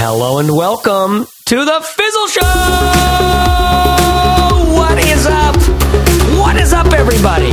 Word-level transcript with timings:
Hello 0.00 0.38
and 0.38 0.50
welcome 0.50 1.26
to 1.46 1.64
the 1.64 1.80
Fizzle 1.80 2.26
Show! 2.28 2.40
What 4.74 4.98
is 4.98 5.26
up? 5.26 5.54
What 6.38 6.56
is 6.56 6.72
up, 6.72 6.86
everybody? 6.92 7.52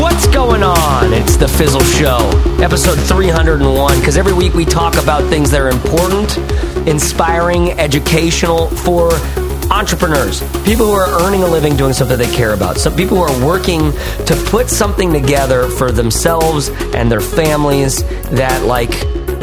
What's 0.00 0.26
going 0.28 0.62
on? 0.62 1.12
It's 1.12 1.36
the 1.36 1.48
Fizzle 1.48 1.82
Show, 1.82 2.30
episode 2.62 2.98
301, 3.00 3.98
because 3.98 4.16
every 4.16 4.32
week 4.32 4.54
we 4.54 4.64
talk 4.64 4.94
about 5.02 5.28
things 5.28 5.50
that 5.50 5.60
are 5.60 5.70
important, 5.70 6.36
inspiring, 6.86 7.72
educational 7.72 8.68
for 8.68 9.10
entrepreneurs, 9.74 10.40
people 10.64 10.86
who 10.86 10.92
are 10.92 11.26
earning 11.26 11.42
a 11.42 11.46
living 11.46 11.76
doing 11.76 11.92
something 11.92 12.16
they 12.16 12.32
care 12.32 12.54
about, 12.54 12.78
some 12.78 12.94
people 12.94 13.16
who 13.16 13.22
are 13.24 13.46
working 13.46 13.90
to 14.24 14.46
put 14.46 14.70
something 14.70 15.12
together 15.12 15.68
for 15.68 15.90
themselves 15.90 16.68
and 16.94 17.10
their 17.10 17.20
families 17.20 18.04
that, 18.30 18.64
like, 18.64 18.92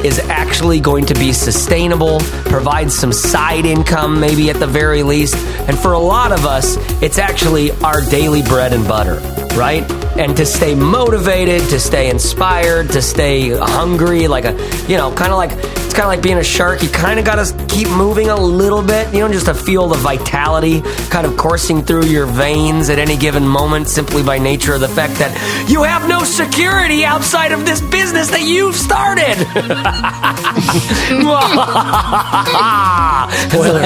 is 0.05 0.19
actually 0.29 0.79
going 0.79 1.05
to 1.05 1.13
be 1.15 1.33
sustainable, 1.33 2.19
provide 2.45 2.91
some 2.91 3.11
side 3.11 3.65
income, 3.65 4.19
maybe 4.19 4.49
at 4.49 4.57
the 4.57 4.65
very 4.65 5.03
least. 5.03 5.35
And 5.67 5.77
for 5.77 5.93
a 5.93 5.99
lot 5.99 6.31
of 6.31 6.45
us, 6.45 6.77
it's 7.03 7.19
actually 7.19 7.71
our 7.83 8.01
daily 8.01 8.41
bread 8.41 8.73
and 8.73 8.87
butter, 8.87 9.19
right? 9.55 9.83
And 10.21 10.37
to 10.37 10.45
stay 10.45 10.75
motivated, 10.75 11.61
to 11.71 11.79
stay 11.79 12.11
inspired, 12.11 12.91
to 12.91 13.01
stay 13.01 13.49
hungry, 13.49 14.27
like 14.27 14.45
a, 14.45 14.51
you 14.87 14.95
know, 14.95 15.11
kind 15.11 15.31
of 15.31 15.39
like, 15.39 15.51
it's 15.51 15.95
kind 15.95 16.03
of 16.03 16.09
like 16.09 16.21
being 16.21 16.37
a 16.37 16.43
shark. 16.43 16.83
You 16.83 16.89
kind 16.89 17.17
of 17.17 17.25
got 17.25 17.43
to 17.43 17.65
keep 17.65 17.89
moving 17.89 18.29
a 18.29 18.35
little 18.35 18.83
bit, 18.83 19.11
you 19.11 19.21
know, 19.21 19.31
just 19.31 19.47
to 19.47 19.55
feel 19.55 19.87
the 19.87 19.97
vitality 19.97 20.83
kind 21.09 21.25
of 21.25 21.37
coursing 21.37 21.81
through 21.81 22.05
your 22.05 22.27
veins 22.27 22.91
at 22.91 22.99
any 22.99 23.17
given 23.17 23.47
moment 23.47 23.87
simply 23.87 24.21
by 24.21 24.37
nature 24.37 24.75
of 24.75 24.81
the 24.81 24.87
fact 24.87 25.15
that 25.15 25.33
you 25.67 25.81
have 25.81 26.07
no 26.07 26.23
security 26.23 27.03
outside 27.03 27.51
of 27.51 27.65
this 27.65 27.81
business 27.81 28.29
that 28.29 28.43
you've 28.43 28.75
started. 28.75 29.25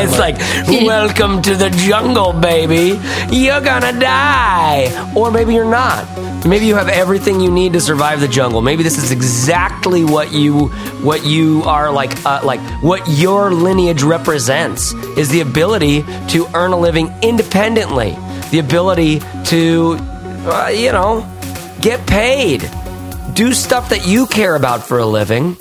it's 0.03 0.19
like, 0.19 0.37
welcome 0.85 1.41
to 1.41 1.55
the 1.55 1.69
jungle, 1.69 2.33
baby. 2.33 2.99
You're 3.31 3.61
gonna 3.61 3.97
die. 3.97 5.13
Or 5.15 5.31
maybe 5.31 5.53
you're 5.53 5.63
not. 5.63 6.24
Maybe 6.45 6.65
you 6.65 6.75
have 6.75 6.89
everything 6.89 7.39
you 7.39 7.51
need 7.51 7.73
to 7.73 7.81
survive 7.81 8.19
the 8.19 8.27
jungle. 8.27 8.61
Maybe 8.61 8.83
this 8.83 8.97
is 8.97 9.11
exactly 9.11 10.03
what 10.03 10.31
you 10.31 10.67
what 11.01 11.25
you 11.25 11.63
are 11.65 11.91
like 11.91 12.25
uh, 12.25 12.41
like 12.43 12.59
what 12.83 13.03
your 13.09 13.51
lineage 13.51 14.03
represents 14.03 14.93
is 15.17 15.29
the 15.29 15.41
ability 15.41 16.03
to 16.29 16.47
earn 16.53 16.71
a 16.71 16.77
living 16.77 17.13
independently. 17.21 18.15
The 18.51 18.59
ability 18.59 19.21
to 19.45 19.97
uh, 20.45 20.67
you 20.67 20.91
know, 20.91 21.27
get 21.81 22.05
paid. 22.07 22.69
Do 23.33 23.53
stuff 23.53 23.89
that 23.89 24.05
you 24.07 24.27
care 24.27 24.55
about 24.55 24.83
for 24.83 24.99
a 24.99 25.05
living 25.05 25.57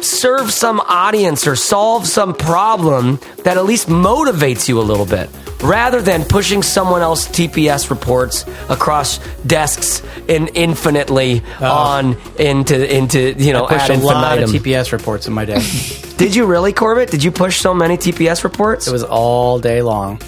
serve 0.00 0.52
some 0.52 0.78
audience 0.80 1.46
or 1.46 1.56
solve 1.56 2.06
some 2.06 2.34
problem 2.34 3.18
that 3.44 3.56
at 3.56 3.64
least 3.64 3.88
motivates 3.88 4.68
you 4.68 4.78
a 4.78 4.82
little 4.82 5.06
bit 5.06 5.28
rather 5.62 6.02
than 6.02 6.24
pushing 6.24 6.62
someone 6.62 7.02
else 7.02 7.28
TPS 7.28 7.90
reports 7.90 8.44
across 8.68 9.18
desks 9.46 10.02
in 10.28 10.48
infinitely 10.48 11.42
oh. 11.60 11.70
on 11.70 12.16
into 12.38 12.94
into 12.94 13.32
you 13.32 13.52
know 13.52 13.66
I 13.66 13.74
pushed 13.74 13.90
ad 13.90 13.98
a 14.00 14.04
lot 14.04 14.38
of. 14.38 14.50
TPS 14.50 14.92
reports 14.92 15.26
in 15.26 15.32
my 15.32 15.44
day. 15.44 15.60
Did 16.16 16.34
you 16.34 16.46
really, 16.46 16.72
Corbett? 16.72 17.10
Did 17.10 17.22
you 17.22 17.30
push 17.30 17.60
so 17.60 17.74
many 17.74 17.96
TPS 17.96 18.44
reports? 18.44 18.86
it 18.86 18.92
was 18.92 19.04
all 19.04 19.58
day 19.58 19.82
long. 19.82 20.20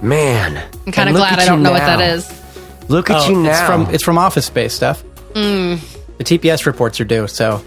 Man, 0.00 0.56
I'm 0.86 0.92
kind 0.92 1.08
of 1.08 1.14
glad 1.14 1.38
I 1.38 1.46
don't 1.46 1.62
know 1.62 1.70
what 1.70 1.78
that 1.78 2.00
is. 2.00 2.42
Look 2.88 3.10
at 3.10 3.22
Oh, 3.22 3.30
you 3.30 3.42
now. 3.42 3.50
It's 3.50 3.66
from 3.66 3.94
it's 3.94 4.04
from 4.04 4.18
Office 4.18 4.46
Space 4.46 4.74
stuff. 4.74 5.04
Mm. 5.34 5.80
The 6.18 6.24
TPS 6.24 6.66
reports 6.66 7.00
are 7.00 7.04
due, 7.04 7.26
so 7.26 7.64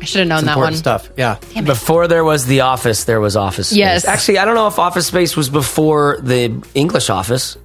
I 0.00 0.04
should 0.04 0.20
have 0.20 0.28
known 0.28 0.38
it's 0.38 0.46
that 0.46 0.52
important 0.52 0.74
one. 0.74 0.78
stuff. 0.78 1.10
Yeah. 1.16 1.38
Before 1.62 2.08
there 2.08 2.24
was 2.24 2.46
the 2.46 2.60
office, 2.62 3.04
there 3.04 3.20
was 3.20 3.36
office 3.36 3.68
space. 3.68 3.78
Yes. 3.78 4.04
Actually, 4.04 4.38
I 4.38 4.44
don't 4.44 4.54
know 4.54 4.66
if 4.66 4.78
office 4.78 5.06
space 5.06 5.36
was 5.36 5.48
before 5.48 6.18
the 6.22 6.62
English 6.74 7.10
office. 7.10 7.56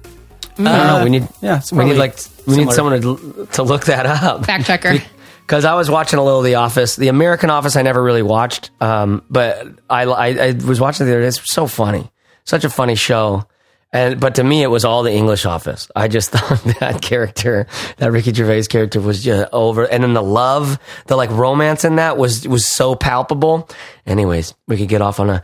I 0.58 0.62
don't 0.62 0.86
know. 0.86 1.04
We 1.04 1.10
need 1.10 1.28
yeah, 1.40 1.58
it's 1.58 1.72
we 1.72 1.84
need 1.84 1.96
probably 1.96 1.98
like 1.98 2.18
we 2.46 2.56
need 2.56 2.70
similar. 2.72 3.00
someone 3.00 3.46
to 3.46 3.48
to 3.52 3.62
look 3.62 3.84
that 3.86 4.06
up. 4.06 4.44
Fact 4.46 4.66
checker. 4.66 4.98
Because 5.40 5.64
I 5.64 5.74
was 5.74 5.90
watching 5.90 6.20
a 6.20 6.22
little 6.22 6.38
of 6.38 6.44
The 6.44 6.54
Office. 6.54 6.94
The 6.94 7.08
American 7.08 7.50
Office 7.50 7.74
I 7.74 7.82
never 7.82 8.00
really 8.00 8.22
watched, 8.22 8.70
um, 8.80 9.24
but 9.28 9.66
I, 9.90 10.04
I 10.04 10.26
I 10.28 10.52
was 10.52 10.80
watching 10.80 11.06
the 11.06 11.12
other 11.12 11.22
day. 11.22 11.26
It's 11.26 11.52
so 11.52 11.66
funny, 11.66 12.08
such 12.44 12.62
a 12.62 12.70
funny 12.70 12.94
show. 12.94 13.44
And 13.92 14.20
but 14.20 14.36
to 14.36 14.44
me, 14.44 14.62
it 14.62 14.68
was 14.68 14.84
all 14.84 15.02
the 15.02 15.12
English 15.12 15.46
Office. 15.46 15.88
I 15.96 16.08
just 16.08 16.30
thought 16.34 16.62
that 16.78 17.02
character, 17.02 17.66
that 17.96 18.12
Ricky 18.12 18.32
Gervais 18.32 18.64
character, 18.64 19.00
was 19.00 19.22
just 19.22 19.48
over. 19.52 19.84
And 19.84 20.02
then 20.04 20.12
the 20.14 20.22
love, 20.22 20.78
the 21.06 21.16
like 21.16 21.30
romance 21.30 21.84
in 21.84 21.96
that 21.96 22.16
was 22.16 22.46
was 22.46 22.68
so 22.68 22.94
palpable. 22.94 23.68
Anyways, 24.06 24.54
we 24.66 24.76
could 24.76 24.88
get 24.88 25.02
off 25.02 25.20
on 25.20 25.30
a 25.30 25.42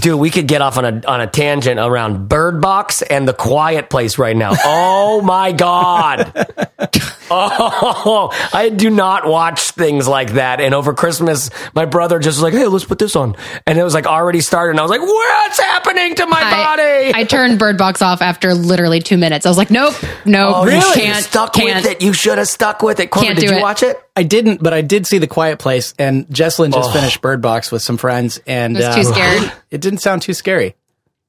dude. 0.00 0.18
We 0.18 0.30
could 0.30 0.46
get 0.48 0.62
off 0.62 0.78
on 0.78 0.84
a 0.84 1.06
on 1.06 1.20
a 1.20 1.26
tangent 1.26 1.78
around 1.80 2.28
Bird 2.28 2.60
Box 2.60 3.02
and 3.02 3.26
The 3.26 3.34
Quiet 3.34 3.90
Place 3.90 4.18
right 4.18 4.36
now. 4.36 4.52
Oh 4.64 5.20
my 5.22 5.52
god. 5.52 6.32
Oh, 7.30 8.30
I 8.54 8.70
do 8.70 8.88
not 8.88 9.26
watch 9.26 9.60
things 9.72 10.08
like 10.08 10.32
that. 10.32 10.62
And 10.62 10.74
over 10.74 10.94
Christmas, 10.94 11.50
my 11.74 11.84
brother 11.84 12.18
just 12.18 12.38
was 12.38 12.42
like, 12.42 12.54
"Hey, 12.54 12.66
let's 12.66 12.86
put 12.86 12.98
this 12.98 13.16
on," 13.16 13.36
and 13.66 13.78
it 13.78 13.82
was 13.82 13.92
like 13.92 14.06
already 14.06 14.40
started. 14.40 14.70
And 14.70 14.80
I 14.80 14.82
was 14.82 14.90
like, 14.90 15.02
"What's 15.02 15.60
happening 15.60 16.14
to 16.14 16.26
my 16.26 16.40
body?" 16.40 16.82
I, 16.82 17.12
I 17.16 17.24
turned 17.24 17.58
Bird 17.58 17.76
Box 17.76 17.87
off 18.02 18.20
after 18.22 18.54
literally 18.54 19.00
two 19.00 19.16
minutes. 19.16 19.46
I 19.46 19.48
was 19.48 19.56
like, 19.58 19.70
nope, 19.70 19.94
nope, 20.24 20.54
oh, 20.56 20.64
really? 20.64 20.80
can't, 21.00 21.16
you 21.16 21.22
stuck 21.22 21.52
can't. 21.54 21.82
with 21.84 21.92
it. 21.92 22.02
You 22.02 22.12
should 22.12 22.38
have 22.38 22.48
stuck 22.48 22.82
with 22.82 23.00
it. 23.00 23.10
Corbett, 23.10 23.36
did 23.36 23.50
you 23.50 23.56
it. 23.56 23.62
watch 23.62 23.82
it? 23.82 23.98
I 24.14 24.22
didn't, 24.22 24.62
but 24.62 24.72
I 24.72 24.82
did 24.82 25.06
see 25.06 25.18
The 25.18 25.26
Quiet 25.26 25.58
Place, 25.58 25.94
and 25.98 26.26
Jesslyn 26.28 26.72
just 26.72 26.90
Oh. 26.90 26.92
finished 26.92 27.20
Bird 27.20 27.40
Box 27.40 27.72
with 27.72 27.82
some 27.82 27.96
friends, 27.96 28.40
and 28.46 28.76
I 28.76 28.96
was 28.98 29.06
too 29.06 29.12
uh, 29.12 29.14
scared. 29.14 29.52
It 29.70 29.80
didn't 29.80 29.98
sound 30.00 30.22
too 30.22 30.34
scary. 30.34 30.74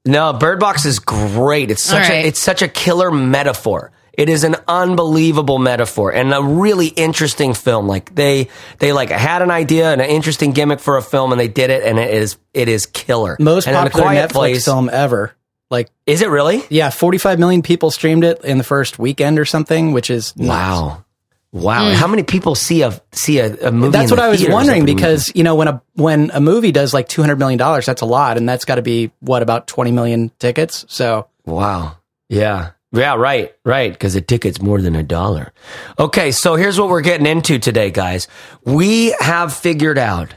No, 0.06 0.32
Bird 0.34 0.60
Box 0.60 0.86
is 0.86 1.00
great. 1.00 1.72
It's 1.72 1.84
such 1.84 2.10
All 2.10 2.16
a 2.16 2.22
it's 2.26 2.40
such 2.40 2.62
a 2.62 2.68
killer 2.68 3.12
metaphor. 3.12 3.92
It 4.14 4.28
is 4.28 4.44
an 4.44 4.56
unbelievable 4.68 5.60
metaphor 5.60 6.12
and 6.14 6.34
a 6.34 6.42
really 6.44 6.88
interesting 6.88 7.54
film. 7.54 7.88
Like 7.88 8.14
they 8.16 8.50
they 8.80 8.92
like 8.92 9.10
had 9.10 9.42
an 9.42 9.52
idea 9.52 9.92
and 9.92 10.02
an 10.02 10.10
interesting 10.10 10.52
gimmick 10.52 10.80
for 10.80 10.98
a 10.98 11.02
film 11.02 11.32
and 11.32 11.40
they 11.40 11.48
did 11.48 11.70
it 11.70 11.84
and 11.84 11.98
it 12.00 12.14
is 12.14 12.38
it 12.54 12.68
is 12.70 12.86
killer. 12.86 13.38
Most 13.40 13.68
and 13.68 13.76
then 13.76 13.84
The 13.86 13.90
popular 13.92 14.08
Quiet 14.08 14.30
Netflix 14.30 14.34
Place- 14.34 14.66
film 14.66 14.90
ever. 14.90 15.36
Like, 15.70 15.90
Is 16.06 16.22
it 16.22 16.30
really? 16.30 16.64
yeah, 16.70 16.90
45 16.90 17.40
million 17.40 17.62
people 17.62 17.92
streamed 17.92 18.24
it 18.24 18.44
in 18.44 18.58
the 18.58 18.64
first 18.64 18.98
weekend 18.98 19.38
or 19.38 19.46
something, 19.46 19.92
which 19.92 20.10
is 20.10 20.36
nuts. 20.36 20.50
Wow. 20.50 21.06
Wow. 21.52 21.90
Mm. 21.90 21.94
How 21.96 22.08
many 22.08 22.24
people 22.24 22.54
see 22.54 22.84
a 22.84 23.00
see 23.12 23.40
a, 23.40 23.68
a 23.68 23.72
movie? 23.72 23.92
That's 23.92 24.12
in 24.12 24.18
what 24.18 24.22
the 24.24 24.28
I 24.28 24.30
was 24.30 24.48
wondering 24.48 24.84
opening 24.84 24.96
because 24.96 25.32
you 25.34 25.44
know 25.44 25.56
when 25.56 25.68
a 25.68 25.82
when 25.96 26.30
a 26.32 26.40
movie 26.40 26.72
does 26.72 26.94
like 26.94 27.08
200 27.08 27.40
million 27.40 27.58
dollars, 27.58 27.88
that's 27.88 28.02
a 28.02 28.06
lot, 28.06 28.38
and 28.38 28.48
that's 28.48 28.66
got 28.66 28.76
to 28.76 28.84
be 28.84 29.12
what 29.20 29.42
about 29.42 29.66
20 29.66 29.92
million 29.92 30.30
tickets. 30.38 30.86
So? 30.90 31.28
Wow. 31.46 31.98
Yeah. 32.30 32.72
Yeah, 32.92 33.16
right, 33.16 33.54
right, 33.64 33.92
because 33.92 34.16
the 34.16 34.22
ticket's 34.22 34.60
more 34.62 34.82
than 34.82 34.96
a 34.96 35.04
dollar. 35.04 35.54
Okay, 36.00 36.32
so 36.32 36.56
here's 36.56 36.80
what 36.80 36.90
we're 36.90 37.02
getting 37.02 37.28
into 37.28 37.60
today, 37.60 37.92
guys. 37.92 38.28
We 38.64 39.16
have 39.20 39.54
figured 39.54 40.00
out 40.00 40.34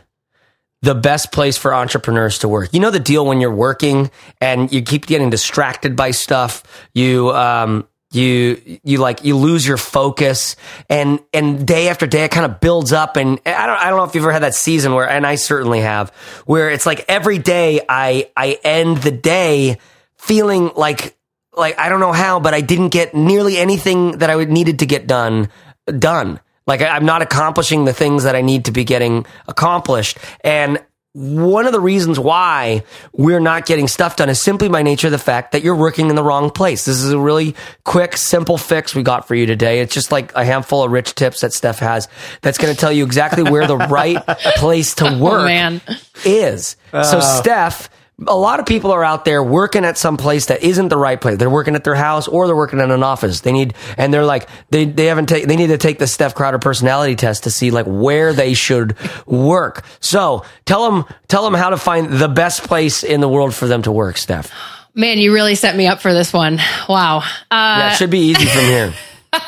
the 0.82 0.94
best 0.94 1.32
place 1.32 1.56
for 1.56 1.74
entrepreneurs 1.74 2.40
to 2.40 2.48
work. 2.48 2.70
You 2.72 2.80
know 2.80 2.90
the 2.90 3.00
deal 3.00 3.24
when 3.24 3.40
you're 3.40 3.54
working 3.54 4.10
and 4.40 4.70
you 4.72 4.82
keep 4.82 5.06
getting 5.06 5.30
distracted 5.30 5.96
by 5.96 6.10
stuff. 6.10 6.62
You 6.92 7.30
um 7.30 7.86
you 8.12 8.60
you 8.84 8.98
like 8.98 9.24
you 9.24 9.36
lose 9.36 9.66
your 9.66 9.78
focus 9.78 10.56
and 10.90 11.20
and 11.32 11.66
day 11.66 11.88
after 11.88 12.06
day 12.06 12.24
it 12.24 12.30
kind 12.30 12.44
of 12.44 12.60
builds 12.60 12.92
up 12.92 13.16
and 13.16 13.40
I 13.46 13.66
don't 13.66 13.78
I 13.78 13.88
don't 13.88 13.98
know 13.98 14.04
if 14.04 14.14
you've 14.14 14.24
ever 14.24 14.32
had 14.32 14.42
that 14.42 14.54
season 14.54 14.92
where 14.94 15.08
and 15.08 15.26
I 15.26 15.36
certainly 15.36 15.80
have 15.80 16.10
where 16.44 16.70
it's 16.70 16.84
like 16.84 17.06
every 17.08 17.38
day 17.38 17.80
I 17.88 18.30
I 18.36 18.58
end 18.62 18.98
the 18.98 19.12
day 19.12 19.78
feeling 20.18 20.72
like 20.76 21.16
like 21.56 21.78
I 21.78 21.88
don't 21.88 22.00
know 22.00 22.12
how 22.12 22.38
but 22.38 22.52
I 22.54 22.60
didn't 22.60 22.90
get 22.90 23.14
nearly 23.14 23.56
anything 23.56 24.18
that 24.18 24.28
I 24.28 24.36
would 24.36 24.50
needed 24.50 24.80
to 24.80 24.86
get 24.86 25.06
done 25.06 25.48
done. 25.98 26.40
Like 26.66 26.80
I'm 26.82 27.04
not 27.04 27.22
accomplishing 27.22 27.84
the 27.84 27.92
things 27.92 28.24
that 28.24 28.36
I 28.36 28.40
need 28.40 28.66
to 28.66 28.72
be 28.72 28.84
getting 28.84 29.26
accomplished. 29.48 30.18
And 30.44 30.82
one 31.14 31.66
of 31.66 31.72
the 31.72 31.80
reasons 31.80 32.18
why 32.18 32.84
we're 33.12 33.40
not 33.40 33.66
getting 33.66 33.86
stuff 33.86 34.16
done 34.16 34.30
is 34.30 34.40
simply 34.40 34.70
by 34.70 34.82
nature 34.82 35.08
of 35.08 35.10
the 35.10 35.18
fact 35.18 35.52
that 35.52 35.62
you're 35.62 35.76
working 35.76 36.08
in 36.08 36.16
the 36.16 36.22
wrong 36.22 36.48
place. 36.48 36.86
This 36.86 37.02
is 37.02 37.12
a 37.12 37.18
really 37.18 37.54
quick, 37.84 38.16
simple 38.16 38.56
fix 38.56 38.94
we 38.94 39.02
got 39.02 39.28
for 39.28 39.34
you 39.34 39.44
today. 39.44 39.80
It's 39.80 39.92
just 39.92 40.10
like 40.10 40.34
a 40.34 40.42
handful 40.42 40.82
of 40.84 40.90
rich 40.90 41.14
tips 41.14 41.42
that 41.42 41.52
Steph 41.52 41.80
has 41.80 42.08
that's 42.40 42.56
going 42.56 42.72
to 42.72 42.80
tell 42.80 42.92
you 42.92 43.04
exactly 43.04 43.42
where 43.42 43.66
the 43.66 43.76
right 43.76 44.24
place 44.56 44.94
to 44.96 45.08
oh, 45.08 45.18
work 45.18 45.50
Oh, 45.50 45.96
is. 46.24 46.76
so, 46.92 46.98
uh, 46.98 47.20
Steph, 47.20 47.90
a 48.26 48.36
lot 48.36 48.60
of 48.60 48.66
people 48.66 48.92
are 48.92 49.02
out 49.04 49.24
there 49.24 49.42
working 49.42 49.84
at 49.84 49.98
some 49.98 50.16
place 50.16 50.46
that 50.46 50.62
isn't 50.62 50.88
the 50.88 50.96
right 50.96 51.20
place. 51.20 51.38
They're 51.38 51.50
working 51.50 51.74
at 51.74 51.84
their 51.84 51.94
house 51.94 52.28
or 52.28 52.46
they're 52.46 52.56
working 52.56 52.80
in 52.80 52.90
an 52.90 53.02
office. 53.02 53.40
They 53.40 53.52
need, 53.52 53.74
and 53.96 54.12
they're 54.12 54.24
like, 54.24 54.48
they, 54.70 54.84
they 54.84 55.06
haven't 55.06 55.26
taken, 55.28 55.48
they 55.48 55.56
need 55.56 55.68
to 55.68 55.78
take 55.78 55.98
the 55.98 56.06
Steph 56.06 56.34
Crowder 56.34 56.58
personality 56.58 57.16
test 57.16 57.44
to 57.44 57.50
see 57.50 57.70
like 57.70 57.86
where 57.86 58.32
they 58.32 58.54
should 58.54 58.96
work. 59.26 59.84
So 60.00 60.44
tell 60.64 60.90
them, 60.90 61.04
tell 61.28 61.44
them 61.44 61.54
how 61.54 61.70
to 61.70 61.76
find 61.76 62.10
the 62.12 62.28
best 62.28 62.62
place 62.64 63.02
in 63.02 63.20
the 63.20 63.28
world 63.28 63.54
for 63.54 63.66
them 63.66 63.82
to 63.82 63.92
work, 63.92 64.16
Steph. 64.18 64.52
Man, 64.94 65.18
you 65.18 65.32
really 65.32 65.54
set 65.54 65.74
me 65.74 65.86
up 65.86 66.00
for 66.00 66.12
this 66.12 66.32
one. 66.32 66.58
Wow. 66.88 67.18
Uh, 67.18 67.22
Yeah, 67.50 67.92
it 67.92 67.96
should 67.96 68.10
be 68.10 68.20
easy 68.20 68.44
from 68.46 68.64
here. 68.64 68.94
all 69.32 69.40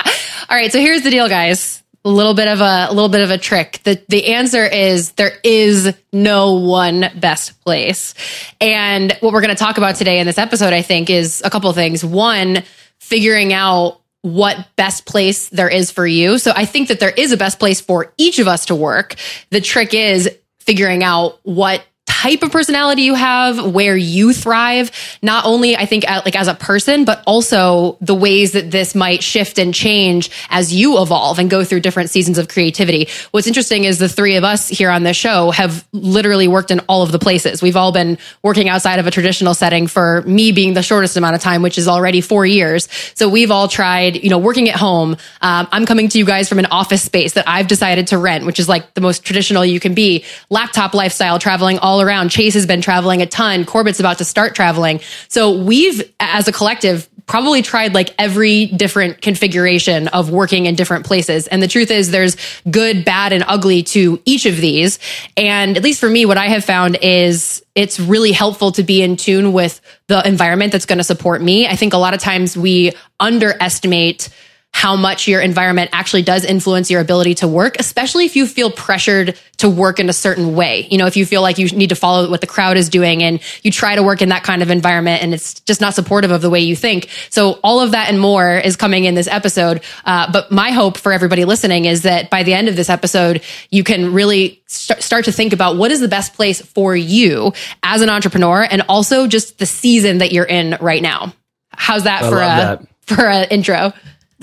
right, 0.50 0.72
so 0.72 0.80
here's 0.80 1.02
the 1.02 1.10
deal, 1.10 1.28
guys. 1.28 1.83
A 2.04 2.10
little 2.10 2.34
bit 2.34 2.48
of 2.48 2.60
a, 2.60 2.86
a 2.90 2.92
little 2.92 3.08
bit 3.08 3.22
of 3.22 3.30
a 3.30 3.38
trick. 3.38 3.80
The 3.84 4.00
the 4.08 4.34
answer 4.34 4.64
is 4.64 5.12
there 5.12 5.38
is 5.42 5.94
no 6.12 6.54
one 6.54 7.06
best 7.16 7.60
place. 7.64 8.14
And 8.60 9.12
what 9.20 9.32
we're 9.32 9.40
going 9.40 9.56
to 9.56 9.62
talk 9.62 9.78
about 9.78 9.96
today 9.96 10.18
in 10.18 10.26
this 10.26 10.38
episode, 10.38 10.72
I 10.72 10.82
think, 10.82 11.08
is 11.08 11.42
a 11.44 11.50
couple 11.50 11.70
of 11.70 11.76
things. 11.76 12.04
One, 12.04 12.62
figuring 13.00 13.52
out 13.52 14.00
what 14.22 14.66
best 14.76 15.04
place 15.04 15.48
there 15.50 15.68
is 15.68 15.90
for 15.90 16.06
you. 16.06 16.38
So 16.38 16.52
I 16.54 16.64
think 16.64 16.88
that 16.88 17.00
there 17.00 17.10
is 17.10 17.32
a 17.32 17.36
best 17.36 17.58
place 17.58 17.80
for 17.80 18.12
each 18.16 18.38
of 18.38 18.48
us 18.48 18.66
to 18.66 18.74
work. 18.74 19.16
The 19.50 19.60
trick 19.60 19.92
is 19.92 20.30
figuring 20.60 21.02
out 21.02 21.38
what 21.42 21.84
type 22.24 22.42
of 22.42 22.50
personality 22.50 23.02
you 23.02 23.12
have, 23.12 23.74
where 23.74 23.96
you 23.96 24.32
thrive, 24.32 24.90
not 25.20 25.44
only 25.44 25.76
I 25.76 25.84
think 25.84 26.04
like 26.04 26.34
as 26.34 26.48
a 26.48 26.54
person, 26.54 27.04
but 27.04 27.22
also 27.26 27.98
the 28.00 28.14
ways 28.14 28.52
that 28.52 28.70
this 28.70 28.94
might 28.94 29.22
shift 29.22 29.58
and 29.58 29.74
change 29.74 30.30
as 30.48 30.72
you 30.72 31.02
evolve 31.02 31.38
and 31.38 31.50
go 31.50 31.64
through 31.64 31.80
different 31.80 32.08
seasons 32.08 32.38
of 32.38 32.48
creativity. 32.48 33.08
What's 33.30 33.46
interesting 33.46 33.84
is 33.84 33.98
the 33.98 34.08
three 34.08 34.36
of 34.36 34.44
us 34.44 34.68
here 34.68 34.88
on 34.88 35.02
this 35.02 35.18
show 35.18 35.50
have 35.50 35.86
literally 35.92 36.48
worked 36.48 36.70
in 36.70 36.80
all 36.88 37.02
of 37.02 37.12
the 37.12 37.18
places. 37.18 37.60
We've 37.60 37.76
all 37.76 37.92
been 37.92 38.16
working 38.42 38.70
outside 38.70 38.98
of 38.98 39.06
a 39.06 39.10
traditional 39.10 39.52
setting 39.52 39.86
for 39.86 40.22
me 40.22 40.50
being 40.50 40.72
the 40.72 40.82
shortest 40.82 41.18
amount 41.18 41.36
of 41.36 41.42
time, 41.42 41.60
which 41.60 41.76
is 41.76 41.88
already 41.88 42.22
four 42.22 42.46
years. 42.46 42.88
So 43.14 43.28
we've 43.28 43.50
all 43.50 43.68
tried, 43.68 44.24
you 44.24 44.30
know, 44.30 44.38
working 44.38 44.70
at 44.70 44.76
home. 44.76 45.18
Um, 45.42 45.68
I'm 45.70 45.84
coming 45.84 46.08
to 46.08 46.18
you 46.18 46.24
guys 46.24 46.48
from 46.48 46.58
an 46.58 46.66
office 46.70 47.02
space 47.02 47.34
that 47.34 47.46
I've 47.46 47.68
decided 47.68 48.06
to 48.08 48.18
rent, 48.18 48.46
which 48.46 48.58
is 48.58 48.66
like 48.66 48.94
the 48.94 49.02
most 49.02 49.24
traditional 49.24 49.62
you 49.62 49.78
can 49.78 49.92
be. 49.92 50.24
Laptop 50.48 50.94
lifestyle, 50.94 51.38
traveling 51.38 51.78
all 51.80 52.00
around 52.00 52.13
around. 52.14 52.30
Chase 52.30 52.54
has 52.54 52.66
been 52.66 52.80
traveling 52.80 53.22
a 53.22 53.26
ton. 53.26 53.64
Corbett's 53.64 54.00
about 54.00 54.18
to 54.18 54.24
start 54.24 54.54
traveling. 54.54 55.00
So 55.28 55.58
we've, 55.62 56.02
as 56.20 56.46
a 56.46 56.52
collective, 56.52 57.08
probably 57.26 57.62
tried 57.62 57.94
like 57.94 58.14
every 58.18 58.66
different 58.66 59.20
configuration 59.20 60.08
of 60.08 60.30
working 60.30 60.66
in 60.66 60.74
different 60.74 61.06
places. 61.06 61.46
And 61.46 61.62
the 61.62 61.68
truth 61.68 61.90
is 61.90 62.10
there's 62.10 62.36
good, 62.70 63.04
bad, 63.04 63.32
and 63.32 63.42
ugly 63.48 63.82
to 63.84 64.20
each 64.24 64.46
of 64.46 64.58
these. 64.58 64.98
And 65.36 65.76
at 65.76 65.82
least 65.82 66.00
for 66.00 66.08
me, 66.08 66.26
what 66.26 66.36
I 66.36 66.48
have 66.48 66.64
found 66.64 66.98
is 67.00 67.64
it's 67.74 67.98
really 67.98 68.32
helpful 68.32 68.72
to 68.72 68.82
be 68.82 69.02
in 69.02 69.16
tune 69.16 69.52
with 69.52 69.80
the 70.06 70.26
environment 70.26 70.70
that's 70.72 70.86
going 70.86 70.98
to 70.98 71.04
support 71.04 71.40
me. 71.40 71.66
I 71.66 71.76
think 71.76 71.94
a 71.94 71.98
lot 71.98 72.14
of 72.14 72.20
times 72.20 72.56
we 72.56 72.92
underestimate 73.18 74.28
how 74.74 74.96
much 74.96 75.28
your 75.28 75.40
environment 75.40 75.88
actually 75.92 76.22
does 76.22 76.44
influence 76.44 76.90
your 76.90 77.00
ability 77.00 77.36
to 77.36 77.46
work, 77.46 77.76
especially 77.78 78.24
if 78.26 78.34
you 78.34 78.44
feel 78.44 78.72
pressured 78.72 79.38
to 79.56 79.68
work 79.70 80.00
in 80.00 80.08
a 80.08 80.12
certain 80.12 80.56
way. 80.56 80.88
You 80.90 80.98
know, 80.98 81.06
if 81.06 81.16
you 81.16 81.24
feel 81.24 81.42
like 81.42 81.58
you 81.58 81.68
need 81.68 81.90
to 81.90 81.94
follow 81.94 82.28
what 82.28 82.40
the 82.40 82.48
crowd 82.48 82.76
is 82.76 82.88
doing 82.88 83.22
and 83.22 83.40
you 83.62 83.70
try 83.70 83.94
to 83.94 84.02
work 84.02 84.20
in 84.20 84.30
that 84.30 84.42
kind 84.42 84.62
of 84.62 84.70
environment 84.70 85.22
and 85.22 85.32
it's 85.32 85.60
just 85.60 85.80
not 85.80 85.94
supportive 85.94 86.32
of 86.32 86.42
the 86.42 86.50
way 86.50 86.58
you 86.58 86.74
think. 86.74 87.08
So 87.30 87.60
all 87.62 87.80
of 87.80 87.92
that 87.92 88.08
and 88.08 88.18
more 88.18 88.58
is 88.58 88.74
coming 88.74 89.04
in 89.04 89.14
this 89.14 89.28
episode. 89.28 89.80
Uh, 90.04 90.30
but 90.32 90.50
my 90.50 90.72
hope 90.72 90.98
for 90.98 91.12
everybody 91.12 91.44
listening 91.44 91.84
is 91.84 92.02
that 92.02 92.28
by 92.28 92.42
the 92.42 92.52
end 92.52 92.66
of 92.66 92.74
this 92.74 92.90
episode, 92.90 93.42
you 93.70 93.84
can 93.84 94.12
really 94.12 94.60
st- 94.66 95.00
start 95.00 95.26
to 95.26 95.32
think 95.32 95.52
about 95.52 95.76
what 95.76 95.92
is 95.92 96.00
the 96.00 96.08
best 96.08 96.34
place 96.34 96.60
for 96.60 96.96
you 96.96 97.52
as 97.84 98.02
an 98.02 98.10
entrepreneur 98.10 98.66
and 98.68 98.82
also 98.88 99.28
just 99.28 99.56
the 99.58 99.66
season 99.66 100.18
that 100.18 100.32
you're 100.32 100.44
in 100.44 100.76
right 100.80 101.00
now. 101.00 101.32
How's 101.70 102.04
that 102.04 102.24
I 102.24 102.28
for 102.28 102.42
a, 102.42 102.46
love 102.46 102.88
for 103.02 103.28
an 103.28 103.48
intro? 103.50 103.92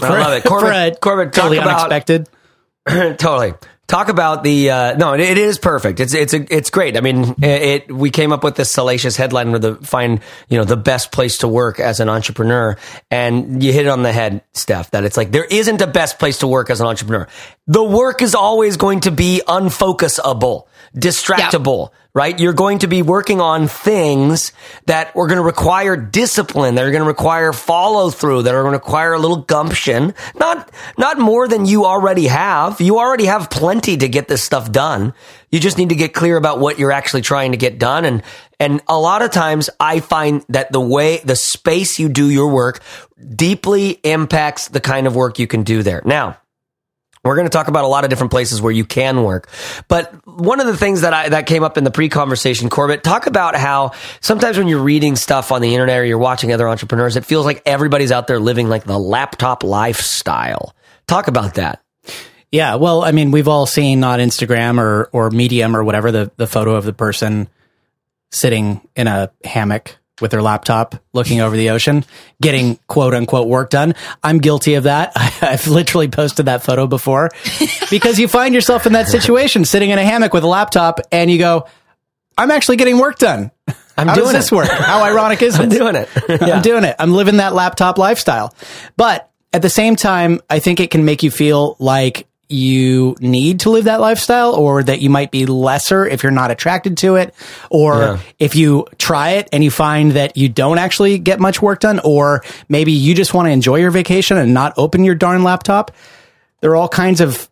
I 0.02 0.20
love 0.20 0.34
it. 0.34 0.44
Corbett, 0.46 0.96
a 0.96 1.00
Corbett, 1.00 1.34
talk 1.34 1.44
totally 1.44 1.58
about 1.58 1.92
unexpected. 1.92 2.30
totally. 2.88 3.54
Talk 3.92 4.08
about 4.08 4.46
the 4.46 4.70
uh, 4.70 4.96
no. 4.96 5.14
It, 5.16 5.20
it 5.20 5.38
is 5.38 5.60
perfect. 5.60 6.00
It's 6.00 6.14
it's 6.14 6.34
a, 6.34 6.46
it's 6.50 6.70
great. 6.70 6.96
I 6.96 7.02
mean, 7.02 7.36
it, 7.42 7.62
it. 7.62 7.92
We 7.92 8.10
came 8.10 8.32
up 8.32 8.42
with 8.42 8.56
this 8.56 8.72
salacious 8.72 9.18
headline 9.18 9.52
with 9.52 9.64
the 9.64 9.76
find 9.76 10.22
you 10.48 10.58
know 10.58 10.64
the 10.64 10.78
best 10.78 11.12
place 11.12 11.40
to 11.40 11.50
work 11.50 11.78
as 11.82 12.00
an 12.00 12.08
entrepreneur, 12.08 12.78
and 13.10 13.62
you 13.62 13.74
hit 13.74 13.88
it 13.88 13.90
on 13.90 14.02
the 14.04 14.14
head, 14.14 14.44
Steph. 14.54 14.92
That 14.92 15.04
it's 15.04 15.18
like 15.18 15.34
there 15.34 15.44
isn't 15.44 15.82
a 15.82 15.88
best 15.88 16.20
place 16.20 16.40
to 16.40 16.48
work 16.48 16.70
as 16.70 16.80
an 16.80 16.88
entrepreneur. 16.88 17.28
The 17.68 17.84
work 17.84 18.22
is 18.22 18.34
always 18.34 18.78
going 18.78 19.02
to 19.02 19.12
be 19.12 19.42
unfocusable, 19.46 20.68
distractible 20.96 21.90
right? 22.14 22.40
You're 22.40 22.54
going 22.54 22.80
to 22.80 22.88
be 22.88 23.02
working 23.02 23.40
on 23.40 23.68
things 23.68 24.52
that 24.86 25.16
are 25.16 25.28
going 25.28 25.38
to 25.38 25.44
require 25.44 25.96
discipline, 25.96 26.76
that 26.76 26.86
are 26.86 26.92
going 26.92 27.04
to 27.04 27.08
require 27.08 27.54
follow 27.54 28.10
through, 28.10 28.44
that 28.44 28.54
are 28.54 28.64
going 28.64 28.74
to 28.74 28.80
require 28.80 29.14
a 29.14 29.20
little 29.20 29.38
gumption. 29.38 30.14
Not, 30.36 30.70
not 30.98 31.20
more 31.20 31.48
than 31.48 31.66
you 31.66 31.86
already 31.86 32.28
have. 32.28 32.82
You 32.82 33.00
already 33.00 33.26
have 33.26 33.50
plenty 33.50 33.98
to 33.98 34.10
get 34.10 34.28
this 34.28 34.44
stuff 34.44 34.72
done. 34.72 35.14
You 35.52 35.60
just 35.60 35.78
need 35.78 35.90
to 35.90 35.96
get 35.96 36.14
clear 36.14 36.36
about 36.36 36.60
what 36.60 36.80
you're 36.80 36.92
actually 36.92 37.22
trying 37.22 37.52
to 37.52 37.58
get 37.58 37.80
done. 37.80 38.04
And, 38.04 38.24
and 38.60 38.82
a 38.88 39.00
lot 39.00 39.22
of 39.22 39.32
times 39.32 39.70
I 39.80 40.02
find 40.02 40.44
that 40.50 40.72
the 40.72 40.82
way, 40.82 41.20
the 41.20 41.36
space 41.38 41.98
you 41.98 42.10
do 42.10 42.30
your 42.30 42.50
work 42.50 42.82
deeply 43.36 43.92
impacts 44.04 44.68
the 44.68 44.82
kind 44.82 45.08
of 45.08 45.16
work 45.16 45.40
you 45.40 45.48
can 45.48 45.64
do 45.64 45.82
there. 45.82 46.02
Now, 46.04 46.38
we're 47.24 47.36
going 47.36 47.46
to 47.46 47.52
talk 47.52 47.68
about 47.68 47.84
a 47.84 47.88
lot 47.88 48.04
of 48.04 48.10
different 48.10 48.32
places 48.32 48.62
where 48.62 48.72
you 48.72 48.84
can 48.84 49.24
work. 49.24 49.50
But 49.88 50.12
one 50.26 50.60
of 50.60 50.66
the 50.66 50.76
things 50.76 51.02
that 51.02 51.14
I, 51.14 51.30
that 51.30 51.46
came 51.46 51.64
up 51.64 51.78
in 51.78 51.84
the 51.84 51.92
pre-conversation, 51.92 52.70
Corbett, 52.70 53.04
talk 53.04 53.28
about 53.28 53.56
how 53.56 53.92
sometimes 54.22 54.58
when 54.58 54.68
you're 54.68 54.82
reading 54.82 55.16
stuff 55.16 55.52
on 55.52 55.62
the 55.62 55.74
internet 55.74 56.00
or 56.00 56.06
you're 56.06 56.18
watching 56.18 56.52
other 56.52 56.68
entrepreneurs, 56.68 57.16
it 57.16 57.26
feels 57.26 57.46
like 57.46 57.62
everybody's 57.66 58.12
out 58.12 58.28
there 58.28 58.40
living 58.40 58.70
like 58.70 58.86
the 58.86 58.98
laptop 58.98 59.64
lifestyle. 59.64 60.76
Talk 61.08 61.28
about 61.28 61.56
that. 61.56 61.84
Yeah, 62.52 62.76
well, 62.76 63.04
I 63.04 63.12
mean, 63.12 63.32
we've 63.32 63.48
all 63.48 63.66
seen 63.66 64.04
on 64.04 64.20
Instagram 64.20 64.78
or 64.78 65.10
or 65.14 65.30
Medium 65.30 65.76
or 65.76 65.84
whatever 65.84 66.12
the 66.12 66.32
the 66.36 66.48
photo 66.48 66.76
of 66.76 66.84
the 66.84 66.92
person 66.92 67.48
sitting 68.32 68.82
in 68.96 69.08
a 69.08 69.32
hammock 69.46 69.98
with 70.22 70.32
their 70.32 70.42
laptop 70.42 70.96
looking 71.14 71.42
over 71.42 71.56
the 71.56 71.70
ocean, 71.72 72.06
getting 72.42 72.78
quote 72.88 73.14
unquote 73.14 73.48
work 73.48 73.70
done. 73.70 73.96
I'm 74.24 74.38
guilty 74.38 74.76
of 74.76 74.84
that. 74.84 75.12
I've 75.42 75.68
literally 75.68 76.08
posted 76.08 76.46
that 76.46 76.64
photo 76.64 76.88
before 76.88 77.30
because 77.90 78.20
you 78.20 78.28
find 78.28 78.54
yourself 78.54 78.86
in 78.86 78.94
that 78.94 79.08
situation 79.08 79.66
sitting 79.66 79.90
in 79.90 80.00
a 80.00 80.04
hammock 80.04 80.34
with 80.34 80.44
a 80.44 80.48
laptop 80.48 81.00
and 81.12 81.30
you 81.30 81.38
go, 81.38 81.66
I'm 82.38 82.52
actually 82.52 82.78
getting 82.78 82.98
work 82.98 83.20
done. 83.20 83.52
I'm 83.98 84.08
How 84.08 84.16
doing 84.16 84.28
does 84.28 84.34
this 84.34 84.52
it. 84.52 84.56
work? 84.56 84.70
How 84.70 85.04
ironic 85.04 85.42
is 85.42 85.56
it? 85.60 85.62
I'm 85.64 85.70
doing 85.70 85.96
it. 85.96 86.10
I'm 86.42 86.62
doing 86.62 86.84
it. 86.86 86.96
I'm 86.98 87.14
living 87.14 87.38
that 87.38 87.54
laptop 87.54 87.98
lifestyle. 87.98 88.56
But 88.98 89.30
at 89.54 89.62
the 89.62 89.70
same 89.70 89.96
time, 89.96 90.40
I 90.50 90.60
think 90.60 90.80
it 90.80 90.92
can 90.92 91.04
make 91.04 91.24
you 91.24 91.30
feel 91.32 91.76
like 91.78 92.26
you 92.52 93.16
need 93.20 93.62
to 93.62 93.70
live 93.70 93.86
that 93.86 94.02
lifestyle 94.02 94.54
or 94.56 94.84
that 94.84 95.02
you 95.02 95.10
might 95.10 95.32
be 95.32 95.46
lesser 95.46 96.06
if 96.06 96.24
you're 96.24 96.32
not 96.32 96.52
attracted 96.52 96.98
to 96.98 97.16
it 97.16 97.34
or 97.70 98.00
Yeah. 98.00 98.18
if 98.40 98.56
you 98.56 98.86
try 98.98 99.32
it 99.32 99.50
and 99.52 99.64
you 99.64 99.72
find 99.72 100.14
that 100.14 100.38
you 100.38 100.50
don't 100.50 100.78
actually 100.78 101.18
get 101.20 101.40
much 101.40 101.62
work 101.62 101.80
done 101.80 102.00
or 102.04 102.44
maybe 102.70 102.92
you 102.92 103.14
just 103.16 103.34
want 103.34 103.48
to 103.48 103.52
enjoy 103.52 103.78
your 103.78 103.92
vacation 103.92 104.38
and 104.38 104.54
not 104.54 104.74
open 104.78 105.04
your 105.04 105.16
darn 105.16 105.44
laptop. 105.44 105.92
There 106.62 106.72
are 106.72 106.76
all 106.76 106.90
kinds 106.90 107.22
of 107.22 107.50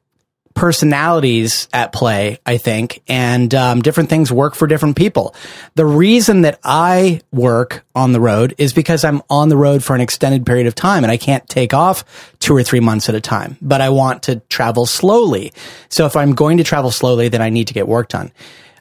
personalities 0.54 1.68
at 1.72 1.94
play, 1.94 2.40
I 2.46 2.58
think, 2.58 3.02
and 3.08 3.54
um, 3.56 3.82
different 3.82 4.10
things 4.10 4.32
work 4.32 4.56
for 4.56 4.68
different 4.68 4.98
people. 4.98 5.34
The 5.76 5.86
reason 5.86 6.42
that 6.42 6.60
I 6.64 7.22
work 7.32 7.86
on 7.96 8.12
the 8.12 8.20
road 8.20 8.56
is 8.58 8.74
because 8.74 9.04
I'm 9.04 9.22
on 9.30 9.50
the 9.50 9.58
road 9.58 9.84
for 9.84 9.96
an 9.96 10.02
extended 10.02 10.46
period 10.46 10.68
of 10.68 10.76
time 10.76 11.04
and 11.04 11.12
I 11.12 11.18
can't 11.18 11.48
take 11.48 11.74
off 11.74 12.04
two 12.40 12.56
or 12.56 12.64
three 12.64 12.80
months 12.80 13.08
at 13.10 13.16
a 13.16 13.22
time, 13.22 13.58
but 13.62 13.80
I 13.80 13.90
want 13.90 14.24
to 14.24 14.38
travel 14.50 14.86
slowly. 14.86 15.54
So 15.90 16.06
if 16.06 16.16
I'm 16.16 16.36
going 16.36 16.58
to 16.58 16.64
travel 16.64 16.92
slowly, 16.92 17.30
then 17.30 17.42
I 17.42 17.50
need 17.50 17.68
to 17.68 17.74
get 17.74 17.88
work 17.88 18.10
done. 18.10 18.32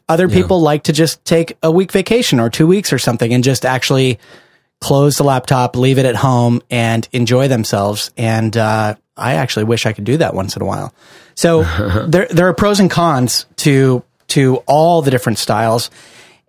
Other 0.09 0.29
people 0.29 0.63
like 0.63 0.85
to 0.85 0.93
just 0.95 1.23
take 1.27 1.59
a 1.63 1.71
week 1.71 1.93
vacation 1.93 2.41
or 2.41 2.49
two 2.49 2.67
weeks 2.67 2.95
or 2.95 2.99
something 2.99 3.33
and 3.35 3.45
just 3.45 3.67
actually 3.67 4.19
close 4.81 5.17
the 5.17 5.25
laptop, 5.25 5.77
leave 5.77 5.99
it 5.99 6.07
at 6.07 6.17
home, 6.17 6.63
and 6.71 7.07
enjoy 7.13 7.49
themselves. 7.49 8.11
And 8.17 8.57
uh, 8.57 8.95
I 9.17 9.35
actually 9.35 9.65
wish 9.65 9.87
I 9.87 9.93
could 9.93 10.05
do 10.05 10.17
that 10.19 10.35
once 10.35 10.57
in 10.57 10.63
a 10.63 10.65
while. 10.65 10.95
So 11.39 11.63
there 12.09 12.27
there 12.27 12.49
are 12.49 12.53
pros 12.53 12.81
and 12.81 12.91
cons 12.91 13.47
to 13.59 14.03
to 14.29 14.57
all 14.67 15.03
the 15.03 15.13
different 15.13 15.39
styles, 15.39 15.89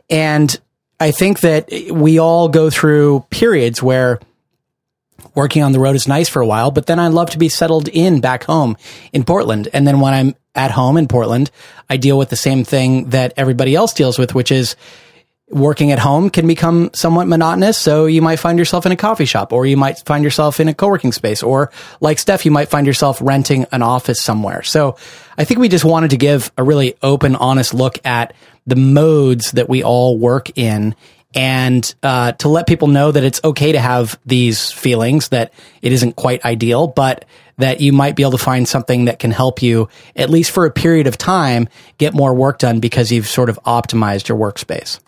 and 0.10 0.60
I 1.00 1.12
think 1.12 1.42
that 1.42 1.70
we 1.92 2.18
all 2.18 2.50
go 2.50 2.72
through 2.72 3.26
periods 3.30 3.84
where 3.84 4.20
working 5.36 5.62
on 5.62 5.74
the 5.74 5.80
road 5.80 5.96
is 5.96 6.08
nice 6.08 6.28
for 6.28 6.42
a 6.42 6.48
while, 6.48 6.72
but 6.72 6.88
then 6.88 6.98
I 6.98 7.10
love 7.10 7.30
to 7.32 7.38
be 7.38 7.50
settled 7.50 7.88
in 7.88 8.20
back 8.20 8.46
home 8.46 8.78
in 9.14 9.24
Portland. 9.24 9.68
And 9.74 9.86
then 9.86 10.00
when 10.00 10.14
I'm 10.14 10.36
at 10.56 10.72
home 10.72 10.98
in 10.98 11.08
Portland, 11.08 11.52
I 11.88 11.98
deal 11.98 12.18
with 12.18 12.30
the 12.30 12.36
same 12.36 12.64
thing 12.64 13.12
that 13.12 13.34
everybody 13.38 13.76
else 13.76 13.94
deals 13.94 14.18
with, 14.18 14.34
which 14.34 14.52
is 14.52 14.76
working 15.50 15.92
at 15.92 16.00
home 16.00 16.30
can 16.30 16.48
become 16.48 16.92
somewhat 16.94 17.28
monotonous. 17.28 17.78
So 17.78 18.06
you 18.06 18.22
might 18.22 18.38
find 18.38 18.60
yourself 18.60 18.86
in 18.86 18.92
a 18.92 18.96
coffee 18.96 19.26
shop 19.26 19.52
or 19.52 19.66
you 19.66 19.78
might 19.78 20.00
find 20.00 20.24
yourself 20.24 20.60
in 20.60 20.68
a 20.68 20.74
co-working 20.74 21.12
space 21.12 21.42
or 21.42 21.72
like 22.00 22.20
Steph, 22.20 22.46
you 22.46 22.52
might 22.52 22.70
find 22.70 22.86
yourself 22.86 23.20
renting 23.22 23.66
an 23.72 23.82
office 23.82 24.22
somewhere. 24.22 24.62
So 24.64 24.98
I 25.38 25.44
think 25.46 25.60
we 25.60 25.68
just 25.68 25.86
wanted 25.86 26.12
to 26.12 26.18
give 26.18 26.52
a 26.58 26.64
really 26.64 26.96
open, 27.02 27.36
honest 27.36 27.74
look 27.74 28.06
at 28.06 28.34
the 28.68 28.76
modes 28.76 29.52
that 29.54 29.68
we 29.68 29.84
all 29.84 30.18
work 30.18 30.58
in 30.58 30.96
and 31.36 31.94
uh, 32.02 32.32
to 32.34 32.50
let 32.50 32.68
people 32.68 32.88
know 32.88 33.12
that 33.12 33.24
it's 33.24 33.40
okay 33.44 33.72
to 33.72 33.80
have 33.80 34.20
these 34.26 34.72
feelings 34.72 35.30
that 35.30 35.54
it 35.82 35.92
isn't 35.92 36.16
quite 36.16 36.44
ideal, 36.44 36.88
but 36.88 37.26
that 37.58 37.82
you 37.82 37.94
might 37.94 38.16
be 38.16 38.24
able 38.24 38.32
to 38.32 38.38
find 38.38 38.68
something 38.68 39.06
that 39.06 39.20
can 39.20 39.32
help 39.32 39.62
you 39.62 39.90
at 40.16 40.30
least 40.30 40.52
for 40.52 40.66
a 40.66 40.72
period 40.72 41.08
of 41.08 41.18
time 41.18 41.70
get 41.98 42.14
more 42.14 42.34
work 42.34 42.58
done 42.58 42.80
because 42.80 43.12
you've 43.12 43.28
sort 43.28 43.50
of 43.50 43.60
optimized 43.66 44.28
your 44.28 44.38
workspace. 44.38 45.00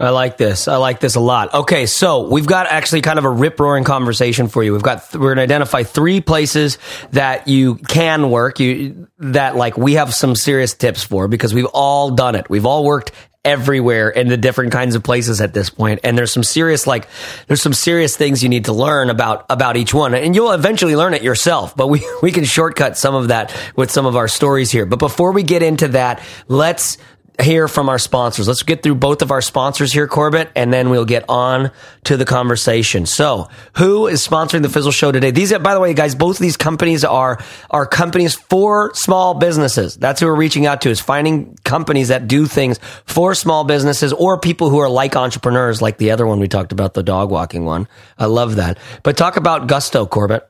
I 0.00 0.10
like 0.10 0.36
this. 0.36 0.68
I 0.68 0.76
like 0.76 1.00
this 1.00 1.16
a 1.16 1.20
lot. 1.20 1.52
Okay, 1.52 1.86
so 1.86 2.28
we've 2.28 2.46
got 2.46 2.68
actually 2.68 3.00
kind 3.00 3.18
of 3.18 3.24
a 3.24 3.30
rip 3.30 3.58
roaring 3.58 3.82
conversation 3.82 4.46
for 4.46 4.62
you. 4.62 4.72
We've 4.72 4.82
got 4.82 5.12
we're 5.12 5.34
going 5.34 5.38
to 5.38 5.42
identify 5.42 5.82
three 5.82 6.20
places 6.20 6.78
that 7.10 7.48
you 7.48 7.74
can 7.74 8.30
work. 8.30 8.60
You 8.60 9.08
that 9.18 9.56
like 9.56 9.76
we 9.76 9.94
have 9.94 10.14
some 10.14 10.36
serious 10.36 10.74
tips 10.74 11.02
for 11.02 11.26
because 11.26 11.52
we've 11.52 11.66
all 11.66 12.12
done 12.12 12.36
it. 12.36 12.48
We've 12.48 12.64
all 12.64 12.84
worked 12.84 13.10
everywhere 13.44 14.08
in 14.08 14.28
the 14.28 14.36
different 14.36 14.72
kinds 14.72 14.94
of 14.94 15.02
places 15.02 15.40
at 15.40 15.54
this 15.54 15.70
point 15.70 16.00
and 16.02 16.18
there's 16.18 16.32
some 16.32 16.42
serious 16.42 16.88
like 16.88 17.08
there's 17.46 17.62
some 17.62 17.72
serious 17.72 18.16
things 18.16 18.42
you 18.42 18.48
need 18.48 18.64
to 18.64 18.72
learn 18.72 19.08
about 19.10 19.46
about 19.48 19.76
each 19.76 19.94
one 19.94 20.12
and 20.12 20.34
you'll 20.34 20.50
eventually 20.50 20.96
learn 20.96 21.14
it 21.14 21.22
yourself 21.22 21.74
but 21.76 21.86
we 21.86 22.06
we 22.22 22.32
can 22.32 22.44
shortcut 22.44 22.98
some 22.98 23.14
of 23.14 23.28
that 23.28 23.54
with 23.76 23.92
some 23.92 24.06
of 24.06 24.16
our 24.16 24.26
stories 24.26 24.72
here 24.72 24.84
but 24.84 24.98
before 24.98 25.30
we 25.30 25.44
get 25.44 25.62
into 25.62 25.86
that 25.86 26.20
let's 26.48 26.98
hear 27.40 27.68
from 27.68 27.88
our 27.88 27.98
sponsors. 27.98 28.48
Let's 28.48 28.62
get 28.62 28.82
through 28.82 28.96
both 28.96 29.22
of 29.22 29.30
our 29.30 29.40
sponsors 29.40 29.92
here, 29.92 30.08
Corbett, 30.08 30.50
and 30.56 30.72
then 30.72 30.90
we'll 30.90 31.04
get 31.04 31.24
on 31.28 31.70
to 32.04 32.16
the 32.16 32.24
conversation. 32.24 33.06
So, 33.06 33.48
who 33.76 34.06
is 34.06 34.26
sponsoring 34.26 34.62
the 34.62 34.68
Fizzle 34.68 34.92
Show 34.92 35.12
today? 35.12 35.30
These, 35.30 35.56
by 35.58 35.74
the 35.74 35.80
way, 35.80 35.94
guys, 35.94 36.14
both 36.14 36.36
of 36.36 36.42
these 36.42 36.56
companies 36.56 37.04
are 37.04 37.38
are 37.70 37.86
companies 37.86 38.34
for 38.34 38.92
small 38.94 39.34
businesses. 39.34 39.96
That's 39.96 40.20
who 40.20 40.26
we're 40.26 40.34
reaching 40.34 40.66
out 40.66 40.80
to 40.82 40.90
is 40.90 41.00
finding 41.00 41.56
companies 41.64 42.08
that 42.08 42.28
do 42.28 42.46
things 42.46 42.78
for 43.04 43.34
small 43.34 43.64
businesses 43.64 44.12
or 44.12 44.38
people 44.38 44.70
who 44.70 44.78
are 44.78 44.90
like 44.90 45.16
entrepreneurs, 45.16 45.80
like 45.80 45.98
the 45.98 46.10
other 46.10 46.26
one 46.26 46.40
we 46.40 46.48
talked 46.48 46.72
about, 46.72 46.94
the 46.94 47.02
dog 47.02 47.30
walking 47.30 47.64
one. 47.64 47.88
I 48.18 48.26
love 48.26 48.56
that. 48.56 48.78
But 49.02 49.16
talk 49.16 49.36
about 49.36 49.68
Gusto, 49.68 50.06
Corbett. 50.06 50.48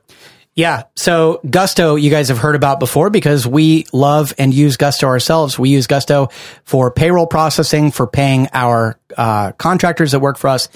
Yeah. 0.55 0.83
So 0.95 1.39
Gusto, 1.49 1.95
you 1.95 2.09
guys 2.09 2.27
have 2.27 2.37
heard 2.37 2.55
about 2.55 2.81
before 2.81 3.09
because 3.09 3.47
we 3.47 3.85
love 3.93 4.33
and 4.37 4.53
use 4.53 4.75
Gusto 4.75 5.07
ourselves. 5.07 5.57
We 5.57 5.69
use 5.69 5.87
Gusto 5.87 6.29
for 6.65 6.91
payroll 6.91 7.27
processing, 7.27 7.91
for 7.91 8.07
paying 8.07 8.49
our 8.51 8.99
uh, 9.15 9.53
contractors 9.53 10.11
that 10.11 10.19
work 10.19 10.37
for 10.37 10.49
us, 10.49 10.67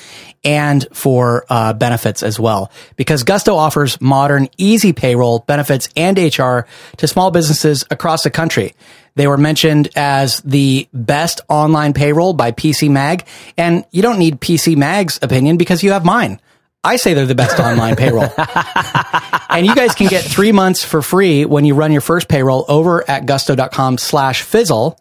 and 0.43 0.87
for 0.93 1.45
uh, 1.49 1.73
benefits 1.73 2.23
as 2.23 2.39
well. 2.39 2.71
Because 2.95 3.23
Gusto 3.23 3.55
offers 3.55 3.99
modern, 3.99 4.47
easy 4.57 4.93
payroll, 4.93 5.39
benefits, 5.39 5.89
and 5.97 6.17
HR 6.17 6.61
to 6.97 7.07
small 7.07 7.31
businesses 7.31 7.83
across 7.91 8.23
the 8.23 8.31
country. 8.31 8.75
They 9.15 9.27
were 9.27 9.37
mentioned 9.37 9.89
as 9.95 10.39
the 10.41 10.87
best 10.93 11.41
online 11.49 11.93
payroll 11.93 12.33
by 12.33 12.51
PC 12.51 12.89
Mag, 12.89 13.25
and 13.57 13.85
you 13.91 14.01
don't 14.01 14.17
need 14.17 14.39
PC 14.39 14.77
Mag's 14.77 15.19
opinion 15.21 15.57
because 15.57 15.83
you 15.83 15.91
have 15.91 16.05
mine. 16.05 16.39
I 16.83 16.97
say 16.97 17.13
they're 17.13 17.25
the 17.25 17.35
best 17.35 17.59
online 17.59 17.95
payroll. 17.95 18.29
and 19.49 19.65
you 19.65 19.73
guys 19.73 19.95
can 19.95 20.07
get 20.07 20.23
three 20.23 20.51
months 20.51 20.83
for 20.83 21.01
free 21.01 21.45
when 21.45 21.63
you 21.63 21.75
run 21.75 21.91
your 21.91 22.01
first 22.01 22.27
payroll 22.27 22.65
over 22.67 23.09
at 23.09 23.25
gusto.com 23.25 23.97
slash 23.97 24.41
fizzle. 24.41 24.99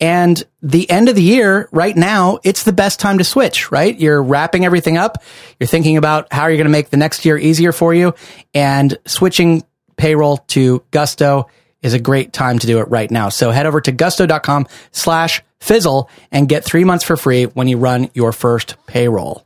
And 0.00 0.42
the 0.62 0.88
end 0.88 1.08
of 1.08 1.14
the 1.14 1.22
year, 1.22 1.68
right 1.72 1.94
now, 1.94 2.38
it's 2.42 2.62
the 2.62 2.72
best 2.72 3.00
time 3.00 3.18
to 3.18 3.24
switch, 3.24 3.70
right? 3.70 3.98
You're 3.98 4.22
wrapping 4.22 4.64
everything 4.64 4.96
up. 4.96 5.22
You're 5.58 5.66
thinking 5.66 5.96
about 5.96 6.32
how 6.32 6.46
you're 6.46 6.56
going 6.56 6.64
to 6.64 6.70
make 6.70 6.90
the 6.90 6.96
next 6.96 7.24
year 7.24 7.36
easier 7.36 7.72
for 7.72 7.92
you. 7.92 8.14
And 8.54 8.96
switching 9.04 9.64
payroll 9.96 10.38
to 10.48 10.82
Gusto 10.90 11.48
is 11.82 11.92
a 11.92 11.98
great 11.98 12.32
time 12.32 12.58
to 12.58 12.66
do 12.66 12.78
it 12.78 12.88
right 12.88 13.10
now. 13.10 13.28
So 13.28 13.50
head 13.50 13.66
over 13.66 13.80
to 13.82 13.92
gusto.com 13.92 14.68
slash 14.92 15.42
fizzle 15.60 16.08
and 16.30 16.48
get 16.48 16.64
three 16.64 16.84
months 16.84 17.04
for 17.04 17.16
free 17.16 17.44
when 17.44 17.68
you 17.68 17.76
run 17.76 18.10
your 18.14 18.32
first 18.32 18.76
payroll. 18.86 19.44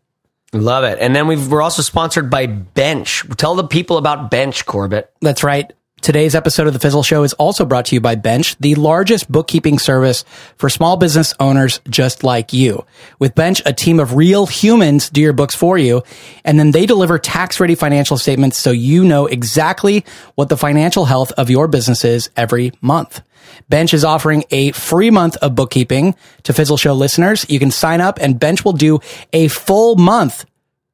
Love 0.55 0.85
it. 0.85 0.99
And 1.01 1.15
then 1.15 1.27
we 1.27 1.37
are 1.37 1.63
also 1.63 1.83
sponsored 1.83 2.31
by 2.31 2.47
Bench. 2.47 3.25
Tell 3.37 3.57
the 3.57 3.67
people 3.67 3.99
about 3.99 4.31
Bench, 4.31 4.65
Corbett. 4.65 5.13
That's 5.21 5.43
right. 5.43 5.73
Today's 6.01 6.35
episode 6.35 6.67
of 6.67 6.75
The 6.75 6.79
Fizzle 6.79 7.03
Show 7.03 7.23
is 7.23 7.33
also 7.33 7.65
brought 7.65 7.87
to 7.87 7.95
you 7.95 8.01
by 8.01 8.15
Bench, 8.15 8.59
the 8.59 8.75
largest 8.75 9.33
bookkeeping 9.33 9.79
service 9.79 10.23
for 10.59 10.69
small 10.69 10.99
business 10.99 11.33
owners 11.41 11.81
just 11.89 12.23
like 12.23 12.53
you. 12.53 12.85
With 13.19 13.35
Bench, 13.35 13.63
a 13.65 13.73
team 13.73 13.99
of 13.99 14.15
real 14.15 14.45
humans 14.45 15.09
do 15.09 15.23
your 15.23 15.33
books 15.33 15.55
for 15.55 15.79
you, 15.79 16.03
and 16.45 16.59
then 16.59 16.73
they 16.73 16.85
deliver 16.85 17.19
tax 17.19 17.59
ready 17.59 17.75
financial 17.75 18.19
statements 18.19 18.59
so 18.59 18.71
you 18.71 19.03
know 19.03 19.27
exactly 19.27 20.05
what 20.35 20.51
the 20.51 20.59
financial 20.59 21.07
health 21.07 21.33
of 21.39 21.49
your 21.49 21.69
business 21.69 22.05
is 22.05 22.29
every 22.37 22.73
month. 22.83 23.23
Bench 23.69 23.95
is 23.95 24.05
offering 24.05 24.45
a 24.51 24.73
free 24.73 25.11
month 25.11 25.37
of 25.39 25.55
bookkeeping 25.55 26.15
to 26.45 26.53
Fizzle 26.53 26.77
Show 26.77 26.95
listeners. 26.95 27.47
You 27.49 27.59
can 27.59 27.71
sign 27.71 28.01
up 28.01 28.19
and 28.21 28.39
Bench 28.39 28.65
will 28.65 28.73
do 28.73 29.01
a 29.33 29.49
full 29.49 29.97
month 29.97 30.45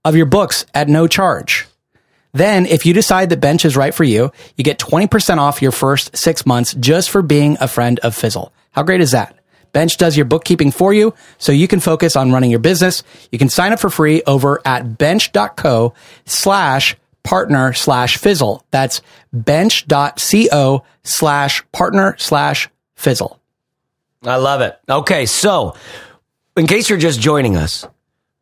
of 0.04 0.16
your 0.16 0.26
books 0.26 0.66
at 0.74 0.88
no 0.88 1.06
charge. 1.06 1.66
Then, 2.32 2.66
if 2.66 2.86
you 2.86 2.94
decide 2.94 3.28
that 3.30 3.40
Bench 3.40 3.64
is 3.64 3.76
right 3.76 3.92
for 3.92 4.04
you, 4.04 4.30
you 4.56 4.62
get 4.62 4.78
20% 4.78 5.38
off 5.38 5.62
your 5.62 5.72
first 5.72 6.16
six 6.16 6.46
months 6.46 6.74
just 6.74 7.10
for 7.10 7.22
being 7.22 7.56
a 7.60 7.66
friend 7.66 7.98
of 8.00 8.14
Fizzle. 8.14 8.52
How 8.70 8.84
great 8.84 9.00
is 9.00 9.10
that? 9.10 9.36
Bench 9.72 9.96
does 9.96 10.16
your 10.16 10.26
bookkeeping 10.26 10.70
for 10.70 10.92
you 10.92 11.14
so 11.38 11.52
you 11.52 11.68
can 11.68 11.80
focus 11.80 12.16
on 12.16 12.32
running 12.32 12.50
your 12.50 12.60
business. 12.60 13.02
You 13.30 13.38
can 13.38 13.48
sign 13.48 13.72
up 13.72 13.80
for 13.80 13.90
free 13.90 14.22
over 14.26 14.60
at 14.64 14.98
bench.co 14.98 15.94
slash 16.24 16.96
partner 17.22 17.72
slash 17.72 18.16
fizzle. 18.16 18.64
That's 18.70 19.02
bench.co 19.32 20.84
slash 21.02 21.64
partner 21.72 22.16
slash 22.18 22.68
fizzle. 22.94 23.40
I 24.22 24.36
love 24.36 24.60
it. 24.60 24.78
Okay. 24.88 25.26
So 25.26 25.74
in 26.56 26.66
case 26.66 26.88
you're 26.88 26.98
just 26.98 27.20
joining 27.20 27.56
us, 27.56 27.86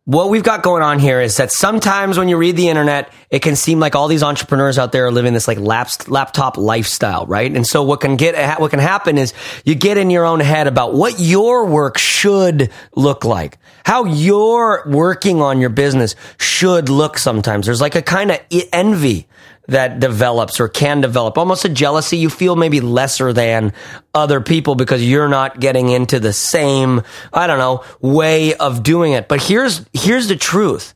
what 0.09 0.31
we've 0.31 0.43
got 0.43 0.63
going 0.63 0.83
on 0.83 0.99
here 0.99 1.21
is 1.21 1.37
that 1.37 1.53
sometimes 1.53 2.17
when 2.17 2.31
you 2.31 2.39
read 2.39 2.57
the 2.57 2.71
internet, 2.71 3.13
it 3.29 3.41
can 3.41 3.55
seem 3.55 3.79
like 3.79 3.95
all 3.95 4.09
these 4.09 4.23
entrepreneurs 4.23 4.79
out 4.79 4.91
there 4.91 5.05
are 5.05 5.13
living 5.13 5.35
this 5.35 5.47
like 5.47 5.59
laptop 5.59 6.57
lifestyle, 6.57 7.27
right? 7.27 7.55
And 7.55 7.67
so 7.67 7.83
what 7.83 8.01
can 8.01 8.17
get, 8.17 8.59
what 8.59 8.71
can 8.71 8.81
happen 8.81 9.19
is 9.19 9.35
you 9.67 9.75
get 9.75 9.99
in 9.99 10.09
your 10.09 10.25
own 10.25 10.41
head 10.41 10.67
about 10.67 10.95
what 10.95 11.21
your 11.21 11.67
work 11.67 11.99
should 11.99 12.71
look 12.97 13.27
like, 13.27 13.59
how 13.85 14.07
you're 14.07 14.83
working 14.89 15.43
on 15.43 15.61
your 15.61 15.69
business 15.69 16.17
should 16.39 16.89
look 16.89 17.19
sometimes. 17.19 17.67
There's 17.67 17.83
like 17.83 17.95
a 17.95 18.01
kind 18.01 18.31
of 18.31 18.41
envy 18.73 19.27
that 19.69 20.01
develops 20.01 20.61
or 20.61 20.69
can 20.69 21.01
develop, 21.01 21.39
almost 21.39 21.65
a 21.65 21.69
jealousy. 21.69 22.17
You 22.17 22.31
feel 22.31 22.57
maybe 22.57 22.81
lesser 22.81 23.33
than 23.33 23.73
other 24.15 24.41
people 24.41 24.75
because 24.75 25.05
you're 25.05 25.29
not 25.29 25.61
getting 25.61 25.91
into 25.91 26.19
the 26.19 26.33
same, 26.33 27.03
I 27.33 27.47
don't 27.47 27.59
know, 27.59 27.85
way 28.01 28.55
of 28.55 28.83
doing 28.83 29.13
it. 29.13 29.29
But 29.29 29.43
here's, 29.43 29.87
here's 29.93 30.29
the 30.29 30.37
truth 30.37 30.95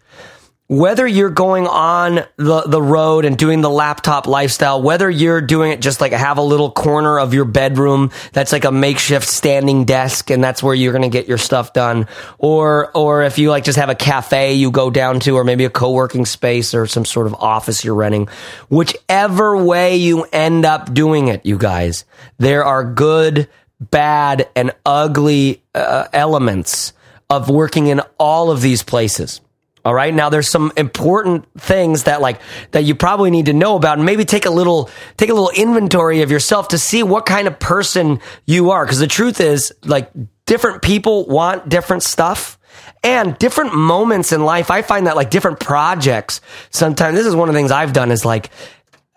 whether 0.72 1.06
you're 1.06 1.28
going 1.28 1.66
on 1.66 2.24
the, 2.38 2.62
the 2.62 2.80
road 2.80 3.26
and 3.26 3.36
doing 3.36 3.60
the 3.60 3.68
laptop 3.68 4.26
lifestyle, 4.26 4.80
whether 4.80 5.10
you're 5.10 5.42
doing 5.42 5.70
it 5.70 5.82
just 5.82 6.00
like 6.00 6.12
have 6.12 6.38
a 6.38 6.42
little 6.42 6.70
corner 6.70 7.20
of 7.20 7.34
your 7.34 7.44
bedroom 7.44 8.10
that's 8.32 8.52
like 8.52 8.64
a 8.64 8.72
makeshift 8.72 9.28
standing 9.28 9.84
desk 9.84 10.30
and 10.30 10.42
that's 10.42 10.62
where 10.62 10.74
you're 10.74 10.92
going 10.92 11.02
to 11.02 11.10
get 11.10 11.28
your 11.28 11.36
stuff 11.36 11.74
done, 11.74 12.08
or, 12.38 12.90
or 12.96 13.22
if 13.22 13.36
you 13.36 13.50
like 13.50 13.64
just 13.64 13.78
have 13.78 13.90
a 13.90 13.94
cafe 13.94 14.54
you 14.54 14.70
go 14.70 14.90
down 14.90 15.20
to, 15.20 15.36
or 15.36 15.44
maybe 15.44 15.66
a 15.66 15.70
co-working 15.70 16.24
space 16.24 16.72
or 16.72 16.86
some 16.86 17.04
sort 17.04 17.26
of 17.26 17.34
office 17.34 17.84
you're 17.84 17.94
renting, 17.94 18.26
whichever 18.70 19.62
way 19.62 19.96
you 19.96 20.22
end 20.32 20.64
up 20.64 20.94
doing 20.94 21.28
it, 21.28 21.44
you 21.44 21.58
guys, 21.58 22.06
there 22.38 22.64
are 22.64 22.82
good, 22.82 23.46
bad, 23.78 24.48
and 24.56 24.72
ugly 24.86 25.62
uh, 25.74 26.08
elements 26.14 26.94
of 27.28 27.50
working 27.50 27.88
in 27.88 28.00
all 28.18 28.50
of 28.50 28.62
these 28.62 28.82
places. 28.82 29.42
All 29.84 29.94
right. 29.94 30.14
Now 30.14 30.28
there's 30.28 30.48
some 30.48 30.72
important 30.76 31.46
things 31.60 32.04
that 32.04 32.20
like 32.20 32.40
that 32.70 32.84
you 32.84 32.94
probably 32.94 33.30
need 33.30 33.46
to 33.46 33.52
know 33.52 33.76
about 33.76 33.98
and 33.98 34.06
maybe 34.06 34.24
take 34.24 34.46
a 34.46 34.50
little 34.50 34.88
take 35.16 35.28
a 35.28 35.34
little 35.34 35.50
inventory 35.50 36.22
of 36.22 36.30
yourself 36.30 36.68
to 36.68 36.78
see 36.78 37.02
what 37.02 37.26
kind 37.26 37.48
of 37.48 37.58
person 37.58 38.20
you 38.46 38.70
are 38.70 38.84
because 38.84 39.00
the 39.00 39.08
truth 39.08 39.40
is 39.40 39.72
like 39.84 40.10
different 40.46 40.82
people 40.82 41.26
want 41.26 41.68
different 41.68 42.04
stuff 42.04 42.58
and 43.02 43.36
different 43.38 43.74
moments 43.74 44.32
in 44.32 44.44
life. 44.44 44.70
I 44.70 44.82
find 44.82 45.08
that 45.08 45.16
like 45.16 45.30
different 45.30 45.58
projects 45.58 46.40
sometimes 46.70 47.16
this 47.16 47.26
is 47.26 47.34
one 47.34 47.48
of 47.48 47.54
the 47.54 47.58
things 47.58 47.72
I've 47.72 47.92
done 47.92 48.12
is 48.12 48.24
like 48.24 48.50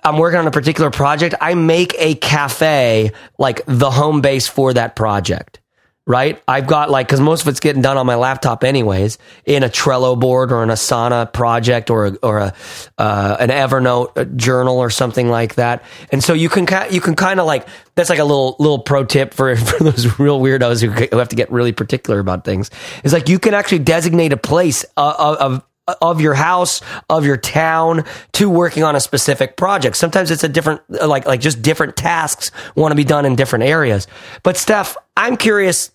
I'm 0.03 0.17
working 0.17 0.39
on 0.39 0.47
a 0.47 0.51
particular 0.51 0.91
project. 0.91 1.33
I 1.41 1.55
make 1.55 1.95
a 1.97 2.15
cafe 2.15 3.11
like 3.37 3.61
the 3.67 3.91
home 3.91 4.21
base 4.21 4.47
for 4.47 4.73
that 4.73 4.95
project 4.95 5.59
right? 6.07 6.41
I've 6.47 6.67
got 6.67 6.91
like, 6.91 7.07
cause 7.07 7.19
most 7.19 7.41
of 7.41 7.47
it's 7.47 7.59
getting 7.59 7.81
done 7.81 7.97
on 7.97 8.05
my 8.05 8.15
laptop 8.15 8.63
anyways, 8.63 9.17
in 9.45 9.63
a 9.63 9.69
Trello 9.69 10.19
board 10.19 10.51
or 10.51 10.61
an 10.61 10.69
Asana 10.69 11.31
project 11.31 11.89
or, 11.89 12.07
a, 12.07 12.15
or 12.21 12.37
a, 12.39 12.53
uh, 12.97 13.37
an 13.39 13.49
Evernote 13.49 14.35
journal 14.35 14.77
or 14.77 14.91
something 14.91 15.29
like 15.29 15.55
that. 15.55 15.83
And 16.11 16.23
so 16.23 16.33
you 16.33 16.47
can, 16.47 16.67
you 16.91 17.01
can 17.01 17.15
kind 17.15 17.39
of 17.39 17.47
like, 17.47 17.67
that's 17.95 18.09
like 18.09 18.19
a 18.19 18.23
little, 18.23 18.55
little 18.59 18.79
pro 18.79 19.03
tip 19.03 19.33
for, 19.33 19.55
for 19.55 19.83
those 19.83 20.19
real 20.19 20.39
weirdos 20.39 20.81
who, 20.81 20.91
who 20.91 21.17
have 21.17 21.29
to 21.29 21.35
get 21.35 21.51
really 21.51 21.71
particular 21.71 22.19
about 22.19 22.45
things. 22.45 22.69
It's 23.03 23.13
like 23.13 23.27
you 23.27 23.39
can 23.39 23.55
actually 23.55 23.79
designate 23.79 24.31
a 24.31 24.37
place 24.37 24.85
uh, 24.97 25.35
of, 25.39 25.63
of 26.01 26.19
your 26.21 26.33
house, 26.33 26.81
of 27.09 27.25
your 27.25 27.37
town 27.37 28.05
to 28.33 28.49
working 28.49 28.83
on 28.83 28.95
a 28.95 28.99
specific 28.99 29.55
project. 29.55 29.95
Sometimes 29.97 30.31
it's 30.31 30.43
a 30.43 30.49
different, 30.49 30.81
like, 30.89 31.25
like 31.25 31.41
just 31.41 31.61
different 31.61 31.95
tasks 31.95 32.51
want 32.75 32.91
to 32.91 32.95
be 32.95 33.03
done 33.03 33.25
in 33.25 33.35
different 33.35 33.65
areas. 33.65 34.07
But 34.43 34.57
Steph, 34.57 34.97
I'm 35.15 35.37
curious 35.37 35.91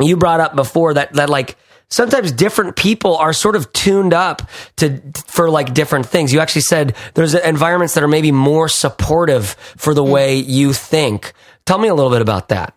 you 0.00 0.16
brought 0.16 0.40
up 0.40 0.56
before 0.56 0.94
that 0.94 1.12
that 1.14 1.28
like 1.28 1.56
sometimes 1.88 2.32
different 2.32 2.76
people 2.76 3.16
are 3.16 3.32
sort 3.32 3.56
of 3.56 3.72
tuned 3.72 4.12
up 4.12 4.42
to 4.76 5.00
for 5.26 5.48
like 5.50 5.74
different 5.74 6.06
things. 6.06 6.32
You 6.32 6.40
actually 6.40 6.62
said 6.62 6.94
there's 7.14 7.34
environments 7.34 7.94
that 7.94 8.02
are 8.02 8.08
maybe 8.08 8.32
more 8.32 8.68
supportive 8.68 9.50
for 9.76 9.94
the 9.94 10.02
mm. 10.02 10.10
way 10.10 10.36
you 10.36 10.72
think. 10.72 11.32
Tell 11.64 11.78
me 11.78 11.88
a 11.88 11.94
little 11.94 12.10
bit 12.10 12.22
about 12.22 12.48
that. 12.48 12.74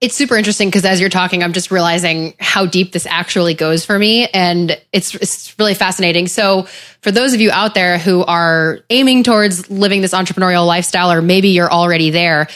it's 0.00 0.16
super 0.16 0.36
interesting 0.36 0.68
because 0.68 0.86
as 0.86 0.98
you're 0.98 1.10
talking, 1.10 1.42
I'm 1.42 1.52
just 1.52 1.70
realizing 1.70 2.34
how 2.40 2.64
deep 2.64 2.92
this 2.92 3.04
actually 3.04 3.52
goes 3.54 3.84
for 3.84 3.98
me. 3.98 4.28
And 4.28 4.80
it's, 4.92 5.14
it's 5.14 5.58
really 5.58 5.74
fascinating. 5.74 6.26
So 6.26 6.62
for 7.02 7.10
those 7.10 7.34
of 7.34 7.40
you 7.40 7.50
out 7.50 7.74
there 7.74 7.98
who 7.98 8.24
are 8.24 8.80
aiming 8.88 9.24
towards 9.24 9.70
living 9.70 10.00
this 10.00 10.14
entrepreneurial 10.14 10.66
lifestyle, 10.66 11.12
or 11.12 11.20
maybe 11.20 11.50
you're 11.50 11.70
already 11.70 12.10
there, 12.10 12.48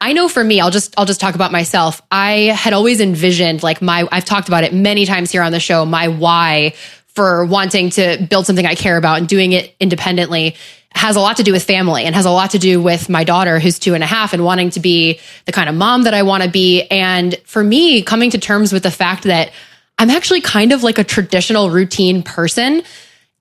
I 0.00 0.12
know 0.12 0.28
for 0.28 0.42
me, 0.42 0.60
I'll 0.60 0.70
just 0.70 0.94
I'll 0.98 1.04
just 1.04 1.20
talk 1.20 1.34
about 1.34 1.52
myself. 1.52 2.00
I 2.10 2.52
had 2.54 2.72
always 2.72 3.00
envisioned 3.00 3.62
like 3.62 3.82
my 3.82 4.06
I've 4.10 4.24
talked 4.24 4.48
about 4.48 4.64
it 4.64 4.72
many 4.72 5.06
times 5.06 5.30
here 5.30 5.42
on 5.42 5.52
the 5.52 5.60
show, 5.60 5.84
my 5.84 6.08
why 6.08 6.74
for 7.08 7.44
wanting 7.44 7.90
to 7.90 8.26
build 8.30 8.46
something 8.46 8.64
I 8.64 8.74
care 8.74 8.96
about 8.96 9.18
and 9.18 9.28
doing 9.28 9.52
it 9.52 9.74
independently 9.80 10.54
has 10.92 11.16
a 11.16 11.20
lot 11.20 11.36
to 11.36 11.42
do 11.42 11.52
with 11.52 11.64
family 11.64 12.04
and 12.04 12.14
has 12.14 12.26
a 12.26 12.30
lot 12.30 12.52
to 12.52 12.58
do 12.58 12.82
with 12.82 13.08
my 13.08 13.24
daughter 13.24 13.58
who's 13.58 13.78
two 13.78 13.94
and 13.94 14.02
a 14.02 14.06
half 14.06 14.32
and 14.32 14.44
wanting 14.44 14.70
to 14.70 14.80
be 14.80 15.20
the 15.44 15.52
kind 15.52 15.68
of 15.68 15.74
mom 15.74 16.04
that 16.04 16.14
I 16.14 16.22
want 16.22 16.42
to 16.42 16.50
be. 16.50 16.82
And 16.82 17.36
for 17.44 17.62
me, 17.62 18.02
coming 18.02 18.30
to 18.30 18.38
terms 18.38 18.72
with 18.72 18.82
the 18.82 18.90
fact 18.90 19.24
that 19.24 19.52
I'm 19.98 20.10
actually 20.10 20.40
kind 20.40 20.72
of 20.72 20.82
like 20.82 20.98
a 20.98 21.04
traditional 21.04 21.70
routine 21.70 22.22
person 22.22 22.82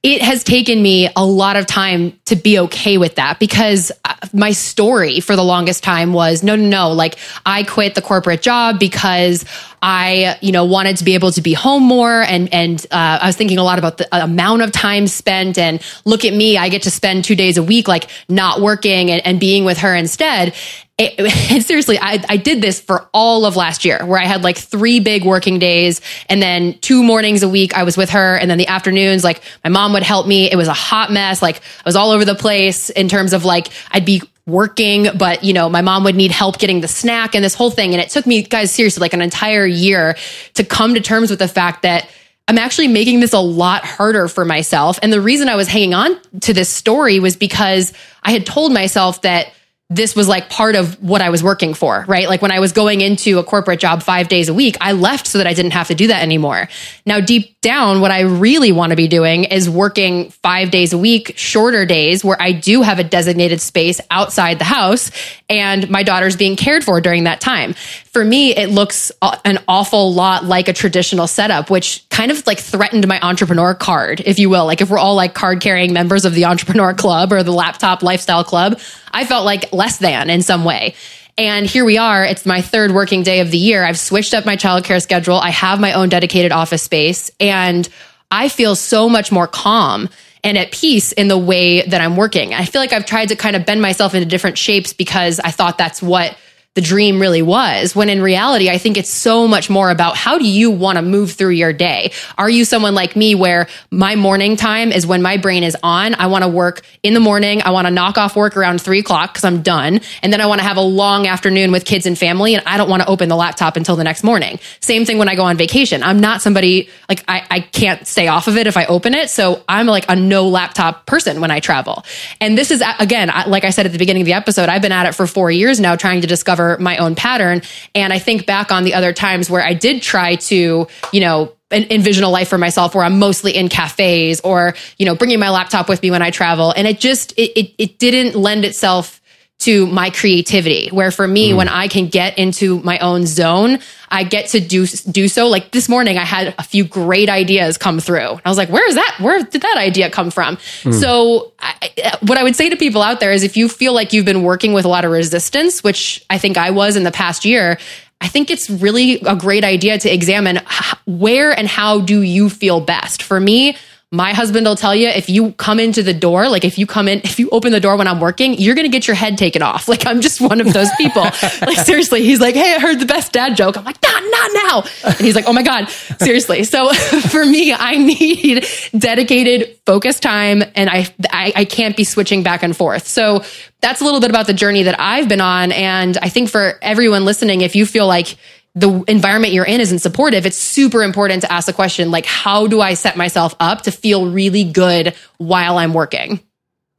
it 0.03 0.21
has 0.21 0.43
taken 0.43 0.81
me 0.81 1.09
a 1.15 1.25
lot 1.25 1.55
of 1.55 1.65
time 1.65 2.17
to 2.25 2.35
be 2.35 2.59
okay 2.59 2.97
with 2.97 3.15
that 3.15 3.39
because 3.39 3.91
uh, 4.05 4.13
my 4.31 4.51
story 4.51 5.19
for 5.19 5.35
the 5.35 5.43
longest 5.43 5.83
time 5.83 6.13
was 6.13 6.43
no, 6.43 6.55
no, 6.55 6.67
no. 6.67 6.91
Like 6.91 7.17
I 7.45 7.63
quit 7.63 7.95
the 7.95 8.01
corporate 8.01 8.41
job 8.41 8.79
because 8.79 9.43
I, 9.81 10.37
you 10.41 10.51
know, 10.51 10.65
wanted 10.65 10.97
to 10.97 11.03
be 11.03 11.15
able 11.15 11.31
to 11.31 11.41
be 11.41 11.53
home 11.53 11.83
more. 11.83 12.21
And, 12.21 12.53
and, 12.53 12.85
uh, 12.91 13.19
I 13.21 13.27
was 13.27 13.35
thinking 13.35 13.57
a 13.57 13.63
lot 13.63 13.79
about 13.79 13.97
the 13.97 14.07
amount 14.23 14.61
of 14.61 14.71
time 14.71 15.07
spent 15.07 15.57
and 15.57 15.81
look 16.05 16.25
at 16.25 16.33
me. 16.33 16.57
I 16.57 16.69
get 16.69 16.83
to 16.83 16.91
spend 16.91 17.25
two 17.25 17.35
days 17.35 17.57
a 17.57 17.63
week, 17.63 17.87
like 17.87 18.09
not 18.29 18.61
working 18.61 19.09
and, 19.11 19.25
and 19.25 19.39
being 19.39 19.65
with 19.65 19.79
her 19.79 19.95
instead. 19.95 20.53
It, 20.97 21.61
seriously, 21.63 21.99
I, 21.99 22.23
I 22.27 22.37
did 22.37 22.61
this 22.61 22.81
for 22.81 23.07
all 23.13 23.45
of 23.45 23.55
last 23.55 23.85
year 23.85 24.03
where 24.03 24.19
I 24.19 24.25
had 24.25 24.43
like 24.43 24.57
three 24.57 24.99
big 24.99 25.23
working 25.23 25.59
days 25.59 26.01
and 26.27 26.41
then 26.41 26.79
two 26.79 27.03
mornings 27.03 27.43
a 27.43 27.49
week 27.49 27.75
I 27.75 27.83
was 27.83 27.95
with 27.97 28.09
her. 28.11 28.35
And 28.35 28.49
then 28.49 28.57
the 28.57 28.67
afternoons, 28.67 29.23
like 29.23 29.41
my 29.63 29.69
mom 29.69 29.93
would 29.93 30.03
help 30.03 30.25
me. 30.25 30.51
It 30.51 30.55
was 30.55 30.67
a 30.67 30.73
hot 30.73 31.11
mess. 31.11 31.41
Like 31.41 31.57
I 31.57 31.83
was 31.85 31.95
all 31.95 32.09
over 32.09 32.25
the 32.25 32.35
place 32.35 32.89
in 32.89 33.09
terms 33.09 33.33
of 33.33 33.45
like, 33.45 33.67
I'd 33.91 34.05
be 34.05 34.23
working, 34.47 35.07
but 35.15 35.43
you 35.43 35.53
know, 35.53 35.69
my 35.69 35.81
mom 35.81 36.03
would 36.05 36.15
need 36.15 36.31
help 36.31 36.57
getting 36.57 36.81
the 36.81 36.87
snack 36.87 37.35
and 37.35 37.43
this 37.43 37.53
whole 37.53 37.69
thing. 37.69 37.93
And 37.93 38.01
it 38.01 38.09
took 38.09 38.25
me 38.25 38.41
guys 38.41 38.71
seriously 38.71 39.01
like 39.01 39.13
an 39.13 39.21
entire 39.21 39.67
year 39.67 40.17
to 40.55 40.63
come 40.63 40.95
to 40.95 41.01
terms 41.01 41.29
with 41.29 41.39
the 41.39 41.47
fact 41.47 41.83
that 41.83 42.09
I'm 42.47 42.57
actually 42.57 42.87
making 42.87 43.19
this 43.19 43.33
a 43.33 43.39
lot 43.39 43.83
harder 43.85 44.29
for 44.29 44.45
myself. 44.45 44.97
And 45.03 45.11
the 45.11 45.21
reason 45.21 45.49
I 45.49 45.55
was 45.55 45.67
hanging 45.67 45.93
on 45.93 46.17
to 46.41 46.53
this 46.53 46.69
story 46.69 47.19
was 47.19 47.35
because 47.35 47.91
I 48.23 48.31
had 48.31 48.45
told 48.45 48.71
myself 48.71 49.21
that 49.23 49.51
this 49.89 50.17
was 50.17 50.27
like 50.27 50.49
part 50.49 50.75
of 50.75 51.01
what 51.01 51.21
I 51.21 51.29
was 51.29 51.41
working 51.41 51.73
for, 51.73 52.03
right? 52.09 52.27
Like 52.27 52.41
when 52.41 52.51
I 52.51 52.59
was 52.59 52.73
going 52.73 52.99
into 52.99 53.39
a 53.39 53.43
corporate 53.43 53.79
job 53.79 54.03
five 54.03 54.27
days 54.27 54.49
a 54.49 54.53
week, 54.53 54.75
I 54.81 54.91
left 54.91 55.27
so 55.27 55.37
that 55.37 55.47
I 55.47 55.53
didn't 55.53 55.71
have 55.71 55.87
to 55.87 55.95
do 55.95 56.07
that 56.07 56.21
anymore. 56.21 56.67
Now, 57.05 57.21
deep 57.21 57.61
down, 57.61 58.01
what 58.01 58.11
I 58.11 58.21
really 58.21 58.73
want 58.73 58.89
to 58.89 58.97
be 58.97 59.07
doing 59.07 59.45
is 59.45 59.69
working 59.69 60.29
five 60.29 60.71
days 60.71 60.91
a 60.91 60.97
week, 60.97 61.37
shorter 61.37 61.85
days 61.85 62.23
where 62.23 62.35
I 62.41 62.51
do 62.51 62.81
have 62.81 62.99
a 62.99 63.03
designated 63.03 63.61
space 63.61 64.01
outside 64.11 64.59
the 64.59 64.65
house 64.65 65.09
and 65.49 65.89
my 65.89 66.03
daughter's 66.03 66.35
being 66.35 66.57
cared 66.57 66.83
for 66.83 66.99
during 66.99 67.23
that 67.23 67.39
time. 67.39 67.73
For 68.17 68.25
me, 68.25 68.49
it 68.55 68.71
looks 68.71 69.11
an 69.21 69.59
awful 69.67 70.11
lot 70.11 70.43
like 70.43 70.67
a 70.67 70.73
traditional 70.73 71.27
setup, 71.27 71.69
which 71.69 72.03
kind 72.09 72.31
of 72.31 72.47
like 72.47 72.57
threatened 72.57 73.07
my 73.07 73.19
entrepreneur 73.21 73.75
card, 73.75 74.23
if 74.25 74.39
you 74.39 74.49
will. 74.49 74.65
Like 74.65 74.81
if 74.81 74.89
we're 74.89 74.97
all 74.97 75.13
like 75.13 75.35
card 75.35 75.61
carrying 75.61 75.93
members 75.93 76.25
of 76.25 76.33
the 76.33 76.45
entrepreneur 76.45 76.95
club 76.95 77.31
or 77.31 77.43
the 77.43 77.51
laptop 77.51 78.01
lifestyle 78.01 78.43
club, 78.43 78.79
I 79.11 79.23
felt 79.23 79.45
like 79.45 79.71
less 79.71 79.99
than 79.99 80.31
in 80.31 80.41
some 80.41 80.65
way. 80.65 80.95
And 81.37 81.67
here 81.67 81.85
we 81.85 81.99
are. 81.99 82.25
It's 82.25 82.43
my 82.43 82.59
third 82.59 82.89
working 82.89 83.21
day 83.21 83.39
of 83.39 83.51
the 83.51 83.59
year. 83.59 83.85
I've 83.85 83.99
switched 83.99 84.33
up 84.33 84.47
my 84.47 84.55
childcare 84.57 84.99
schedule. 84.99 85.35
I 85.35 85.51
have 85.51 85.79
my 85.79 85.93
own 85.93 86.09
dedicated 86.09 86.51
office 86.51 86.81
space 86.81 87.29
and 87.39 87.87
I 88.31 88.49
feel 88.49 88.75
so 88.75 89.07
much 89.07 89.31
more 89.31 89.45
calm 89.45 90.09
and 90.43 90.57
at 90.57 90.71
peace 90.71 91.11
in 91.11 91.27
the 91.27 91.37
way 91.37 91.83
that 91.83 92.01
I'm 92.01 92.15
working. 92.15 92.55
I 92.55 92.65
feel 92.65 92.81
like 92.81 92.93
I've 92.93 93.05
tried 93.05 93.27
to 93.27 93.35
kind 93.35 93.55
of 93.55 93.67
bend 93.67 93.79
myself 93.79 94.15
into 94.15 94.27
different 94.27 94.57
shapes 94.57 94.91
because 94.91 95.39
I 95.39 95.51
thought 95.51 95.77
that's 95.77 96.01
what 96.01 96.35
the 96.77 96.81
dream 96.81 97.19
really 97.19 97.41
was. 97.41 97.95
When 97.95 98.07
in 98.07 98.21
reality, 98.21 98.69
I 98.69 98.77
think 98.77 98.97
it's 98.97 99.09
so 99.09 99.47
much 99.47 99.67
more 99.67 99.89
about 99.89 100.15
how 100.15 100.37
do 100.37 100.47
you 100.47 100.69
want 100.69 100.97
to 100.97 101.01
move 101.01 101.31
through 101.31 101.53
your 101.53 101.73
day? 101.73 102.11
Are 102.37 102.47
you 102.47 102.65
someone 102.65 102.93
like 102.93 103.15
me 103.15 103.33
where 103.33 103.67
my 103.89 104.15
morning 104.15 104.55
time 104.57 104.91
is 104.91 105.07
when 105.07 105.23
my 105.23 105.37
brain 105.37 105.63
is 105.63 105.75
on? 105.81 106.13
I 106.13 106.27
want 106.27 106.43
to 106.43 106.47
work 106.47 106.83
in 107.01 107.15
the 107.15 107.19
morning. 107.19 107.63
I 107.63 107.71
want 107.71 107.87
to 107.87 107.91
knock 107.91 108.19
off 108.19 108.35
work 108.35 108.55
around 108.55 108.79
three 108.79 108.99
o'clock 108.99 109.33
because 109.33 109.43
I'm 109.43 109.63
done. 109.63 110.01
And 110.21 110.31
then 110.31 110.39
I 110.39 110.45
want 110.45 110.59
to 110.59 110.67
have 110.67 110.77
a 110.77 110.81
long 110.81 111.25
afternoon 111.25 111.71
with 111.71 111.83
kids 111.83 112.05
and 112.05 112.15
family. 112.15 112.53
And 112.53 112.63
I 112.67 112.77
don't 112.77 112.91
want 112.91 113.01
to 113.01 113.09
open 113.09 113.27
the 113.27 113.35
laptop 113.35 113.75
until 113.75 113.95
the 113.95 114.03
next 114.03 114.23
morning. 114.23 114.59
Same 114.79 115.03
thing 115.03 115.17
when 115.17 115.29
I 115.29 115.33
go 115.33 115.45
on 115.45 115.57
vacation. 115.57 116.03
I'm 116.03 116.19
not 116.19 116.43
somebody 116.43 116.89
like 117.09 117.23
I, 117.27 117.43
I 117.49 117.59
can't 117.61 118.05
stay 118.05 118.27
off 118.27 118.47
of 118.47 118.55
it 118.55 118.67
if 118.67 118.77
I 118.77 118.85
open 118.85 119.15
it. 119.15 119.31
So 119.31 119.63
I'm 119.67 119.87
like 119.87 120.05
a 120.09 120.15
no 120.15 120.47
laptop 120.47 121.07
person 121.07 121.41
when 121.41 121.49
I 121.49 121.59
travel. 121.59 122.05
And 122.39 122.55
this 122.55 122.69
is 122.69 122.83
again, 122.99 123.31
like 123.47 123.63
I 123.63 123.71
said 123.71 123.87
at 123.87 123.93
the 123.93 123.97
beginning 123.97 124.21
of 124.21 124.27
the 124.27 124.33
episode, 124.33 124.69
I've 124.69 124.83
been 124.83 124.91
at 124.91 125.07
it 125.07 125.15
for 125.15 125.25
four 125.25 125.49
years 125.49 125.79
now 125.79 125.95
trying 125.95 126.21
to 126.21 126.27
discover 126.27 126.66
my 126.77 126.97
own 126.97 127.15
pattern. 127.15 127.61
And 127.95 128.11
I 128.11 128.19
think 128.19 128.45
back 128.45 128.71
on 128.71 128.83
the 128.83 128.95
other 128.95 129.13
times 129.13 129.49
where 129.49 129.63
I 129.63 129.73
did 129.73 130.01
try 130.01 130.35
to, 130.35 130.87
you 131.13 131.19
know, 131.21 131.53
envision 131.71 132.23
a 132.23 132.29
life 132.29 132.49
for 132.49 132.57
myself 132.57 132.95
where 132.95 133.03
I'm 133.03 133.19
mostly 133.19 133.55
in 133.55 133.69
cafes 133.69 134.39
or, 134.41 134.73
you 134.97 135.05
know, 135.05 135.15
bringing 135.15 135.39
my 135.39 135.49
laptop 135.49 135.87
with 135.87 136.01
me 136.01 136.11
when 136.11 136.21
I 136.21 136.31
travel. 136.31 136.73
And 136.75 136.87
it 136.87 136.99
just, 136.99 137.33
it, 137.33 137.57
it, 137.59 137.73
it 137.77 137.99
didn't 137.99 138.35
lend 138.35 138.65
itself 138.65 139.21
to 139.59 139.87
my 139.87 140.09
creativity 140.11 140.89
where 140.89 141.09
for 141.09 141.27
me 141.27 141.51
mm. 141.51 141.57
when 141.57 141.67
i 141.67 141.87
can 141.87 142.07
get 142.07 142.37
into 142.37 142.79
my 142.81 142.99
own 142.99 143.25
zone 143.25 143.79
i 144.09 144.23
get 144.23 144.47
to 144.47 144.59
do 144.59 144.85
do 144.85 145.27
so 145.27 145.47
like 145.47 145.71
this 145.71 145.89
morning 145.89 146.17
i 146.17 146.23
had 146.23 146.53
a 146.59 146.63
few 146.63 146.83
great 146.83 147.27
ideas 147.27 147.77
come 147.77 147.99
through 147.99 148.39
i 148.45 148.49
was 148.49 148.57
like 148.57 148.69
where 148.69 148.87
is 148.87 148.95
that 148.95 149.17
where 149.19 149.41
did 149.43 149.61
that 149.61 149.77
idea 149.77 150.09
come 150.09 150.29
from 150.29 150.57
mm. 150.57 150.93
so 150.93 151.51
I, 151.59 152.17
what 152.21 152.37
i 152.37 152.43
would 152.43 152.55
say 152.55 152.69
to 152.69 152.77
people 152.77 153.01
out 153.01 153.19
there 153.19 153.31
is 153.31 153.43
if 153.43 153.57
you 153.57 153.67
feel 153.67 153.93
like 153.93 154.13
you've 154.13 154.25
been 154.25 154.43
working 154.43 154.73
with 154.73 154.85
a 154.85 154.89
lot 154.89 155.05
of 155.05 155.11
resistance 155.11 155.83
which 155.83 156.23
i 156.29 156.37
think 156.37 156.57
i 156.57 156.69
was 156.69 156.95
in 156.95 157.03
the 157.03 157.11
past 157.11 157.45
year 157.45 157.77
I 158.19 158.27
think 158.27 158.49
it's 158.49 158.67
really 158.67 159.21
a 159.21 159.35
great 159.35 159.63
idea 159.63 159.99
to 159.99 160.11
examine 160.11 160.59
where 161.05 161.51
and 161.51 161.67
how 161.67 162.01
do 162.01 162.21
you 162.21 162.49
feel 162.49 162.81
best. 162.81 163.21
For 163.21 163.39
me, 163.39 163.77
my 164.11 164.33
husband 164.33 164.65
will 164.65 164.77
tell 164.77 164.95
you 164.95 165.09
if 165.09 165.29
you 165.29 165.51
come 165.53 165.81
into 165.81 166.01
the 166.01 166.13
door, 166.13 166.47
like 166.47 166.63
if 166.63 166.77
you 166.77 166.87
come 166.87 167.09
in, 167.09 167.19
if 167.25 167.39
you 167.39 167.49
open 167.49 167.73
the 167.73 167.79
door 167.81 167.97
when 167.97 168.07
I'm 168.07 168.21
working, 168.21 168.53
you're 168.53 168.73
going 168.73 168.85
to 168.85 168.91
get 168.91 169.05
your 169.05 169.15
head 169.15 169.37
taken 169.37 169.61
off. 169.61 169.87
Like 169.89 170.05
I'm 170.05 170.21
just 170.21 170.39
one 170.39 170.61
of 170.61 170.71
those 170.71 170.89
people. 170.97 171.23
like 171.61 171.77
seriously, 171.79 172.23
he's 172.23 172.39
like, 172.39 172.55
Hey, 172.55 172.75
I 172.75 172.79
heard 172.79 172.99
the 172.99 173.05
best 173.05 173.33
dad 173.33 173.57
joke. 173.57 173.77
I'm 173.77 173.83
like, 173.83 174.01
not, 174.01 174.23
not 174.23 174.51
now. 174.53 174.83
And 175.03 175.15
he's 175.15 175.35
like, 175.35 175.45
Oh 175.47 175.53
my 175.53 175.63
God, 175.63 175.89
seriously. 175.89 176.63
So 176.63 176.93
for 177.29 177.43
me, 177.43 177.73
I 177.73 177.97
need 177.97 178.65
dedicated 178.97 179.77
focus 179.85 180.19
time 180.19 180.63
and 180.75 180.89
I, 180.89 181.07
I, 181.29 181.53
I 181.55 181.65
can't 181.65 181.97
be 181.97 182.03
switching 182.03 182.43
back 182.43 182.63
and 182.63 182.75
forth. 182.75 183.07
So 183.07 183.43
that's 183.81 184.01
a 184.01 184.05
little 184.05 184.19
bit 184.19 184.29
about 184.29 184.47
the 184.47 184.53
journey 184.53 184.83
that 184.83 184.99
I've 184.99 185.27
been 185.27 185.41
on. 185.41 185.71
And 185.71 186.17
I 186.17 186.29
think 186.29 186.49
for 186.49 186.79
everyone 186.81 187.25
listening, 187.25 187.61
if 187.61 187.75
you 187.75 187.85
feel 187.85 188.07
like 188.07 188.37
the 188.77 189.03
environment 189.07 189.53
you're 189.53 189.65
in 189.65 189.81
isn't 189.81 189.99
supportive, 189.99 190.45
it's 190.45 190.57
super 190.57 191.03
important 191.03 191.41
to 191.41 191.51
ask 191.51 191.65
the 191.65 191.73
question, 191.73 192.11
like, 192.11 192.25
how 192.25 192.67
do 192.67 192.79
I 192.79 192.93
set 192.93 193.17
myself 193.17 193.55
up 193.59 193.83
to 193.83 193.91
feel 193.91 194.31
really 194.31 194.65
good 194.65 195.15
while 195.37 195.77
I'm 195.77 195.93
working? 195.93 196.39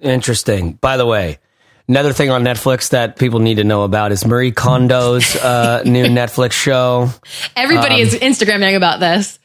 Interesting. 0.01 0.73
By 0.73 0.97
the 0.97 1.07
way, 1.07 1.39
another 1.89 2.13
thing 2.13 2.31
on 2.31 2.43
Netflix 2.43 2.91
that 2.91 3.17
people 3.17 3.39
need 3.39 3.57
to 3.57 3.65
know 3.65 3.85
about 3.85 4.11
is 4.11 4.27
Marie 4.27 4.53
Kondo's 4.53 5.37
uh, 5.37 5.83
new 5.87 6.07
Netflix 6.07 6.53
show. 6.53 7.11
Everybody 7.55 7.97
um, 7.97 8.01
is 8.01 8.15
Instagramming 8.15 8.77
about 8.77 8.99
this. 8.99 9.39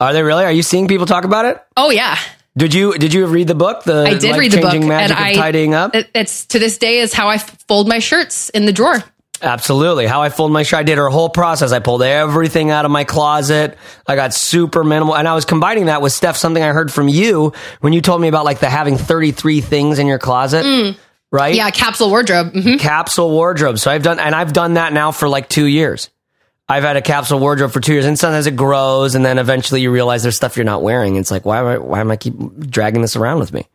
Are 0.00 0.12
they 0.12 0.22
really? 0.22 0.44
Are 0.44 0.52
you 0.52 0.62
seeing 0.62 0.88
people 0.88 1.06
talk 1.06 1.24
about 1.24 1.44
it? 1.44 1.62
Oh 1.76 1.90
yeah. 1.90 2.18
Did 2.56 2.72
you 2.72 2.96
did 2.96 3.12
you 3.12 3.26
read 3.26 3.48
the 3.48 3.54
book? 3.54 3.84
The 3.84 4.04
I 4.04 4.14
did 4.14 4.36
read 4.36 4.52
the 4.52 4.60
book. 4.60 4.72
Magic 4.82 5.10
and 5.10 5.12
of 5.12 5.18
I, 5.18 5.34
tidying 5.34 5.74
up. 5.74 5.92
It's 5.94 6.46
to 6.46 6.58
this 6.58 6.78
day 6.78 6.98
is 7.00 7.12
how 7.12 7.28
I 7.28 7.38
fold 7.38 7.88
my 7.88 7.98
shirts 7.98 8.48
in 8.50 8.64
the 8.64 8.72
drawer. 8.72 9.02
Absolutely. 9.42 10.06
How 10.06 10.22
I 10.22 10.28
fold 10.28 10.52
my 10.52 10.62
shirt. 10.62 10.80
I 10.80 10.82
did 10.82 10.98
her 10.98 11.08
whole 11.08 11.28
process. 11.28 11.72
I 11.72 11.78
pulled 11.78 12.02
everything 12.02 12.70
out 12.70 12.84
of 12.84 12.90
my 12.90 13.04
closet. 13.04 13.76
I 14.06 14.16
got 14.16 14.32
super 14.32 14.82
minimal. 14.84 15.16
And 15.16 15.28
I 15.28 15.34
was 15.34 15.44
combining 15.44 15.86
that 15.86 16.02
with 16.02 16.12
Steph, 16.12 16.36
something 16.36 16.62
I 16.62 16.68
heard 16.68 16.92
from 16.92 17.08
you 17.08 17.52
when 17.80 17.92
you 17.92 18.00
told 18.00 18.20
me 18.20 18.28
about 18.28 18.44
like 18.44 18.60
the 18.60 18.70
having 18.70 18.96
33 18.96 19.60
things 19.60 19.98
in 19.98 20.06
your 20.06 20.18
closet. 20.18 20.64
Mm. 20.64 20.96
Right? 21.30 21.54
Yeah, 21.54 21.70
capsule 21.70 22.08
wardrobe. 22.08 22.52
Mm-hmm. 22.52 22.76
Capsule 22.76 23.30
wardrobe. 23.30 23.78
So 23.78 23.90
I've 23.90 24.02
done, 24.02 24.18
and 24.18 24.34
I've 24.34 24.52
done 24.52 24.74
that 24.74 24.92
now 24.92 25.10
for 25.10 25.28
like 25.28 25.48
two 25.48 25.66
years. 25.66 26.08
I've 26.68 26.82
had 26.82 26.96
a 26.96 27.02
capsule 27.02 27.38
wardrobe 27.38 27.70
for 27.70 27.80
two 27.80 27.92
years, 27.92 28.06
and 28.06 28.18
sometimes 28.18 28.46
it 28.46 28.56
grows, 28.56 29.14
and 29.14 29.24
then 29.24 29.38
eventually 29.38 29.82
you 29.82 29.92
realize 29.92 30.22
there's 30.22 30.36
stuff 30.36 30.56
you're 30.56 30.64
not 30.64 30.82
wearing. 30.82 31.16
It's 31.16 31.30
like, 31.30 31.44
why 31.44 31.60
am 31.60 31.66
I, 31.66 31.78
why 31.78 32.00
am 32.00 32.10
I 32.10 32.16
keep 32.16 32.34
dragging 32.58 33.02
this 33.02 33.14
around 33.14 33.38
with 33.38 33.52
me? 33.52 33.66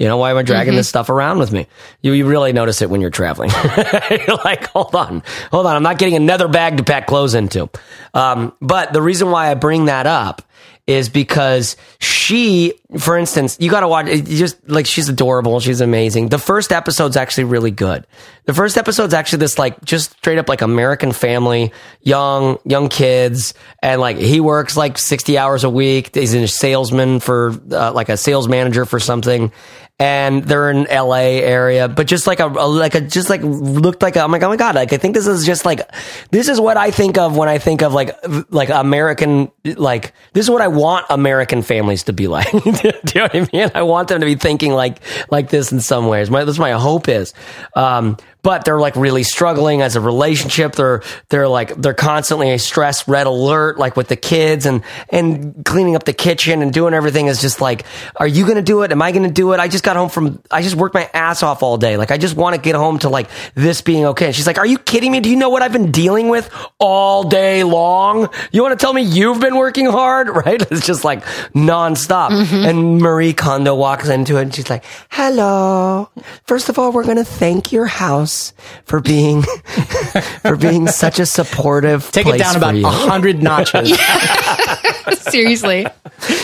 You 0.00 0.06
know, 0.06 0.16
why 0.16 0.30
am 0.30 0.38
I 0.38 0.42
dragging 0.42 0.70
mm-hmm. 0.70 0.78
this 0.78 0.88
stuff 0.88 1.10
around 1.10 1.40
with 1.40 1.52
me? 1.52 1.66
You, 2.00 2.14
you 2.14 2.26
really 2.26 2.54
notice 2.54 2.80
it 2.80 2.88
when 2.88 3.02
you're 3.02 3.10
traveling. 3.10 3.50
you're 4.10 4.36
like, 4.42 4.64
hold 4.68 4.94
on, 4.94 5.22
hold 5.50 5.66
on. 5.66 5.76
I'm 5.76 5.82
not 5.82 5.98
getting 5.98 6.16
another 6.16 6.48
bag 6.48 6.78
to 6.78 6.84
pack 6.84 7.06
clothes 7.06 7.34
into. 7.34 7.68
Um, 8.14 8.54
but 8.62 8.94
the 8.94 9.02
reason 9.02 9.30
why 9.30 9.50
I 9.50 9.54
bring 9.54 9.84
that 9.84 10.06
up 10.06 10.40
is 10.86 11.08
because 11.08 11.76
she, 12.00 12.72
for 12.98 13.16
instance, 13.16 13.58
you 13.60 13.70
got 13.70 13.80
to 13.80 13.88
watch. 13.88 14.06
Just 14.06 14.68
like 14.68 14.86
she's 14.86 15.08
adorable. 15.08 15.60
She's 15.60 15.80
amazing. 15.80 16.30
The 16.30 16.38
first 16.38 16.72
episode's 16.72 17.16
actually 17.16 17.44
really 17.44 17.70
good. 17.70 18.06
The 18.46 18.54
first 18.54 18.76
episode's 18.76 19.14
actually 19.14 19.38
this 19.40 19.58
like 19.58 19.84
just 19.84 20.12
straight 20.12 20.38
up 20.38 20.48
like 20.48 20.62
American 20.62 21.12
family, 21.12 21.72
young 22.00 22.58
young 22.64 22.88
kids, 22.88 23.54
and 23.82 24.00
like 24.00 24.16
he 24.16 24.40
works 24.40 24.76
like 24.76 24.98
sixty 24.98 25.38
hours 25.38 25.62
a 25.62 25.70
week. 25.70 26.14
He's 26.14 26.34
a 26.34 26.48
salesman 26.48 27.20
for 27.20 27.54
uh, 27.70 27.92
like 27.92 28.08
a 28.08 28.16
sales 28.16 28.48
manager 28.48 28.84
for 28.84 28.98
something, 28.98 29.52
and 30.00 30.42
they're 30.44 30.70
in 30.70 30.84
LA 30.84 31.42
area, 31.44 31.86
but 31.86 32.06
just 32.06 32.26
like 32.26 32.40
a, 32.40 32.46
a, 32.46 32.66
like 32.66 32.94
a 32.94 33.02
just 33.02 33.28
like 33.28 33.42
looked 33.42 34.00
like 34.00 34.16
I'm 34.16 34.32
like 34.32 34.42
oh 34.42 34.48
my 34.48 34.56
god, 34.56 34.74
like 34.74 34.94
I 34.94 34.96
think 34.96 35.14
this 35.14 35.26
is 35.26 35.44
just 35.44 35.66
like 35.66 35.82
this 36.30 36.48
is 36.48 36.58
what 36.58 36.78
I 36.78 36.90
think 36.90 37.18
of 37.18 37.36
when 37.36 37.50
I 37.50 37.58
think 37.58 37.82
of 37.82 37.92
like 37.92 38.16
like 38.50 38.70
American 38.70 39.52
like 39.62 40.14
this 40.32 40.46
is 40.46 40.50
what 40.50 40.62
I 40.62 40.68
want 40.68 41.04
American 41.10 41.60
families 41.60 42.04
to 42.04 42.14
be 42.14 42.28
like. 42.28 42.50
Do 42.50 42.58
you 42.58 42.92
know 43.14 43.22
what 43.22 43.36
I 43.36 43.48
mean? 43.52 43.70
I 43.74 43.82
want 43.82 44.08
them 44.08 44.20
to 44.20 44.26
be 44.26 44.36
thinking 44.36 44.72
like 44.72 45.00
like 45.30 45.50
this 45.50 45.70
in 45.70 45.80
some 45.80 46.06
ways. 46.06 46.30
My 46.30 46.44
that's 46.44 46.58
my 46.58 46.72
hope 46.72 47.06
is. 47.06 47.34
Um, 47.76 48.16
but 48.42 48.64
they're 48.64 48.80
like 48.80 48.96
really 48.96 49.22
struggling 49.22 49.82
as 49.82 49.96
a 49.96 50.00
relationship. 50.00 50.72
They're 50.72 51.02
they're 51.28 51.48
like 51.48 51.74
they're 51.76 51.94
constantly 51.94 52.52
a 52.52 52.58
stress 52.58 53.06
red 53.06 53.26
alert, 53.26 53.78
like 53.78 53.96
with 53.96 54.08
the 54.08 54.16
kids 54.16 54.66
and 54.66 54.82
and 55.10 55.64
cleaning 55.64 55.96
up 55.96 56.04
the 56.04 56.12
kitchen 56.12 56.62
and 56.62 56.72
doing 56.72 56.94
everything 56.94 57.26
is 57.26 57.40
just 57.40 57.60
like, 57.60 57.84
are 58.16 58.26
you 58.26 58.46
gonna 58.46 58.62
do 58.62 58.82
it? 58.82 58.92
Am 58.92 59.02
I 59.02 59.12
gonna 59.12 59.30
do 59.30 59.52
it? 59.52 59.60
I 59.60 59.68
just 59.68 59.84
got 59.90 59.98
home 59.98 60.08
from 60.08 60.42
I 60.50 60.62
just 60.62 60.76
worked 60.76 60.94
my 60.94 61.10
ass 61.12 61.42
off 61.42 61.62
all 61.62 61.76
day. 61.76 61.96
Like 61.96 62.10
I 62.10 62.18
just 62.18 62.36
want 62.36 62.54
to 62.54 62.60
get 62.60 62.74
home 62.74 62.98
to 63.00 63.08
like 63.08 63.28
this 63.54 63.82
being 63.82 64.06
okay. 64.06 64.26
And 64.26 64.34
she's 64.34 64.46
like, 64.46 64.58
Are 64.58 64.66
you 64.66 64.78
kidding 64.78 65.10
me? 65.10 65.20
Do 65.20 65.28
you 65.28 65.36
know 65.36 65.48
what 65.48 65.62
I've 65.62 65.72
been 65.72 65.90
dealing 65.90 66.28
with 66.28 66.50
all 66.78 67.24
day 67.24 67.64
long? 67.64 68.28
You 68.52 68.62
want 68.62 68.78
to 68.78 68.82
tell 68.82 68.92
me 68.92 69.02
you've 69.02 69.40
been 69.40 69.56
working 69.56 69.86
hard, 69.86 70.28
right? 70.46 70.62
It's 70.70 70.86
just 70.86 71.04
like 71.04 71.24
nonstop. 71.54 72.30
Mm-hmm. 72.30 72.68
And 72.68 72.98
Marie 72.98 73.32
Kondo 73.32 73.74
walks 73.74 74.08
into 74.08 74.36
it 74.36 74.42
and 74.42 74.54
she's 74.54 74.70
like, 74.70 74.84
Hello. 75.10 76.08
First 76.44 76.68
of 76.68 76.78
all, 76.78 76.92
we're 76.92 77.04
gonna 77.06 77.24
thank 77.24 77.72
your 77.72 77.86
house 77.86 78.52
for 78.84 79.00
being 79.00 79.42
for 80.42 80.56
being 80.56 80.86
such 80.86 81.18
a 81.18 81.26
supportive. 81.26 82.10
Take 82.12 82.26
it 82.26 82.38
down 82.38 82.56
about 82.56 82.76
a 82.76 82.88
hundred 82.88 83.42
notches. 83.42 83.98
Seriously. 85.18 85.86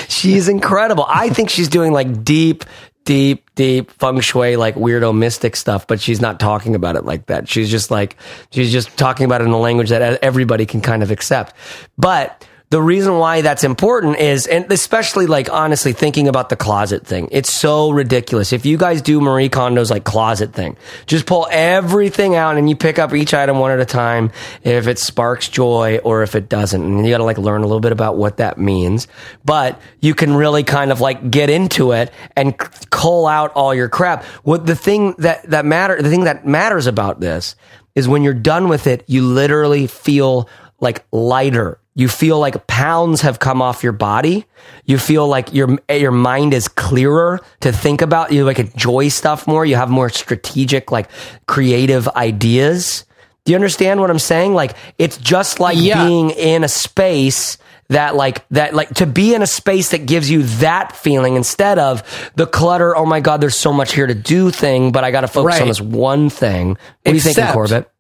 She's 0.09 0.49
incredible. 0.49 1.05
I 1.09 1.29
think 1.29 1.51
she's 1.51 1.69
doing 1.69 1.93
like 1.93 2.25
deep, 2.25 2.65
deep, 3.07 3.49
deep 3.55 3.90
feng 3.92 4.21
shui, 4.21 4.57
like 4.57 4.75
weirdo 4.75 5.16
mystic 5.16 5.57
stuff, 5.57 5.87
but 5.87 5.99
she's 5.99 6.21
not 6.21 6.38
talking 6.38 6.75
about 6.75 6.97
it 6.97 7.07
like 7.07 7.27
that. 7.27 7.49
She's 7.49 7.71
just 7.71 7.90
like, 7.90 8.16
she's 8.51 8.71
just 8.71 8.95
talking 8.99 9.25
about 9.25 9.40
it 9.40 9.45
in 9.45 9.51
a 9.51 9.59
language 9.59 9.88
that 9.88 10.23
everybody 10.23 10.66
can 10.66 10.83
kind 10.83 11.03
of 11.03 11.11
accept. 11.11 11.55
But 11.97 12.45
the 12.69 12.83
reason 12.83 13.19
why 13.19 13.43
that's 13.43 13.63
important 13.63 14.19
is, 14.19 14.49
and 14.49 14.71
especially 14.73 15.27
like 15.27 15.49
honestly 15.53 15.93
thinking 15.93 16.27
about 16.27 16.49
the 16.49 16.57
closet 16.57 17.07
thing, 17.07 17.29
it's 17.31 17.53
so 17.53 17.91
ridiculous. 17.91 18.53
If 18.53 18.67
you 18.67 18.77
guys 18.77 19.03
do 19.03 19.21
Marie 19.21 19.49
Kondo's 19.49 19.89
like 19.89 20.03
closet 20.03 20.53
thing, 20.53 20.77
just 21.07 21.27
pull 21.27 21.47
everything 21.49 22.35
out 22.35 22.57
and 22.57 22.69
you 22.69 22.75
pick 22.75 22.99
up 22.99 23.15
each 23.15 23.35
item 23.35 23.61
one 23.61 23.71
at 23.71 23.79
a 23.79 23.85
time. 23.85 24.33
If 24.65 24.89
it 24.89 24.99
sparks 24.99 25.49
joy 25.49 25.99
or 26.03 26.25
if 26.25 26.35
it 26.35 26.49
doesn't, 26.49 26.83
and 26.83 27.07
you 27.07 27.13
got 27.13 27.19
to 27.19 27.25
like 27.25 27.39
learn 27.39 27.63
a 27.63 27.67
little 27.67 27.81
bit 27.81 27.93
about 27.93 28.17
what 28.17 28.39
that 28.39 28.59
means. 28.59 29.07
But 29.45 29.81
you 30.01 30.15
can 30.15 30.35
really 30.35 30.65
kind 30.65 30.91
of 30.91 31.01
like 31.01 31.31
get 31.31 31.51
into 31.51 31.93
it 31.93 32.13
and 32.35 32.59
cull 32.91 33.29
out 33.29 33.53
all 33.53 33.75
your 33.77 33.89
crap. 33.89 34.25
What 34.43 34.67
the 34.67 34.75
thing 34.75 35.15
that 35.19 35.49
that 35.51 35.65
matter, 35.65 36.03
the 36.03 36.11
thing 36.11 36.25
that 36.25 36.45
matters 36.45 36.89
about 36.89 37.21
this 37.21 37.55
is 37.95 38.09
when 38.09 38.25
you're 38.25 38.35
done 38.35 38.69
with 38.69 38.89
it, 38.89 39.05
you 39.07 39.23
literally 39.23 39.87
feel 39.87 40.49
like 40.81 41.05
lighter. 41.13 41.79
You 41.99 42.09
feel 42.09 42.39
like 42.39 42.67
pounds 42.67 43.23
have 43.23 43.39
come 43.39 43.63
off 43.63 43.83
your 43.83 43.93
body. 43.95 44.45
You 44.85 44.99
feel 44.99 45.27
like 45.27 45.55
your 45.55 45.79
your 45.91 46.13
mind 46.13 46.53
is 46.53 46.69
clearer 46.69 47.41
to 47.61 47.73
think 47.73 48.03
about. 48.03 48.33
You 48.33 48.45
like 48.45 48.59
enjoy 48.59 49.09
stuff 49.09 49.47
more. 49.47 49.65
You 49.65 49.77
have 49.77 49.89
more 49.89 50.11
strategic, 50.11 50.93
like 50.93 51.09
creative 51.49 52.07
ideas. 52.09 53.07
Do 53.47 53.53
you 53.53 53.57
understand 53.57 53.99
what 54.01 54.11
I'm 54.11 54.19
saying? 54.19 54.53
Like 54.53 54.77
it's 54.99 55.17
just 55.17 55.59
like 55.59 55.79
Yeah. 55.81 56.07
being 56.07 56.31
in 56.31 56.65
a 56.65 56.69
space 56.69 57.57
that 57.89 58.15
like 58.15 58.47
that 58.51 58.75
like 58.75 58.91
to 58.97 59.07
be 59.07 59.33
in 59.35 59.41
a 59.41 59.47
space 59.47 59.93
that 59.93 60.05
gives 60.05 60.29
you 60.31 60.43
that 60.61 60.95
feeling 60.95 61.37
instead 61.37 61.79
of 61.79 62.03
the 62.35 62.47
clutter. 62.47 62.95
Oh 62.95 63.07
my 63.07 63.21
god, 63.21 63.41
there's 63.41 63.57
so 63.57 63.73
much 63.73 63.95
here 63.95 64.07
to 64.07 64.15
do 64.15 64.51
thing, 64.51 64.93
but 64.93 65.03
I 65.03 65.11
got 65.13 65.23
to 65.23 65.29
focus 65.29 65.61
on 65.63 65.69
this 65.69 65.81
one 65.81 66.29
thing. 66.29 66.71
What 66.71 66.79
are 67.07 67.15
you 67.15 67.21
thinking, 67.21 67.47
Corbett? 67.55 67.91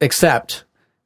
Except 0.00 0.64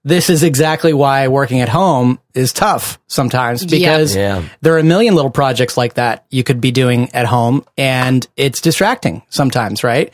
this 0.08 0.30
is 0.30 0.42
exactly 0.42 0.92
why 0.92 1.28
working 1.28 1.60
at 1.60 1.68
home 1.68 2.18
is 2.34 2.52
tough 2.52 2.98
sometimes 3.08 3.64
because 3.66 4.16
Yeah. 4.16 4.42
there 4.62 4.74
are 4.74 4.78
a 4.78 4.82
million 4.84 5.14
little 5.14 5.30
projects 5.30 5.76
like 5.76 5.94
that 5.94 6.24
you 6.30 6.42
could 6.42 6.60
be 6.60 6.70
doing 6.72 7.10
at 7.14 7.26
home 7.26 7.64
and 7.76 8.26
it's 8.36 8.60
distracting 8.60 9.22
sometimes, 9.28 9.84
right? 9.84 10.12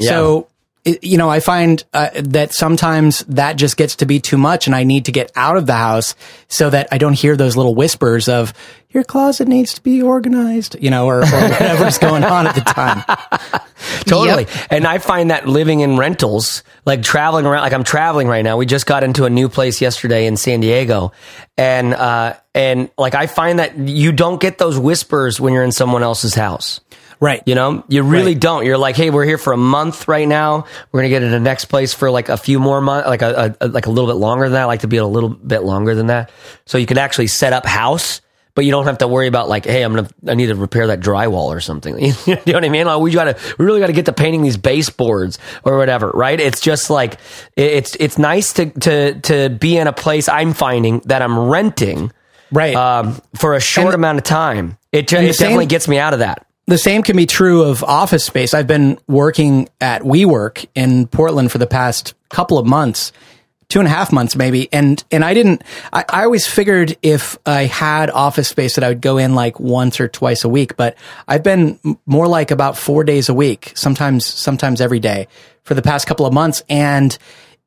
So, 0.00 0.46
it, 0.84 1.04
you 1.04 1.18
know, 1.18 1.28
I 1.28 1.40
find 1.40 1.82
uh, 1.92 2.08
that 2.14 2.52
sometimes 2.52 3.20
that 3.28 3.54
just 3.54 3.76
gets 3.76 3.96
to 3.96 4.06
be 4.06 4.18
too 4.18 4.38
much 4.38 4.66
and 4.66 4.74
I 4.74 4.84
need 4.84 5.06
to 5.06 5.12
get 5.12 5.30
out 5.36 5.56
of 5.56 5.66
the 5.66 5.74
house 5.74 6.14
so 6.48 6.70
that 6.70 6.88
I 6.90 6.98
don't 6.98 7.12
hear 7.12 7.36
those 7.36 7.56
little 7.56 7.74
whispers 7.74 8.28
of 8.28 8.54
your 8.88 9.04
closet 9.04 9.46
needs 9.46 9.74
to 9.74 9.82
be 9.82 10.02
organized, 10.02 10.76
you 10.80 10.90
know, 10.90 11.06
or, 11.06 11.18
or 11.18 11.22
whatever's 11.24 11.98
going 11.98 12.24
on 12.24 12.46
at 12.46 12.54
the 12.54 12.62
time. 12.62 13.04
Totally. 14.00 14.46
And 14.70 14.86
I 14.86 14.98
find 14.98 15.30
that 15.30 15.46
living 15.46 15.80
in 15.80 15.96
rentals, 15.96 16.64
like 16.86 17.02
traveling 17.02 17.46
around, 17.46 17.62
like 17.62 17.72
I'm 17.72 17.84
traveling 17.84 18.26
right 18.26 18.42
now. 18.42 18.56
We 18.56 18.66
just 18.66 18.86
got 18.86 19.04
into 19.04 19.26
a 19.26 19.30
new 19.30 19.48
place 19.48 19.80
yesterday 19.80 20.26
in 20.26 20.36
San 20.36 20.60
Diego. 20.60 21.12
And, 21.56 21.94
uh, 21.94 22.34
and 22.54 22.90
like 22.98 23.14
I 23.14 23.26
find 23.26 23.58
that 23.58 23.76
you 23.76 24.12
don't 24.12 24.40
get 24.40 24.58
those 24.58 24.78
whispers 24.78 25.40
when 25.40 25.52
you're 25.52 25.62
in 25.62 25.72
someone 25.72 26.02
else's 26.02 26.34
house. 26.34 26.80
Right. 27.20 27.42
You 27.44 27.54
know, 27.54 27.84
you 27.88 28.02
really 28.02 28.32
Right. 28.32 28.40
don't. 28.40 28.64
You're 28.64 28.78
like, 28.78 28.96
hey, 28.96 29.10
we're 29.10 29.26
here 29.26 29.36
for 29.38 29.52
a 29.52 29.56
month 29.58 30.08
right 30.08 30.26
now. 30.26 30.64
We're 30.90 31.00
gonna 31.00 31.10
get 31.10 31.20
to 31.20 31.28
the 31.28 31.38
next 31.38 31.66
place 31.66 31.92
for 31.92 32.10
like 32.10 32.30
a 32.30 32.36
few 32.38 32.58
more 32.58 32.80
months, 32.80 33.06
like 33.08 33.20
a, 33.22 33.54
a 33.60 33.68
like 33.68 33.86
a 33.86 33.90
little 33.90 34.08
bit 34.08 34.16
longer 34.16 34.44
than 34.44 34.54
that. 34.54 34.62
I 34.62 34.64
like 34.64 34.80
to 34.80 34.88
be 34.88 34.96
a 34.96 35.06
little 35.06 35.28
bit 35.28 35.62
longer 35.62 35.94
than 35.94 36.06
that, 36.06 36.30
so 36.64 36.78
you 36.78 36.86
can 36.86 36.96
actually 36.96 37.26
set 37.26 37.52
up 37.52 37.66
house, 37.66 38.22
but 38.54 38.64
you 38.64 38.70
don't 38.70 38.86
have 38.86 38.96
to 38.98 39.06
worry 39.06 39.26
about 39.26 39.50
like, 39.50 39.66
hey, 39.66 39.82
I'm 39.82 39.94
gonna 39.94 40.08
I 40.26 40.34
need 40.34 40.46
to 40.46 40.54
repair 40.54 40.86
that 40.86 41.00
drywall 41.00 41.48
or 41.54 41.60
something. 41.60 41.98
you 42.00 42.14
know 42.26 42.38
what 42.54 42.64
I 42.64 42.70
mean? 42.70 42.86
Like, 42.86 43.00
we 43.00 43.10
gotta 43.10 43.36
we 43.58 43.66
really 43.66 43.80
gotta 43.80 43.92
get 43.92 44.06
to 44.06 44.14
painting 44.14 44.40
these 44.42 44.56
baseboards 44.56 45.38
or 45.62 45.76
whatever, 45.76 46.10
right? 46.14 46.40
It's 46.40 46.60
just 46.62 46.88
like 46.88 47.18
it's 47.54 47.96
it's 48.00 48.16
nice 48.16 48.54
to 48.54 48.70
to 48.70 49.20
to 49.20 49.50
be 49.50 49.76
in 49.76 49.88
a 49.88 49.92
place 49.92 50.26
I'm 50.26 50.54
finding 50.54 51.00
that 51.04 51.20
I'm 51.20 51.38
renting 51.38 52.12
Right. 52.52 52.74
um, 52.74 53.20
for 53.36 53.54
a 53.54 53.60
short 53.60 53.88
And- 53.88 53.94
amount 53.96 54.18
of 54.18 54.24
time. 54.24 54.78
It, 54.90 55.00
it 55.00 55.06
definitely 55.08 55.34
same- 55.34 55.68
gets 55.68 55.86
me 55.86 55.98
out 55.98 56.14
of 56.14 56.18
that. 56.20 56.46
The 56.70 56.78
same 56.78 57.02
can 57.02 57.16
be 57.16 57.26
true 57.26 57.64
of 57.64 57.82
office 57.82 58.24
space. 58.24 58.54
I've 58.54 58.66
been 58.66 58.98
working 59.08 59.68
at 59.80 60.02
WeWork 60.02 60.66
in 60.74 61.06
Portland 61.08 61.50
for 61.50 61.58
the 61.58 61.66
past 61.66 62.14
couple 62.28 62.58
of 62.58 62.66
months, 62.66 63.12
two 63.68 63.80
and 63.80 63.88
a 63.88 63.90
half 63.90 64.12
months 64.12 64.36
maybe. 64.36 64.72
And, 64.72 65.02
and 65.10 65.24
I 65.24 65.34
didn't, 65.34 65.62
I, 65.92 66.04
I 66.08 66.24
always 66.24 66.46
figured 66.46 66.96
if 67.02 67.36
I 67.44 67.64
had 67.64 68.08
office 68.08 68.48
space 68.48 68.76
that 68.76 68.84
I 68.84 68.88
would 68.88 69.00
go 69.00 69.18
in 69.18 69.34
like 69.34 69.58
once 69.58 70.00
or 70.00 70.06
twice 70.06 70.44
a 70.44 70.48
week, 70.48 70.76
but 70.76 70.96
I've 71.26 71.42
been 71.42 71.78
more 72.06 72.28
like 72.28 72.52
about 72.52 72.78
four 72.78 73.02
days 73.02 73.28
a 73.28 73.34
week, 73.34 73.72
sometimes, 73.74 74.24
sometimes 74.24 74.80
every 74.80 75.00
day 75.00 75.26
for 75.64 75.74
the 75.74 75.82
past 75.82 76.06
couple 76.06 76.24
of 76.24 76.32
months. 76.32 76.62
And 76.68 77.16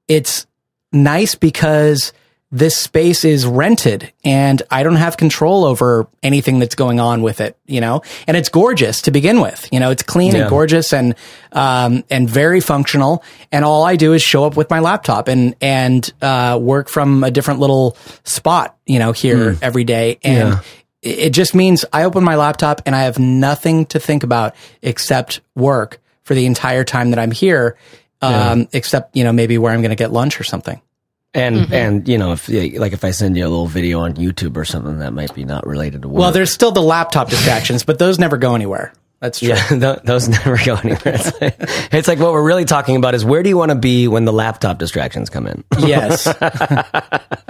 it's 0.08 0.48
nice 0.94 1.36
because 1.36 2.14
this 2.56 2.78
space 2.78 3.26
is 3.26 3.48
rented 3.48 4.14
and 4.24 4.62
I 4.70 4.84
don't 4.84 4.98
have 4.98 5.18
control 5.18 5.66
over 5.66 6.08
anything 6.22 6.60
that's 6.60 6.76
going 6.76 7.00
on 7.00 7.24
with 7.24 7.42
it, 7.42 7.58
you 7.66 7.82
know, 7.82 8.04
and 8.28 8.38
it's 8.38 8.48
gorgeous 8.50 9.02
to 9.02 9.12
begin 9.12 9.42
with, 9.42 9.68
you 9.72 9.80
know, 9.80 9.90
it's 9.90 10.04
clean 10.04 10.34
Yeah. 10.36 10.42
and 10.42 10.50
gorgeous 10.52 10.94
and, 10.94 11.16
um, 11.52 12.04
and 12.12 12.30
very 12.30 12.60
functional. 12.62 13.24
And 13.52 13.66
all 13.66 13.84
I 13.84 13.96
do 13.96 14.14
is 14.14 14.22
show 14.22 14.46
up 14.46 14.56
with 14.56 14.70
my 14.70 14.82
laptop 14.82 15.28
and, 15.30 15.56
and, 15.62 16.14
uh, 16.22 16.60
work 16.62 16.90
from 16.90 17.24
a 17.24 17.32
different 17.32 17.60
little 17.60 17.98
spot, 18.24 18.78
you 18.86 19.00
know, 19.00 19.14
here 19.14 19.58
every 19.64 19.84
day. 19.84 20.20
And 20.24 20.50
Yeah. 20.50 20.60
it 21.02 21.20
it 21.26 21.30
just 21.32 21.54
means 21.56 21.84
I 21.92 22.04
open 22.04 22.24
my 22.24 22.36
laptop 22.36 22.84
and 22.86 22.96
I 22.96 23.02
have 23.06 23.18
nothing 23.20 23.88
to 23.88 24.00
think 24.00 24.24
about 24.24 24.54
except 24.84 25.42
work 25.56 26.00
for 26.24 26.36
the 26.36 26.46
entire 26.46 26.84
time 26.84 27.10
that 27.10 27.20
I'm 27.20 27.32
here. 27.32 27.78
Um, 28.22 28.70
except, 28.72 29.18
you 29.18 29.24
know, 29.26 29.34
maybe 29.34 29.58
where 29.58 29.74
I'm 29.74 29.82
going 29.82 29.90
to 29.90 29.98
get 29.98 30.14
lunch 30.14 30.40
or 30.40 30.46
something. 30.46 30.80
And 31.36 31.56
Mm-hmm. 31.56 31.74
and 31.74 32.08
you 32.08 32.18
know 32.20 32.34
if 32.34 32.48
like 32.48 32.94
if 32.94 33.04
I 33.04 33.10
send 33.12 33.36
you 33.36 33.44
a 33.44 33.50
little 33.50 33.66
video 33.68 34.02
on 34.02 34.14
YouTube 34.14 34.56
or 34.56 34.66
something 34.66 35.00
that 35.00 35.14
might 35.14 35.34
be 35.34 35.46
not 35.46 35.66
related 35.66 36.04
to 36.04 36.08
work. 36.08 36.20
Well, 36.20 36.32
there's 36.32 36.52
still 36.52 36.72
the 36.72 36.82
laptop 36.82 37.30
distractions, 37.30 37.84
but 37.84 37.98
those 37.98 38.20
never 38.20 38.38
go 38.38 38.54
anywhere. 38.54 38.94
That's 39.20 39.40
true. 39.40 39.48
yeah, 39.50 39.68
th- 39.70 40.00
those 40.04 40.28
never 40.28 40.58
go 40.64 40.76
anywhere. 40.76 41.02
It's 41.16 41.42
like, 41.42 41.56
it's 41.94 42.08
like 42.10 42.20
what 42.20 42.34
we're 42.34 42.44
really 42.46 42.66
talking 42.66 42.98
about 42.98 43.16
is 43.16 43.24
where 43.26 43.42
do 43.42 43.50
you 43.50 43.58
want 43.58 43.70
to 43.70 43.76
be 43.76 44.08
when 44.08 44.26
the 44.26 44.34
laptop 44.34 44.78
distractions 44.78 45.30
come 45.32 45.48
in? 45.48 45.64
Yes. 45.80 46.28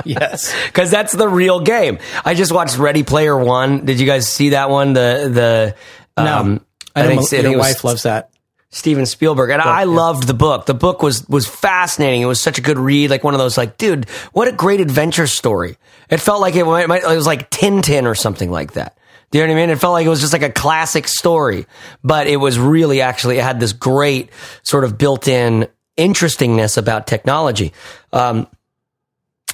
yes. 0.06 0.54
Because 0.68 0.92
that's 0.92 1.14
the 1.14 1.28
real 1.28 1.60
game. 1.62 2.00
I 2.24 2.34
just 2.36 2.52
watched 2.52 2.78
Ready 2.78 3.04
Player 3.04 3.38
One. 3.38 3.86
Did 3.86 4.00
you 4.00 4.06
guys 4.06 4.28
see 4.28 4.50
that 4.50 4.70
one? 4.70 4.94
The 4.94 5.76
the 6.16 6.24
No. 6.24 6.38
um, 6.38 6.66
I, 6.96 7.02
know 7.04 7.08
think- 7.08 7.20
my, 7.22 7.24
I 7.26 7.28
think 7.28 7.44
your 7.44 7.52
was- 7.58 7.60
wife 7.68 7.84
loves 7.84 8.04
that. 8.04 8.30
Steven 8.74 9.06
Spielberg, 9.06 9.52
and 9.52 9.62
I 9.62 9.84
loved 9.84 10.26
the 10.26 10.34
book. 10.34 10.66
The 10.66 10.74
book 10.74 11.04
was 11.04 11.30
was 11.30 11.48
fascinating. 11.48 12.22
It 12.22 12.26
was 12.26 12.42
such 12.42 12.58
a 12.58 12.62
good 12.62 12.80
read, 12.80 13.12
like 13.12 13.24
one 13.24 13.36
of 13.36 13.40
those, 13.40 13.56
like, 13.56 13.78
dude, 13.78 14.10
what 14.34 14.48
a 14.48 14.52
great 14.52 14.82
adventure 14.82 15.28
story. 15.28 15.78
It 16.10 16.18
felt 16.18 16.42
like 16.42 16.56
it, 16.56 16.66
might, 16.66 17.04
it 17.04 17.16
was 17.16 17.28
like 17.28 17.52
Tintin 17.52 18.06
or 18.08 18.16
something 18.16 18.50
like 18.50 18.74
that. 18.74 18.98
Do 19.30 19.38
you 19.38 19.46
know 19.46 19.54
what 19.54 19.60
I 19.60 19.62
mean? 19.62 19.70
It 19.70 19.80
felt 19.80 19.94
like 19.94 20.08
it 20.08 20.10
was 20.10 20.22
just 20.22 20.34
like 20.34 20.42
a 20.42 20.50
classic 20.50 21.08
story, 21.08 21.68
but 22.04 22.26
it 22.26 22.38
was 22.38 22.58
really 22.58 23.02
actually 23.02 23.38
it 23.38 23.44
had 23.44 23.60
this 23.60 23.74
great 23.74 24.32
sort 24.64 24.84
of 24.84 24.98
built-in 24.98 25.68
interestingness 25.96 26.76
about 26.76 27.06
technology. 27.06 27.74
Um, 28.12 28.48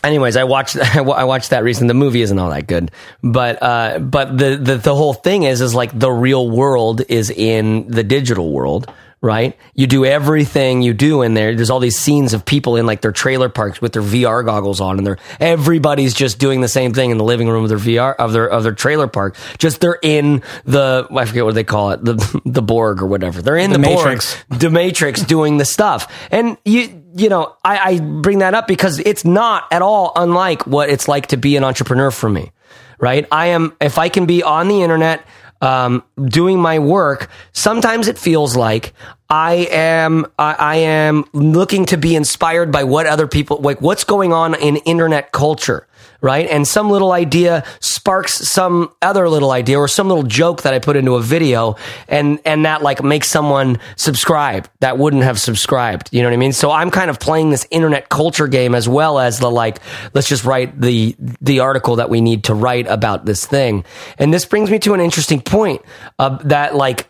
anyways, 0.01 0.37
I 0.37 0.45
watched 0.45 0.77
I 0.95 1.25
watched 1.25 1.49
that 1.49 1.65
recently. 1.65 1.89
The 1.89 1.93
movie 1.95 2.21
isn't 2.21 2.39
all 2.39 2.51
that 2.51 2.67
good, 2.67 2.91
but 3.21 3.61
uh, 3.61 3.99
but 3.99 4.37
the, 4.37 4.55
the 4.55 4.75
the 4.77 4.95
whole 4.95 5.13
thing 5.13 5.43
is 5.43 5.59
is 5.59 5.75
like 5.75 5.97
the 5.97 6.11
real 6.11 6.49
world 6.49 7.01
is 7.09 7.29
in 7.29 7.89
the 7.89 8.03
digital 8.03 8.51
world, 8.51 8.89
right? 9.21 9.57
You 9.73 9.85
do 9.87 10.05
everything 10.05 10.81
you 10.81 10.93
do 10.93 11.21
in 11.21 11.33
there. 11.33 11.53
There's 11.53 11.69
all 11.69 11.79
these 11.79 11.97
scenes 11.97 12.33
of 12.33 12.45
people 12.45 12.75
in 12.77 12.85
like 12.85 13.01
their 13.01 13.11
trailer 13.11 13.49
parks 13.49 13.81
with 13.81 13.93
their 13.93 14.01
VR 14.01 14.45
goggles 14.45 14.79
on, 14.79 14.97
and 14.97 15.05
they're 15.05 15.17
everybody's 15.39 16.13
just 16.13 16.39
doing 16.39 16.61
the 16.61 16.67
same 16.67 16.93
thing 16.93 17.11
in 17.11 17.17
the 17.17 17.23
living 17.23 17.49
room 17.49 17.63
of 17.63 17.69
their 17.69 17.77
VR 17.77 18.15
of 18.15 18.31
their 18.33 18.47
of 18.49 18.63
their 18.63 18.73
trailer 18.73 19.07
park. 19.07 19.35
Just 19.57 19.81
they're 19.81 19.99
in 20.01 20.41
the 20.65 21.07
I 21.11 21.25
forget 21.25 21.45
what 21.45 21.55
they 21.55 21.63
call 21.63 21.91
it, 21.91 22.03
the 22.03 22.41
the 22.45 22.61
Borg 22.61 23.01
or 23.01 23.07
whatever. 23.07 23.41
They're 23.41 23.57
in 23.57 23.71
the, 23.71 23.77
The 23.77 23.83
Borg, 23.83 24.05
Matrix. 24.05 24.43
the 24.49 24.69
Matrix, 24.69 25.21
doing 25.23 25.57
the 25.57 25.65
stuff, 25.65 26.11
and 26.31 26.57
you 26.63 27.03
you 27.15 27.27
know 27.29 27.55
I, 27.63 27.77
I 27.79 27.99
bring 27.99 28.39
that 28.39 28.53
up 28.53 28.67
because 28.67 28.99
it's 28.99 29.25
not 29.25 29.65
at 29.71 29.81
all 29.81 30.13
unlike 30.15 30.65
what 30.65 30.89
it's 30.89 31.07
like 31.07 31.27
to 31.27 31.37
be 31.37 31.57
an 31.57 31.63
entrepreneur 31.63 32.11
for 32.11 32.29
me, 32.29 32.51
right? 32.99 33.27
I 33.31 33.47
am 33.47 33.75
if 33.81 33.97
I 33.97 34.07
can 34.09 34.25
be 34.25 34.43
on 34.43 34.67
the 34.69 34.81
internet 34.81 35.25
um, 35.61 36.03
doing 36.23 36.59
my 36.59 36.79
work, 36.79 37.29
sometimes 37.51 38.07
it 38.07 38.17
feels 38.17 38.55
like 38.55 38.93
I 39.29 39.67
am 39.71 40.25
I, 40.37 40.53
I 40.53 40.75
am 40.77 41.25
looking 41.33 41.85
to 41.87 41.97
be 41.97 42.15
inspired 42.15 42.71
by 42.71 42.83
what 42.83 43.05
other 43.05 43.27
people 43.27 43.57
like 43.57 43.81
what's 43.81 44.03
going 44.03 44.33
on 44.33 44.55
in 44.55 44.77
internet 44.77 45.31
culture, 45.31 45.87
right? 46.21 46.47
And 46.49 46.67
some 46.67 46.89
little 46.89 47.11
idea 47.11 47.63
sparks 47.79 48.33
some 48.33 48.91
other 49.01 49.29
little 49.29 49.51
idea 49.51 49.77
or 49.77 49.87
some 49.87 50.07
little 50.07 50.23
joke 50.23 50.63
that 50.63 50.73
I 50.73 50.79
put 50.79 50.95
into 50.95 51.15
a 51.15 51.21
video, 51.21 51.75
and 52.07 52.39
and 52.45 52.65
that 52.65 52.81
like 52.81 53.03
makes 53.03 53.29
someone 53.29 53.79
subscribe 53.95 54.69
that 54.79 54.97
wouldn't 54.97 55.23
have 55.23 55.39
subscribed. 55.39 56.09
You 56.11 56.21
know 56.21 56.29
what 56.29 56.33
I 56.33 56.37
mean? 56.37 56.53
So 56.53 56.71
I'm 56.71 56.91
kind 56.91 57.09
of 57.09 57.19
playing 57.19 57.49
this 57.49 57.67
internet 57.71 58.09
culture 58.09 58.47
game 58.47 58.75
as 58.75 58.87
well 58.87 59.19
as 59.19 59.39
the 59.39 59.49
like 59.49 59.79
let's 60.13 60.27
just 60.27 60.45
write 60.45 60.79
the 60.79 61.15
the 61.41 61.59
article 61.61 61.97
that 61.97 62.09
we 62.09 62.21
need 62.21 62.45
to 62.45 62.53
write 62.53 62.87
about 62.87 63.25
this 63.25 63.45
thing. 63.45 63.85
And 64.17 64.33
this 64.33 64.45
brings 64.45 64.69
me 64.69 64.79
to 64.79 64.93
an 64.93 65.01
interesting 65.01 65.41
point 65.41 65.81
uh, 66.17 66.37
that 66.43 66.75
like 66.75 67.09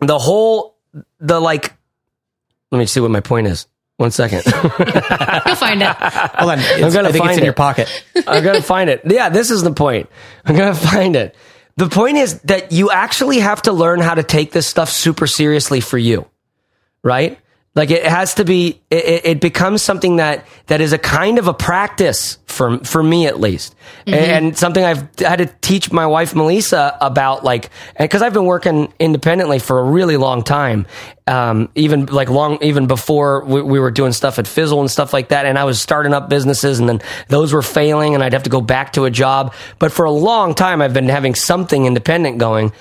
the 0.00 0.18
whole 0.18 0.76
the 1.20 1.40
like 1.40 1.72
let 2.70 2.78
me 2.78 2.86
see 2.86 3.00
what 3.00 3.10
my 3.10 3.20
point 3.20 3.46
is 3.46 3.66
one 3.98 4.10
second 4.10 4.42
You'll 4.54 5.56
find 5.56 5.82
it. 5.82 5.88
Hold 5.88 6.50
on. 6.50 6.58
It's- 6.58 6.94
gonna 6.94 7.08
I 7.08 7.12
think 7.12 7.24
find 7.24 7.30
it's 7.30 7.38
in 7.38 7.42
it. 7.42 7.46
your 7.46 7.52
pocket. 7.54 8.04
i'm 8.26 8.44
gonna 8.44 8.60
find 8.62 8.90
it 8.90 9.02
yeah 9.06 9.28
this 9.30 9.50
is 9.50 9.62
the 9.62 9.72
point 9.72 10.08
i'm 10.44 10.54
gonna 10.56 10.74
find 10.74 11.16
it 11.16 11.34
the 11.76 11.88
point 11.88 12.16
is 12.16 12.40
that 12.42 12.72
you 12.72 12.90
actually 12.90 13.38
have 13.40 13.62
to 13.62 13.72
learn 13.72 14.00
how 14.00 14.14
to 14.14 14.22
take 14.22 14.52
this 14.52 14.66
stuff 14.66 14.90
super 14.90 15.26
seriously 15.26 15.80
for 15.80 15.98
you 15.98 16.26
right 17.02 17.38
like 17.76 17.90
it 17.90 18.04
has 18.04 18.34
to 18.34 18.44
be 18.44 18.80
it, 18.90 19.24
it- 19.24 19.40
becomes 19.40 19.82
something 19.82 20.16
that 20.16 20.46
that 20.66 20.80
is 20.80 20.92
a 20.92 20.98
kind 20.98 21.38
of 21.38 21.46
a 21.46 21.54
practice 21.54 22.38
for 22.46 22.78
for 22.78 23.02
me 23.02 23.26
at 23.26 23.38
least. 23.38 23.76
And 24.06 24.56
something 24.56 24.82
i've 24.82 25.06
had 25.20 25.36
to 25.36 25.46
teach 25.60 25.92
my 25.92 26.06
wife 26.06 26.34
melissa 26.34 26.96
about 27.00 27.44
like 27.44 27.70
because 27.98 28.22
i've 28.22 28.32
been 28.32 28.46
working 28.46 28.92
independently 28.98 29.58
for 29.58 29.78
a 29.78 29.84
really 29.84 30.16
long 30.16 30.42
time 30.42 30.86
um, 31.28 31.68
even 31.74 32.06
like 32.06 32.30
long 32.30 32.58
even 32.62 32.86
before 32.86 33.44
we, 33.44 33.60
we 33.60 33.78
were 33.80 33.90
doing 33.90 34.12
stuff 34.12 34.38
at 34.38 34.46
fizzle 34.46 34.80
and 34.80 34.90
stuff 34.90 35.12
like 35.12 35.28
that 35.28 35.44
and 35.44 35.58
i 35.58 35.64
was 35.64 35.80
starting 35.80 36.14
up 36.14 36.28
businesses 36.28 36.78
and 36.78 36.88
then 36.88 37.00
those 37.28 37.52
were 37.52 37.62
failing 37.62 38.14
and 38.14 38.24
i'd 38.24 38.32
have 38.32 38.44
to 38.44 38.50
go 38.50 38.60
back 38.60 38.92
to 38.94 39.04
a 39.04 39.10
job. 39.10 39.52
But 39.78 39.92
for 39.92 40.04
a 40.06 40.10
long 40.10 40.54
time 40.54 40.80
i've 40.80 40.94
been 40.94 41.08
having 41.08 41.34
something 41.34 41.84
independent 41.84 42.38
going 42.38 42.72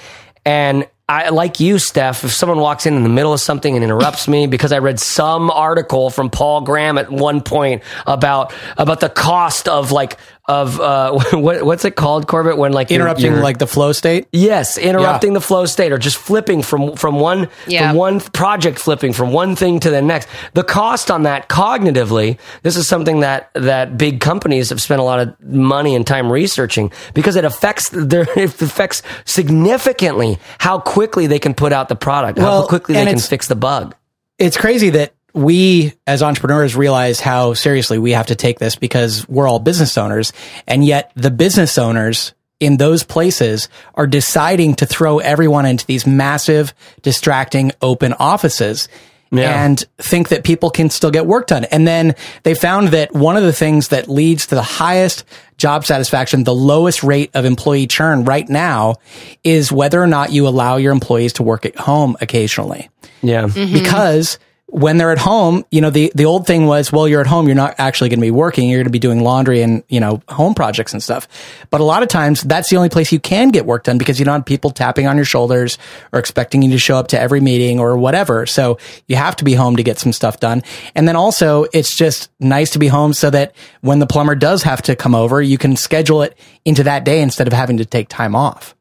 and 0.45 0.87
I 1.07 1.29
like 1.29 1.59
you, 1.59 1.77
Steph. 1.77 2.23
If 2.23 2.31
someone 2.31 2.57
walks 2.57 2.87
in 2.87 2.95
in 2.95 3.03
the 3.03 3.09
middle 3.09 3.31
of 3.31 3.39
something 3.39 3.75
and 3.75 3.83
interrupts 3.83 4.27
me 4.27 4.47
because 4.55 4.71
I 4.71 4.79
read 4.79 4.99
some 4.99 5.51
article 5.51 6.09
from 6.09 6.31
Paul 6.31 6.61
Graham 6.61 6.97
at 6.97 7.11
one 7.11 7.41
point 7.41 7.83
about 8.07 8.53
about 8.77 9.01
the 9.01 9.09
cost 9.09 9.67
of 9.67 9.91
like 9.91 10.17
of 10.47 10.79
uh, 10.79 11.11
what, 11.33 11.63
what's 11.65 11.85
it 11.85 11.95
called, 11.95 12.27
Corbett? 12.27 12.57
When 12.57 12.71
like 12.71 12.89
you're- 12.89 13.01
Interrupting 13.01 13.31
you're- 13.31 13.41
like 13.41 13.57
the 13.57 13.67
flow 13.67 13.91
state. 13.93 14.27
Yes, 14.31 14.77
interrupting 14.77 15.33
the 15.33 15.41
flow 15.41 15.65
state 15.65 15.91
or 15.91 15.97
just 15.97 16.17
flipping 16.17 16.61
from 16.61 16.95
from 16.95 17.19
one 17.19 17.49
Yeah. 17.67 17.89
from 17.89 17.97
one 17.97 18.19
project 18.19 18.77
flipping 18.79 19.13
from 19.13 19.31
one 19.31 19.55
thing 19.55 19.79
to 19.79 19.89
the 19.89 20.01
next. 20.01 20.27
The 20.53 20.63
cost 20.63 21.09
on 21.09 21.23
that 21.23 21.49
cognitively, 21.49 22.37
this 22.63 22.77
is 22.77 22.87
something 22.87 23.21
that 23.21 23.49
that 23.55 23.97
big 23.97 24.19
companies 24.21 24.69
have 24.69 24.81
spent 24.81 24.99
a 25.01 25.03
lot 25.03 25.19
of 25.19 25.39
money 25.43 25.95
and 25.95 26.05
time 26.05 26.31
researching 26.31 26.91
because 27.13 27.35
it 27.35 27.45
affects 27.45 27.89
their 27.89 28.27
it 28.35 28.61
affects 28.61 29.01
significantly 29.25 30.37
how 30.59 30.79
quickly 30.79 31.27
they 31.27 31.39
can 31.39 31.53
put 31.53 31.71
out 31.73 31.89
the 31.89 31.95
product, 31.95 32.37
how 32.39 32.65
quickly 32.67 32.95
they 32.95 33.05
can 33.05 33.19
fix 33.19 33.47
the 33.47 33.55
bug. 33.55 33.95
it's 34.37 34.57
crazy 34.57 34.89
that 34.91 35.13
we 35.35 35.93
as 36.07 36.23
entrepreneurs 36.23 36.75
realize 36.75 37.19
how 37.19 37.53
seriously 37.53 37.97
we 37.99 38.11
have 38.11 38.27
to 38.27 38.35
take 38.35 38.57
this 38.57 38.75
because 38.75 39.27
we're 39.27 39.47
all 39.47 39.59
business 39.59 39.97
owners 39.97 40.33
and 40.67 40.83
yet 40.85 41.11
the 41.15 41.29
business 41.31 41.77
owners 41.77 42.33
in 42.61 42.77
those 42.77 43.03
places 43.03 43.67
are 43.95 44.07
deciding 44.07 44.75
to 44.75 44.85
throw 44.85 45.19
everyone 45.19 45.65
into 45.65 45.85
these 45.85 46.07
massive 46.07 46.73
distracting 47.01 47.71
open 47.81 48.13
offices 48.13 48.87
Yeah. 49.29 49.65
and 49.65 49.83
think 49.97 50.29
that 50.29 50.45
people 50.45 50.69
can 50.69 50.89
still 50.89 51.11
get 51.11 51.25
work 51.25 51.47
done. 51.47 51.65
And 51.65 51.85
then 51.85 52.15
they 52.43 52.53
found 52.53 52.89
that 52.89 53.13
one 53.13 53.35
of 53.35 53.43
the 53.43 53.51
things 53.51 53.89
that 53.89 54.07
leads 54.07 54.47
to 54.47 54.55
the 54.55 54.61
highest 54.61 55.25
job 55.57 55.83
satisfaction, 55.85 56.45
the 56.45 56.55
lowest 56.55 57.03
rate 57.03 57.31
of 57.33 57.43
employee 57.43 57.87
churn 57.87 58.23
right 58.23 58.47
now 58.47 58.95
is 59.43 59.69
whether 59.73 60.01
or 60.01 60.07
not 60.07 60.31
you 60.31 60.47
allow 60.47 60.77
your 60.77 60.93
employees 60.93 61.33
to 61.33 61.43
work 61.43 61.65
at 61.65 61.75
home 61.75 62.15
occasionally 62.21 62.89
Yeah. 63.21 63.47
Mm-hmm. 63.47 63.73
because 63.73 64.39
when 64.67 64.97
they're 64.97 65.11
at 65.11 65.19
home, 65.19 65.63
you 65.69 65.79
know, 65.79 65.91
the, 65.91 66.11
the 66.15 66.25
old 66.25 66.47
thing 66.47 66.65
was, 66.65 66.91
well, 66.91 67.07
you're 67.07 67.21
at 67.21 67.27
home, 67.27 67.45
you're 67.45 67.55
not 67.55 67.75
actually 67.77 68.09
going 68.09 68.19
to 68.19 68.25
be 68.25 68.31
working. 68.31 68.67
You're 68.67 68.79
going 68.79 68.85
to 68.85 68.91
be 68.91 68.99
doing 68.99 69.21
laundry 69.21 69.61
and, 69.61 69.83
you 69.89 69.99
know, 69.99 70.21
home 70.27 70.55
projects 70.55 70.91
and 70.91 71.03
stuff. 71.03 71.27
But 71.69 71.81
a 71.81 71.83
lot 71.83 72.01
of 72.01 72.09
times 72.09 72.41
that's 72.41 72.69
the 72.69 72.77
only 72.77 72.89
place 72.89 73.11
you 73.11 73.19
can 73.19 73.49
get 73.49 73.65
work 73.65 73.83
done 73.83 73.99
because 73.99 74.17
you 74.17 74.25
don't 74.25 74.33
have 74.33 74.45
people 74.45 74.71
tapping 74.71 75.05
on 75.05 75.17
your 75.17 75.25
shoulders 75.25 75.77
or 76.11 76.19
expecting 76.19 76.63
you 76.63 76.71
to 76.71 76.79
show 76.79 76.97
up 76.97 77.09
to 77.09 77.19
every 77.19 77.41
meeting 77.41 77.79
or 77.79 77.95
whatever. 77.95 78.47
So 78.47 78.79
you 79.07 79.15
have 79.17 79.35
to 79.37 79.43
be 79.43 79.53
home 79.53 79.75
to 79.75 79.83
get 79.83 79.99
some 79.99 80.11
stuff 80.11 80.39
done. 80.39 80.63
And 80.95 81.07
then 81.07 81.15
also 81.15 81.67
it's 81.71 81.95
just 81.95 82.31
nice 82.39 82.71
to 82.71 82.79
be 82.79 82.87
home 82.87 83.13
so 83.13 83.29
that 83.29 83.55
when 83.81 83.99
the 83.99 84.07
plumber 84.07 84.35
does 84.35 84.63
have 84.63 84.81
to 84.83 84.95
come 84.95 85.13
over, 85.13 85.41
you 85.41 85.59
can 85.59 85.75
schedule 85.75 86.23
it 86.23 86.37
into 86.65 86.83
that 86.83 87.05
day 87.05 87.21
instead 87.21 87.45
of 87.45 87.53
having 87.53 87.77
to 87.77 87.85
take 87.85 88.09
time 88.09 88.35
off. 88.35 88.75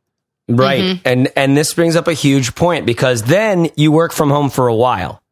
Right. 0.49 0.83
Mm-hmm. 0.83 1.09
And 1.09 1.33
and 1.37 1.57
this 1.57 1.73
brings 1.73 1.97
up 1.97 2.07
a 2.07 2.13
huge 2.13 2.55
point 2.55 2.85
because 2.85 3.23
then 3.23 3.71
you 3.77 3.91
work 3.91 4.13
from 4.13 4.29
home 4.29 4.51
for 4.51 4.69
a 4.69 4.75
while, 4.75 5.23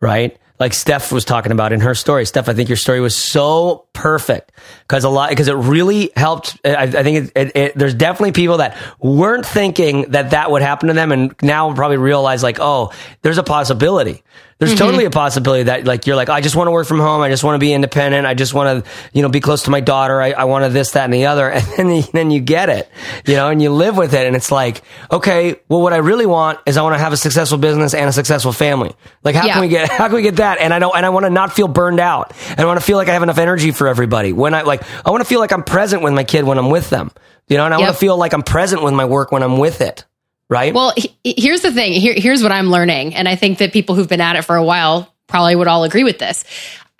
right? 0.00 0.36
Like 0.58 0.74
Steph 0.74 1.12
was 1.12 1.24
talking 1.24 1.52
about 1.52 1.72
in 1.72 1.80
her 1.80 1.94
story. 1.94 2.26
Steph, 2.26 2.48
I 2.48 2.54
think 2.54 2.68
your 2.68 2.76
story 2.76 3.00
was 3.00 3.14
so 3.14 3.86
perfect 3.92 4.50
because 4.82 5.04
a 5.04 5.08
lot 5.08 5.30
because 5.30 5.46
it 5.46 5.54
really 5.54 6.10
helped. 6.16 6.58
I, 6.64 6.82
I 6.82 7.02
think 7.04 7.28
it, 7.28 7.32
it, 7.36 7.56
it, 7.56 7.74
there's 7.76 7.94
definitely 7.94 8.32
people 8.32 8.56
that 8.56 8.76
weren't 8.98 9.46
thinking 9.46 10.10
that 10.10 10.30
that 10.30 10.50
would 10.50 10.62
happen 10.62 10.88
to 10.88 10.94
them, 10.94 11.12
and 11.12 11.34
now 11.42 11.72
probably 11.74 11.96
realize 11.96 12.42
like, 12.42 12.58
oh, 12.60 12.92
there's 13.22 13.38
a 13.38 13.44
possibility. 13.44 14.24
There's 14.58 14.72
mm-hmm. 14.72 14.78
totally 14.78 15.04
a 15.04 15.10
possibility 15.10 15.64
that 15.64 15.84
like 15.84 16.08
you're 16.08 16.16
like, 16.16 16.28
I 16.28 16.40
just 16.40 16.56
want 16.56 16.66
to 16.66 16.72
work 16.72 16.88
from 16.88 16.98
home. 16.98 17.20
I 17.20 17.28
just 17.28 17.44
want 17.44 17.54
to 17.54 17.60
be 17.60 17.72
independent. 17.72 18.26
I 18.26 18.34
just 18.34 18.54
want 18.54 18.84
to, 18.84 18.90
you 19.12 19.22
know, 19.22 19.28
be 19.28 19.38
close 19.38 19.62
to 19.64 19.70
my 19.70 19.78
daughter. 19.78 20.20
I, 20.20 20.32
I 20.32 20.44
want 20.44 20.64
to 20.64 20.68
this, 20.68 20.92
that, 20.92 21.04
and 21.04 21.14
the 21.14 21.26
other. 21.26 21.50
And 21.78 21.88
then, 21.88 21.96
you- 21.96 22.02
then 22.12 22.30
you 22.32 22.40
get 22.40 22.68
it, 22.68 22.90
you 23.24 23.34
know, 23.36 23.50
and 23.50 23.62
you 23.62 23.70
live 23.70 23.96
with 23.96 24.14
it. 24.14 24.26
And 24.26 24.34
it's 24.34 24.50
like, 24.50 24.82
okay, 25.12 25.54
well, 25.68 25.80
what 25.80 25.92
I 25.92 25.98
really 25.98 26.26
want 26.26 26.58
is 26.66 26.76
I 26.76 26.82
want 26.82 26.94
to 26.94 26.98
have 26.98 27.12
a 27.12 27.16
successful 27.16 27.56
business 27.58 27.94
and 27.94 28.08
a 28.08 28.12
successful 28.12 28.52
family. 28.52 28.94
Like, 29.22 29.36
how 29.36 29.46
Yeah. 29.46 29.52
can 29.54 29.62
we 29.62 29.68
get, 29.68 29.90
how 29.90 30.06
can 30.08 30.16
we 30.16 30.22
get 30.22 30.36
that? 30.36 30.58
And 30.58 30.74
I 30.74 30.80
don't, 30.80 30.96
and 30.96 31.06
I 31.06 31.10
want 31.10 31.24
to 31.26 31.30
not 31.30 31.52
feel 31.52 31.68
burned 31.68 32.00
out. 32.00 32.32
And 32.50 32.58
I 32.58 32.64
want 32.64 32.80
to 32.80 32.84
feel 32.84 32.96
like 32.96 33.08
I 33.08 33.12
have 33.12 33.22
enough 33.22 33.38
energy 33.38 33.70
for 33.70 33.86
everybody. 33.86 34.32
When 34.32 34.54
I 34.54 34.62
like, 34.62 34.82
I 35.06 35.10
want 35.10 35.20
to 35.20 35.28
feel 35.28 35.38
like 35.38 35.52
I'm 35.52 35.62
present 35.62 36.02
with 36.02 36.14
my 36.14 36.24
kid 36.24 36.42
when 36.44 36.58
I'm 36.58 36.70
with 36.70 36.90
them, 36.90 37.12
you 37.46 37.56
know, 37.58 37.64
and 37.64 37.72
I 37.72 37.78
want 37.78 37.92
to 37.92 37.98
feel 37.98 38.16
like 38.16 38.32
I'm 38.32 38.42
present 38.42 38.82
with 38.82 38.94
my 38.94 39.04
work 39.04 39.30
when 39.30 39.44
I'm 39.44 39.58
with 39.58 39.80
it. 39.80 40.04
Right. 40.48 40.72
Well, 40.72 40.94
he- 40.96 41.14
here's 41.36 41.60
the 41.60 41.72
thing. 41.72 41.92
Here, 41.92 42.14
here's 42.16 42.42
what 42.42 42.52
I'm 42.52 42.70
learning. 42.70 43.14
And 43.14 43.28
I 43.28 43.36
think 43.36 43.58
that 43.58 43.72
people 43.72 43.94
who've 43.94 44.08
been 44.08 44.20
at 44.20 44.36
it 44.36 44.42
for 44.42 44.56
a 44.56 44.64
while 44.64 45.12
probably 45.26 45.54
would 45.56 45.68
all 45.68 45.84
agree 45.84 46.04
with 46.04 46.18
this. 46.18 46.44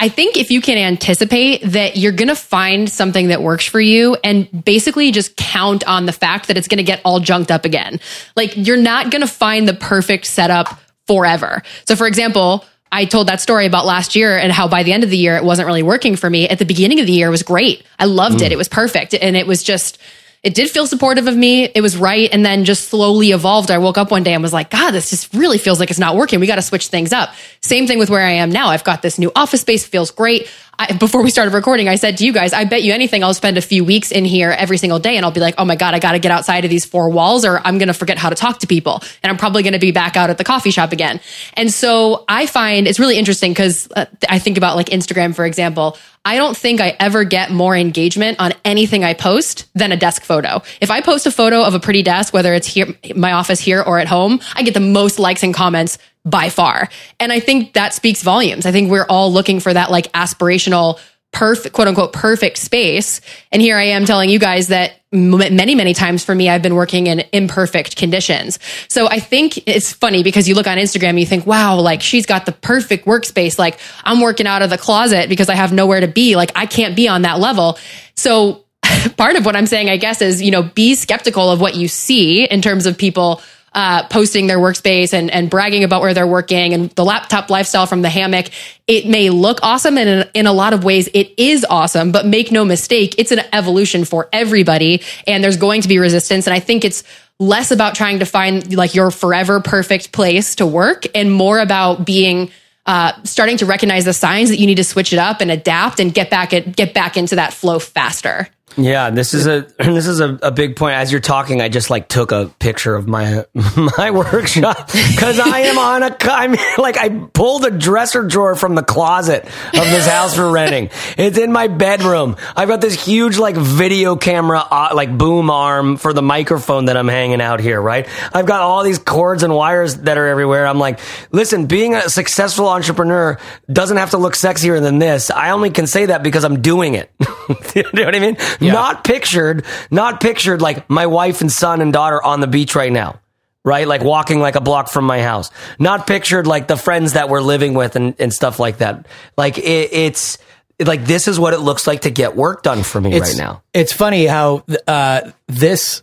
I 0.01 0.09
think 0.09 0.37
if 0.37 0.53
you 0.53 0.61
can 0.61 0.79
anticipate 0.79 1.63
that 1.73 1.97
you're 1.97 2.13
going 2.13 2.29
to 2.29 2.37
find 2.37 2.89
something 2.89 3.29
that 3.29 3.43
works 3.43 3.65
for 3.65 3.81
you 3.81 4.17
and 4.23 4.65
basically 4.65 5.11
just 5.11 5.37
count 5.37 5.83
on 5.89 6.07
the 6.07 6.13
fact 6.13 6.47
that 6.49 6.57
it's 6.57 6.69
going 6.69 6.79
to 6.79 6.85
get 6.85 7.01
all 7.05 7.19
junked 7.19 7.51
up 7.51 7.65
again. 7.65 7.99
Like 8.37 8.57
you're 8.57 8.77
not 8.77 9.11
going 9.11 9.23
to 9.23 9.27
find 9.27 9.67
the 9.67 9.75
perfect 9.75 10.27
setup 10.27 10.79
forever. 11.09 11.63
So 11.87 11.97
for 11.97 12.07
example, 12.07 12.65
I 12.93 13.07
told 13.07 13.27
that 13.27 13.41
story 13.41 13.67
about 13.67 13.87
last 13.87 14.15
year 14.15 14.39
and 14.39 14.53
how 14.53 14.69
by 14.69 14.85
the 14.85 14.93
end 14.93 15.03
of 15.03 15.11
the 15.11 15.17
year 15.19 15.37
it 15.37 15.43
wasn't 15.43 15.67
really 15.67 15.83
working 15.83 16.15
for 16.15 16.31
me. 16.31 16.49
At 16.49 16.61
the 16.61 16.65
beginning 16.65 17.01
of 17.01 17.07
the 17.07 17.13
year 17.13 17.27
it 17.27 17.33
was 17.33 17.43
great. 17.43 17.85
I 17.99 18.05
loved 18.05 18.41
it. 18.41 18.51
Mm. 18.51 18.53
It 18.53 18.57
was 18.57 18.69
perfect. 18.69 19.15
And 19.15 19.37
it 19.37 19.49
was 19.49 19.65
just 19.65 19.99
it 20.42 20.55
did 20.55 20.70
feel 20.70 20.87
supportive 20.87 21.27
of 21.27 21.37
me. 21.37 21.64
It 21.64 21.81
was 21.81 21.96
right. 21.96 22.33
And 22.33 22.46
then 22.46 22.64
just 22.64 22.88
slowly 22.88 23.33
evolved. 23.33 23.70
I 23.70 23.79
woke 23.79 23.98
up 23.98 24.11
one 24.11 24.22
day 24.22 24.35
and 24.35 24.42
was 24.42 24.53
like, 24.53 24.70
God, 24.70 24.92
this 24.92 25.11
just 25.11 25.35
really 25.35 25.59
feels 25.59 25.81
like 25.81 25.90
it's 25.90 25.98
not 25.98 26.16
working. 26.16 26.38
We 26.38 26.46
got 26.46 26.57
to 26.57 26.62
switch 26.62 26.88
things 26.88 27.12
up. 27.12 27.35
Same 27.61 27.87
thing 27.87 27.98
with 27.98 28.09
where 28.09 28.24
I 28.24 28.33
am 28.33 28.51
now. 28.51 28.68
I've 28.68 28.85
got 28.85 29.03
this 29.03 29.18
new 29.18 29.33
office 29.35 29.62
space, 29.62 29.85
feels 29.85 30.11
great. 30.11 30.48
I, 30.79 30.93
before 30.93 31.23
we 31.25 31.31
started 31.31 31.55
recording, 31.55 31.88
I 31.88 31.97
said 31.97 32.19
to 32.19 32.25
you 32.25 32.33
guys, 32.33 32.53
I 32.53 32.64
bet 32.64 32.85
you 32.85 32.93
anything, 32.93 33.25
I'll 33.25 33.35
spend 33.35 33.59
a 33.59 33.62
few 33.62 33.85
weeks 33.85 34.12
in 34.12 34.25
here 34.25 34.51
every 34.51 34.79
single 34.79 35.01
day 35.01 35.17
and 35.17 35.25
I'll 35.25 35.33
be 35.33 35.41
like, 35.41 35.57
oh 35.59 35.64
my 35.64 35.75
God, 35.75 35.93
I 35.93 35.99
got 35.99 36.12
to 36.12 36.21
get 36.21 36.31
outside 36.31 36.64
of 36.64 36.71
these 36.71 36.85
four 36.85 37.11
walls 37.11 37.45
or 37.45 37.59
I'm 37.59 37.79
going 37.79 37.88
to 37.88 37.95
forget 37.95 38.17
how 38.17 38.31
to 38.31 38.37
talk 38.37 38.61
to 38.61 38.69
people. 38.69 39.03
And 39.23 39.31
I'm 39.31 39.37
probably 39.37 39.64
going 39.64 39.73
to 39.73 39.81
be 39.81 39.91
back 39.91 40.17
out 40.17 40.31
at 40.31 40.38
the 40.38 40.45
coffee 40.45 40.71
shop 40.71 40.93
again. 40.93 41.21
And 41.55 41.73
so 41.73 42.25
I 42.29 42.47
find 42.47 42.87
it's 42.87 43.01
really 43.01 43.19
interesting 43.19 43.51
because 43.51 43.88
uh, 43.97 44.07
I 44.29 44.38
think 44.38 44.57
about 44.57 44.77
like 44.77 44.87
Instagram, 44.87 45.35
for 45.35 45.45
example. 45.45 45.99
I 46.25 46.37
don't 46.37 46.57
think 46.57 46.81
I 46.81 46.95
ever 47.01 47.25
get 47.25 47.51
more 47.51 47.75
engagement 47.77 48.38
on 48.38 48.53
anything 48.64 49.03
I 49.03 49.14
post 49.14 49.67
than 49.75 49.93
a 49.93 49.97
desk 49.97 50.23
photo. 50.23 50.62
If 50.81 50.91
I 50.91 51.01
post 51.01 51.27
a 51.27 51.31
photo 51.31 51.62
of 51.62 51.75
a 51.75 51.81
pretty 51.81 52.03
desk, 52.03 52.35
whether 52.35 52.55
it's 52.55 52.67
here, 52.67 52.87
my 53.17 53.33
office 53.33 53.61
here 53.61 53.83
or 53.83 53.99
at 53.99 54.09
home, 54.09 54.41
I 54.55 54.62
get 54.62 54.75
the 54.75 54.81
most 54.81 55.19
likes 55.19 55.43
and 55.43 55.55
comments 55.55 55.99
by 56.31 56.49
far. 56.51 56.88
And 57.21 57.33
I 57.33 57.41
think 57.41 57.75
that 57.75 57.95
speaks 57.95 58.23
volumes. 58.23 58.67
I 58.67 58.73
think 58.73 58.91
we're 58.91 59.07
all 59.07 59.33
looking 59.33 59.61
for 59.61 59.73
that 59.73 59.91
like 59.91 60.12
aspirational 60.12 60.99
perfect 61.33 61.75
quote 61.75 61.88
unquote 61.88 62.12
perfect 62.12 62.57
space. 62.57 63.21
And 63.53 63.61
here 63.61 63.77
i 63.77 63.85
am 63.85 64.07
telling 64.07 64.31
you 64.31 64.38
guys 64.38 64.69
that 64.69 64.95
many 65.12 65.75
many 65.75 65.95
times 65.95 66.25
for 66.25 66.35
me 66.35 66.49
i've 66.49 66.62
been 66.62 66.75
working 66.75 67.07
in 67.07 67.23
imperfect 67.33 67.97
conditions. 67.97 68.59
So 68.88 69.07
i 69.09 69.21
think 69.21 69.69
it's 69.69 69.93
funny 69.93 70.23
because 70.23 70.49
you 70.49 70.55
look 70.55 70.67
on 70.67 70.79
instagram 70.79 71.21
you 71.21 71.27
think 71.27 71.47
wow 71.47 71.77
like 71.81 72.01
she's 72.01 72.25
got 72.25 72.47
the 72.47 72.53
perfect 72.53 73.05
workspace. 73.05 73.59
Like 73.59 73.79
i'm 74.05 74.21
working 74.21 74.47
out 74.47 74.62
of 74.62 74.71
the 74.71 74.79
closet 74.79 75.29
because 75.29 75.51
i 75.51 75.55
have 75.55 75.73
nowhere 75.73 76.01
to 76.01 76.09
be. 76.09 76.35
Like 76.35 76.53
i 76.55 76.64
can't 76.64 76.97
be 76.97 77.09
on 77.09 77.23
that 77.23 77.38
level. 77.38 77.79
So 78.14 78.64
part 79.17 79.37
of 79.37 79.45
what 79.45 79.55
i'm 79.55 79.67
saying 79.67 79.91
i 79.91 79.97
guess 79.97 80.23
is 80.23 80.41
you 80.41 80.51
know 80.51 80.62
be 80.62 80.95
skeptical 80.95 81.51
of 81.51 81.61
what 81.61 81.75
you 81.75 81.88
see 81.88 82.45
in 82.45 82.62
terms 82.62 82.87
of 82.87 82.97
people 82.97 83.43
uh, 83.73 84.07
posting 84.09 84.47
their 84.47 84.59
workspace 84.59 85.13
and, 85.13 85.31
and 85.31 85.51
bragging 85.51 85.85
about 85.85 86.01
where 86.01 86.15
they're 86.15 86.27
working 86.27 86.75
and 86.75 86.91
the 86.91 87.05
laptop 87.05 87.51
lifestyle 87.51 87.87
from 87.87 88.03
the 88.03 88.09
hammock. 88.09 88.47
It 88.87 89.07
may 89.07 89.31
look 89.31 89.59
awesome 89.63 89.99
and 89.99 90.09
in, 90.09 90.31
in 90.35 90.47
a 90.47 90.53
lot 90.53 90.73
of 90.73 90.85
ways 90.85 91.09
it 91.15 91.33
is 91.39 91.67
awesome, 91.69 92.13
but 92.13 92.27
make 92.27 92.51
no 92.51 92.65
mistake, 92.65 93.15
it's 93.19 93.33
an 93.33 93.41
evolution 93.53 94.05
for 94.05 94.29
everybody 94.33 95.03
and 95.27 95.45
there's 95.45 95.59
going 95.59 95.83
to 95.83 95.89
be 95.89 95.99
resistance. 95.99 96.47
And 96.47 96.55
I 96.55 96.61
think 96.61 96.85
it's 96.85 97.05
less 97.39 97.71
about 97.71 97.95
trying 97.95 98.19
to 98.19 98.25
find 98.25 98.75
like 98.75 98.95
your 98.95 99.11
forever 99.11 99.61
perfect 99.61 100.13
place 100.13 100.57
to 100.57 100.67
work 100.67 101.07
and 101.15 101.33
more 101.33 101.61
about 101.61 102.05
being 102.05 102.51
uh, 102.87 103.13
starting 103.23 103.59
to 103.59 103.67
recognize 103.67 104.07
the 104.07 104.15
signs 104.15 104.49
that 104.49 104.59
you 104.59 104.67
need 104.67 104.77
to 104.77 104.85
switch 104.85 105.13
it 105.13 105.19
up 105.19 105.43
and 105.43 105.51
adapt 105.51 106.01
and 106.01 106.15
get 106.15 106.31
back 106.31 106.55
at, 106.55 106.75
get 106.75 106.95
back 106.95 107.19
into 107.19 107.37
that 107.37 107.53
flow 107.53 107.79
faster. 107.79 108.49
Yeah, 108.77 109.11
this 109.11 109.35
is 109.35 109.47
a 109.47 109.63
this 109.79 110.07
is 110.07 110.21
a, 110.21 110.39
a 110.43 110.51
big 110.51 110.77
point. 110.77 110.95
As 110.95 111.11
you're 111.11 111.21
talking, 111.21 111.61
I 111.61 111.69
just 111.69 111.91
like 111.91 112.09
took 112.09 112.33
a 112.33 112.53
picture 112.59 112.95
of 112.95 113.09
my 113.09 113.45
my 113.99 114.11
workshop 114.11 114.87
because 114.87 115.41
I 115.41 115.61
am 115.61 115.79
on 115.79 116.03
a. 116.03 116.17
I 116.23 116.47
mean, 116.47 116.61
like 116.79 116.97
I 116.97 117.09
pulled 117.09 117.65
a 117.65 117.71
dresser 117.71 118.23
drawer 118.23 118.55
from 118.55 118.75
the 118.75 118.83
closet 118.83 119.45
of 119.45 119.73
this 119.73 120.07
house 120.07 120.37
we're 120.39 120.53
renting. 120.53 120.91
It's 121.17 121.39
in 121.39 121.51
my 121.51 121.69
bedroom. 121.69 122.37
I've 122.55 122.69
got 122.69 122.81
this 122.81 123.05
huge 123.05 123.39
like 123.39 123.57
video 123.57 124.17
camera 124.17 124.61
uh, 124.61 124.91
like 124.95 125.17
boom 125.17 125.51
arm 125.51 125.97
for 125.97 126.13
the 126.13 126.23
microphone 126.23 126.87
that 126.87 126.97
I'm 126.97 127.09
hanging 127.09 127.41
out 127.41 127.61
here. 127.61 127.81
Right. 127.81 128.09
I've 128.33 128.47
got 128.47 128.61
all 128.61 128.85
these 128.85 128.99
cords 128.99 129.43
and 129.43 129.55
wires 129.55 129.97
that 129.99 130.19
are 130.19 130.27
everywhere. 130.27 130.67
I'm 130.67 130.79
like, 130.79 131.01
listen, 131.33 131.67
being 131.67 131.95
a 131.95 132.09
successful 132.09 132.69
entrepreneur 132.69 133.39
doesn't 133.71 133.97
have 133.97 134.11
to 134.11 134.19
look 134.19 134.35
sexier 134.35 134.81
than 134.81 134.99
this. 134.99 135.31
I 135.31 135.51
only 135.51 135.71
can 135.71 135.87
say 135.87 136.07
that 136.07 136.23
because 136.23 136.45
I'm 136.45 136.63
doing 136.63 136.95
it. 136.95 137.11
you 137.75 137.83
know 137.93 138.05
what 138.05 138.15
I 138.15 138.21
mean? 138.21 138.37
Yeah. 138.61 138.73
Not 138.73 139.05
pictured, 139.05 139.64
not 139.90 140.21
pictured 140.21 140.61
like 140.62 140.88
my 140.90 141.07
wife 141.07 141.40
and 141.40 141.51
son 141.51 141.81
and 141.81 141.92
daughter 141.92 142.23
on 142.23 142.40
the 142.40 142.47
beach 142.47 142.75
right 142.75 142.92
now. 142.92 143.21
Right? 143.64 143.87
Like 143.87 144.03
walking 144.03 144.40
like 144.40 144.55
a 144.55 144.61
block 144.61 144.88
from 144.88 145.05
my 145.05 145.21
house. 145.21 145.51
Not 145.79 146.07
pictured 146.07 146.47
like 146.47 146.68
the 146.68 146.77
friends 146.77 147.12
that 147.12 147.29
we're 147.29 147.42
living 147.42 147.75
with 147.75 147.97
and, 147.97 148.14
and 148.18 148.33
stuff 148.33 148.59
like 148.59 148.79
that. 148.79 149.07
Like 149.37 149.59
it, 149.59 149.92
it's 149.92 150.38
like 150.87 151.05
this 151.05 151.29
is 151.29 151.38
what 151.38 151.55
it 151.55 151.59
looks 151.59 151.87
like 151.87 152.03
to 152.03 152.11
get 152.11 152.37
work 152.37 152.62
done 152.62 152.83
for 152.83 153.01
me 153.01 153.14
it's, 153.14 153.31
right 153.31 153.37
now. 153.37 153.62
It's 153.75 153.92
funny 153.92 154.27
how 154.27 154.64
uh, 154.87 155.33
this 155.49 156.03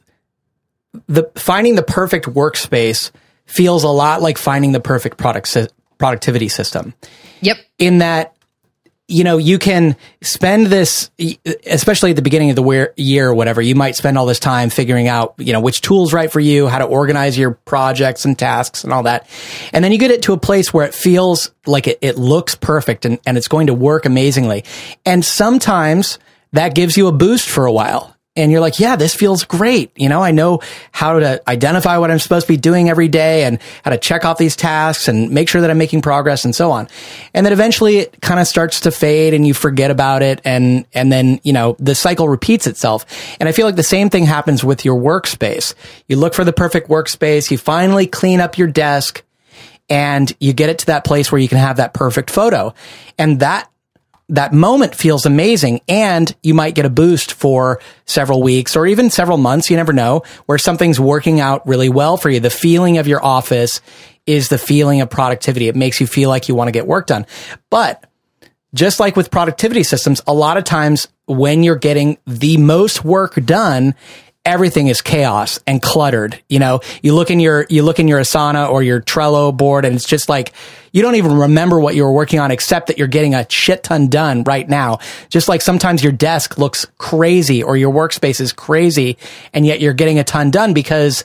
the 1.07 1.31
finding 1.35 1.75
the 1.75 1.83
perfect 1.83 2.25
workspace 2.27 3.11
feels 3.45 3.83
a 3.83 3.89
lot 3.89 4.21
like 4.21 4.37
finding 4.37 4.71
the 4.71 4.79
perfect 4.79 5.17
product 5.17 5.55
productivity 5.97 6.49
system. 6.49 6.93
Yep. 7.41 7.57
In 7.77 7.99
that 7.99 8.34
you 9.07 9.23
know, 9.23 9.37
you 9.37 9.59
can 9.59 9.95
spend 10.21 10.67
this, 10.67 11.11
especially 11.67 12.09
at 12.09 12.15
the 12.15 12.23
beginning 12.23 12.49
of 12.49 12.55
the 12.55 12.93
year 12.95 13.29
or 13.29 13.35
whatever, 13.35 13.61
you 13.61 13.75
might 13.75 13.95
spend 13.95 14.17
all 14.17 14.25
this 14.25 14.39
time 14.39 14.71
figuring 14.71 15.07
out, 15.07 15.35
you 15.37 15.53
know, 15.53 15.59
which 15.59 15.81
tool's 15.81 16.11
right 16.11 16.31
for 16.31 16.39
you, 16.39 16.67
how 16.67 16.79
to 16.79 16.85
organize 16.85 17.37
your 17.37 17.51
projects 17.51 18.25
and 18.25 18.37
tasks 18.37 18.83
and 18.83 18.91
all 18.91 19.03
that. 19.03 19.29
And 19.73 19.83
then 19.83 19.91
you 19.91 19.99
get 19.99 20.09
it 20.09 20.23
to 20.23 20.33
a 20.33 20.39
place 20.39 20.73
where 20.73 20.87
it 20.87 20.95
feels 20.95 21.51
like 21.67 21.87
it, 21.87 21.99
it 22.01 22.17
looks 22.17 22.55
perfect 22.55 23.05
and, 23.05 23.19
and 23.27 23.37
it's 23.37 23.47
going 23.47 23.67
to 23.67 23.75
work 23.75 24.05
amazingly. 24.05 24.63
And 25.05 25.23
sometimes 25.23 26.17
that 26.53 26.73
gives 26.73 26.97
you 26.97 27.07
a 27.07 27.11
boost 27.11 27.47
for 27.47 27.67
a 27.67 27.71
while 27.71 28.14
and 28.35 28.51
you're 28.51 28.61
like, 28.61 28.79
yeah, 28.79 28.95
this 28.95 29.15
feels 29.15 29.45
great. 29.45 29.91
You 29.95 30.09
know, 30.09 30.21
I 30.21 30.31
know 30.31 30.59
how 30.91 31.19
to 31.19 31.41
identify 31.49 31.97
what 31.97 32.11
I'm 32.11 32.19
supposed 32.19 32.47
to 32.47 32.53
be 32.53 32.57
doing 32.57 32.89
every 32.89 33.07
day 33.07 33.45
and 33.45 33.59
how 33.83 33.91
to 33.91 33.97
check 33.97 34.25
off 34.25 34.37
these 34.37 34.55
tasks 34.55 35.07
and 35.07 35.31
make 35.31 35.47
sure 35.47 35.61
that 35.61 35.69
I'm 35.69 35.77
making 35.77 36.01
progress 36.01 36.43
and 36.43 36.53
so 36.53 36.71
on. 36.71 36.89
And 37.33 37.45
then 37.45 37.53
eventually 37.53 37.97
it 37.97 38.21
kind 38.21 38.39
of 38.39 38.47
starts 38.47 38.81
to 38.81 38.91
fade 38.91 39.33
and 39.33 39.47
you 39.47 39.53
forget 39.53 39.89
about 39.89 40.21
it. 40.21 40.41
And, 40.43 40.85
and 40.93 41.11
then, 41.11 41.39
you 41.43 41.53
know, 41.53 41.77
the 41.79 41.95
cycle 41.95 42.27
repeats 42.27 42.67
itself. 42.67 43.05
And 43.39 43.47
I 43.47 43.53
feel 43.53 43.65
like 43.65 43.77
the 43.77 43.83
same 43.83 44.09
thing 44.09 44.25
happens 44.25 44.63
with 44.63 44.83
your 44.83 44.99
workspace. 44.99 45.73
You 46.07 46.17
look 46.17 46.33
for 46.33 46.43
the 46.43 46.53
perfect 46.53 46.89
workspace. 46.89 47.49
You 47.49 47.57
finally 47.57 48.05
clean 48.05 48.41
up 48.41 48.57
your 48.57 48.67
desk 48.67 49.23
and 49.89 50.35
you 50.39 50.51
get 50.51 50.69
it 50.69 50.79
to 50.79 50.85
that 50.87 51.05
place 51.05 51.31
where 51.31 51.39
you 51.39 51.47
can 51.47 51.59
have 51.59 51.77
that 51.77 51.93
perfect 51.93 52.29
photo. 52.29 52.73
And 53.17 53.39
that 53.39 53.69
that 54.29 54.53
moment 54.53 54.95
feels 54.95 55.25
amazing 55.25 55.81
and 55.87 56.35
you 56.41 56.53
might 56.53 56.75
get 56.75 56.85
a 56.85 56.89
boost 56.89 57.33
for 57.33 57.79
several 58.05 58.41
weeks 58.41 58.75
or 58.75 58.87
even 58.87 59.09
several 59.09 59.37
months. 59.37 59.69
You 59.69 59.77
never 59.77 59.93
know 59.93 60.23
where 60.47 60.57
something's 60.57 60.99
working 60.99 61.39
out 61.39 61.67
really 61.67 61.89
well 61.89 62.17
for 62.17 62.29
you. 62.29 62.39
The 62.39 62.49
feeling 62.49 62.97
of 62.97 63.07
your 63.07 63.23
office 63.23 63.81
is 64.25 64.49
the 64.49 64.57
feeling 64.57 65.01
of 65.01 65.09
productivity. 65.09 65.67
It 65.67 65.75
makes 65.75 66.01
you 66.01 66.07
feel 66.07 66.29
like 66.29 66.49
you 66.49 66.55
want 66.55 66.69
to 66.69 66.71
get 66.71 66.87
work 66.87 67.07
done. 67.07 67.27
But 67.69 68.03
just 68.73 68.99
like 68.99 69.15
with 69.15 69.31
productivity 69.31 69.83
systems, 69.83 70.21
a 70.25 70.33
lot 70.33 70.57
of 70.57 70.63
times 70.63 71.07
when 71.27 71.63
you're 71.63 71.75
getting 71.75 72.17
the 72.25 72.57
most 72.57 73.05
work 73.05 73.35
done, 73.45 73.95
everything 74.45 74.87
is 74.87 75.01
chaos 75.01 75.59
and 75.65 75.81
cluttered. 75.81 76.41
You 76.47 76.59
know, 76.59 76.81
you 77.01 77.13
look 77.15 77.31
in 77.31 77.39
your, 77.39 77.65
you 77.69 77.83
look 77.83 77.99
in 77.99 78.07
your 78.07 78.19
Asana 78.19 78.69
or 78.69 78.83
your 78.83 79.01
Trello 79.01 79.55
board 79.55 79.85
and 79.85 79.95
it's 79.95 80.05
just 80.05 80.29
like, 80.29 80.53
you 80.91 81.01
don't 81.01 81.15
even 81.15 81.35
remember 81.35 81.79
what 81.79 81.95
you 81.95 82.03
were 82.03 82.11
working 82.11 82.39
on 82.39 82.51
except 82.51 82.87
that 82.87 82.97
you're 82.97 83.07
getting 83.07 83.33
a 83.33 83.49
shit 83.49 83.83
ton 83.83 84.07
done 84.07 84.43
right 84.43 84.69
now. 84.69 84.99
Just 85.29 85.49
like 85.49 85.61
sometimes 85.61 86.03
your 86.03 86.13
desk 86.13 86.57
looks 86.57 86.85
crazy 86.97 87.63
or 87.63 87.75
your 87.75 87.91
workspace 87.91 88.39
is 88.39 88.53
crazy 88.53 89.17
and 89.51 89.65
yet 89.65 89.81
you're 89.81 89.93
getting 89.93 90.19
a 90.19 90.23
ton 90.23 90.51
done 90.51 90.73
because 90.73 91.23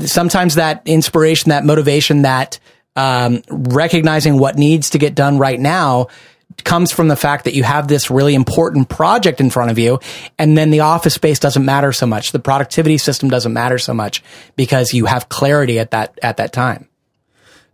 sometimes 0.00 0.56
that 0.56 0.82
inspiration, 0.84 1.50
that 1.50 1.64
motivation, 1.64 2.22
that, 2.22 2.58
um, 2.96 3.42
recognizing 3.48 4.38
what 4.38 4.56
needs 4.56 4.90
to 4.90 4.98
get 4.98 5.14
done 5.14 5.38
right 5.38 5.60
now 5.60 6.08
comes 6.66 6.92
from 6.92 7.08
the 7.08 7.16
fact 7.16 7.44
that 7.44 7.54
you 7.54 7.62
have 7.62 7.88
this 7.88 8.10
really 8.10 8.34
important 8.34 8.90
project 8.90 9.40
in 9.40 9.48
front 9.48 9.70
of 9.70 9.78
you 9.78 9.98
and 10.38 10.58
then 10.58 10.70
the 10.70 10.80
office 10.80 11.14
space 11.14 11.38
doesn't 11.38 11.64
matter 11.64 11.92
so 11.92 12.06
much 12.06 12.32
the 12.32 12.38
productivity 12.38 12.98
system 12.98 13.30
doesn't 13.30 13.54
matter 13.54 13.78
so 13.78 13.94
much 13.94 14.22
because 14.56 14.92
you 14.92 15.06
have 15.06 15.28
clarity 15.30 15.78
at 15.78 15.92
that 15.92 16.18
at 16.22 16.36
that 16.36 16.52
time 16.52 16.88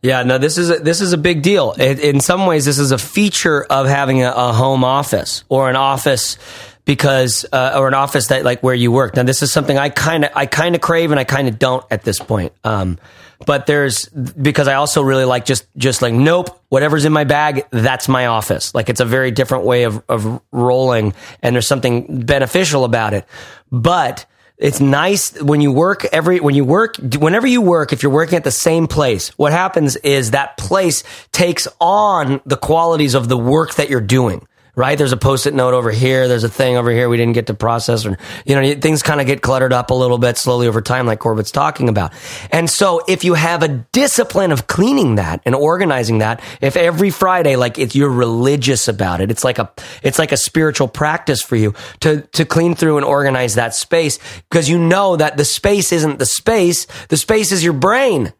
yeah, 0.04 0.24
no, 0.24 0.36
this 0.36 0.58
is 0.58 0.68
a, 0.68 0.78
this 0.80 1.00
is 1.00 1.12
a 1.12 1.16
big 1.16 1.42
deal. 1.42 1.76
It, 1.78 2.00
in 2.00 2.20
some 2.20 2.46
ways, 2.46 2.64
this 2.64 2.80
is 2.80 2.90
a 2.90 2.98
feature 2.98 3.62
of 3.62 3.86
having 3.86 4.24
a, 4.24 4.32
a 4.32 4.52
home 4.52 4.82
office 4.82 5.44
or 5.48 5.70
an 5.70 5.76
office 5.76 6.38
because 6.84 7.46
uh, 7.52 7.74
or 7.76 7.86
an 7.86 7.94
office 7.94 8.26
that 8.26 8.44
like 8.44 8.64
where 8.64 8.74
you 8.74 8.90
work. 8.90 9.14
Now, 9.14 9.22
this 9.22 9.42
is 9.42 9.52
something 9.52 9.78
I 9.78 9.90
kind 9.90 10.24
of 10.24 10.32
I 10.34 10.46
kind 10.46 10.74
of 10.74 10.80
crave 10.80 11.12
and 11.12 11.20
I 11.20 11.24
kind 11.24 11.46
of 11.46 11.56
don't 11.56 11.84
at 11.88 12.02
this 12.02 12.18
point. 12.18 12.52
Um, 12.64 12.98
but 13.46 13.66
there's 13.66 14.08
because 14.08 14.68
I 14.68 14.74
also 14.74 15.02
really 15.02 15.24
like 15.24 15.44
just 15.44 15.66
just 15.76 16.02
like 16.02 16.14
nope, 16.14 16.60
whatever's 16.68 17.04
in 17.04 17.12
my 17.12 17.24
bag, 17.24 17.66
that's 17.70 18.08
my 18.08 18.26
office. 18.26 18.74
Like 18.74 18.88
it's 18.88 19.00
a 19.00 19.04
very 19.04 19.30
different 19.30 19.64
way 19.64 19.84
of 19.84 20.02
of 20.08 20.40
rolling, 20.50 21.14
and 21.42 21.54
there's 21.54 21.66
something 21.66 22.24
beneficial 22.24 22.84
about 22.84 23.14
it. 23.14 23.26
But 23.70 24.26
it's 24.58 24.80
nice 24.80 25.40
when 25.42 25.60
you 25.60 25.72
work 25.72 26.04
every 26.06 26.38
when 26.40 26.54
you 26.54 26.64
work 26.64 26.96
whenever 27.18 27.46
you 27.46 27.60
work 27.60 27.92
if 27.92 28.02
you're 28.02 28.12
working 28.12 28.36
at 28.36 28.44
the 28.44 28.50
same 28.50 28.86
place 28.86 29.30
what 29.38 29.50
happens 29.50 29.96
is 29.96 30.30
that 30.30 30.56
place 30.56 31.02
takes 31.32 31.66
on 31.80 32.40
the 32.46 32.56
qualities 32.56 33.14
of 33.14 33.28
the 33.28 33.36
work 33.36 33.74
that 33.74 33.90
you're 33.90 34.00
doing 34.00 34.46
right? 34.74 34.96
There's 34.96 35.12
a 35.12 35.18
post-it 35.18 35.52
note 35.52 35.74
over 35.74 35.90
here. 35.90 36.28
There's 36.28 36.44
a 36.44 36.48
thing 36.48 36.76
over 36.76 36.90
here 36.90 37.08
we 37.08 37.16
didn't 37.16 37.34
get 37.34 37.48
to 37.48 37.54
process, 37.54 38.06
or 38.06 38.16
you 38.46 38.54
know, 38.54 38.74
things 38.74 39.02
kind 39.02 39.20
of 39.20 39.26
get 39.26 39.42
cluttered 39.42 39.72
up 39.72 39.90
a 39.90 39.94
little 39.94 40.18
bit 40.18 40.38
slowly 40.38 40.66
over 40.66 40.80
time, 40.80 41.06
like 41.06 41.20
Corbett's 41.20 41.50
talking 41.50 41.88
about. 41.88 42.12
And 42.50 42.70
so, 42.70 43.02
if 43.06 43.24
you 43.24 43.34
have 43.34 43.62
a 43.62 43.68
discipline 43.68 44.52
of 44.52 44.66
cleaning 44.66 45.16
that 45.16 45.42
and 45.44 45.54
organizing 45.54 46.18
that, 46.18 46.42
if 46.60 46.76
every 46.76 47.10
Friday, 47.10 47.56
like 47.56 47.78
if 47.78 47.94
you're 47.94 48.10
religious 48.10 48.88
about 48.88 49.20
it, 49.20 49.30
it's 49.30 49.44
like 49.44 49.58
a 49.58 49.70
it's 50.02 50.18
like 50.18 50.32
a 50.32 50.36
spiritual 50.36 50.88
practice 50.88 51.42
for 51.42 51.56
you 51.56 51.74
to 52.00 52.22
to 52.32 52.44
clean 52.44 52.74
through 52.74 52.96
and 52.96 53.04
organize 53.04 53.54
that 53.54 53.74
space 53.74 54.18
because 54.48 54.68
you 54.68 54.78
know 54.78 55.16
that 55.16 55.36
the 55.36 55.44
space 55.44 55.92
isn't 55.92 56.18
the 56.18 56.26
space, 56.26 56.86
the 57.08 57.16
space 57.16 57.52
is 57.52 57.62
your 57.62 57.74
brain. 57.74 58.32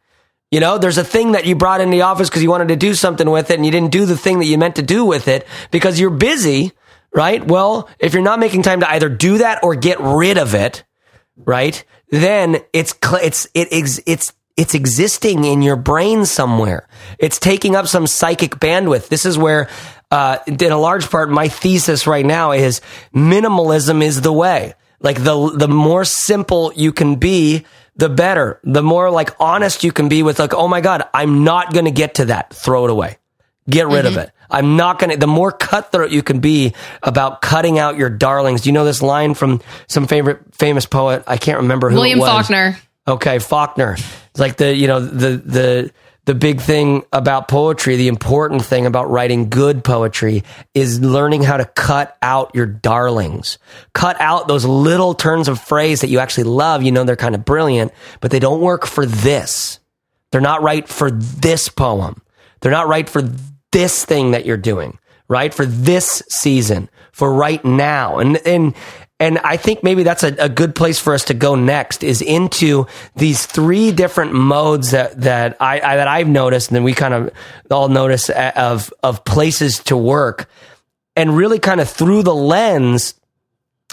You 0.53 0.61
know, 0.61 0.77
there's 0.77 0.99
a 0.99 1.05
thing 1.05 1.33
that 1.33 1.47
you 1.47 1.57
brought 1.57 1.81
in 1.81 1.89
the 1.89 2.03
office 2.03 2.29
because 2.29 2.43
you 2.43 2.51
wanted 2.51 2.69
to 2.69 2.77
do 2.77 2.93
something 2.93 3.29
with 3.29 3.51
it 3.51 3.55
and 3.55 3.65
you 3.65 3.73
didn't 3.73 3.91
do 3.91 4.05
the 4.05 4.19
thing 4.19 4.39
that 4.39 4.45
you 4.45 4.59
meant 4.59 4.77
to 4.77 4.83
do 4.83 5.07
with 5.07 5.27
it 5.27 5.47
because 5.71 5.99
you're 5.99 6.11
busy, 6.11 6.73
right? 7.11 7.43
Well, 7.43 7.89
if 7.99 8.13
you're 8.13 8.23
not 8.23 8.39
making 8.39 8.61
time 8.61 8.81
to 8.81 8.91
either 8.91 9.09
do 9.09 9.39
that 9.39 9.65
or 9.65 9.75
get 9.75 9.99
rid 9.99 10.37
of 10.37 10.55
it, 10.55 10.85
right? 11.37 11.83
Then 12.11 12.59
it's, 12.75 12.95
it's, 13.03 13.47
it, 13.55 13.69
it's, 13.73 14.33
it's 14.59 14.75
existing 14.75 15.45
in 15.45 15.63
your 15.63 15.77
brain 15.77 16.27
somewhere. 16.27 16.87
It's 17.19 17.39
taking 17.39 17.75
up 17.75 17.87
some 17.87 18.07
psychic 18.07 18.57
bandwidth. 18.57 19.09
This 19.09 19.25
is 19.25 19.39
where, 19.39 19.71
uh, 20.11 20.37
in 20.47 20.71
a 20.71 20.77
large 20.77 21.09
part, 21.09 21.31
my 21.31 21.49
thesis 21.49 22.07
right 22.07 22.27
now 22.27 22.53
is 22.53 22.83
minimalism 23.15 24.03
is 24.03 24.21
the 24.21 24.35
way. 24.35 24.75
Like 25.01 25.25
the, 25.25 25.51
the 25.57 25.69
more 25.69 26.05
simple 26.05 26.75
you 26.77 26.93
can 26.93 27.17
be, 27.17 27.65
the 27.97 28.09
better. 28.09 28.61
The 28.65 28.83
more 28.83 29.11
like 29.11 29.31
honest 29.39 29.85
you 29.85 29.93
can 29.93 30.09
be 30.09 30.23
with 30.23 30.39
like, 30.39 30.55
oh 30.55 30.69
my 30.69 30.81
God, 30.81 31.05
I'm 31.13 31.45
not 31.45 31.73
going 31.73 31.85
to 31.85 31.91
get 31.91 32.17
to 32.17 32.27
that. 32.27 32.55
Throw 32.55 32.85
it 32.85 32.91
away. 32.91 33.19
Get 33.69 33.87
rid 33.87 34.05
mm-hmm. 34.05 34.19
of 34.19 34.25
it. 34.25 34.33
I'm 34.51 34.77
not 34.77 34.99
going 34.99 35.11
to, 35.11 35.17
the 35.17 35.27
more 35.27 35.51
cutthroat 35.51 36.11
you 36.11 36.23
can 36.23 36.41
be 36.41 36.75
about 37.03 37.41
cutting 37.41 37.79
out 37.79 37.97
your 37.97 38.11
darlings. 38.11 38.63
Do 38.63 38.69
you 38.69 38.73
know 38.73 38.85
this 38.85 39.01
line 39.01 39.35
from 39.35 39.63
some 39.89 40.07
favorite 40.07 40.55
famous 40.55 40.85
poet? 40.85 41.25
I 41.27 41.37
can't 41.37 41.61
remember 41.61 41.89
who 41.89 41.97
William 41.97 42.19
Faulkner. 42.19 42.77
Okay. 43.09 43.39
Faulkner. 43.39 43.95
It's 43.95 44.41
like 44.41 44.57
the, 44.57 44.75
you 44.75 44.89
know, 44.89 45.01
the, 45.01 45.37
the, 45.37 45.93
the 46.25 46.35
big 46.35 46.61
thing 46.61 47.05
about 47.13 47.49
poetry, 47.49 47.97
the 47.97 48.09
important 48.09 48.65
thing 48.65 48.87
about 48.87 49.11
writing 49.11 49.49
good 49.49 49.83
poetry 49.83 50.45
is 50.73 51.01
learning 51.01 51.43
how 51.43 51.57
to 51.57 51.65
cut 51.65 52.17
out 52.23 52.55
your 52.55 52.67
darlings. 52.67 53.59
Cut 53.93 54.21
out 54.21 54.47
those 54.47 54.65
little 54.65 55.15
turns 55.15 55.49
of 55.49 55.61
phrase 55.61 56.01
that 56.01 56.09
you 56.09 56.21
actually 56.21 56.45
love. 56.45 56.83
You 56.83 56.93
know, 56.93 57.03
they're 57.03 57.17
kind 57.17 57.35
of 57.35 57.45
brilliant, 57.45 57.93
but 58.21 58.31
they 58.31 58.39
don't 58.39 58.61
work 58.61 58.87
for 58.87 59.05
this. 59.05 59.81
They're 60.31 60.41
not 60.41 60.63
right 60.63 60.89
for 60.89 61.11
this 61.11 61.69
poem. 61.69 62.23
They're 62.61 62.73
not 62.73 62.89
right 62.89 63.09
for 63.09 63.23
this 63.73 64.05
thing 64.05 64.31
that 64.31 64.47
you're 64.47 64.57
doing, 64.57 64.99
right? 65.29 65.53
For 65.53 65.67
this 65.67 66.23
season, 66.29 66.89
for 67.11 67.33
right 67.35 67.65
now. 67.65 68.19
And, 68.19 68.37
and, 68.47 68.75
and 69.21 69.39
I 69.39 69.57
think 69.57 69.85
maybe 69.85 70.03
that's 70.03 70.25
a, 70.25 70.35
a, 70.39 70.49
good 70.49 70.75
place 70.75 70.99
for 70.99 71.15
us 71.15 71.27
to 71.27 71.35
go 71.35 71.55
next 71.55 72.03
is 72.03 72.23
into 72.23 72.87
these 73.15 73.47
three 73.47 73.93
different 73.93 74.33
modes 74.33 74.91
that, 74.91 75.21
that 75.21 75.57
I, 75.61 75.81
I 75.81 75.97
that 75.97 76.09
I've 76.09 76.27
noticed 76.27 76.71
and 76.71 76.77
then 76.77 76.83
we 76.83 76.93
kind 76.93 77.15
of 77.15 77.31
all 77.71 77.89
notice 77.89 78.31
of, 78.31 78.93
of 79.03 79.25
places 79.25 79.79
to 79.85 79.97
work 79.97 80.49
and 81.15 81.37
really 81.37 81.61
kind 81.61 81.81
of 81.81 81.89
through 81.89 82.25
the 82.25 82.35
lens 82.35 83.15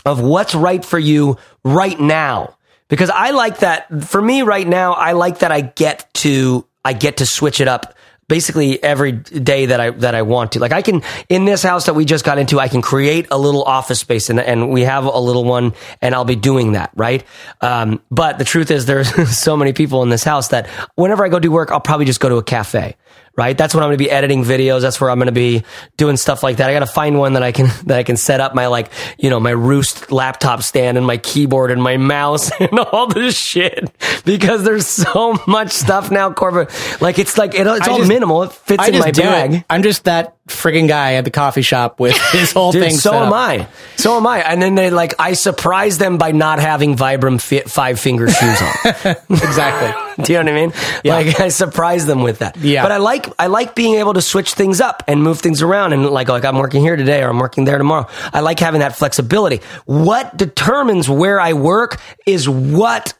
of 0.05 0.19
what's 0.21 0.55
right 0.55 0.83
for 0.83 0.97
you 0.97 1.37
right 1.63 1.99
now. 1.99 2.55
Because 2.87 3.11
I 3.11 3.31
like 3.31 3.59
that 3.59 4.05
for 4.05 4.21
me 4.21 4.41
right 4.41 4.67
now, 4.67 4.93
I 4.93 5.11
like 5.11 5.39
that 5.39 5.51
I 5.51 5.61
get 5.61 6.11
to, 6.15 6.65
I 6.83 6.93
get 6.93 7.17
to 7.17 7.25
switch 7.25 7.61
it 7.61 7.67
up 7.67 7.93
basically 8.29 8.81
every 8.81 9.11
day 9.11 9.65
that 9.65 9.81
I 9.81 9.89
that 9.89 10.15
I 10.15 10.21
want 10.21 10.53
to. 10.53 10.59
Like 10.59 10.71
I 10.71 10.81
can 10.81 11.03
in 11.27 11.43
this 11.43 11.61
house 11.61 11.87
that 11.87 11.95
we 11.95 12.05
just 12.05 12.23
got 12.23 12.37
into, 12.37 12.61
I 12.61 12.69
can 12.69 12.81
create 12.81 13.27
a 13.31 13.37
little 13.37 13.63
office 13.63 13.99
space, 13.99 14.29
and 14.29 14.39
and 14.39 14.69
we 14.69 14.83
have 14.83 15.03
a 15.03 15.19
little 15.19 15.43
one, 15.43 15.73
and 16.01 16.15
I'll 16.15 16.23
be 16.23 16.37
doing 16.37 16.73
that, 16.73 16.91
right? 16.95 17.25
Um, 17.59 18.01
but 18.09 18.37
the 18.37 18.45
truth 18.45 18.71
is, 18.71 18.85
there's 18.85 19.09
so 19.37 19.57
many 19.57 19.73
people 19.73 20.01
in 20.03 20.09
this 20.09 20.23
house 20.23 20.49
that 20.49 20.67
whenever 20.95 21.25
I 21.25 21.27
go 21.27 21.39
do 21.39 21.51
work, 21.51 21.71
I'll 21.71 21.81
probably 21.81 22.05
just 22.05 22.21
go 22.21 22.29
to 22.29 22.37
a 22.37 22.43
cafe 22.43 22.95
right? 23.39 23.57
That's 23.57 23.73
when 23.73 23.81
I'm 23.81 23.87
going 23.87 23.97
to 23.97 24.03
be 24.03 24.11
editing 24.11 24.43
videos. 24.43 24.81
That's 24.81 24.99
where 24.99 25.09
I'm 25.09 25.17
going 25.17 25.27
to 25.27 25.31
be 25.31 25.63
doing 25.95 26.17
stuff 26.17 26.43
like 26.43 26.57
that. 26.57 26.69
I 26.69 26.73
got 26.73 26.79
to 26.79 26.85
find 26.85 27.17
one 27.17 27.33
that 27.33 27.43
I 27.43 27.53
can 27.53 27.67
that 27.85 27.97
I 27.97 28.03
can 28.03 28.17
set 28.17 28.41
up 28.41 28.53
my 28.53 28.67
like 28.67 28.91
you 29.17 29.29
know 29.29 29.39
my 29.39 29.51
Roost 29.51 30.11
laptop 30.11 30.61
stand 30.61 30.97
and 30.97 31.07
my 31.07 31.15
keyboard 31.15 31.71
and 31.71 31.81
my 31.81 31.95
mouse 31.95 32.51
and 32.59 32.77
all 32.77 33.07
this 33.07 33.37
shit 33.37 33.89
because 34.25 34.63
there's 34.63 34.87
so 34.87 35.41
much 35.47 35.71
stuff 35.71 36.11
now, 36.11 36.33
Corbett. 36.33 36.69
Like 37.01 37.17
it's 37.17 37.37
like 37.37 37.55
it, 37.55 37.65
it's 37.65 37.87
I 37.87 37.91
all 37.91 37.99
just, 37.99 38.09
minimal. 38.09 38.43
It 38.43 38.51
fits 38.51 38.83
I 38.83 38.87
in 38.89 38.99
my 38.99 39.11
bag. 39.11 39.53
It. 39.53 39.65
I'm 39.69 39.83
just 39.83 40.03
that 40.03 40.35
frigging 40.49 40.87
guy 40.87 41.15
at 41.15 41.25
the 41.25 41.31
coffee 41.31 41.61
shop 41.61 41.99
with 41.99 42.17
his 42.31 42.51
whole 42.51 42.71
Dude, 42.71 42.83
thing. 42.83 42.95
So 42.95 43.13
am 43.13 43.33
I. 43.33 43.67
So 43.97 44.17
am 44.17 44.27
I. 44.27 44.39
And 44.39 44.61
then 44.61 44.75
they 44.75 44.89
like 44.89 45.13
I 45.19 45.33
surprise 45.33 45.97
them 45.97 46.17
by 46.17 46.31
not 46.31 46.59
having 46.59 46.95
Vibram 46.95 47.39
five 47.69 47.99
finger 47.99 48.29
shoes 48.29 48.61
on. 48.61 49.15
exactly. 49.29 50.23
Do 50.25 50.33
you 50.33 50.39
know 50.39 50.51
what 50.51 50.59
I 50.59 50.65
mean? 50.65 50.73
Yeah. 51.03 51.15
Like 51.15 51.39
I 51.39 51.49
surprise 51.49 52.05
them 52.05 52.21
with 52.21 52.39
that. 52.39 52.57
Yeah. 52.57 52.83
But 52.83 52.91
I 52.91 52.97
like 52.97 53.27
I 53.39 53.47
like 53.47 53.75
being 53.75 53.95
able 53.95 54.13
to 54.13 54.21
switch 54.21 54.53
things 54.53 54.81
up 54.81 55.03
and 55.07 55.23
move 55.23 55.39
things 55.39 55.61
around 55.61 55.93
and 55.93 56.05
like 56.09 56.27
like 56.27 56.45
I'm 56.45 56.57
working 56.57 56.81
here 56.81 56.95
today 56.95 57.23
or 57.23 57.29
I'm 57.29 57.39
working 57.39 57.65
there 57.65 57.77
tomorrow. 57.77 58.07
I 58.33 58.41
like 58.41 58.59
having 58.59 58.81
that 58.81 58.95
flexibility. 58.95 59.61
What 59.85 60.35
determines 60.35 61.09
where 61.09 61.39
I 61.39 61.53
work 61.53 62.01
is 62.25 62.49
what 62.49 63.13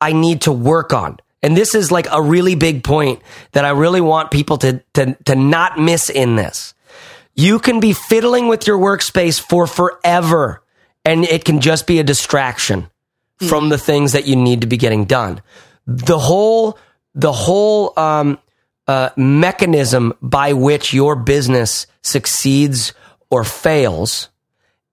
I 0.00 0.12
need 0.12 0.42
to 0.42 0.52
work 0.52 0.92
on. 0.92 1.18
And 1.42 1.56
this 1.56 1.74
is 1.74 1.92
like 1.92 2.06
a 2.10 2.20
really 2.20 2.54
big 2.54 2.82
point 2.82 3.22
that 3.52 3.64
I 3.64 3.70
really 3.70 4.00
want 4.00 4.30
people 4.30 4.58
to 4.58 4.82
to 4.94 5.14
to 5.26 5.34
not 5.34 5.78
miss 5.78 6.10
in 6.10 6.36
this. 6.36 6.74
You 7.36 7.58
can 7.58 7.80
be 7.80 7.92
fiddling 7.92 8.48
with 8.48 8.66
your 8.66 8.78
workspace 8.78 9.40
for 9.40 9.66
forever 9.66 10.62
and 11.04 11.24
it 11.24 11.44
can 11.44 11.60
just 11.60 11.86
be 11.86 12.00
a 12.00 12.04
distraction 12.04 12.90
mm. 13.40 13.48
from 13.48 13.68
the 13.68 13.78
things 13.78 14.12
that 14.12 14.26
you 14.26 14.34
need 14.36 14.62
to 14.62 14.66
be 14.66 14.76
getting 14.76 15.04
done 15.04 15.42
the 15.86 16.18
whole 16.18 16.78
the 17.14 17.32
whole 17.32 17.98
um, 17.98 18.38
uh, 18.86 19.10
mechanism 19.16 20.12
by 20.20 20.52
which 20.52 20.92
your 20.92 21.16
business 21.16 21.86
succeeds 22.02 22.92
or 23.30 23.44
fails 23.44 24.28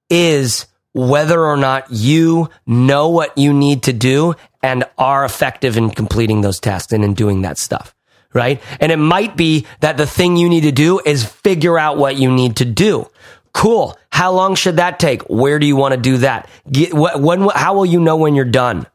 is 0.10 0.68
whether 0.94 1.44
or 1.44 1.58
not 1.58 1.88
you 1.90 2.50
know 2.66 3.10
what 3.10 3.38
you 3.38 3.52
need 3.52 3.84
to 3.84 3.94
do 3.94 4.36
and 4.62 4.86
are 4.98 5.26
effective 5.26 5.76
in 5.76 5.90
completing 5.90 6.42
those 6.42 6.60
tasks 6.60 6.94
and 6.94 7.04
in 7.04 7.14
doing 7.14 7.42
that 7.42 7.58
stuff. 7.58 7.94
Right. 8.34 8.62
And 8.80 8.92
it 8.92 8.98
might 8.98 9.38
be 9.38 9.68
that 9.82 9.98
the 9.98 10.08
thing 10.08 10.38
you 10.38 10.50
need 10.50 10.62
to 10.62 10.72
do 10.72 11.00
is 11.06 11.24
figure 11.24 11.78
out 11.78 11.98
what 11.98 12.16
you 12.16 12.32
need 12.32 12.58
to 12.58 12.66
do. 12.66 13.08
Cool. 13.54 13.98
How 14.12 14.32
long 14.32 14.56
should 14.56 14.78
that 14.78 15.00
take? 15.00 15.22
Where 15.24 15.60
do 15.60 15.68
you 15.68 15.76
want 15.76 15.94
to 15.94 16.00
do 16.00 16.18
that? 16.18 16.50
Get, 16.72 16.94
when, 16.94 17.48
how 17.50 17.76
will 17.76 17.86
you 17.86 18.00
know 18.00 18.18
when 18.18 18.34
you're 18.34 18.46
done? 18.46 18.88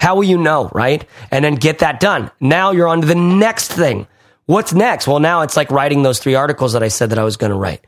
How 0.00 0.14
will 0.14 0.24
you 0.24 0.38
know, 0.38 0.70
right? 0.72 1.04
And 1.30 1.44
then 1.44 1.56
get 1.56 1.80
that 1.80 2.00
done. 2.00 2.30
Now 2.40 2.70
you're 2.70 2.88
on 2.88 3.02
to 3.02 3.06
the 3.06 3.14
next 3.14 3.72
thing. 3.72 4.06
What's 4.46 4.72
next? 4.72 5.06
Well, 5.06 5.20
now 5.20 5.42
it's 5.42 5.56
like 5.56 5.70
writing 5.70 6.02
those 6.02 6.20
three 6.20 6.34
articles 6.34 6.72
that 6.72 6.82
I 6.82 6.88
said 6.88 7.10
that 7.10 7.18
I 7.18 7.24
was 7.24 7.36
going 7.36 7.50
to 7.50 7.56
write. 7.56 7.84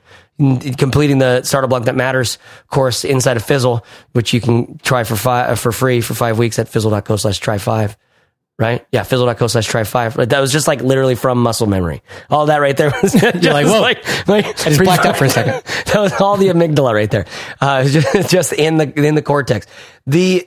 Completing 0.77 1.19
the 1.19 1.43
Start 1.43 1.65
a 1.65 1.69
Blog 1.69 1.85
That 1.85 1.97
Matters 1.97 2.39
course 2.69 3.05
inside 3.05 3.39
of 3.39 3.45
Fizzle, 3.45 3.85
which 4.13 4.35
you 4.35 4.41
can 4.43 4.79
try 4.79 5.05
for 5.05 5.17
five, 5.17 5.59
for 5.59 5.73
free 5.73 6.03
for 6.03 6.13
five 6.13 6.39
weeks 6.39 6.59
at 6.59 6.69
fizzle.co 6.69 7.17
slash 7.17 7.39
try 7.39 7.57
five. 7.57 7.97
Right? 8.61 8.87
Yeah, 8.93 9.05
fizzle.co 9.05 9.47
slash 9.47 9.67
try 9.67 9.85
five. 9.85 10.17
That 10.17 10.39
was 10.39 10.53
just 10.53 10.69
like 10.69 10.83
literally 10.83 11.15
from 11.15 11.39
muscle 11.39 11.67
memory. 11.67 12.03
All 12.29 12.45
that 12.47 12.59
right 12.59 12.77
there 12.77 12.93
was 13.03 13.13
just 13.15 13.43
You're 13.43 13.55
like, 13.55 13.65
whoa. 13.65 13.81
Like, 13.81 14.29
like, 14.29 14.47
I 14.47 14.53
just 14.53 14.85
blacked 14.85 15.07
out 15.07 15.17
for 15.17 15.25
a 15.25 15.31
second. 15.31 15.63
that 15.87 15.99
was 15.99 16.13
all 16.21 16.37
the 16.37 16.49
amygdala 16.49 16.93
right 16.93 17.11
there. 17.11 17.25
Uh, 17.59 17.85
just, 17.89 18.31
just 18.31 18.53
in 18.53 18.77
the, 18.77 19.07
in 19.07 19.15
the 19.15 19.23
cortex. 19.23 19.67
The, 20.07 20.47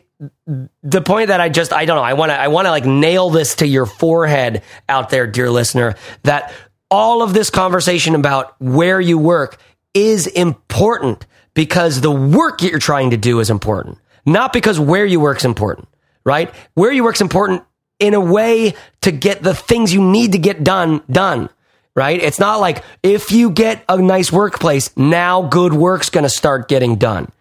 the 0.83 1.01
point 1.01 1.29
that 1.29 1.41
I 1.41 1.49
just 1.49 1.73
I 1.73 1.85
don't 1.85 1.97
know 1.97 2.03
I 2.03 2.13
want 2.13 2.29
to 2.29 2.39
I 2.39 2.47
want 2.47 2.67
to 2.67 2.69
like 2.69 2.85
nail 2.85 3.29
this 3.29 3.55
to 3.55 3.67
your 3.67 3.85
forehead 3.85 4.61
out 4.87 5.09
there 5.09 5.27
dear 5.27 5.49
listener 5.49 5.95
that 6.21 6.53
all 6.89 7.23
of 7.23 7.33
this 7.33 7.49
conversation 7.49 8.15
about 8.15 8.55
where 8.61 9.01
you 9.01 9.17
work 9.17 9.57
is 9.93 10.27
important 10.27 11.25
because 11.55 11.99
the 11.99 12.11
work 12.11 12.59
that 12.59 12.69
you're 12.69 12.79
trying 12.79 13.09
to 13.09 13.17
do 13.17 13.39
is 13.39 13.49
important 13.49 13.97
not 14.25 14.53
because 14.53 14.79
where 14.79 15.05
you 15.05 15.19
work 15.19 15.39
is 15.39 15.45
important 15.45 15.89
right 16.23 16.53
where 16.75 16.91
you 16.91 17.03
work 17.03 17.15
is 17.15 17.21
important 17.21 17.63
in 17.99 18.13
a 18.13 18.19
way 18.19 18.73
to 19.01 19.11
get 19.11 19.43
the 19.43 19.53
things 19.53 19.93
you 19.93 20.01
need 20.01 20.31
to 20.31 20.37
get 20.37 20.63
done 20.63 21.01
done 21.09 21.49
right 21.95 22.21
it's 22.21 22.39
not 22.39 22.59
like 22.59 22.83
if 23.03 23.31
you 23.31 23.49
get 23.49 23.83
a 23.87 23.97
nice 23.97 24.31
workplace 24.31 24.95
now 24.97 25.41
good 25.43 25.73
work's 25.73 26.09
going 26.09 26.23
to 26.23 26.29
start 26.29 26.67
getting 26.67 26.95
done 26.95 27.31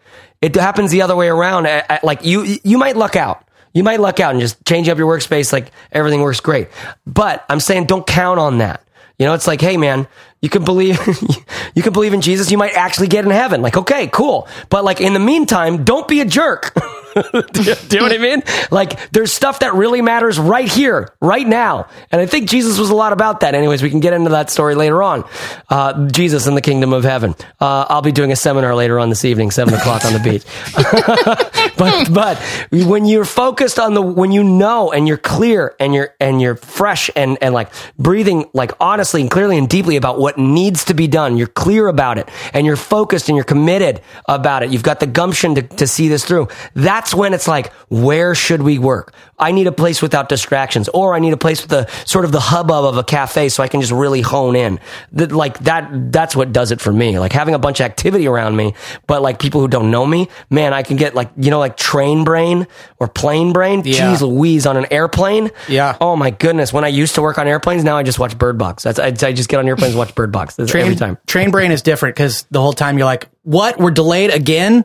it 0.42 0.57
happens 0.57 0.90
the 0.90 1.03
other 1.03 1.16
way 1.16 1.28
around. 1.28 1.68
Like 2.03 2.24
you, 2.24 2.59
you 2.64 2.76
might 2.76 2.96
luck 2.96 3.14
out. 3.14 3.46
You 3.72 3.84
might 3.84 4.00
luck 4.00 4.20
out 4.20 4.32
and 4.32 4.40
just 4.40 4.62
change 4.66 4.88
up 4.88 4.98
your 4.98 5.09
workspace. 5.09 5.53
Like 5.53 5.70
everything 5.92 6.20
works 6.20 6.40
great. 6.40 6.68
But 7.07 7.44
I'm 7.48 7.61
saying 7.61 7.86
don't 7.86 8.07
count 8.07 8.38
on 8.38 8.59
that. 8.59 8.84
You 9.18 9.26
know, 9.26 9.34
it's 9.34 9.46
like, 9.46 9.61
hey 9.61 9.76
man, 9.76 10.09
You 10.43 10.51
can 10.51 10.64
believe, 10.64 10.99
you 11.74 11.82
can 11.82 11.93
believe 11.93 12.12
in 12.12 12.20
Jesus. 12.20 12.51
You 12.51 12.59
might 12.59 12.74
actually 12.74 13.07
get 13.07 13.24
in 13.24 13.30
heaven. 13.30 13.62
Like, 13.62 13.76
okay, 13.76 14.09
cool. 14.09 14.49
But 14.68 14.84
like 14.84 15.01
in 15.01 15.14
the 15.14 15.20
meantime, 15.20 15.84
don't 15.84 16.09
be 16.09 16.20
a 16.20 16.24
jerk. 16.24 16.74
do, 17.14 17.62
you, 17.62 17.74
do 17.74 17.97
you 17.97 17.99
know 17.99 18.03
what 18.03 18.12
I 18.12 18.18
mean? 18.18 18.43
Like, 18.70 19.11
there's 19.11 19.32
stuff 19.32 19.61
that 19.61 19.74
really 19.74 20.01
matters 20.01 20.38
right 20.38 20.68
here, 20.68 21.12
right 21.20 21.47
now. 21.47 21.88
And 22.11 22.20
I 22.20 22.26
think 22.26 22.49
Jesus 22.49 22.78
was 22.78 22.90
a 22.90 22.95
lot 22.95 23.12
about 23.12 23.40
that. 23.40 23.55
Anyways, 23.55 23.82
we 23.82 23.90
can 23.90 24.01
get 24.01 24.12
into 24.12 24.30
that 24.30 24.51
story 24.51 24.74
later 24.74 25.03
on. 25.03 25.24
Uh, 25.68 26.09
Jesus 26.09 26.47
in 26.47 26.55
the 26.55 26.61
kingdom 26.61 26.93
of 26.93 27.05
heaven. 27.05 27.34
Uh, 27.61 27.86
I'll 27.88 28.03
be 28.03 28.12
doing 28.12 28.32
a 28.32 28.36
seminar 28.36 28.74
later 28.74 28.99
on 28.99 29.11
this 29.11 29.24
evening, 29.24 29.51
seven 29.51 29.74
o'clock 29.74 30.05
on 30.05 30.12
the 30.12 30.18
beach. 30.18 30.45
but, 31.76 32.12
but 32.12 32.38
when 32.86 33.05
you're 33.05 33.24
focused 33.24 33.78
on 33.78 33.95
the, 33.95 34.03
when 34.03 34.32
you 34.32 34.43
know 34.43 34.90
and 34.90 35.07
you're 35.07 35.18
clear 35.18 35.74
and 35.78 35.95
you're, 35.95 36.14
and 36.18 36.40
you're 36.40 36.57
fresh 36.57 37.11
and, 37.14 37.38
and 37.40 37.55
like 37.55 37.70
breathing 37.99 38.49
like 38.55 38.72
honestly 38.80 39.20
and 39.20 39.30
clearly 39.30 39.59
and 39.59 39.68
deeply 39.68 39.97
about 39.97 40.18
what 40.18 40.31
needs 40.38 40.84
to 40.86 40.94
be 40.94 41.06
done, 41.06 41.36
you're 41.36 41.46
clear 41.46 41.88
about 41.88 42.18
it 42.18 42.28
and 42.52 42.66
you're 42.66 42.76
focused 42.76 43.28
and 43.28 43.36
you're 43.36 43.44
committed 43.44 44.00
about 44.28 44.62
it. 44.62 44.70
You've 44.70 44.82
got 44.82 45.00
the 45.00 45.06
gumption 45.06 45.54
to, 45.56 45.62
to 45.62 45.86
see 45.86 46.08
this 46.08 46.24
through. 46.24 46.48
That's 46.74 47.14
when 47.14 47.34
it's 47.34 47.48
like, 47.48 47.72
where 47.88 48.34
should 48.34 48.62
we 48.62 48.78
work? 48.78 49.14
I 49.43 49.51
need 49.51 49.66
a 49.66 49.72
place 49.72 50.01
without 50.01 50.28
distractions 50.28 50.88
or 50.88 51.14
I 51.14 51.18
need 51.18 51.32
a 51.32 51.36
place 51.36 51.61
with 51.62 51.70
the 51.70 51.90
sort 52.07 52.24
of 52.24 52.30
the 52.30 52.40
hubbub 52.40 52.84
of 52.84 52.97
a 52.97 53.03
cafe 53.03 53.49
so 53.49 53.62
I 53.62 53.68
can 53.68 53.80
just 53.80 53.93
really 53.93 54.20
hone 54.20 54.55
in. 54.55 54.78
That, 55.12 55.32
like 55.32 55.59
that, 55.61 56.12
that's 56.12 56.36
what 56.36 56.53
does 56.53 56.70
it 56.70 56.80
for 56.80 56.93
me. 56.93 57.18
Like 57.18 57.32
having 57.32 57.55
a 57.55 57.59
bunch 57.59 57.80
of 57.80 57.86
activity 57.86 58.28
around 58.28 58.57
me, 58.57 58.74
but 59.09 59.20
like 59.20 59.40
people 59.40 59.61
who 59.61 59.66
don't 59.66 59.90
know 59.90 60.07
me, 60.07 60.28
man, 60.49 60.72
I 60.72 60.84
can 60.84 60.97
get 60.97 61.16
like, 61.16 61.30
you 61.36 61.51
know, 61.51 61.59
like 61.59 61.76
train 61.76 62.22
brain 62.22 62.68
or 62.99 63.09
plane 63.09 63.53
brain. 63.53 63.82
Yeah. 63.84 64.14
Jeez 64.14 64.20
Louise 64.20 64.64
on 64.64 64.76
an 64.76 64.86
airplane. 64.93 65.51
Yeah. 65.68 65.97
Oh 66.01 66.14
my 66.14 66.30
goodness. 66.30 66.72
When 66.72 66.84
I 66.84 66.88
used 66.88 67.16
to 67.16 67.22
work 67.22 67.36
on 67.36 67.49
airplanes, 67.49 67.82
now 67.82 67.97
I 67.97 68.05
just 68.05 68.20
watch 68.20 68.38
Bird 68.38 68.59
Box. 68.59 68.84
That's, 68.84 69.01
I, 69.01 69.07
I 69.07 69.32
just 69.32 69.49
get 69.49 69.59
on 69.59 69.66
airplanes 69.66 69.95
and 69.95 69.99
watch 69.99 70.14
Bird 70.14 70.30
Box 70.30 70.55
train, 70.55 70.84
every 70.84 70.95
time. 70.97 71.18
Train 71.26 71.51
brain 71.51 71.72
is 71.72 71.82
different 71.82 72.14
because 72.14 72.47
the 72.53 72.61
whole 72.61 72.72
time 72.72 72.97
you're 72.97 73.07
like, 73.07 73.28
what? 73.43 73.78
We're 73.78 73.90
delayed 73.90 74.30
again? 74.30 74.84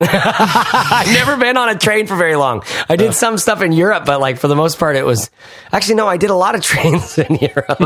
I've 0.00 1.06
never 1.12 1.36
been 1.36 1.56
on 1.56 1.68
a 1.68 1.78
train 1.78 2.06
for 2.06 2.16
very 2.16 2.36
long. 2.36 2.62
I 2.88 2.96
did 2.96 3.14
some 3.14 3.38
stuff 3.38 3.62
in 3.62 3.72
Europe, 3.72 4.04
but 4.04 4.20
like 4.20 4.38
for 4.38 4.48
the 4.48 4.56
most 4.56 4.78
part, 4.78 4.96
it 4.96 5.04
was 5.06 5.30
actually 5.72 5.94
no. 5.96 6.06
I 6.08 6.16
did 6.16 6.30
a 6.30 6.34
lot 6.34 6.54
of 6.54 6.62
trains 6.64 7.16
in 7.18 7.36
Europe. 7.36 7.78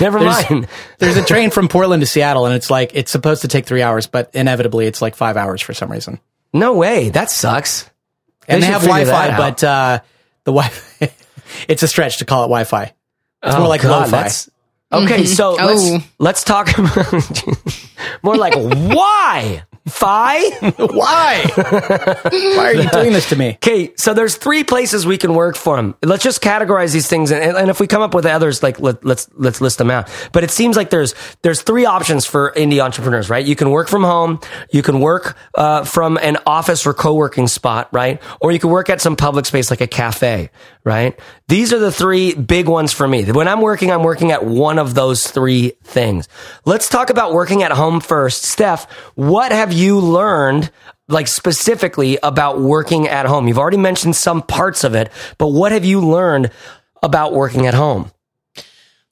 never 0.00 0.18
There's, 0.20 0.50
mind. 0.50 0.68
there's 0.98 1.16
a 1.16 1.24
train 1.24 1.50
from 1.50 1.68
Portland 1.68 2.00
to 2.02 2.06
Seattle, 2.06 2.46
and 2.46 2.54
it's 2.54 2.70
like 2.70 2.92
it's 2.94 3.10
supposed 3.10 3.42
to 3.42 3.48
take 3.48 3.66
three 3.66 3.82
hours, 3.82 4.06
but 4.06 4.30
inevitably 4.34 4.86
it's 4.86 5.00
like 5.02 5.16
five 5.16 5.36
hours 5.36 5.60
for 5.62 5.72
some 5.74 5.90
reason. 5.90 6.20
No 6.52 6.74
way. 6.74 7.08
That 7.08 7.30
sucks. 7.30 7.88
And 8.48 8.62
they, 8.62 8.66
should 8.66 8.72
have 8.72 8.82
Wi-Fi, 8.82 9.36
but 9.36 9.64
uh, 9.64 10.00
the 10.44 10.52
Wi-Fi 10.52 11.12
it's 11.68 11.82
a 11.82 11.88
stretch 11.88 12.18
to 12.18 12.24
call 12.24 12.42
it 12.44 12.48
Wi-Fi. 12.48 12.92
It's 13.44 13.56
more 13.56 13.66
Oh, 13.66 13.68
like 13.68 13.82
God, 13.82 13.90
lo-fi. 14.02 14.10
that's- 14.10 14.48
Okay, 14.92 15.24
so 15.24 15.56
Oh. 15.58 15.64
let's 15.66 16.06
let's 16.18 16.44
talk 16.44 16.68
about 16.76 17.42
more 18.22 18.36
like 18.36 18.52
why 18.54 19.64
Fi? 19.88 20.40
Why? 20.76 21.42
Why 21.54 22.64
are 22.64 22.74
you 22.74 22.88
doing 22.90 23.12
this 23.12 23.28
to 23.30 23.36
me? 23.36 23.54
Okay, 23.54 23.92
so 23.96 24.14
there's 24.14 24.36
three 24.36 24.62
places 24.62 25.06
we 25.06 25.18
can 25.18 25.34
work 25.34 25.56
from. 25.56 25.96
Let's 26.02 26.22
just 26.22 26.40
categorize 26.40 26.92
these 26.92 27.08
things, 27.08 27.32
and, 27.32 27.56
and 27.56 27.68
if 27.68 27.80
we 27.80 27.88
come 27.88 28.00
up 28.00 28.14
with 28.14 28.24
others, 28.24 28.62
like 28.62 28.78
let, 28.78 29.04
let's 29.04 29.28
let's 29.34 29.60
list 29.60 29.78
them 29.78 29.90
out. 29.90 30.08
But 30.32 30.44
it 30.44 30.50
seems 30.50 30.76
like 30.76 30.90
there's 30.90 31.14
there's 31.42 31.62
three 31.62 31.84
options 31.84 32.26
for 32.26 32.52
indie 32.52 32.82
entrepreneurs, 32.82 33.28
right? 33.28 33.44
You 33.44 33.56
can 33.56 33.70
work 33.70 33.88
from 33.88 34.04
home, 34.04 34.40
you 34.70 34.82
can 34.82 35.00
work 35.00 35.36
uh, 35.56 35.84
from 35.84 36.16
an 36.18 36.38
office 36.46 36.86
or 36.86 36.94
co-working 36.94 37.48
spot, 37.48 37.88
right? 37.92 38.22
Or 38.40 38.52
you 38.52 38.60
can 38.60 38.70
work 38.70 38.88
at 38.88 39.00
some 39.00 39.16
public 39.16 39.46
space 39.46 39.68
like 39.70 39.80
a 39.80 39.88
cafe, 39.88 40.50
right? 40.84 41.18
These 41.48 41.72
are 41.72 41.78
the 41.78 41.92
three 41.92 42.34
big 42.34 42.68
ones 42.68 42.92
for 42.92 43.06
me. 43.06 43.24
When 43.30 43.48
I'm 43.48 43.60
working, 43.60 43.90
I'm 43.90 44.02
working 44.02 44.30
at 44.30 44.44
one 44.44 44.78
of 44.78 44.94
those 44.94 45.26
three 45.28 45.72
things. 45.82 46.28
Let's 46.64 46.88
talk 46.88 47.10
about 47.10 47.32
working 47.32 47.62
at 47.62 47.72
home 47.72 48.00
first. 48.00 48.44
Steph, 48.44 48.90
what 49.14 49.52
have 49.52 49.71
you 49.72 49.98
learned 49.98 50.70
like 51.08 51.28
specifically 51.28 52.18
about 52.22 52.60
working 52.60 53.08
at 53.08 53.26
home? 53.26 53.48
You've 53.48 53.58
already 53.58 53.76
mentioned 53.76 54.16
some 54.16 54.42
parts 54.42 54.84
of 54.84 54.94
it, 54.94 55.10
but 55.38 55.48
what 55.48 55.72
have 55.72 55.84
you 55.84 56.00
learned 56.00 56.50
about 57.02 57.32
working 57.32 57.66
at 57.66 57.74
home? 57.74 58.10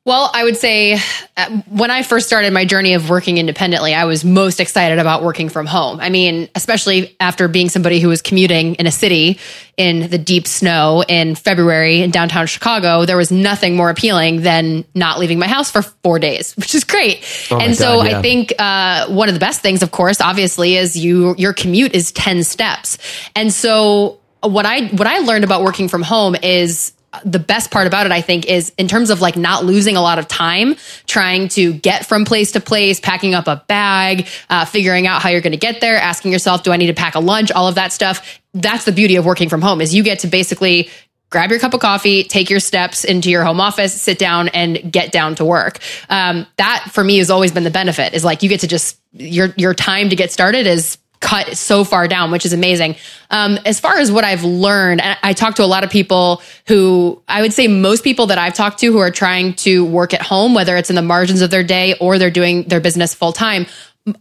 Well, 0.07 0.31
I 0.33 0.45
would 0.45 0.57
say 0.57 0.99
uh, 1.37 1.61
when 1.69 1.91
I 1.91 2.03
first 2.03 2.27
started 2.27 2.55
my 2.55 2.65
journey 2.65 2.95
of 2.95 3.11
working 3.11 3.37
independently, 3.37 3.95
I 3.95 4.07
was 4.07 4.25
most 4.25 4.59
excited 4.59 4.99
about 4.99 5.23
working 5.23 5.51
from 5.51 5.67
home. 5.67 6.01
I 6.01 6.09
mean, 6.09 6.49
especially 6.55 7.15
after 7.21 7.49
being 7.49 7.69
somebody 7.69 8.01
who 8.01 8.09
was 8.09 8.23
commuting 8.23 8.77
in 8.77 8.87
a 8.87 8.91
city 8.91 9.39
in 9.77 10.09
the 10.09 10.17
deep 10.17 10.47
snow 10.47 11.05
in 11.07 11.35
February 11.35 12.01
in 12.01 12.11
downtown 12.11 12.47
Chicago, 12.47 13.05
there 13.05 13.19
was 13.19 13.31
nothing 13.31 13.77
more 13.77 13.91
appealing 13.91 14.41
than 14.41 14.87
not 14.95 15.19
leaving 15.19 15.39
my 15.39 15.47
house 15.47 15.71
for 15.71 15.83
four 15.83 16.19
days, 16.19 16.55
which 16.57 16.75
is 16.75 16.85
great. 16.85 17.23
my 17.51 17.59
and 17.59 17.77
so 17.77 17.97
God, 17.97 18.07
yeah. 18.07 18.19
I 18.19 18.23
think 18.23 18.55
uh, 18.59 19.07
one 19.09 19.29
of 19.29 19.35
the 19.35 19.41
best 19.41 19.61
things, 19.61 19.83
of 19.83 19.91
course, 19.91 20.23
obviously, 20.23 20.77
is 20.77 20.97
you 20.97 21.35
your 21.37 21.53
commute 21.53 21.95
is 21.95 22.11
ten 22.11 22.43
steps, 22.43 22.97
and 23.37 23.53
so 23.53 24.19
what 24.43 24.65
I 24.65 24.87
what 24.87 25.07
I 25.07 25.19
learned 25.19 25.45
about 25.45 25.63
working 25.63 25.89
from 25.89 26.03
home 26.03 26.37
is 26.43 26.95
the 27.25 27.39
best 27.39 27.71
part 27.71 27.87
about 27.87 28.07
it, 28.07 28.13
I 28.13 28.21
think, 28.21 28.47
is 28.47 28.73
in 28.79 28.87
terms 28.87 29.11
of 29.11 29.21
like 29.21 29.37
not 29.37 29.65
losing 29.65 29.97
a 29.97 30.03
lot 30.03 30.19
of 30.19 30.29
time 30.29 30.77
trying 31.07 31.49
to 31.49 31.73
get 31.73 32.07
from 32.07 32.25
place 32.25 32.53
to 32.53 32.61
place, 32.61 33.01
packing 33.01 33.35
up 33.35 33.49
a 33.49 33.65
bag, 33.67 34.29
uh, 34.49 34.65
figuring 34.65 35.07
out 35.07 35.21
how 35.21 35.29
you're 35.29 35.41
going 35.41 35.53
to 35.53 35.59
get 35.59 35.81
there, 35.81 35.97
asking 35.97 36.33
yourself, 36.33 36.63
do 36.63 36.73
I 36.73 36.77
need 36.77 36.87
to 36.87 36.95
pack 36.95 37.17
a 37.17 37.21
lunch? 37.21 37.51
All 37.51 37.67
of 37.67 37.75
that 37.75 37.93
stuff. 37.93 38.41
That's 38.55 38.85
the 38.85 38.93
beauty 38.93 39.17
of 39.17 39.27
working 39.27 39.49
from 39.49 39.61
home 39.61 39.81
is 39.81 39.95
you 39.95 40.03
get 40.03 40.21
to 40.21 40.29
basically 40.29 40.89
grab 41.31 41.51
your 41.51 41.61
cup 41.61 41.75
of 41.75 41.81
coffee, 41.81 42.25
take 42.25 42.51
your 42.51 42.61
steps 42.61 43.05
into 43.05 43.31
your 43.31 43.45
home 43.45 43.61
office, 43.61 44.01
sit 44.01 44.19
down 44.19 44.49
and 44.49 44.93
get 44.93 45.13
down 45.13 45.37
to 45.37 45.45
work. 45.45 45.79
Um, 46.09 46.47
that 46.59 46.89
for 46.93 47.03
me 47.03 47.19
has 47.19 47.31
always 47.31 47.53
been 47.53 47.65
the 47.65 47.71
benefit 47.71 48.15
is 48.15 48.25
like 48.25 48.43
you 48.43 48.49
get 48.49 48.61
to 48.61 48.69
just 48.69 48.99
your, 49.13 49.49
your 49.57 49.75
time 49.75 50.11
to 50.11 50.17
get 50.17 50.33
started 50.33 50.67
is 50.67 50.99
cut 51.21 51.57
so 51.57 51.85
far 51.85 52.09
down, 52.09 52.31
which 52.31 52.47
is 52.47 52.53
amazing. 52.53 52.97
Um, 53.31 53.59
as 53.65 53.79
far 53.79 53.99
as 53.99 54.11
what 54.11 54.25
I've 54.25 54.43
learned, 54.43 55.01
I, 55.03 55.33
talk 55.35 55.55
to 55.57 55.65
a 55.65 55.67
lot 55.67 55.85
of 55.85 55.91
people 55.91 56.43
who 56.67 57.23
I 57.29 57.43
would 57.43 57.53
say 57.53 57.69
most 57.69 58.03
people 58.03 58.27
that 58.27 58.39
I've 58.39 58.55
talked 58.55 58.81
to 58.81 58.91
who 58.91 58.99
are 58.99 59.11
trying 59.11 59.55
to 59.55 59.85
work 59.85 60.13
at 60.13 60.23
home, 60.23 60.55
whether 60.55 60.77
it's 60.77 60.91
in 60.91 60.97
the 60.97 61.03
margins 61.03 61.43
of 61.43 61.51
their 61.51 61.63
day 61.63 61.95
or 62.01 62.19
they're 62.19 62.31
doing 62.31 62.65
their 62.65 62.81
business 62.81 63.15
full 63.15 63.33
time. 63.33 63.67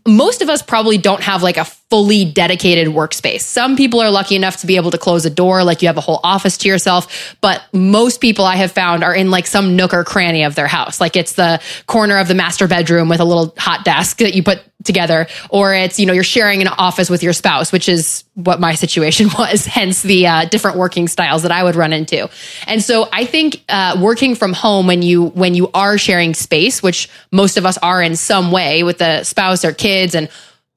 Most 0.06 0.42
of 0.42 0.50
us 0.50 0.62
probably 0.62 0.98
don't 0.98 1.24
have 1.24 1.42
like 1.42 1.58
a 1.58 1.64
fully 1.64 2.26
dedicated 2.26 2.90
workspace. 2.90 3.42
Some 3.42 3.78
people 3.78 4.02
are 4.02 4.12
lucky 4.12 4.36
enough 4.36 4.58
to 4.58 4.68
be 4.68 4.76
able 4.76 4.92
to 4.92 4.98
close 4.98 5.26
a 5.26 5.30
door, 5.30 5.64
like 5.64 5.82
you 5.82 5.88
have 5.88 5.98
a 5.98 6.02
whole 6.02 6.20
office 6.24 6.58
to 6.60 6.68
yourself. 6.68 7.36
But 7.40 7.64
most 7.74 8.20
people 8.20 8.46
I 8.46 8.58
have 8.58 8.74
found 8.74 9.04
are 9.04 9.16
in 9.16 9.32
like 9.32 9.48
some 9.48 9.78
nook 9.78 9.94
or 9.94 10.04
cranny 10.04 10.44
of 10.44 10.54
their 10.56 10.68
house. 10.68 11.00
Like 11.00 11.16
it's 11.16 11.34
the 11.34 11.62
corner 11.88 12.18
of 12.18 12.28
the 12.28 12.36
master 12.36 12.68
bedroom 12.68 13.08
with 13.08 13.22
a 13.22 13.26
little 13.26 13.54
hot 13.58 13.86
desk 13.86 14.18
that 14.18 14.36
you 14.36 14.44
put 14.44 14.62
together, 14.84 15.28
or 15.50 15.74
it's, 15.74 16.00
you 16.00 16.06
know, 16.06 16.14
you're 16.14 16.24
sharing 16.24 16.62
an 16.62 16.68
office 16.68 17.10
with 17.10 17.22
your 17.22 17.34
spouse, 17.34 17.72
which 17.72 17.90
is 17.90 18.24
what 18.36 18.60
my 18.60 18.76
situation 18.76 19.28
was, 19.38 19.66
hence 19.66 20.02
the 20.02 20.28
uh, 20.28 20.46
different 20.46 20.78
working 20.78 21.08
styles 21.08 21.44
that 21.44 21.52
I 21.52 21.64
would 21.64 21.76
run 21.76 21.94
into. 21.94 22.30
And 22.66 22.82
so 22.82 23.10
I 23.12 23.26
think 23.26 23.64
uh, 23.68 23.98
working 24.02 24.36
from 24.36 24.54
home 24.54 24.88
when 24.88 25.02
you 25.02 25.26
when 25.26 25.54
you 25.54 25.70
are 25.74 25.98
sharing 25.98 26.34
space, 26.34 26.82
which 26.82 27.10
most 27.32 27.58
of 27.58 27.66
us 27.66 27.78
are 27.80 28.02
in 28.02 28.16
some 28.16 28.52
way 28.52 28.84
with 28.84 29.00
the 29.00 29.24
spouse 29.24 29.66
or 29.66 29.74
kids 29.74 30.16
and 30.16 30.30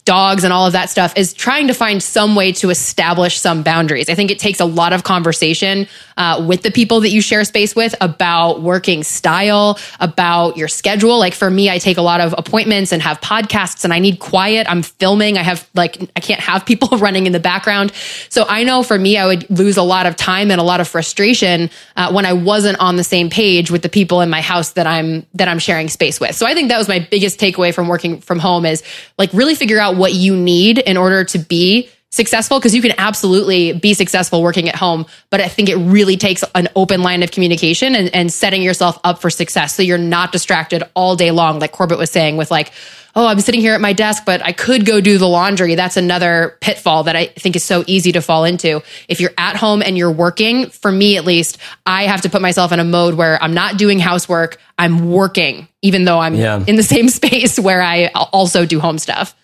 dogs 0.05 0.43
and 0.43 0.53
all 0.53 0.67
of 0.67 0.73
that 0.73 0.91
stuff 0.91 1.13
is 1.17 1.33
trying 1.33 1.69
to 1.69 1.75
find 1.75 2.03
some 2.03 2.35
way 2.35 2.51
to 2.53 2.71
establish 2.71 3.39
some 3.39 3.63
boundaries. 3.63 4.09
I 4.09 4.15
think 4.15 4.31
it 4.33 4.41
takes 4.41 4.59
a 4.59 4.65
lot 4.65 4.93
of 4.93 5.05
conversation 5.05 5.87
uh, 6.17 6.45
with 6.47 6.63
the 6.63 6.73
people 6.73 7.01
that 7.01 7.11
you 7.11 7.21
share 7.21 7.45
space 7.45 7.77
with 7.77 7.95
about 8.01 8.63
working 8.63 9.05
style, 9.05 9.79
about 10.01 10.57
your 10.57 10.67
schedule. 10.67 11.19
Like 11.19 11.35
for 11.35 11.49
me, 11.49 11.71
I 11.71 11.79
take 11.79 11.99
a 11.99 12.03
lot 12.03 12.21
of 12.21 12.35
appointments 12.37 12.93
and 12.93 13.01
have 13.01 13.21
podcasts 13.21 13.85
and 13.85 13.93
I 13.93 14.01
need 14.01 14.19
quiet. 14.19 14.67
I'm 14.69 14.83
filming. 14.83 15.39
I 15.39 15.43
have 15.43 15.69
like, 15.75 16.03
I 16.17 16.21
can't 16.21 16.41
have 16.41 16.67
people 16.67 16.89
running 16.99 17.27
in 17.27 17.33
the 17.33 17.41
background. 17.41 17.93
So 18.29 18.45
I 18.49 18.65
know 18.65 18.83
for 18.83 18.99
me, 18.99 19.17
I 19.17 19.27
would 19.27 19.49
lose 19.51 19.77
a 19.77 19.83
lot 19.83 20.07
of 20.07 20.17
time 20.17 20.51
and 20.51 20.61
a 20.61 20.65
lot 20.65 20.81
of 20.81 20.89
frustration 20.89 21.71
uh, 21.97 22.13
when 22.13 22.27
I 22.27 22.33
wasn't 22.33 22.81
on 22.81 22.97
the 22.97 23.05
same 23.05 23.31
page 23.31 23.71
with 23.71 23.83
the 23.83 23.89
people 23.89 24.21
in 24.21 24.31
my 24.31 24.41
house 24.41 24.73
that 24.73 24.87
I'm, 24.87 25.27
that 25.35 25.47
I'm 25.47 25.61
sharing 25.61 25.89
space 25.89 26.19
with. 26.19 26.35
So 26.35 26.45
I 26.45 26.55
think 26.55 26.71
that 26.71 26.79
was 26.79 26.89
my 26.89 26.99
biggest 26.99 27.39
takeaway 27.39 27.73
from 27.73 27.87
working 27.87 28.21
from 28.21 28.41
home 28.41 28.67
is 28.67 28.83
like 29.17 29.33
really 29.33 29.55
figure 29.55 29.79
out 29.79 29.92
what 29.97 30.13
you 30.15 30.37
need 30.37 30.79
in 30.79 30.97
order 30.97 31.25
to 31.25 31.39
be 31.39 31.89
successful 32.11 32.59
because 32.59 32.75
you 32.75 32.83
can 32.83 32.93
absolutely 32.99 33.73
be 33.73 33.95
successful 33.95 34.43
working 34.43 34.69
at 34.69 34.75
home 34.75 35.07
but 35.31 35.41
i 35.41 35.49
think 35.49 35.71
it 35.71 35.77
really 35.77 36.19
takes 36.19 36.45
an 36.55 36.69
open 36.77 37.03
line 37.03 37.23
of 37.23 37.31
communication 37.31 37.95
and, 37.95 38.15
and 38.15 38.31
setting 38.31 38.61
yourself 38.63 38.99
up 39.03 39.23
for 39.23 39.31
success. 39.31 39.75
So 39.75 39.83
you're 39.83 39.97
not 39.97 40.31
distracted 40.31 40.83
all 40.95 41.17
day 41.17 41.31
long 41.31 41.59
like 41.59 41.73
corbett 41.73 41.97
was 41.97 42.11
saying 42.11 42.37
with 42.37 42.51
like 42.51 42.71
oh 43.17 43.27
i'm 43.27 43.41
sitting 43.41 43.63
here 43.63 43.73
at 43.73 43.81
my 43.81 43.95
desk 43.95 44.25
but 44.27 44.43
i 44.45 44.53
could 44.53 44.85
go 44.85 45.01
do 45.01 45.17
the 45.17 45.27
laundry. 45.27 45.75
That's 45.75 45.97
another 45.97 46.59
pitfall 46.61 47.05
that 47.05 47.17
i 47.17 47.29
think 47.29 47.57
is 47.57 47.65
so 47.65 47.83
easy 47.87 48.13
to 48.13 48.21
fall 48.21 48.45
into. 48.45 48.83
If 49.09 49.21
you're 49.23 49.33
at 49.39 49.57
home 49.57 49.81
and 49.81 49.97
you're 49.97 50.13
working 50.13 50.69
for 50.69 50.93
me 50.93 51.17
at 51.17 51.25
least 51.25 51.57
i 51.87 52.03
have 52.03 52.21
to 52.23 52.29
put 52.29 52.43
myself 52.43 52.73
in 52.73 52.79
a 52.79 52.85
mode 52.85 53.15
where 53.15 53.43
i'm 53.43 53.55
not 53.55 53.79
doing 53.79 53.99
housework 53.99 54.59
i'm 54.79 55.11
working 55.11 55.67
even 55.81 56.05
though 56.05 56.19
i'm 56.19 56.35
Yeah. 56.35 56.63
in 56.67 56.77
the 56.77 56.83
same 56.83 57.09
space 57.21 57.59
where 57.59 57.81
i 57.81 58.09
also 58.09 58.67
do 58.67 58.81
home 58.81 58.99
stuff 58.99 59.35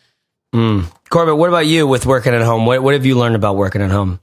Corbett, 1.09 1.37
what 1.37 1.49
about 1.49 1.67
you 1.67 1.87
with 1.87 2.07
working 2.07 2.35
at 2.35 2.43
home? 2.43 2.67
What, 2.67 2.83
what 2.83 2.95
have 2.95 3.07
you 3.07 3.17
learned 3.19 3.37
about 3.37 3.57
working 3.57 3.83
at 3.83 3.91
home? 3.91 4.21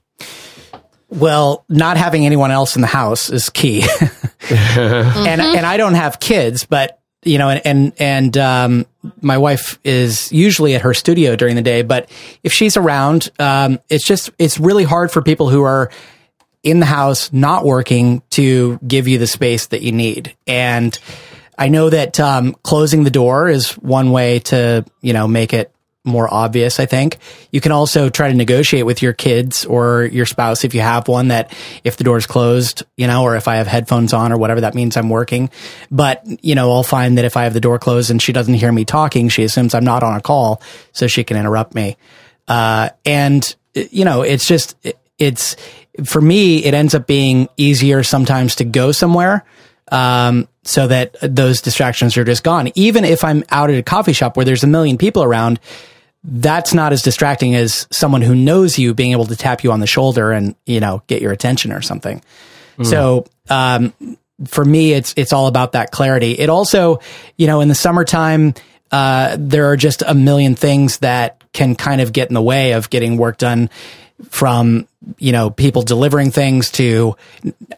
Well, 1.08 1.64
not 1.68 1.96
having 1.96 2.26
anyone 2.26 2.50
else 2.50 2.74
in 2.74 2.82
the 2.82 2.88
house 2.88 3.30
is 3.30 3.48
key. 3.48 3.84
and 4.50 5.40
and 5.40 5.66
I 5.66 5.76
don't 5.76 5.94
have 5.94 6.18
kids, 6.18 6.66
but 6.66 7.00
you 7.24 7.38
know, 7.38 7.48
and 7.48 7.62
and, 7.64 7.92
and 7.98 8.36
um, 8.38 8.86
my 9.20 9.38
wife 9.38 9.78
is 9.84 10.32
usually 10.32 10.74
at 10.74 10.82
her 10.82 10.94
studio 10.94 11.36
during 11.36 11.54
the 11.54 11.62
day, 11.62 11.82
but 11.82 12.10
if 12.42 12.52
she's 12.52 12.76
around, 12.76 13.30
um, 13.38 13.78
it's 13.88 14.04
just 14.04 14.30
it's 14.38 14.58
really 14.58 14.84
hard 14.84 15.12
for 15.12 15.22
people 15.22 15.48
who 15.48 15.62
are 15.62 15.90
in 16.62 16.80
the 16.80 16.86
house 16.86 17.32
not 17.32 17.64
working 17.64 18.22
to 18.30 18.78
give 18.86 19.06
you 19.06 19.18
the 19.18 19.26
space 19.28 19.68
that 19.68 19.82
you 19.82 19.92
need. 19.92 20.36
And 20.48 20.98
I 21.56 21.68
know 21.68 21.88
that 21.88 22.18
um, 22.18 22.54
closing 22.64 23.04
the 23.04 23.10
door 23.10 23.48
is 23.48 23.72
one 23.72 24.10
way 24.10 24.40
to 24.40 24.84
you 25.02 25.12
know 25.12 25.28
make 25.28 25.52
it 25.52 25.72
more 26.06 26.32
obvious, 26.32 26.78
I 26.78 26.86
think. 26.86 27.18
You 27.50 27.60
can 27.60 27.72
also 27.72 28.08
try 28.08 28.28
to 28.28 28.34
negotiate 28.34 28.86
with 28.86 29.02
your 29.02 29.12
kids 29.12 29.64
or 29.64 30.04
your 30.04 30.24
spouse 30.24 30.64
if 30.64 30.74
you 30.74 30.80
have 30.80 31.08
one 31.08 31.28
that 31.28 31.52
if 31.84 31.96
the 31.96 32.04
door's 32.04 32.26
closed, 32.26 32.84
you 32.96 33.06
know, 33.06 33.22
or 33.24 33.36
if 33.36 33.48
I 33.48 33.56
have 33.56 33.66
headphones 33.66 34.12
on 34.12 34.32
or 34.32 34.38
whatever, 34.38 34.62
that 34.62 34.74
means 34.74 34.96
I'm 34.96 35.10
working. 35.10 35.50
But, 35.90 36.22
you 36.42 36.54
know, 36.54 36.72
I'll 36.72 36.82
find 36.82 37.18
that 37.18 37.24
if 37.24 37.36
I 37.36 37.44
have 37.44 37.54
the 37.54 37.60
door 37.60 37.78
closed 37.78 38.10
and 38.10 38.22
she 38.22 38.32
doesn't 38.32 38.54
hear 38.54 38.72
me 38.72 38.84
talking, 38.84 39.28
she 39.28 39.42
assumes 39.42 39.74
I'm 39.74 39.84
not 39.84 40.02
on 40.02 40.16
a 40.16 40.20
call 40.20 40.62
so 40.92 41.06
she 41.06 41.24
can 41.24 41.36
interrupt 41.36 41.74
me. 41.74 41.96
Uh, 42.48 42.90
and, 43.04 43.54
you 43.74 44.04
know, 44.04 44.22
it's 44.22 44.46
just, 44.46 44.76
it's, 45.18 45.56
for 46.04 46.20
me, 46.20 46.64
it 46.64 46.74
ends 46.74 46.94
up 46.94 47.06
being 47.06 47.48
easier 47.56 48.02
sometimes 48.02 48.56
to 48.56 48.64
go 48.64 48.92
somewhere. 48.92 49.44
Um, 49.88 50.48
so 50.64 50.88
that 50.88 51.14
those 51.22 51.60
distractions 51.60 52.16
are 52.16 52.24
just 52.24 52.42
gone. 52.42 52.72
Even 52.74 53.04
if 53.04 53.22
I'm 53.22 53.44
out 53.50 53.70
at 53.70 53.78
a 53.78 53.84
coffee 53.84 54.12
shop 54.12 54.36
where 54.36 54.44
there's 54.44 54.64
a 54.64 54.66
million 54.66 54.98
people 54.98 55.22
around, 55.22 55.60
that's 56.28 56.74
not 56.74 56.92
as 56.92 57.02
distracting 57.02 57.54
as 57.54 57.86
someone 57.90 58.20
who 58.20 58.34
knows 58.34 58.78
you 58.78 58.94
being 58.94 59.12
able 59.12 59.26
to 59.26 59.36
tap 59.36 59.62
you 59.62 59.70
on 59.70 59.78
the 59.78 59.86
shoulder 59.86 60.32
and 60.32 60.56
you 60.66 60.80
know 60.80 61.02
get 61.06 61.22
your 61.22 61.32
attention 61.32 61.72
or 61.72 61.80
something. 61.80 62.20
Mm. 62.78 62.86
So 62.86 63.26
um, 63.48 63.92
for 64.44 64.64
me, 64.64 64.92
it's 64.92 65.14
it's 65.16 65.32
all 65.32 65.46
about 65.46 65.72
that 65.72 65.92
clarity. 65.92 66.32
It 66.32 66.50
also, 66.50 67.00
you 67.36 67.46
know, 67.46 67.60
in 67.60 67.68
the 67.68 67.74
summertime, 67.74 68.54
uh, 68.90 69.36
there 69.38 69.66
are 69.66 69.76
just 69.76 70.02
a 70.06 70.14
million 70.14 70.56
things 70.56 70.98
that 70.98 71.42
can 71.52 71.76
kind 71.76 72.00
of 72.00 72.12
get 72.12 72.28
in 72.28 72.34
the 72.34 72.42
way 72.42 72.72
of 72.72 72.90
getting 72.90 73.16
work 73.16 73.38
done. 73.38 73.70
From 74.30 74.88
you 75.18 75.30
know 75.30 75.50
people 75.50 75.82
delivering 75.82 76.30
things 76.30 76.70
to 76.72 77.16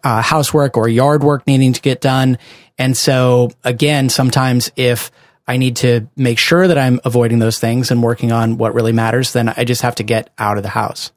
uh, 0.05 0.22
housework 0.22 0.76
or 0.76 0.88
yard 0.88 1.24
work 1.24 1.46
needing 1.49 1.72
to 1.72 1.80
get 1.80 2.01
done, 2.01 2.38
and 2.78 2.96
so 2.96 3.51
again, 3.64 4.09
sometimes 4.09 4.70
if 4.76 5.11
I 5.49 5.57
need 5.57 5.76
to 5.76 6.09
make 6.14 6.38
sure 6.38 6.68
that 6.68 6.76
I'm 6.76 7.01
avoiding 7.05 7.38
those 7.38 7.59
things 7.59 7.90
and 7.90 8.03
working 8.03 8.30
on 8.30 8.59
what 8.59 8.74
really 8.74 8.92
matters, 8.92 9.32
then 9.32 9.49
I 9.49 9.64
just 9.64 9.80
have 9.82 9.94
to 9.96 10.03
get 10.03 10.30
out 10.38 10.59
of 10.59 10.62
the 10.62 10.68
house. 10.68 11.11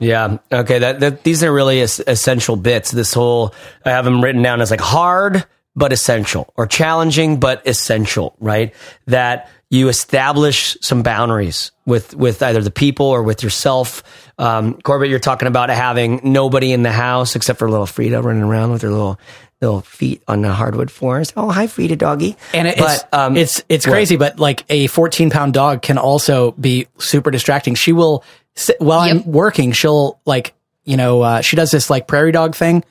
Yeah. 0.00 0.38
Okay. 0.50 0.78
That, 0.78 1.00
that 1.00 1.22
these 1.22 1.44
are 1.44 1.52
really 1.52 1.80
es- 1.82 2.00
essential 2.00 2.56
bits. 2.56 2.90
This 2.90 3.12
whole 3.12 3.54
I 3.84 3.90
have 3.90 4.04
them 4.04 4.22
written 4.22 4.42
down 4.42 4.60
as 4.60 4.70
like 4.70 4.80
hard 4.80 5.44
but 5.78 5.92
essential, 5.92 6.50
or 6.56 6.66
challenging 6.66 7.38
but 7.38 7.66
essential. 7.66 8.34
Right. 8.40 8.74
That 9.06 9.50
you 9.68 9.88
establish 9.88 10.76
some 10.80 11.02
boundaries 11.02 11.72
with 11.86 12.14
with 12.14 12.42
either 12.42 12.62
the 12.62 12.70
people 12.70 13.06
or 13.06 13.22
with 13.22 13.42
yourself. 13.42 14.02
Um, 14.38 14.80
Corbett, 14.80 15.08
you're 15.08 15.18
talking 15.18 15.48
about 15.48 15.70
having 15.70 16.20
nobody 16.24 16.72
in 16.72 16.82
the 16.82 16.92
house 16.92 17.36
except 17.36 17.58
for 17.58 17.68
little 17.70 17.86
Frida 17.86 18.22
running 18.22 18.42
around 18.42 18.72
with 18.72 18.82
her 18.82 18.90
little 18.90 19.18
little 19.60 19.80
feet 19.80 20.22
on 20.28 20.42
the 20.42 20.52
hardwood 20.52 20.90
floors. 20.90 21.32
Oh, 21.36 21.50
hi, 21.50 21.66
Frida 21.66 21.96
doggy. 21.96 22.36
And 22.52 22.68
it's 22.68 22.80
but, 22.80 23.08
um, 23.12 23.36
it's 23.36 23.62
it's 23.68 23.86
crazy, 23.86 24.16
but 24.16 24.38
like 24.38 24.64
a 24.68 24.86
14 24.88 25.30
pound 25.30 25.54
dog 25.54 25.82
can 25.82 25.98
also 25.98 26.52
be 26.52 26.86
super 26.98 27.30
distracting. 27.30 27.74
She 27.74 27.92
will 27.92 28.24
sit, 28.54 28.80
while 28.80 29.06
yep. 29.06 29.16
I'm 29.16 29.32
working. 29.32 29.72
She'll 29.72 30.20
like 30.24 30.54
you 30.84 30.96
know 30.96 31.22
uh, 31.22 31.40
she 31.40 31.56
does 31.56 31.70
this 31.70 31.88
like 31.88 32.06
prairie 32.06 32.32
dog 32.32 32.54
thing, 32.54 32.84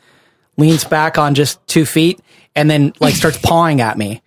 leans 0.57 0.83
back 0.83 1.17
on 1.17 1.35
just 1.35 1.65
two 1.67 1.85
feet, 1.85 2.19
and 2.55 2.69
then 2.69 2.93
like 2.99 3.15
starts 3.15 3.37
pawing 3.43 3.81
at 3.81 3.97
me 3.97 4.21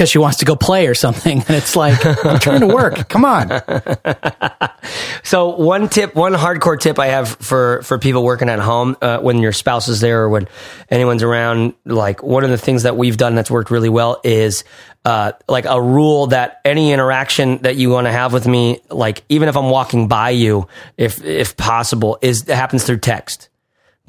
because 0.00 0.08
she 0.08 0.16
wants 0.16 0.38
to 0.38 0.46
go 0.46 0.56
play 0.56 0.86
or 0.86 0.94
something. 0.94 1.40
And 1.46 1.50
it's 1.50 1.76
like, 1.76 2.06
I'm 2.24 2.40
trying 2.40 2.60
to 2.60 2.66
work. 2.66 3.10
Come 3.10 3.26
on. 3.26 3.50
so 5.22 5.50
one 5.56 5.90
tip, 5.90 6.14
one 6.14 6.32
hardcore 6.32 6.80
tip 6.80 6.98
I 6.98 7.08
have 7.08 7.28
for, 7.28 7.82
for 7.82 7.98
people 7.98 8.24
working 8.24 8.48
at 8.48 8.60
home, 8.60 8.96
uh, 9.02 9.18
when 9.18 9.40
your 9.40 9.52
spouse 9.52 9.88
is 9.88 10.00
there 10.00 10.22
or 10.22 10.30
when 10.30 10.48
anyone's 10.88 11.22
around, 11.22 11.74
like 11.84 12.22
one 12.22 12.44
of 12.44 12.50
the 12.50 12.56
things 12.56 12.84
that 12.84 12.96
we've 12.96 13.18
done 13.18 13.34
that's 13.34 13.50
worked 13.50 13.70
really 13.70 13.90
well 13.90 14.22
is, 14.24 14.64
uh, 15.04 15.32
like 15.48 15.66
a 15.66 15.80
rule 15.80 16.28
that 16.28 16.62
any 16.64 16.92
interaction 16.92 17.58
that 17.58 17.76
you 17.76 17.90
want 17.90 18.06
to 18.06 18.12
have 18.12 18.32
with 18.32 18.46
me, 18.46 18.80
like 18.88 19.22
even 19.28 19.50
if 19.50 19.56
I'm 19.56 19.68
walking 19.68 20.08
by 20.08 20.30
you, 20.30 20.66
if, 20.96 21.22
if 21.22 21.58
possible, 21.58 22.16
is 22.22 22.48
happens 22.48 22.84
through 22.84 23.00
text 23.00 23.49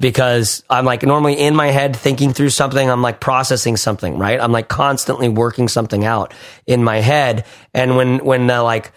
because 0.02 0.62
I'm 0.68 0.84
like 0.84 1.04
normally 1.04 1.38
in 1.38 1.56
my 1.56 1.68
head 1.68 1.96
thinking 1.96 2.34
through 2.34 2.50
something. 2.50 2.90
I'm 2.90 3.00
like 3.00 3.20
processing 3.20 3.78
something, 3.78 4.18
right? 4.18 4.38
I'm 4.38 4.52
like 4.52 4.68
constantly 4.68 5.30
working 5.30 5.68
something 5.68 6.04
out 6.04 6.34
in 6.66 6.84
my 6.84 6.96
head. 6.96 7.46
And 7.72 7.96
when, 7.96 8.22
when 8.22 8.50
uh, 8.50 8.62
like, 8.62 8.92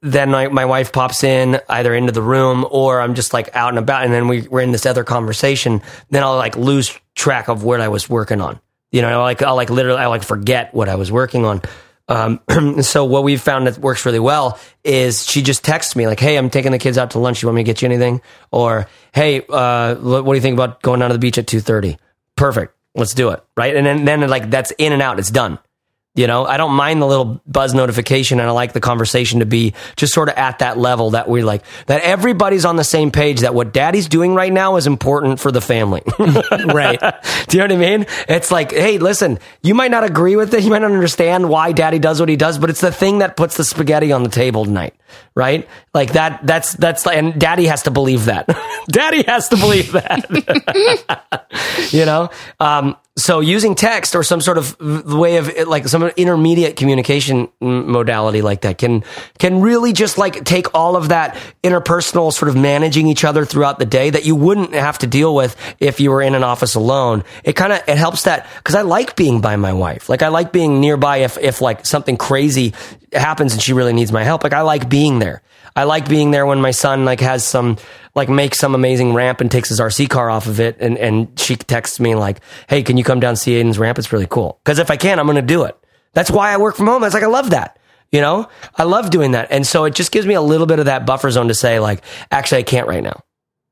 then 0.00 0.30
my, 0.30 0.48
my 0.48 0.64
wife 0.64 0.92
pops 0.92 1.22
in 1.22 1.60
either 1.68 1.94
into 1.94 2.10
the 2.10 2.22
room 2.22 2.66
or 2.70 3.00
I'm 3.00 3.14
just 3.14 3.32
like 3.32 3.54
out 3.54 3.68
and 3.68 3.78
about. 3.78 4.02
And 4.02 4.12
then 4.12 4.26
we, 4.26 4.48
we're 4.48 4.62
in 4.62 4.72
this 4.72 4.86
other 4.86 5.04
conversation. 5.04 5.82
Then 6.08 6.24
I'll 6.24 6.36
like 6.36 6.56
lose 6.56 6.98
track 7.14 7.48
of 7.48 7.62
what 7.62 7.80
I 7.80 7.88
was 7.88 8.10
working 8.10 8.40
on. 8.40 8.58
You 8.90 9.02
know, 9.02 9.22
like 9.22 9.42
I'll 9.42 9.54
like 9.54 9.70
literally, 9.70 10.00
I 10.00 10.06
like 10.06 10.24
forget 10.24 10.74
what 10.74 10.88
I 10.88 10.96
was 10.96 11.12
working 11.12 11.44
on. 11.44 11.62
Um, 12.10 12.40
so 12.82 13.04
what 13.04 13.24
we've 13.24 13.40
found 13.40 13.66
that 13.66 13.78
works 13.78 14.04
really 14.04 14.18
well 14.18 14.58
is 14.84 15.24
she 15.24 15.40
just 15.40 15.64
texts 15.64 15.96
me 15.96 16.06
like, 16.06 16.20
"Hey, 16.20 16.36
I'm 16.36 16.50
taking 16.50 16.72
the 16.72 16.78
kids 16.78 16.98
out 16.98 17.12
to 17.12 17.18
lunch. 17.18 17.40
You 17.40 17.48
want 17.48 17.56
me 17.56 17.62
to 17.62 17.66
get 17.66 17.80
you 17.80 17.86
anything?" 17.86 18.20
Or, 18.50 18.88
"Hey, 19.14 19.42
uh, 19.48 19.94
what 19.94 20.24
do 20.24 20.34
you 20.34 20.40
think 20.40 20.54
about 20.54 20.82
going 20.82 21.00
down 21.00 21.08
to 21.10 21.14
the 21.14 21.20
beach 21.20 21.38
at 21.38 21.46
2:30?" 21.46 21.96
Perfect. 22.36 22.74
Let's 22.94 23.14
do 23.14 23.30
it. 23.30 23.42
Right. 23.56 23.76
And 23.76 23.86
then, 23.86 24.04
then 24.04 24.28
like 24.28 24.50
that's 24.50 24.72
in 24.72 24.92
and 24.92 25.00
out. 25.00 25.18
It's 25.18 25.30
done. 25.30 25.58
You 26.16 26.26
know, 26.26 26.44
I 26.44 26.56
don't 26.56 26.72
mind 26.72 27.00
the 27.00 27.06
little 27.06 27.40
buzz 27.46 27.72
notification 27.72 28.40
and 28.40 28.48
I 28.48 28.50
like 28.50 28.72
the 28.72 28.80
conversation 28.80 29.38
to 29.38 29.46
be 29.46 29.74
just 29.94 30.12
sort 30.12 30.28
of 30.28 30.34
at 30.34 30.58
that 30.58 30.76
level 30.76 31.10
that 31.10 31.28
we 31.28 31.44
like, 31.44 31.62
that 31.86 32.02
everybody's 32.02 32.64
on 32.64 32.74
the 32.74 32.82
same 32.82 33.12
page 33.12 33.40
that 33.40 33.54
what 33.54 33.72
daddy's 33.72 34.08
doing 34.08 34.34
right 34.34 34.52
now 34.52 34.74
is 34.74 34.88
important 34.88 35.38
for 35.38 35.52
the 35.52 35.60
family. 35.60 36.02
right. 36.18 36.98
Do 37.46 37.56
you 37.56 37.58
know 37.58 37.72
what 37.76 37.84
I 37.84 37.96
mean? 37.96 38.06
It's 38.28 38.50
like, 38.50 38.72
hey, 38.72 38.98
listen, 38.98 39.38
you 39.62 39.72
might 39.72 39.92
not 39.92 40.02
agree 40.02 40.34
with 40.34 40.52
it. 40.52 40.64
You 40.64 40.70
might 40.70 40.82
not 40.82 40.90
understand 40.90 41.48
why 41.48 41.70
daddy 41.70 42.00
does 42.00 42.18
what 42.18 42.28
he 42.28 42.34
does, 42.34 42.58
but 42.58 42.70
it's 42.70 42.80
the 42.80 42.90
thing 42.90 43.18
that 43.18 43.36
puts 43.36 43.56
the 43.56 43.64
spaghetti 43.64 44.10
on 44.10 44.24
the 44.24 44.30
table 44.30 44.64
tonight. 44.64 44.94
Right. 45.36 45.68
Like 45.94 46.14
that, 46.14 46.44
that's, 46.44 46.72
that's, 46.72 47.06
and 47.06 47.40
daddy 47.40 47.66
has 47.66 47.84
to 47.84 47.92
believe 47.92 48.24
that. 48.24 48.48
daddy 48.88 49.22
has 49.22 49.48
to 49.50 49.56
believe 49.56 49.92
that. 49.92 50.26
you 51.92 52.04
know? 52.04 52.30
Um, 52.58 52.96
so 53.16 53.40
using 53.40 53.74
text 53.74 54.14
or 54.14 54.22
some 54.22 54.40
sort 54.40 54.56
of 54.56 54.80
way 54.80 55.36
of 55.36 55.50
like 55.66 55.86
some 55.88 56.04
intermediate 56.16 56.76
communication 56.76 57.48
modality 57.60 58.40
like 58.40 58.60
that 58.62 58.78
can 58.78 59.02
can 59.38 59.60
really 59.60 59.92
just 59.92 60.16
like 60.16 60.44
take 60.44 60.72
all 60.74 60.96
of 60.96 61.08
that 61.08 61.36
interpersonal 61.62 62.32
sort 62.32 62.48
of 62.48 62.56
managing 62.56 63.08
each 63.08 63.24
other 63.24 63.44
throughout 63.44 63.78
the 63.78 63.84
day 63.84 64.10
that 64.10 64.24
you 64.24 64.36
wouldn't 64.36 64.72
have 64.72 64.96
to 64.98 65.06
deal 65.06 65.34
with 65.34 65.56
if 65.80 65.98
you 65.98 66.10
were 66.10 66.22
in 66.22 66.34
an 66.34 66.44
office 66.44 66.76
alone. 66.76 67.24
It 67.42 67.54
kind 67.54 67.72
of 67.72 67.82
it 67.88 67.98
helps 67.98 68.24
that 68.24 68.48
because 68.58 68.76
I 68.76 68.82
like 68.82 69.16
being 69.16 69.40
by 69.40 69.56
my 69.56 69.72
wife. 69.72 70.08
Like 70.08 70.22
I 70.22 70.28
like 70.28 70.52
being 70.52 70.80
nearby 70.80 71.18
if 71.18 71.36
if 71.38 71.60
like 71.60 71.84
something 71.86 72.16
crazy 72.16 72.74
happens 73.12 73.52
and 73.52 73.60
she 73.60 73.72
really 73.72 73.92
needs 73.92 74.12
my 74.12 74.22
help. 74.22 74.44
Like 74.44 74.52
I 74.52 74.62
like 74.62 74.88
being 74.88 75.18
there. 75.18 75.42
I 75.76 75.84
like 75.84 76.08
being 76.08 76.30
there 76.30 76.46
when 76.46 76.60
my 76.60 76.70
son 76.70 77.04
like 77.04 77.20
has 77.20 77.44
some 77.44 77.76
like 78.14 78.28
makes 78.28 78.58
some 78.58 78.74
amazing 78.74 79.14
ramp 79.14 79.40
and 79.40 79.50
takes 79.50 79.68
his 79.68 79.80
RC 79.80 80.08
car 80.08 80.30
off 80.30 80.46
of 80.46 80.60
it 80.60 80.76
and 80.80 80.98
and 80.98 81.38
she 81.38 81.56
texts 81.56 82.00
me 82.00 82.14
like, 82.14 82.40
"Hey, 82.68 82.82
can 82.82 82.96
you 82.96 83.04
come 83.04 83.20
down 83.20 83.36
see 83.36 83.52
Aiden's 83.52 83.78
ramp? 83.78 83.98
It's 83.98 84.12
really 84.12 84.26
cool." 84.26 84.60
Cuz 84.64 84.78
if 84.78 84.90
I 84.90 84.96
can, 84.96 85.18
I'm 85.18 85.26
going 85.26 85.36
to 85.36 85.42
do 85.42 85.64
it. 85.64 85.76
That's 86.12 86.30
why 86.30 86.52
I 86.52 86.56
work 86.56 86.76
from 86.76 86.86
home. 86.86 87.04
It's 87.04 87.14
like 87.14 87.22
I 87.22 87.28
love 87.28 87.50
that. 87.50 87.78
You 88.10 88.20
know? 88.20 88.48
I 88.74 88.82
love 88.82 89.10
doing 89.10 89.32
that. 89.32 89.48
And 89.52 89.64
so 89.64 89.84
it 89.84 89.94
just 89.94 90.10
gives 90.10 90.26
me 90.26 90.34
a 90.34 90.42
little 90.42 90.66
bit 90.66 90.80
of 90.80 90.86
that 90.86 91.06
buffer 91.06 91.30
zone 91.30 91.48
to 91.48 91.54
say 91.54 91.78
like, 91.78 92.02
"Actually, 92.30 92.58
I 92.58 92.64
can't 92.64 92.88
right 92.88 93.02
now." 93.02 93.22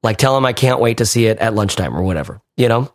Like 0.03 0.17
tell 0.17 0.37
him 0.37 0.47
I 0.47 0.53
can't 0.53 0.81
wait 0.81 0.99
to 0.99 1.07
see 1.07 1.27
it 1.27 1.39
at 1.39 1.55
lunchtime 1.55 1.97
or 1.97 2.03
whatever, 2.03 2.41
you 2.57 2.69
know? 2.69 2.93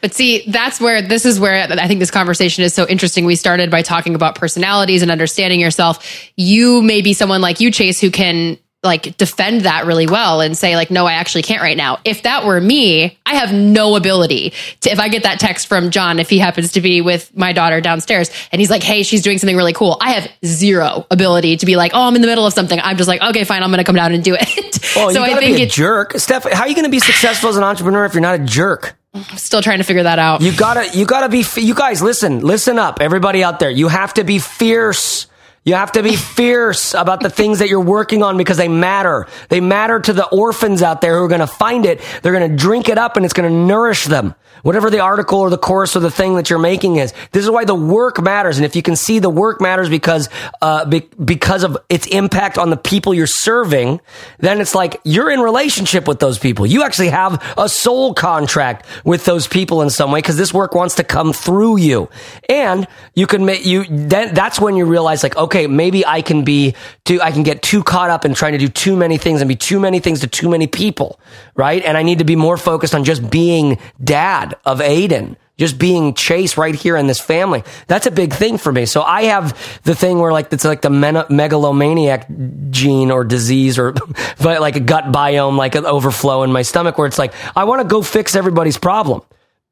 But 0.00 0.14
see, 0.14 0.44
that's 0.48 0.80
where 0.80 1.02
this 1.02 1.24
is 1.24 1.40
where 1.40 1.66
I 1.70 1.88
think 1.88 2.00
this 2.00 2.10
conversation 2.10 2.64
is 2.64 2.74
so 2.74 2.86
interesting. 2.86 3.24
We 3.24 3.36
started 3.36 3.70
by 3.70 3.82
talking 3.82 4.14
about 4.14 4.34
personalities 4.34 5.02
and 5.02 5.10
understanding 5.10 5.60
yourself. 5.60 6.30
You 6.36 6.82
may 6.82 7.02
be 7.02 7.12
someone 7.14 7.40
like 7.40 7.60
you, 7.60 7.70
Chase, 7.70 8.00
who 8.00 8.10
can 8.10 8.58
like 8.84 9.16
defend 9.16 9.62
that 9.62 9.86
really 9.86 10.06
well 10.06 10.40
and 10.40 10.56
say 10.56 10.76
like 10.76 10.88
no 10.88 11.04
i 11.04 11.14
actually 11.14 11.42
can't 11.42 11.60
right 11.60 11.76
now. 11.76 11.98
If 12.04 12.22
that 12.22 12.46
were 12.46 12.60
me 12.60 13.18
i 13.26 13.34
have 13.34 13.52
no 13.52 13.96
ability 13.96 14.52
to 14.82 14.90
if 14.90 15.00
i 15.00 15.08
get 15.08 15.24
that 15.24 15.40
text 15.40 15.66
from 15.66 15.90
john 15.90 16.20
if 16.20 16.30
he 16.30 16.38
happens 16.38 16.72
to 16.72 16.80
be 16.80 17.00
with 17.00 17.36
my 17.36 17.52
daughter 17.52 17.80
downstairs 17.80 18.30
and 18.52 18.60
he's 18.60 18.70
like 18.70 18.84
hey 18.84 19.02
she's 19.02 19.22
doing 19.22 19.38
something 19.38 19.56
really 19.56 19.72
cool. 19.72 19.98
I 20.00 20.12
have 20.12 20.30
zero 20.44 21.06
ability 21.10 21.56
to 21.56 21.66
be 21.66 21.74
like 21.74 21.90
oh 21.92 22.02
i'm 22.02 22.14
in 22.14 22.22
the 22.22 22.28
middle 22.28 22.46
of 22.46 22.52
something. 22.52 22.78
I'm 22.78 22.96
just 22.96 23.08
like 23.08 23.20
okay 23.20 23.42
fine 23.42 23.62
i'm 23.64 23.70
gonna 23.70 23.84
come 23.84 23.96
down 23.96 24.12
and 24.12 24.22
do 24.22 24.36
it. 24.38 24.48
Well, 24.94 25.08
oh, 25.08 25.12
so 25.12 25.22
i 25.22 25.34
think 25.34 25.56
be 25.56 25.62
a 25.64 25.66
jerk. 25.66 26.12
Steph 26.16 26.44
how 26.44 26.62
are 26.62 26.68
you 26.68 26.76
gonna 26.76 26.88
be 26.88 27.00
successful 27.00 27.50
as 27.50 27.56
an 27.56 27.64
entrepreneur 27.64 28.04
if 28.04 28.14
you're 28.14 28.20
not 28.20 28.36
a 28.36 28.44
jerk 28.44 28.97
still 29.36 29.62
trying 29.62 29.78
to 29.78 29.84
figure 29.84 30.02
that 30.02 30.18
out. 30.18 30.40
You 30.40 30.54
gotta, 30.56 30.88
you 30.96 31.06
gotta 31.06 31.28
be, 31.28 31.44
you 31.56 31.74
guys, 31.74 32.02
listen, 32.02 32.40
listen 32.40 32.78
up, 32.78 33.00
everybody 33.00 33.42
out 33.44 33.58
there. 33.60 33.70
You 33.70 33.88
have 33.88 34.14
to 34.14 34.24
be 34.24 34.38
fierce. 34.38 35.27
You 35.64 35.74
have 35.74 35.92
to 35.92 36.02
be 36.02 36.16
fierce 36.16 36.94
about 36.94 37.20
the 37.20 37.28
things 37.28 37.58
that 37.58 37.68
you're 37.68 37.80
working 37.80 38.22
on 38.22 38.38
because 38.38 38.56
they 38.56 38.68
matter. 38.68 39.26
They 39.48 39.60
matter 39.60 40.00
to 40.00 40.12
the 40.12 40.26
orphans 40.26 40.82
out 40.82 41.00
there 41.00 41.18
who 41.18 41.24
are 41.24 41.28
going 41.28 41.40
to 41.40 41.46
find 41.46 41.84
it. 41.84 42.00
They're 42.22 42.32
going 42.32 42.50
to 42.50 42.56
drink 42.56 42.88
it 42.88 42.96
up 42.96 43.16
and 43.16 43.24
it's 43.24 43.34
going 43.34 43.50
to 43.50 43.54
nourish 43.54 44.04
them. 44.04 44.34
Whatever 44.62 44.90
the 44.90 45.00
article 45.00 45.38
or 45.38 45.50
the 45.50 45.58
course 45.58 45.94
or 45.94 46.00
the 46.00 46.10
thing 46.10 46.34
that 46.34 46.50
you're 46.50 46.58
making 46.58 46.96
is. 46.96 47.12
This 47.30 47.44
is 47.44 47.50
why 47.50 47.64
the 47.64 47.76
work 47.76 48.20
matters. 48.20 48.58
And 48.58 48.64
if 48.64 48.74
you 48.74 48.82
can 48.82 48.96
see 48.96 49.20
the 49.20 49.30
work 49.30 49.60
matters 49.60 49.88
because, 49.88 50.28
uh, 50.60 50.84
be- 50.84 51.08
because 51.22 51.62
of 51.62 51.76
its 51.88 52.06
impact 52.06 52.58
on 52.58 52.70
the 52.70 52.76
people 52.76 53.14
you're 53.14 53.28
serving, 53.28 54.00
then 54.38 54.60
it's 54.60 54.74
like 54.74 55.00
you're 55.04 55.30
in 55.30 55.40
relationship 55.40 56.08
with 56.08 56.18
those 56.18 56.38
people. 56.38 56.66
You 56.66 56.82
actually 56.82 57.10
have 57.10 57.40
a 57.56 57.68
soul 57.68 58.14
contract 58.14 58.84
with 59.04 59.24
those 59.26 59.46
people 59.46 59.80
in 59.82 59.90
some 59.90 60.10
way 60.10 60.18
because 60.18 60.36
this 60.36 60.52
work 60.52 60.74
wants 60.74 60.96
to 60.96 61.04
come 61.04 61.32
through 61.32 61.78
you. 61.78 62.08
And 62.48 62.88
you 63.14 63.28
can 63.28 63.44
make 63.44 63.64
you, 63.64 63.84
then 63.88 64.34
that's 64.34 64.60
when 64.60 64.74
you 64.74 64.86
realize 64.86 65.22
like, 65.22 65.36
okay, 65.36 65.47
maybe 65.54 66.04
I 66.06 66.22
can 66.22 66.44
be 66.44 66.74
too, 67.04 67.20
I 67.20 67.32
can 67.32 67.42
get 67.42 67.62
too 67.62 67.82
caught 67.82 68.10
up 68.10 68.24
in 68.24 68.34
trying 68.34 68.52
to 68.52 68.58
do 68.58 68.68
too 68.68 68.96
many 68.96 69.18
things 69.18 69.40
and 69.40 69.48
be 69.48 69.56
too 69.56 69.80
many 69.80 70.00
things 70.00 70.20
to 70.20 70.26
too 70.26 70.48
many 70.48 70.66
people. 70.66 71.20
Right. 71.54 71.82
And 71.84 71.96
I 71.96 72.02
need 72.02 72.18
to 72.18 72.24
be 72.24 72.36
more 72.36 72.56
focused 72.56 72.94
on 72.94 73.04
just 73.04 73.30
being 73.30 73.78
dad 74.02 74.54
of 74.64 74.80
Aiden 74.80 75.36
just 75.58 75.76
being 75.76 76.14
Chase 76.14 76.56
right 76.56 76.74
here 76.74 76.96
in 76.96 77.08
this 77.08 77.20
family. 77.20 77.64
That's 77.88 78.06
a 78.06 78.10
big 78.10 78.32
thing 78.32 78.58
for 78.58 78.72
me. 78.72 78.86
So 78.86 79.02
I 79.02 79.24
have 79.24 79.80
the 79.82 79.94
thing 79.94 80.20
where 80.20 80.32
like 80.32 80.52
it's 80.52 80.64
like 80.64 80.82
the 80.82 80.90
men- 80.90 81.26
megalomaniac 81.28 82.28
gene 82.70 83.10
or 83.10 83.24
disease 83.24 83.78
or 83.78 83.94
like 84.40 84.76
a 84.76 84.80
gut 84.80 85.06
biome, 85.06 85.56
like 85.56 85.74
an 85.74 85.84
overflow 85.84 86.44
in 86.44 86.52
my 86.52 86.62
stomach 86.62 86.96
where 86.96 87.08
it's 87.08 87.18
like 87.18 87.34
I 87.56 87.64
want 87.64 87.82
to 87.82 87.88
go 87.88 88.02
fix 88.02 88.36
everybody's 88.36 88.78
problem. 88.78 89.22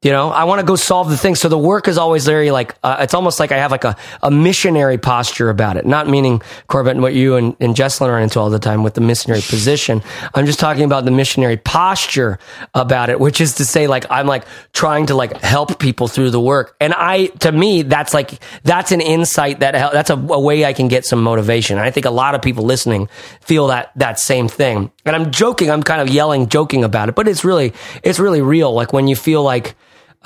You 0.03 0.11
know, 0.11 0.29
I 0.29 0.43
want 0.43 0.59
to 0.59 0.65
go 0.65 0.75
solve 0.75 1.09
the 1.09 1.17
thing. 1.17 1.33
So 1.33 1.49
the 1.49 1.57
work 1.57 1.87
is 1.87 1.97
always 1.97 2.23
very 2.23 2.51
like, 2.51 2.75
uh, 2.83 2.97
it's 2.99 3.15
almost 3.15 3.39
like 3.39 3.51
I 3.51 3.57
have 3.57 3.71
like 3.71 3.83
a, 3.83 3.97
a 4.21 4.29
missionary 4.29 4.99
posture 4.99 5.49
about 5.49 5.75
it. 5.75 5.87
Not 5.87 6.07
meaning, 6.07 6.43
Corbett, 6.67 6.91
and 6.91 7.01
what 7.01 7.15
you 7.15 7.35
and, 7.35 7.55
and 7.59 7.75
Jesselyn 7.75 8.09
are 8.09 8.19
into 8.19 8.39
all 8.39 8.51
the 8.51 8.59
time 8.59 8.83
with 8.83 8.93
the 8.93 9.01
missionary 9.01 9.41
position. 9.41 10.03
I'm 10.35 10.45
just 10.45 10.59
talking 10.59 10.83
about 10.83 11.05
the 11.05 11.09
missionary 11.09 11.57
posture 11.57 12.37
about 12.75 13.09
it, 13.09 13.19
which 13.19 13.41
is 13.41 13.55
to 13.55 13.65
say, 13.65 13.87
like, 13.87 14.05
I'm 14.11 14.27
like 14.27 14.45
trying 14.71 15.07
to 15.07 15.15
like 15.15 15.41
help 15.41 15.79
people 15.79 16.07
through 16.07 16.29
the 16.29 16.39
work. 16.39 16.75
And 16.79 16.93
I, 16.93 17.25
to 17.39 17.51
me, 17.51 17.81
that's 17.81 18.13
like, 18.13 18.39
that's 18.61 18.91
an 18.91 19.01
insight 19.01 19.61
that, 19.61 19.71
that's 19.71 20.11
a, 20.11 20.15
a 20.15 20.39
way 20.39 20.63
I 20.63 20.73
can 20.73 20.89
get 20.89 21.05
some 21.05 21.23
motivation. 21.23 21.79
And 21.79 21.83
I 21.83 21.89
think 21.89 22.05
a 22.05 22.11
lot 22.11 22.35
of 22.35 22.43
people 22.43 22.65
listening 22.65 23.09
feel 23.41 23.65
that, 23.67 23.93
that 23.95 24.19
same 24.19 24.47
thing. 24.47 24.91
And 25.05 25.15
I'm 25.15 25.31
joking, 25.31 25.71
I'm 25.71 25.81
kind 25.81 26.01
of 26.01 26.09
yelling, 26.09 26.49
joking 26.49 26.83
about 26.83 27.09
it, 27.09 27.15
but 27.15 27.27
it's 27.27 27.43
really, 27.43 27.73
it's 28.03 28.19
really 28.19 28.43
real. 28.43 28.71
Like 28.71 28.93
when 28.93 29.07
you 29.07 29.15
feel 29.15 29.41
like, 29.41 29.75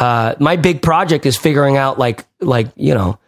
uh, 0.02 0.36
my 0.40 0.56
big 0.56 0.82
project 0.82 1.28
is 1.28 1.38
figuring 1.38 1.78
out 1.78 2.00
like 2.00 2.26
like 2.40 2.70
you 2.76 2.96
know 2.96 3.20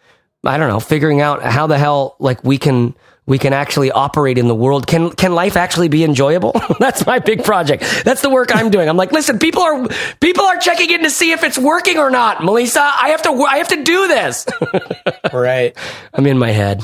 I 0.44 0.58
don't 0.58 0.68
know 0.68 0.80
figuring 0.80 1.20
out 1.20 1.42
how 1.44 1.68
the 1.68 1.78
hell 1.78 2.16
like 2.18 2.42
we 2.42 2.58
can 2.58 2.96
we 3.26 3.38
can 3.38 3.52
actually 3.52 3.92
operate 3.92 4.38
in 4.38 4.48
the 4.48 4.56
world. 4.56 4.88
Can 4.88 5.12
can 5.12 5.36
life 5.36 5.56
actually 5.56 5.86
be 5.86 6.02
enjoyable? 6.02 6.52
That's 6.80 7.06
my 7.06 7.20
big 7.20 7.44
project. 7.44 7.84
That's 8.04 8.22
the 8.22 8.28
work 8.28 8.54
I'm 8.54 8.70
doing. 8.70 8.88
I'm 8.88 8.96
like, 8.96 9.12
listen, 9.12 9.38
people 9.38 9.62
are 9.62 9.86
people 10.18 10.44
are 10.44 10.58
checking 10.58 10.90
in 10.90 11.04
to 11.04 11.10
see 11.10 11.30
if 11.30 11.44
it's 11.44 11.56
working 11.56 11.96
or 11.96 12.10
not. 12.10 12.42
Melissa, 12.42 12.80
I 12.80 13.10
have 13.10 13.22
to 13.22 13.30
I 13.30 13.58
have 13.58 13.68
to 13.68 13.84
do 13.84 14.08
this. 14.08 14.44
right. 15.32 15.76
I'm 16.12 16.26
in 16.26 16.38
my 16.38 16.50
head. 16.50 16.82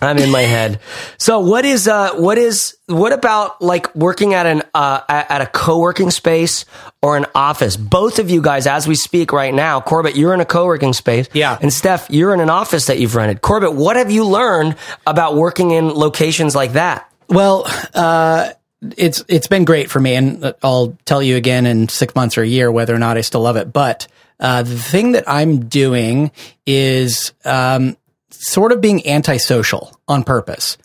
I'm 0.00 0.18
in 0.18 0.30
my 0.30 0.42
head. 0.42 0.80
So 1.18 1.40
what 1.40 1.64
is 1.64 1.86
uh 1.86 2.14
what 2.14 2.38
is 2.38 2.76
what 2.86 3.12
about 3.12 3.60
like 3.60 3.94
working 3.94 4.34
at 4.34 4.46
an 4.46 4.62
uh 4.74 5.00
at 5.08 5.40
a 5.40 5.46
co-working 5.46 6.10
space 6.10 6.64
or 7.02 7.16
an 7.16 7.26
office? 7.34 7.76
Both 7.76 8.18
of 8.18 8.30
you 8.30 8.40
guys 8.40 8.66
as 8.66 8.88
we 8.88 8.94
speak 8.94 9.32
right 9.32 9.52
now, 9.52 9.80
Corbett, 9.80 10.16
you're 10.16 10.34
in 10.34 10.40
a 10.40 10.46
co-working 10.46 10.92
space. 10.92 11.28
Yeah. 11.32 11.58
And 11.60 11.72
Steph, 11.72 12.08
you're 12.10 12.32
in 12.32 12.40
an 12.40 12.50
office 12.50 12.86
that 12.86 12.98
you've 12.98 13.14
rented. 13.14 13.42
Corbett, 13.42 13.74
what 13.74 13.96
have 13.96 14.10
you 14.10 14.24
learned 14.24 14.76
about 15.06 15.36
working 15.36 15.70
in 15.70 15.88
locations 15.88 16.54
like 16.54 16.72
that? 16.72 17.10
Well, 17.28 17.64
uh 17.94 18.50
it's 18.96 19.22
it's 19.28 19.46
been 19.46 19.66
great 19.66 19.90
for 19.90 20.00
me 20.00 20.14
and 20.14 20.54
I'll 20.62 20.96
tell 21.04 21.22
you 21.22 21.36
again 21.36 21.66
in 21.66 21.88
6 21.90 22.14
months 22.14 22.38
or 22.38 22.42
a 22.42 22.46
year 22.46 22.72
whether 22.72 22.94
or 22.94 22.98
not 22.98 23.18
I 23.18 23.20
still 23.20 23.42
love 23.42 23.56
it. 23.56 23.72
But 23.72 24.08
uh, 24.40 24.62
the 24.62 24.78
thing 24.78 25.12
that 25.12 25.28
I'm 25.28 25.66
doing 25.68 26.30
is 26.66 27.34
um, 27.44 27.96
sort 28.30 28.72
of 28.72 28.80
being 28.80 29.06
antisocial 29.06 29.98
on 30.08 30.24
purpose 30.24 30.78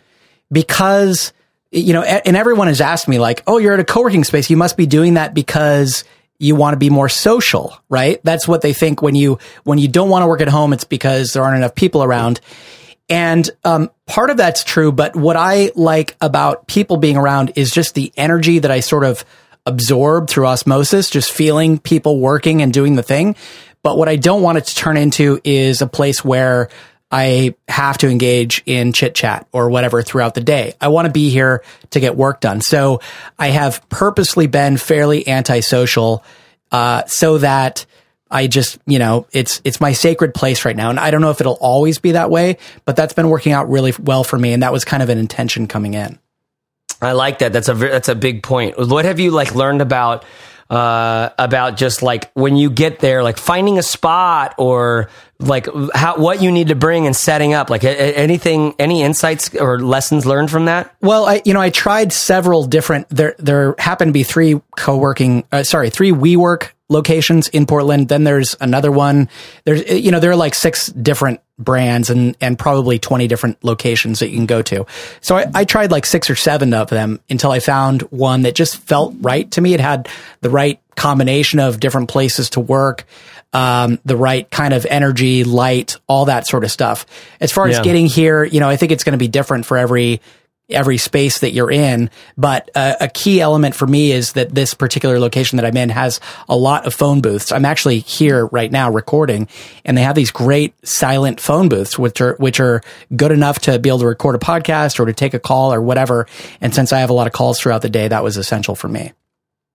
because 0.51 1.33
you 1.71 1.93
know 1.93 2.03
and 2.03 2.37
everyone 2.37 2.67
has 2.67 2.81
asked 2.81 3.07
me 3.07 3.19
like 3.19 3.43
oh 3.47 3.57
you're 3.57 3.73
at 3.73 3.79
a 3.79 3.85
co-working 3.85 4.23
space. 4.23 4.49
You 4.49 4.57
must 4.57 4.77
be 4.77 4.85
doing 4.85 5.15
that 5.15 5.33
because 5.33 6.03
you 6.37 6.55
want 6.55 6.73
to 6.73 6.77
be 6.77 6.89
more 6.89 7.09
social 7.09 7.77
right? 7.89 8.19
That's 8.23 8.47
what 8.47 8.61
they 8.61 8.73
think 8.73 9.01
when 9.01 9.15
you 9.15 9.39
when 9.63 9.77
you 9.77 9.87
don't 9.87 10.09
want 10.09 10.23
to 10.23 10.27
work 10.27 10.41
at 10.41 10.47
home 10.47 10.73
it's 10.73 10.83
because 10.83 11.33
there 11.33 11.43
aren't 11.43 11.57
enough 11.57 11.75
people 11.75 12.03
around. 12.03 12.39
And 13.07 13.47
um, 13.63 13.91
part 14.07 14.29
of 14.29 14.37
that's 14.37 14.63
true 14.63 14.91
but 14.91 15.15
what 15.15 15.35
i 15.35 15.71
like 15.75 16.15
about 16.21 16.67
people 16.67 16.97
being 16.97 17.17
around 17.17 17.53
is 17.55 17.71
just 17.71 17.93
the 17.93 18.11
energy 18.17 18.59
that 18.59 18.71
i 18.71 18.79
sort 18.79 19.03
of 19.03 19.23
absorb 19.67 20.27
through 20.27 20.47
osmosis 20.47 21.09
just 21.09 21.31
feeling 21.31 21.77
people 21.77 22.19
working 22.19 22.61
and 22.61 22.73
doing 22.73 22.95
the 22.95 23.03
thing. 23.03 23.35
But 23.83 23.97
what 23.97 24.09
i 24.09 24.15
don't 24.15 24.41
want 24.41 24.57
it 24.57 24.65
to 24.65 24.75
turn 24.75 24.97
into 24.97 25.39
is 25.43 25.81
a 25.81 25.87
place 25.87 26.25
where 26.25 26.69
I 27.17 27.55
have 27.69 27.97
to 27.99 28.09
engage 28.09 28.61
in 28.65 28.91
chit 28.91 29.15
chat 29.15 29.47
or 29.53 29.69
whatever 29.69 30.03
throughout 30.03 30.33
the 30.33 30.41
day. 30.41 30.73
I 30.81 30.89
want 30.89 31.05
to 31.05 31.13
be 31.13 31.29
here 31.29 31.63
to 31.91 32.01
get 32.01 32.17
work 32.17 32.41
done. 32.41 32.59
So 32.59 32.99
I 33.39 33.47
have 33.51 33.87
purposely 33.87 34.47
been 34.47 34.75
fairly 34.75 35.25
antisocial, 35.25 36.25
uh, 36.73 37.05
so 37.05 37.37
that 37.37 37.85
I 38.29 38.47
just, 38.47 38.79
you 38.85 38.99
know, 38.99 39.27
it's, 39.31 39.61
it's 39.63 39.79
my 39.79 39.93
sacred 39.93 40.33
place 40.33 40.65
right 40.65 40.75
now. 40.75 40.89
And 40.89 40.99
I 40.99 41.09
don't 41.09 41.21
know 41.21 41.29
if 41.29 41.39
it'll 41.39 41.53
always 41.61 41.99
be 41.99 42.11
that 42.13 42.29
way, 42.29 42.57
but 42.83 42.97
that's 42.97 43.13
been 43.13 43.29
working 43.29 43.53
out 43.53 43.69
really 43.69 43.93
well 43.97 44.25
for 44.25 44.37
me. 44.37 44.51
And 44.51 44.61
that 44.61 44.73
was 44.73 44.83
kind 44.83 45.01
of 45.01 45.07
an 45.07 45.17
intention 45.17 45.67
coming 45.67 45.93
in. 45.93 46.19
I 47.01 47.13
like 47.13 47.39
that. 47.39 47.53
That's 47.53 47.69
a, 47.69 47.75
that's 47.75 48.09
a 48.09 48.15
big 48.15 48.43
point. 48.43 48.77
What 48.77 49.05
have 49.05 49.21
you 49.21 49.31
like 49.31 49.55
learned 49.55 49.81
about, 49.81 50.25
uh, 50.69 51.29
about 51.37 51.77
just 51.77 52.01
like 52.01 52.31
when 52.33 52.55
you 52.55 52.69
get 52.69 52.99
there, 52.99 53.23
like 53.23 53.37
finding 53.37 53.77
a 53.77 53.83
spot 53.83 54.55
or 54.57 55.09
like 55.39 55.67
how 55.93 56.17
what 56.17 56.41
you 56.41 56.51
need 56.51 56.69
to 56.69 56.75
bring 56.75 57.05
and 57.05 57.15
setting 57.15 57.53
up 57.53 57.69
like 57.69 57.83
anything 57.83 58.73
any 58.79 59.03
insights 59.03 59.53
or 59.55 59.79
lessons 59.79 60.25
learned 60.25 60.49
from 60.49 60.65
that? 60.65 60.95
Well 61.01 61.25
i 61.25 61.41
you 61.43 61.53
know 61.53 61.59
i 61.59 61.69
tried 61.69 62.13
several 62.13 62.65
different 62.65 63.09
there 63.09 63.35
there 63.37 63.75
happened 63.77 64.09
to 64.09 64.13
be 64.13 64.23
three 64.23 64.61
co-working 64.77 65.43
uh, 65.51 65.63
sorry 65.63 65.89
three 65.89 66.11
WeWork 66.11 66.69
locations 66.89 67.47
in 67.47 67.65
portland. 67.65 68.09
Then 68.09 68.23
there's 68.23 68.55
another 68.61 68.91
one. 68.91 69.29
There's 69.63 69.89
you 69.89 70.11
know 70.11 70.19
there 70.19 70.31
are 70.31 70.35
like 70.35 70.55
six 70.55 70.87
different 70.87 71.41
brands 71.57 72.09
and 72.09 72.35
and 72.41 72.59
probably 72.59 72.99
20 72.99 73.27
different 73.27 73.63
locations 73.63 74.19
that 74.19 74.29
you 74.29 74.35
can 74.35 74.45
go 74.45 74.61
to. 74.61 74.85
So 75.21 75.37
I, 75.37 75.45
I 75.53 75.65
tried 75.65 75.91
like 75.91 76.05
six 76.05 76.29
or 76.29 76.35
seven 76.35 76.73
of 76.73 76.89
them 76.89 77.19
until 77.29 77.51
i 77.51 77.59
found 77.59 78.01
one 78.03 78.43
that 78.43 78.55
just 78.55 78.77
felt 78.77 79.15
right 79.21 79.49
to 79.51 79.61
me. 79.61 79.73
It 79.73 79.79
had 79.79 80.09
the 80.41 80.49
right 80.49 80.79
combination 80.95 81.59
of 81.59 81.79
different 81.79 82.09
places 82.09 82.51
to 82.51 82.59
work 82.59 83.05
um, 83.55 83.99
the 84.03 84.17
right 84.17 84.51
kind 84.51 84.73
of 84.73 84.85
energy, 84.85 85.45
light, 85.45 85.97
all 86.07 86.25
that 86.25 86.45
sort 86.45 86.65
of 86.65 86.71
stuff. 86.71 87.05
As 87.39 87.53
far 87.53 87.67
as 87.69 87.79
getting 87.79 88.05
here, 88.05 88.43
you 88.43 88.59
know, 88.59 88.67
I 88.67 88.75
think 88.75 88.91
it's 88.91 89.05
going 89.05 89.13
to 89.13 89.17
be 89.17 89.29
different 89.29 89.65
for 89.65 89.77
every 89.77 90.19
every 90.69 90.97
space 90.97 91.39
that 91.39 91.51
you're 91.51 91.71
in. 91.71 92.09
But 92.37 92.69
uh, 92.75 92.95
a 92.99 93.07
key 93.07 93.41
element 93.41 93.75
for 93.75 93.87
me 93.87 94.11
is 94.11 94.33
that 94.33 94.53
this 94.53 94.73
particular 94.73 95.19
location 95.19 95.57
that 95.57 95.65
I'm 95.65 95.77
in 95.77 95.89
has 95.89 96.19
a 96.49 96.55
lot 96.55 96.85
of 96.85 96.93
phone 96.93 97.21
booths. 97.21 97.51
I'm 97.51 97.65
actually 97.65 97.99
here 97.99 98.47
right 98.47 98.71
now 98.71 98.91
recording, 98.91 99.47
and 99.83 99.97
they 99.97 100.03
have 100.03 100.15
these 100.15 100.31
great 100.31 100.73
silent 100.85 101.39
phone 101.39 101.69
booths, 101.69 101.99
which 101.99 102.21
are 102.21 102.35
which 102.37 102.59
are 102.59 102.81
good 103.15 103.31
enough 103.31 103.59
to 103.59 103.79
be 103.79 103.89
able 103.89 103.99
to 103.99 104.07
record 104.07 104.35
a 104.35 104.39
podcast 104.39 104.99
or 104.99 105.05
to 105.05 105.13
take 105.13 105.33
a 105.33 105.39
call 105.39 105.73
or 105.73 105.81
whatever. 105.81 106.27
And 106.61 106.73
since 106.73 106.91
I 106.93 106.99
have 106.99 107.09
a 107.09 107.13
lot 107.13 107.27
of 107.27 107.33
calls 107.33 107.59
throughout 107.59 107.81
the 107.81 107.89
day, 107.89 108.07
that 108.07 108.23
was 108.23 108.37
essential 108.37 108.75
for 108.75 108.87
me. 108.87 109.13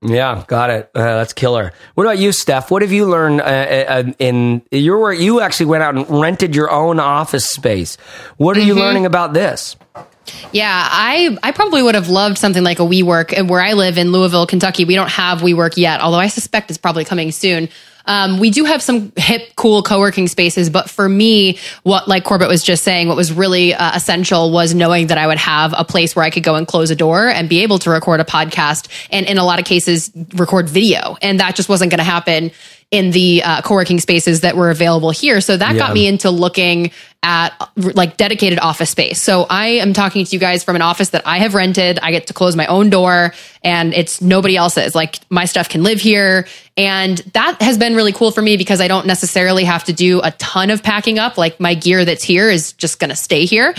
Yeah, 0.03 0.45
got 0.47 0.71
it. 0.71 0.91
Uh, 0.95 1.03
that's 1.03 1.35
killer. 1.35 1.75
What 1.95 2.05
about 2.05 2.19
you, 2.19 2.33
Steph? 2.33 2.71
What 2.71 2.81
have 2.81 2.91
you 2.91 3.05
learned 3.07 3.43
uh, 3.43 3.45
uh, 3.45 4.13
in 4.19 4.63
your 4.71 5.13
You 5.13 5.41
actually 5.41 5.67
went 5.67 5.83
out 5.83 5.95
and 5.95 6.09
rented 6.09 6.57
your 6.57 6.71
own 6.71 6.99
office 6.99 7.45
space. 7.45 7.97
What 8.39 8.57
are 8.57 8.61
mm-hmm. 8.61 8.69
you 8.69 8.75
learning 8.77 9.05
about 9.05 9.35
this? 9.35 9.77
Yeah, 10.53 10.71
I 10.71 11.37
I 11.43 11.53
probably 11.53 11.83
would 11.83 11.95
have 11.95 12.09
loved 12.09 12.39
something 12.39 12.63
like 12.63 12.81
a 12.81 12.85
WeWork. 12.85 13.37
And 13.37 13.49
where 13.49 13.61
I 13.61 13.75
live 13.75 13.99
in 13.99 14.13
Louisville, 14.13 14.47
Kentucky, 14.47 14.85
we 14.85 14.95
don't 14.95 15.11
have 15.11 15.41
WeWork 15.41 15.77
yet, 15.77 16.01
although 16.01 16.19
I 16.19 16.29
suspect 16.29 16.71
it's 16.71 16.79
probably 16.79 17.05
coming 17.05 17.33
soon. 17.33 17.69
Um, 18.07 18.41
we 18.41 18.51
do 18.51 18.65
have 18.65 18.83
some 18.83 19.13
hip, 19.17 19.55
cool 19.57 19.83
co-working 19.83 20.27
spaces, 20.27 20.71
but 20.71 20.91
for 20.91 21.09
me, 21.09 21.59
what 21.83 22.09
like 22.09 22.25
Corbett 22.25 22.49
was 22.49 22.65
just 22.65 22.83
saying, 22.83 23.09
what 23.09 23.17
was 23.17 23.33
really 23.33 23.75
uh, 23.75 23.95
essential 23.95 24.51
was 24.51 24.75
knowing 24.75 25.09
that 25.09 25.19
I 25.19 25.27
would 25.27 25.39
have 25.39 25.75
a 25.77 25.85
place 25.85 26.17
where 26.17 26.25
I 26.25 26.31
could 26.31 26.43
go 26.43 26.55
and 26.55 26.67
close 26.67 26.91
a 26.91 26.97
door 26.97 27.29
and 27.29 27.49
be 27.49 27.63
able 27.63 27.79
to 27.81 27.91
record 27.91 28.21
a 28.21 28.25
podcast, 28.25 28.89
and 29.11 29.27
in 29.27 29.39
a 29.39 29.45
lot 29.45 29.59
of 29.59 29.65
cases, 29.65 30.11
record 30.35 30.69
video, 30.69 31.17
and 31.23 31.41
that 31.41 31.55
just 31.55 31.69
wasn't 31.69 31.91
going 31.91 31.99
to 31.99 32.05
happen 32.05 32.51
in 32.91 33.13
the 33.13 33.43
uh, 33.45 33.63
co-working 33.63 34.01
spaces 34.01 34.41
that 34.41 34.57
were 34.57 34.71
available 34.71 35.13
here. 35.13 35.41
So 35.41 35.57
that 35.57 35.75
Yeah. 35.75 35.79
got 35.79 35.95
me 35.95 36.09
into 36.09 36.31
looking 36.31 36.91
at 37.23 37.51
like 37.77 38.17
dedicated 38.17 38.59
office 38.59 38.91
space. 38.91 39.23
So 39.23 39.47
I 39.49 39.67
am 39.67 39.93
talking 39.93 40.25
to 40.25 40.31
you 40.35 40.41
guys 40.41 40.65
from 40.65 40.75
an 40.75 40.83
office 40.83 41.11
that 41.11 41.23
I 41.25 41.39
have 41.39 41.55
rented. 41.55 42.01
I 42.03 42.11
get 42.11 42.27
to 42.29 42.33
close 42.33 42.57
my 42.57 42.67
own 42.67 42.91
door 42.91 43.33
and 43.63 43.95
it's 43.95 44.21
nobody 44.21 44.57
else's. 44.57 44.95
Like 44.95 45.21
my 45.29 45.45
stuff 45.45 45.69
can 45.69 45.85
live 45.85 46.01
here. 46.01 46.49
And 46.77 47.19
that 47.35 47.61
has 47.63 47.79
been 47.79 47.95
really 47.95 48.13
cool 48.13 48.33
for 48.33 48.43
me 48.43 48.57
because 48.57 48.81
I 48.81 48.89
don't 48.89 49.07
necessarily 49.07 49.65
have 49.65 49.85
to 49.85 49.93
do 49.93 50.21
a 50.23 50.33
ton 50.33 50.71
of 50.71 50.83
packing 50.83 51.19
up. 51.19 51.39
Like 51.39 51.61
my 51.61 51.75
gear 51.75 52.05
that's 52.05 52.25
here 52.25 52.51
is 52.51 52.73
just 52.73 52.99
going 52.99 53.11
to 53.11 53.17
stay 53.17 53.45
here. 53.45 53.75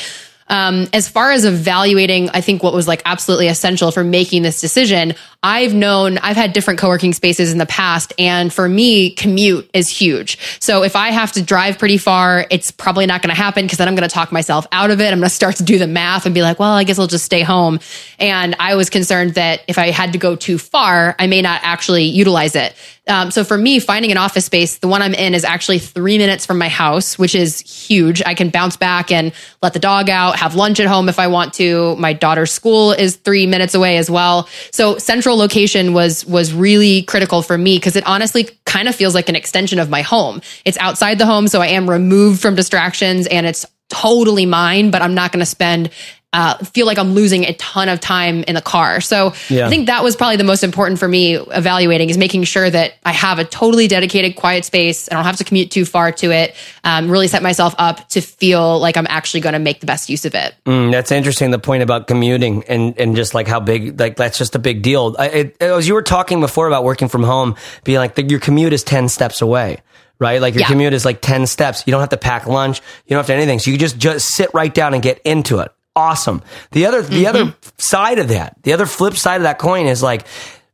Um, 0.51 0.87
as 0.91 1.07
far 1.07 1.31
as 1.31 1.45
evaluating, 1.45 2.29
I 2.29 2.41
think 2.41 2.61
what 2.61 2.73
was 2.73 2.85
like 2.85 3.01
absolutely 3.05 3.47
essential 3.47 3.89
for 3.89 4.03
making 4.03 4.41
this 4.41 4.59
decision, 4.59 5.15
I've 5.41 5.73
known 5.73 6.17
I've 6.17 6.35
had 6.35 6.51
different 6.51 6.79
co-working 6.79 7.13
spaces 7.13 7.53
in 7.53 7.57
the 7.57 7.65
past, 7.65 8.11
and 8.19 8.51
for 8.53 8.67
me, 8.67 9.11
commute 9.11 9.69
is 9.73 9.87
huge. 9.87 10.37
So 10.59 10.83
if 10.83 10.97
I 10.97 11.11
have 11.11 11.31
to 11.31 11.41
drive 11.41 11.79
pretty 11.79 11.97
far, 11.97 12.45
it's 12.51 12.69
probably 12.69 13.05
not 13.05 13.21
going 13.21 13.33
to 13.33 13.41
happen 13.41 13.63
because 13.63 13.77
then 13.77 13.87
I'm 13.87 13.95
going 13.95 14.07
to 14.07 14.13
talk 14.13 14.33
myself 14.33 14.67
out 14.73 14.91
of 14.91 14.99
it. 14.99 15.05
I'm 15.05 15.19
going 15.19 15.29
to 15.29 15.29
start 15.29 15.55
to 15.55 15.63
do 15.63 15.79
the 15.79 15.87
math 15.87 16.25
and 16.25 16.35
be 16.35 16.41
like, 16.41 16.59
well, 16.59 16.73
I 16.73 16.83
guess 16.83 16.99
I'll 16.99 17.07
just 17.07 17.25
stay 17.25 17.43
home. 17.43 17.79
And 18.19 18.53
I 18.59 18.75
was 18.75 18.89
concerned 18.89 19.35
that 19.35 19.61
if 19.69 19.77
I 19.77 19.91
had 19.91 20.11
to 20.11 20.19
go 20.19 20.35
too 20.35 20.57
far, 20.57 21.15
I 21.17 21.27
may 21.27 21.41
not 21.41 21.61
actually 21.63 22.03
utilize 22.03 22.55
it. 22.55 22.75
Um, 23.11 23.29
so 23.29 23.43
for 23.43 23.57
me, 23.57 23.79
finding 23.79 24.11
an 24.11 24.17
office 24.17 24.45
space, 24.45 24.77
the 24.77 24.87
one 24.87 25.01
I'm 25.01 25.13
in 25.13 25.35
is 25.35 25.43
actually 25.43 25.79
three 25.79 26.17
minutes 26.17 26.45
from 26.45 26.57
my 26.57 26.69
house, 26.69 27.19
which 27.19 27.35
is 27.35 27.59
huge. 27.59 28.21
I 28.25 28.33
can 28.33 28.49
bounce 28.49 28.77
back 28.77 29.11
and 29.11 29.33
let 29.61 29.73
the 29.73 29.79
dog 29.79 30.09
out, 30.09 30.39
have 30.39 30.55
lunch 30.55 30.79
at 30.79 30.87
home 30.87 31.09
if 31.09 31.19
I 31.19 31.27
want 31.27 31.53
to. 31.55 31.97
My 31.97 32.13
daughter's 32.13 32.51
school 32.51 32.93
is 32.93 33.17
three 33.17 33.45
minutes 33.45 33.75
away 33.75 33.97
as 33.97 34.09
well. 34.09 34.47
So 34.71 34.97
central 34.97 35.35
location 35.35 35.93
was 35.93 36.25
was 36.25 36.53
really 36.53 37.03
critical 37.03 37.41
for 37.41 37.57
me 37.57 37.75
because 37.75 37.97
it 37.97 38.07
honestly 38.07 38.49
kind 38.65 38.87
of 38.87 38.95
feels 38.95 39.13
like 39.13 39.27
an 39.27 39.35
extension 39.35 39.77
of 39.77 39.89
my 39.89 40.01
home. 40.01 40.41
It's 40.63 40.77
outside 40.77 41.19
the 41.19 41.25
home, 41.25 41.49
so 41.49 41.61
I 41.61 41.67
am 41.67 41.89
removed 41.89 42.41
from 42.41 42.55
distractions 42.55 43.27
and 43.27 43.45
it's 43.45 43.65
totally 43.89 44.45
mine, 44.45 44.89
but 44.89 45.01
I'm 45.01 45.13
not 45.13 45.33
going 45.33 45.41
to 45.41 45.45
spend 45.45 45.89
uh, 46.33 46.57
feel 46.59 46.85
like 46.85 46.97
I'm 46.97 47.13
losing 47.13 47.43
a 47.43 47.53
ton 47.55 47.89
of 47.89 47.99
time 47.99 48.43
in 48.43 48.55
the 48.55 48.61
car. 48.61 49.01
So 49.01 49.33
Yeah. 49.49 49.65
I 49.67 49.69
think 49.69 49.87
that 49.87 50.01
was 50.03 50.15
probably 50.15 50.37
the 50.37 50.45
most 50.45 50.63
important 50.63 50.97
for 50.99 51.07
me 51.07 51.35
evaluating 51.35 52.09
is 52.09 52.17
making 52.17 52.43
sure 52.45 52.69
that 52.69 52.93
I 53.03 53.11
have 53.11 53.37
a 53.39 53.43
totally 53.43 53.87
dedicated 53.89 54.37
quiet 54.37 54.63
space. 54.63 55.09
I 55.11 55.15
don't 55.15 55.25
have 55.25 55.35
to 55.37 55.43
commute 55.43 55.71
too 55.71 55.83
far 55.83 56.13
to 56.13 56.31
it. 56.31 56.55
Um, 56.85 57.09
really 57.11 57.27
set 57.27 57.43
myself 57.43 57.75
up 57.77 58.07
to 58.09 58.21
feel 58.21 58.79
like 58.79 58.95
I'm 58.95 59.07
actually 59.09 59.41
going 59.41 59.53
to 59.53 59.59
make 59.59 59.81
the 59.81 59.85
best 59.87 60.09
use 60.09 60.23
of 60.25 60.33
it. 60.33 60.55
Mm, 60.65 60.91
that's 60.91 61.11
interesting. 61.11 61.51
The 61.51 61.59
point 61.59 61.83
about 61.83 62.07
commuting 62.07 62.63
and, 62.69 62.97
and 62.97 63.15
just 63.15 63.33
like 63.33 63.47
how 63.47 63.59
big, 63.59 63.99
like 63.99 64.15
that's 64.15 64.37
just 64.37 64.55
a 64.55 64.59
big 64.59 64.81
deal. 64.83 65.15
I, 65.19 65.25
it, 65.27 65.61
as 65.61 65.85
you 65.87 65.93
were 65.95 66.01
talking 66.01 66.39
before 66.39 66.67
about 66.67 66.85
working 66.85 67.09
from 67.09 67.23
home, 67.23 67.55
being 67.83 67.97
like 67.97 68.15
the, 68.15 68.23
your 68.23 68.39
commute 68.39 68.71
is 68.71 68.83
10 68.85 69.09
steps 69.09 69.41
away, 69.41 69.79
right? 70.17 70.39
Like 70.39 70.53
your 70.53 70.61
Yeah. 70.61 70.67
commute 70.67 70.93
is 70.93 71.03
like 71.03 71.19
10 71.19 71.45
steps. 71.45 71.83
You 71.85 71.91
don't 71.91 71.99
have 71.99 72.09
to 72.09 72.17
pack 72.17 72.47
lunch. 72.47 72.79
You 73.05 73.09
don't 73.15 73.19
have 73.19 73.27
to 73.27 73.33
anything. 73.33 73.59
So 73.59 73.69
you 73.69 73.77
just, 73.77 73.97
just 73.97 74.29
sit 74.29 74.49
right 74.53 74.73
down 74.73 74.93
and 74.93 75.03
get 75.03 75.19
into 75.25 75.59
it. 75.59 75.71
Awesome. 75.95 76.41
The 76.71 76.85
other, 76.85 77.01
the 77.01 77.25
mm-hmm. 77.25 77.27
other 77.27 77.55
side 77.77 78.19
of 78.19 78.29
that, 78.29 78.57
the 78.63 78.73
other 78.73 78.85
flip 78.85 79.15
side 79.15 79.37
of 79.37 79.43
that 79.43 79.59
coin 79.59 79.87
is 79.87 80.01
like, 80.01 80.25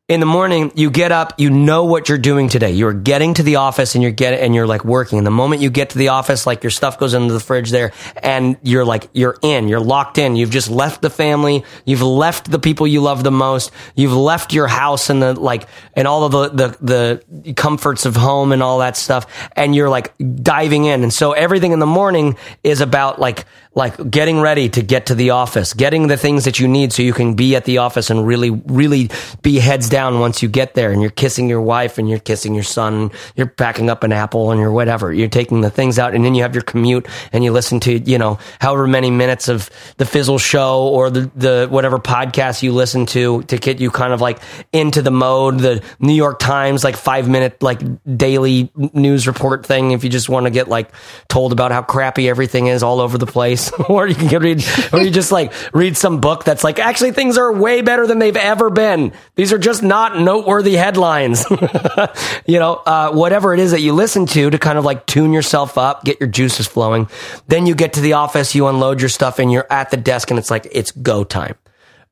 in 0.07 0.21
the 0.21 0.25
morning, 0.25 0.71
you 0.73 0.89
get 0.89 1.11
up, 1.11 1.33
you 1.37 1.49
know 1.49 1.83
what 1.83 2.07
you're 2.07 2.17
doing 2.17 2.47
today. 2.47 2.71
You're 2.71 2.93
getting 2.93 3.33
to 3.33 3.43
the 3.43 3.57
office 3.57 3.93
and 3.93 4.01
you're 4.01 4.13
getting, 4.13 4.39
and 4.39 4.55
you're 4.55 4.65
like 4.65 4.85
working. 4.85 5.17
And 5.17 5.27
the 5.27 5.31
moment 5.31 5.61
you 5.61 5.69
get 5.69 5.89
to 5.89 5.97
the 5.97 6.07
office, 6.07 6.47
like 6.47 6.63
your 6.63 6.69
stuff 6.69 6.97
goes 6.97 7.13
into 7.13 7.33
the 7.33 7.41
fridge 7.41 7.71
there 7.71 7.91
and 8.23 8.55
you're 8.63 8.85
like, 8.85 9.09
you're 9.11 9.35
in, 9.41 9.67
you're 9.67 9.81
locked 9.81 10.17
in. 10.17 10.37
You've 10.37 10.49
just 10.49 10.69
left 10.69 11.01
the 11.01 11.09
family. 11.09 11.65
You've 11.83 12.03
left 12.03 12.49
the 12.49 12.57
people 12.57 12.87
you 12.87 13.01
love 13.01 13.25
the 13.25 13.31
most. 13.31 13.71
You've 13.95 14.15
left 14.15 14.53
your 14.53 14.67
house 14.67 15.09
and 15.09 15.21
the, 15.21 15.37
like, 15.37 15.67
and 15.93 16.07
all 16.07 16.23
of 16.23 16.31
the, 16.31 16.77
the, 16.79 17.25
the 17.43 17.53
comforts 17.53 18.05
of 18.05 18.15
home 18.15 18.53
and 18.53 18.63
all 18.63 18.79
that 18.79 18.95
stuff. 18.95 19.49
And 19.57 19.75
you're 19.75 19.89
like 19.89 20.13
diving 20.17 20.85
in. 20.85 21.03
And 21.03 21.11
so 21.11 21.33
everything 21.33 21.73
in 21.73 21.79
the 21.79 21.85
morning 21.85 22.37
is 22.63 22.79
about 22.79 23.19
like, 23.19 23.43
like 23.77 24.09
getting 24.09 24.39
ready 24.39 24.69
to 24.69 24.81
get 24.81 25.05
to 25.05 25.15
the 25.15 25.29
office, 25.29 25.75
getting 25.75 26.07
the 26.07 26.17
things 26.17 26.45
that 26.45 26.59
you 26.59 26.67
need 26.67 26.91
so 26.91 27.03
you 27.03 27.13
can 27.13 27.35
be 27.35 27.55
at 27.55 27.65
the 27.65 27.77
office 27.77 28.09
and 28.09 28.25
really, 28.25 28.49
really 28.49 29.11
be 29.43 29.59
heads 29.59 29.87
down 29.87 30.19
once 30.19 30.41
you 30.41 30.49
get 30.49 30.73
there 30.73 30.91
and 30.91 30.99
you're 30.99 31.11
kissing 31.11 31.47
your 31.47 31.61
wife 31.61 31.99
and 31.99 32.09
you're 32.09 32.17
kissing 32.17 32.55
your 32.55 32.63
son, 32.63 33.11
you're 33.35 33.45
packing 33.45 33.87
up 33.87 34.03
an 34.03 34.11
apple 34.11 34.49
and 34.49 34.59
you're 34.59 34.71
whatever. 34.71 35.13
You're 35.13 35.27
taking 35.27 35.61
the 35.61 35.69
things 35.69 35.99
out 35.99 36.15
and 36.15 36.25
then 36.25 36.33
you 36.33 36.41
have 36.41 36.55
your 36.55 36.63
commute 36.63 37.07
and 37.31 37.43
you 37.43 37.51
listen 37.51 37.79
to, 37.81 37.99
you 37.99 38.17
know, 38.17 38.39
however 38.59 38.87
many 38.87 39.11
minutes 39.11 39.47
of 39.47 39.69
the 39.97 40.05
Fizzle 40.05 40.39
show 40.39 40.87
or 40.87 41.11
the, 41.11 41.29
the 41.35 41.67
whatever 41.69 41.99
podcast 41.99 42.63
you 42.63 42.71
listen 42.71 43.05
to 43.05 43.43
to 43.43 43.57
get 43.57 43.79
you 43.79 43.91
kind 43.91 44.11
of 44.11 44.21
like 44.21 44.39
into 44.73 45.03
the 45.03 45.11
mode, 45.11 45.59
the 45.59 45.83
New 45.99 46.15
York 46.15 46.39
Times, 46.39 46.83
like 46.83 46.95
five 46.95 47.29
minute, 47.29 47.61
like 47.61 47.79
daily 48.17 48.71
news 48.75 49.27
report 49.27 49.67
thing. 49.67 49.91
If 49.91 50.03
you 50.03 50.09
just 50.09 50.29
want 50.29 50.47
to 50.47 50.49
get 50.49 50.67
like 50.67 50.89
told 51.27 51.51
about 51.51 51.71
how 51.71 51.83
crappy 51.83 52.27
everything 52.27 52.65
is 52.65 52.81
all 52.81 52.99
over 52.99 53.19
the 53.19 53.27
place, 53.27 53.66
or 53.89 54.07
you 54.07 54.15
can 54.15 54.41
read, 54.41 54.65
or 54.91 55.01
you 55.01 55.09
just 55.09 55.31
like 55.31 55.53
read 55.73 55.97
some 55.97 56.19
book 56.19 56.43
that's 56.43 56.63
like, 56.63 56.79
actually 56.79 57.11
things 57.11 57.37
are 57.37 57.51
way 57.51 57.81
better 57.81 58.07
than 58.07 58.19
they've 58.19 58.35
ever 58.35 58.69
been. 58.69 59.13
These 59.35 59.53
are 59.53 59.57
just 59.57 59.83
not 59.83 60.19
noteworthy 60.19 60.75
headlines. 60.75 61.45
you 62.45 62.59
know, 62.59 62.75
uh, 62.85 63.11
whatever 63.11 63.53
it 63.53 63.59
is 63.59 63.71
that 63.71 63.81
you 63.81 63.93
listen 63.93 64.25
to 64.27 64.49
to 64.49 64.57
kind 64.57 64.77
of 64.77 64.85
like 64.85 65.05
tune 65.05 65.33
yourself 65.33 65.77
up, 65.77 66.03
get 66.03 66.19
your 66.19 66.29
juices 66.29 66.67
flowing. 66.67 67.09
Then 67.47 67.65
you 67.65 67.75
get 67.75 67.93
to 67.93 68.01
the 68.01 68.13
office, 68.13 68.55
you 68.55 68.67
unload 68.67 69.01
your 69.01 69.09
stuff 69.09 69.39
and 69.39 69.51
you're 69.51 69.67
at 69.69 69.91
the 69.91 69.97
desk 69.97 70.29
and 70.29 70.39
it's 70.39 70.51
like, 70.51 70.67
it's 70.71 70.91
go 70.91 71.23
time 71.23 71.55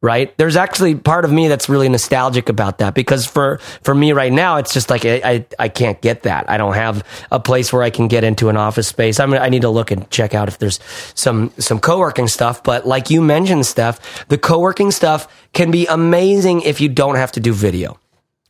right? 0.01 0.37
There's 0.37 0.55
actually 0.55 0.95
part 0.95 1.25
of 1.25 1.31
me 1.31 1.47
that's 1.47 1.67
really 1.67 1.89
nostalgic 1.89 2.49
about 2.49 2.77
that 2.77 2.93
because 2.93 3.25
for 3.25 3.57
for 3.81 3.95
me 3.95 4.11
right 4.11 4.31
now, 4.31 4.57
it's 4.57 4.73
just 4.73 4.89
like 4.89 5.05
I 5.05 5.21
I, 5.23 5.45
I 5.59 5.69
can't 5.69 5.99
get 6.01 6.23
that. 6.23 6.49
I 6.49 6.57
don't 6.57 6.73
have 6.73 7.03
a 7.31 7.39
place 7.39 7.73
where 7.73 7.83
I 7.83 7.89
can 7.89 8.07
get 8.07 8.23
into 8.23 8.49
an 8.49 8.57
office 8.57 8.87
space. 8.87 9.19
I'm 9.19 9.33
I 9.33 9.49
need 9.49 9.63
to 9.63 9.69
look 9.69 9.91
and 9.91 10.09
check 10.09 10.33
out 10.33 10.47
if 10.47 10.59
there's 10.59 10.79
some 11.15 11.51
some 11.57 11.79
co-working 11.79 12.27
stuff. 12.27 12.63
But 12.63 12.85
like 12.87 13.09
you 13.09 13.21
mentioned, 13.21 13.65
Steph, 13.65 14.27
the 14.27 14.37
co-working 14.37 14.91
stuff 14.91 15.27
can 15.53 15.71
be 15.71 15.85
amazing 15.87 16.61
if 16.61 16.81
you 16.81 16.89
don't 16.89 17.15
have 17.15 17.31
to 17.33 17.39
do 17.39 17.53
video. 17.53 17.99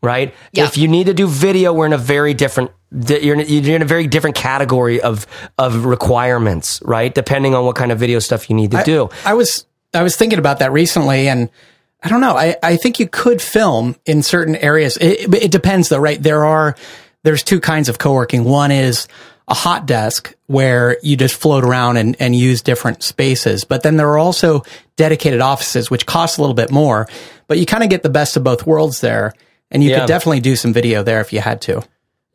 Right? 0.02 0.36
Yeah. 0.52 0.66
If 0.66 0.78
you 0.78 0.88
need 0.88 1.08
to 1.08 1.16
do 1.16 1.26
video, 1.26 1.74
we're 1.74 1.88
in 1.88 1.94
a 1.94 1.98
very 1.98 2.36
different 2.36 2.72
you're 2.92 3.40
in, 3.40 3.48
you're 3.48 3.76
in 3.76 3.82
a 3.82 3.86
very 3.86 4.08
different 4.08 4.36
category 4.36 5.02
of 5.02 5.26
of 5.58 5.86
requirements, 5.86 6.82
right? 6.84 7.14
Depending 7.14 7.56
on 7.56 7.66
what 7.66 7.76
kind 7.76 7.92
of 7.92 8.00
video 8.00 8.20
stuff 8.20 8.50
you 8.50 8.56
need 8.56 8.72
to 8.72 8.84
do. 8.84 9.10
I 9.26 9.34
was 9.34 9.66
I 9.96 10.04
was 10.04 10.16
thinking 10.16 10.40
about 10.40 10.60
that 10.60 10.72
recently, 10.72 11.28
and 11.30 11.50
I 12.04 12.10
don't 12.10 12.22
know. 12.22 12.36
I, 12.36 12.56
I 12.62 12.76
think 12.78 13.00
you 13.00 13.08
could 13.08 13.42
film 13.42 13.96
in 14.06 14.22
certain 14.22 14.56
areas. 14.56 14.98
It, 14.98 15.34
it 15.34 15.52
depends, 15.52 15.90
though, 15.90 16.00
right? 16.00 16.22
There 16.22 16.46
are 16.46 16.76
there's 17.24 17.42
two 17.44 17.60
kinds 17.60 17.90
of 17.90 17.98
co-working. 17.98 18.44
One 18.44 18.72
is 18.72 19.08
a 19.48 19.54
hot 19.56 19.86
desk 19.88 20.36
where 20.48 20.98
you 21.02 21.18
just 21.18 21.36
float 21.40 21.64
around 21.64 21.98
and, 21.98 22.16
and 22.20 22.36
use 22.36 22.62
different 22.62 23.02
spaces. 23.04 23.64
But 23.64 23.82
then 23.84 23.96
there 23.98 24.10
are 24.10 24.18
also 24.20 24.64
dedicated 24.96 25.40
offices, 25.42 25.90
which 25.90 26.06
cost 26.06 26.38
a 26.38 26.42
little 26.42 26.54
bit 26.56 26.72
more, 26.72 27.08
but 27.48 27.58
you 27.58 27.66
kind 27.66 27.84
of 27.84 27.90
get 27.90 28.04
the 28.04 28.10
best 28.10 28.38
of 28.38 28.44
both 28.44 28.66
worlds 28.68 29.02
there. 29.02 29.34
And 29.72 29.84
you 29.84 29.90
Yeah. 29.90 30.02
could 30.02 30.08
definitely 30.08 30.40
do 30.42 30.56
some 30.56 30.74
video 30.74 31.02
there 31.04 31.22
if 31.22 31.34
you 31.34 31.42
had 31.42 31.62
to. 31.62 31.82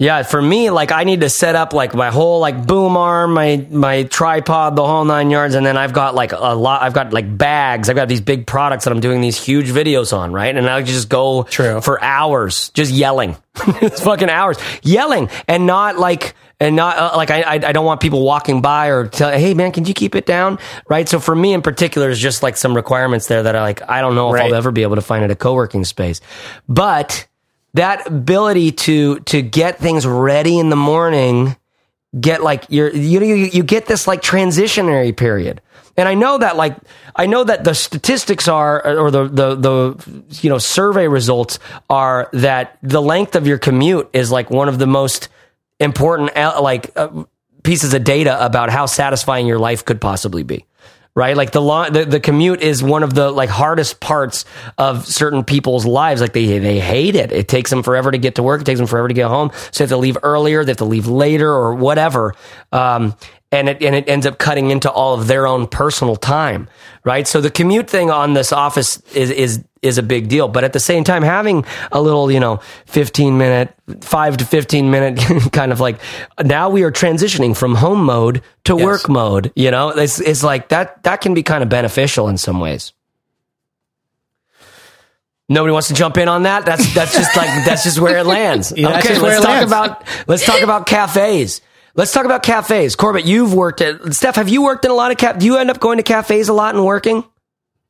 Yeah, 0.01 0.23
for 0.23 0.41
me, 0.41 0.71
like 0.71 0.93
I 0.93 1.05
need 1.05 1.21
to 1.21 1.29
set 1.29 1.55
up 1.57 1.75
like 1.75 1.95
my 1.95 2.11
whole 2.11 2.41
like 2.41 2.67
boom 2.67 2.97
arm, 2.97 3.35
my 3.35 3.67
my 3.71 4.05
tripod, 4.05 4.75
the 4.75 4.87
whole 4.87 5.05
nine 5.05 5.29
yards, 5.31 5.55
and 5.55 5.65
then 5.67 5.77
I've 5.77 5.93
got 5.93 6.15
like 6.15 6.33
a 6.33 6.55
lot. 6.55 6.81
I've 6.81 6.95
got 6.95 7.13
like 7.13 7.37
bags. 7.37 7.91
I've 7.91 7.97
got 7.97 8.09
these 8.09 8.23
big 8.23 8.47
products 8.47 8.85
that 8.85 8.93
I'm 8.95 9.01
doing 9.01 9.21
these 9.21 9.37
huge 9.39 9.67
videos 9.67 10.17
on, 10.17 10.33
right? 10.33 10.57
And 10.57 10.67
I 10.71 10.81
just 10.81 11.11
go 11.11 11.43
True. 11.43 11.83
for 11.83 12.03
hours, 12.03 12.71
just 12.71 12.91
yelling, 12.91 13.37
it's 13.83 14.01
fucking 14.03 14.31
hours, 14.31 14.57
yelling, 14.83 15.29
and 15.47 15.67
not 15.67 15.99
like. 15.99 16.35
And 16.63 16.77
not 16.77 16.99
uh, 16.99 17.17
like 17.17 17.31
I, 17.31 17.41
I 17.41 17.55
I 17.55 17.73
don't 17.73 17.87
want 17.87 18.03
people 18.03 18.23
walking 18.23 18.61
by 18.61 18.89
or 18.89 19.07
tell, 19.07 19.31
hey 19.31 19.55
man, 19.55 19.73
can 19.73 19.87
you 19.87 19.95
keep 19.95 20.15
it 20.15 20.27
down, 20.27 20.59
right? 20.91 21.09
So 21.09 21.19
for 21.19 21.35
me 21.35 21.55
in 21.55 21.63
particular, 21.63 22.11
is 22.11 22.19
just 22.19 22.43
like 22.43 22.59
some 22.59 22.77
requirements 22.77 23.29
there 23.29 23.43
that 23.45 23.57
I 23.57 23.63
like. 23.63 23.81
I 23.89 24.03
don't 24.03 24.15
know 24.15 24.29
if 24.29 24.35
Right. 24.35 24.45
I'll 24.47 24.55
ever 24.55 24.71
be 24.71 24.83
able 24.83 24.97
to 24.97 25.01
find 25.03 25.25
at 25.25 25.31
a 25.31 25.35
co-working 25.37 25.85
space, 25.87 26.21
but 26.69 27.27
that 27.75 28.07
ability 28.07 28.73
to 28.73 29.21
to 29.21 29.43
get 29.43 29.79
things 29.79 30.07
ready 30.07 30.59
in 30.59 30.71
the 30.71 30.77
morning 30.77 31.57
get 32.18 32.43
like 32.43 32.64
you're 32.68 32.93
you 32.93 33.23
you 33.23 33.35
you 33.35 33.62
get 33.62 33.87
this 33.87 34.07
like 34.07 34.23
transitionary 34.23 35.16
period. 35.16 35.61
And 35.97 36.09
i 36.09 36.14
know 36.14 36.39
that 36.39 36.57
like 36.57 36.77
i 37.14 37.27
know 37.27 37.45
that 37.45 37.64
the 37.64 37.75
statistics 37.75 38.49
are 38.49 38.83
or 38.87 39.11
the 39.11 39.29
the 39.29 39.55
the 39.55 40.23
you 40.41 40.49
know 40.49 40.57
survey 40.57 41.09
results 41.09 41.59
are 41.91 42.31
that 42.33 42.79
the 42.83 43.03
length 43.03 43.37
of 43.37 43.47
your 43.47 43.59
commute 43.59 44.09
is 44.14 44.31
like 44.31 44.51
one 44.51 44.68
of 44.68 44.79
the 44.79 44.87
most 44.87 45.29
important 45.79 46.35
uh, 46.37 46.59
like 46.62 46.91
uh, 46.97 47.25
pieces 47.64 47.93
of 47.93 48.05
data 48.05 48.43
about 48.43 48.71
how 48.71 48.87
satisfying 48.87 49.47
your 49.47 49.59
life 49.59 49.85
could 49.85 50.01
possibly 50.01 50.43
be 50.43 50.64
right? 51.15 51.37
Like 51.37 51.53
the, 51.53 51.61
long, 51.61 51.93
the 51.93 52.05
the 52.05 52.21
commute 52.21 52.61
is 52.63 52.83
one 52.83 53.03
of 53.03 53.15
the 53.15 53.31
like 53.31 53.51
hardest 53.51 54.01
parts 54.01 54.45
of 54.79 55.07
certain 55.07 55.45
people's 55.45 55.87
lives. 55.87 56.21
Like 56.21 56.33
they 56.33 56.59
they 56.59 56.81
hate 56.81 57.17
it. 57.17 57.33
It 57.33 57.49
takes 57.49 57.71
them 57.71 57.83
forever 57.83 58.11
to 58.11 58.19
get 58.19 58.37
to 58.37 58.43
work. 58.43 58.63
It 58.63 58.65
takes 58.65 58.79
them 58.79 58.87
forever 58.87 59.09
to 59.09 59.15
get 59.15 59.29
home. 59.29 59.51
So 59.73 59.85
they 59.85 59.85
have 59.85 59.91
to 59.91 59.97
leave 59.97 60.19
earlier. 60.23 60.65
They 60.65 60.71
have 60.71 60.79
to 60.79 60.85
leave 60.85 61.07
later 61.07 61.51
or 61.51 61.75
whatever. 61.75 62.35
Um 62.73 63.17
and 63.53 63.69
it 63.69 63.83
and 63.83 63.95
it 63.95 64.09
ends 64.09 64.27
up 64.27 64.39
cutting 64.39 64.71
into 64.71 64.91
all 64.91 65.15
of 65.15 65.27
their 65.27 65.47
own 65.47 65.67
personal 65.67 66.17
time 66.17 66.69
right? 67.05 67.27
So 67.27 67.41
the 67.41 67.51
commute 67.51 67.89
thing 67.89 68.11
on 68.11 68.35
this 68.35 68.53
office 68.53 69.01
is 69.15 69.31
is 69.31 69.65
is 69.83 69.97
a 69.99 70.03
big 70.03 70.28
deal. 70.28 70.47
But 70.49 70.64
at 70.64 70.72
the 70.72 70.81
same 70.81 71.05
time, 71.05 71.22
having 71.22 71.64
a 71.91 72.01
little, 72.01 72.31
you 72.31 72.39
know, 72.41 72.61
15 72.87 73.39
minute, 73.39 73.74
five 74.03 74.37
to 74.39 74.45
15 74.45 74.91
minute 74.91 75.18
kind 75.53 75.72
of 75.72 75.81
like 75.81 75.99
now 76.45 76.68
we 76.70 76.83
are 76.83 76.93
transitioning 76.93 77.57
from 77.57 77.74
home 77.74 78.05
mode 78.05 78.43
to 78.64 78.74
Yes. 78.76 78.85
work 78.85 79.09
mode, 79.09 79.53
you 79.57 79.70
know, 79.70 79.89
it's, 79.91 80.20
it's 80.20 80.43
like 80.43 80.68
that, 80.68 81.03
that 81.05 81.20
can 81.22 81.33
be 81.35 81.43
kind 81.43 81.62
of 81.62 81.68
beneficial 81.68 82.28
in 82.28 82.37
some 82.37 82.61
ways. 82.61 82.93
Nobody 85.49 85.72
wants 85.72 85.89
to 85.89 85.95
jump 85.95 86.16
in 86.16 86.28
on 86.28 86.45
that. 86.45 86.64
That's 86.64 86.95
that's 86.95 87.12
just 87.12 87.37
like 87.37 87.49
that's 87.66 87.83
just 87.83 87.99
where 87.99 88.18
it 88.18 88.24
lands. 88.26 88.72
Yeah, 88.76 88.97
okay, 88.99 89.18
let's 89.18 89.39
talk 89.41 89.49
lands. 89.49 89.70
about 89.72 90.05
let's 90.28 90.47
talk 90.47 90.62
about 90.62 90.87
cafes. 90.87 91.61
Let's 91.97 92.12
talk 92.12 92.24
about 92.24 92.45
cafes. 92.45 92.95
Corbett, 92.95 93.24
you've 93.24 93.53
worked 93.53 93.81
at 93.81 94.14
Steph. 94.14 94.37
Have 94.37 94.49
you 94.49 94.62
worked 94.62 94.85
in 94.85 94.93
a 94.93 94.95
lot 94.95 95.11
of 95.11 95.16
cap? 95.18 95.41
Do 95.41 95.47
you 95.47 95.57
end 95.57 95.68
up 95.68 95.81
going 95.81 95.97
to 95.97 96.05
cafes 96.05 96.49
a 96.49 96.53
lot 96.53 96.76
and 96.76 96.85
working? 96.85 97.24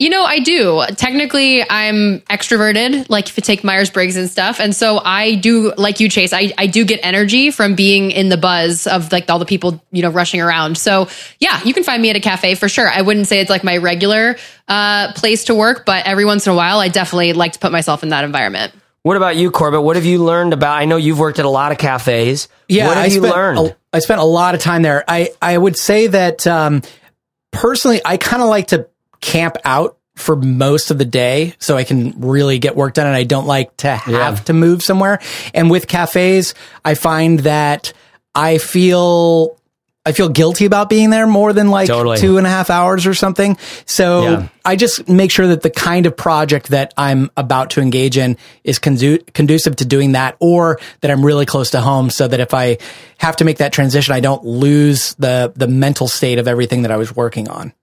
You 0.01 0.09
know, 0.09 0.25
I 0.25 0.39
do. 0.39 0.83
Technically, 0.97 1.63
I'm 1.69 2.21
extroverted, 2.21 3.11
like 3.11 3.29
if 3.29 3.37
you 3.37 3.43
take 3.43 3.63
Myers 3.63 3.91
Briggs 3.91 4.17
and 4.17 4.31
stuff. 4.31 4.59
And 4.59 4.75
so 4.75 4.99
I 5.05 5.35
do, 5.35 5.75
like 5.77 6.01
you, 6.01 6.09
Chase, 6.09 6.33
I, 6.33 6.55
I 6.57 6.69
do 6.69 6.87
get 6.87 7.01
energy 7.03 7.51
from 7.51 7.75
being 7.75 8.11
in 8.11 8.31
the 8.31 8.39
buzz 8.39 8.87
of 8.87 9.13
like 9.13 9.29
all 9.29 9.39
the 9.39 9.45
people, 9.45 9.85
you 9.93 10.01
know, 10.01 10.09
rushing 10.09 10.41
around. 10.41 10.79
So 10.79 11.09
yeah, 11.39 11.63
you 11.65 11.75
can 11.75 11.85
find 11.85 12.01
me 12.01 12.09
at 12.09 12.17
a 12.17 12.21
cafe 12.21 12.55
for 12.55 12.67
sure. 12.67 12.89
I 12.89 13.03
wouldn't 13.03 13.27
say 13.27 13.41
it's 13.41 13.51
like 13.51 13.63
my 13.63 13.77
regular 13.77 14.37
uh, 14.69 15.13
place 15.13 15.45
to 15.45 15.55
work, 15.55 15.85
but 15.85 16.07
every 16.07 16.25
once 16.25 16.47
in 16.47 16.55
a 16.55 16.57
while, 16.57 16.79
I 16.79 16.89
definitely 16.89 17.35
like 17.35 17.53
to 17.53 17.59
put 17.59 17.71
myself 17.71 18.03
in 18.03 18.09
that 18.09 18.25
environment. 18.25 18.73
What 19.03 19.19
about 19.19 19.37
you, 19.37 19.51
Corbett? 19.51 19.83
What 19.83 19.97
have 19.97 20.07
you 20.07 20.25
learned 20.25 20.55
about? 20.55 20.79
I 20.79 20.87
know 20.87 20.97
you've 20.97 21.19
worked 21.19 21.39
at 21.39 21.45
a 21.45 21.51
lot 21.51 21.73
of 21.73 21.79
cafes. 21.79 22.49
Yeah, 22.69 22.87
what 22.87 22.97
have 22.97 23.05
I 23.05 23.09
you 23.09 23.21
spent 23.21 23.35
learned? 23.35 23.59
A, 23.59 23.77
I 23.93 23.99
spent 23.99 24.21
a 24.21 24.25
lot 24.25 24.55
of 24.55 24.63
time 24.63 24.81
there. 24.81 25.05
I 25.07 25.31
I 25.43 25.59
would 25.59 25.77
say 25.77 26.07
that 26.07 26.47
um, 26.47 26.81
personally, 27.51 28.01
I 28.05 28.17
kind 28.17 28.43
of 28.43 28.49
like 28.49 28.69
to 28.69 28.90
camp 29.21 29.57
out 29.65 29.97
for 30.17 30.37
most 30.37 30.91
of 30.91 30.99
the 30.99 31.05
day 31.05 31.55
so 31.59 31.77
I 31.77 31.85
can 31.85 32.15
really 32.21 32.59
get 32.59 32.77
work 32.77 32.95
done 32.95 33.07
and 33.07 33.17
I 33.17 33.25
don't 33.25 33.47
like 33.47 33.75
to 33.79 33.95
have 33.97 34.13
Yeah. 34.13 34.35
to 34.45 34.53
move 34.53 34.83
somewhere. 34.83 35.19
And 35.55 35.71
with 35.71 35.87
cafes, 35.89 36.55
I 36.85 36.95
find 36.95 37.41
that 37.41 37.93
I 38.35 38.59
feel 38.59 39.57
I 40.07 40.13
feel 40.13 40.31
guilty 40.31 40.65
about 40.65 40.89
being 40.89 41.11
there 41.11 41.27
more 41.27 41.53
than 41.53 41.69
like 41.69 41.87
Totally. 41.87 42.17
two 42.17 42.39
and 42.39 42.47
a 42.47 42.51
half 42.51 42.71
hours 42.71 43.07
or 43.07 43.13
something. 43.13 43.59
So 43.85 44.23
Yeah. 44.23 44.49
I 44.65 44.75
just 44.75 45.07
make 45.11 45.31
sure 45.31 45.49
that 45.49 45.61
the 45.61 45.69
kind 45.69 46.07
of 46.07 46.17
project 46.17 46.69
that 46.71 46.95
I'm 46.97 47.31
about 47.37 47.71
to 47.73 47.83
engage 47.83 48.17
in 48.17 48.39
is 48.65 48.79
condu- 48.79 49.21
conducive 49.35 49.77
to 49.77 49.85
doing 49.85 50.13
that 50.13 50.37
or 50.41 50.79
that 51.03 51.11
I'm 51.11 51.25
really 51.25 51.45
close 51.45 51.71
to 51.73 51.83
home 51.83 52.09
so 52.09 52.27
that 52.27 52.41
if 52.41 52.55
I 52.55 52.79
have 53.19 53.37
to 53.37 53.45
make 53.45 53.59
that 53.59 53.73
transition, 53.75 54.15
I 54.15 54.21
don't 54.21 54.43
lose 54.43 55.15
the, 55.19 55.53
the 55.55 55.69
mental 55.69 56.09
state 56.09 56.39
of 56.39 56.49
everything 56.49 56.83
that 56.83 56.91
I 56.91 56.97
was 56.97 57.15
working 57.15 57.51
on. 57.51 57.75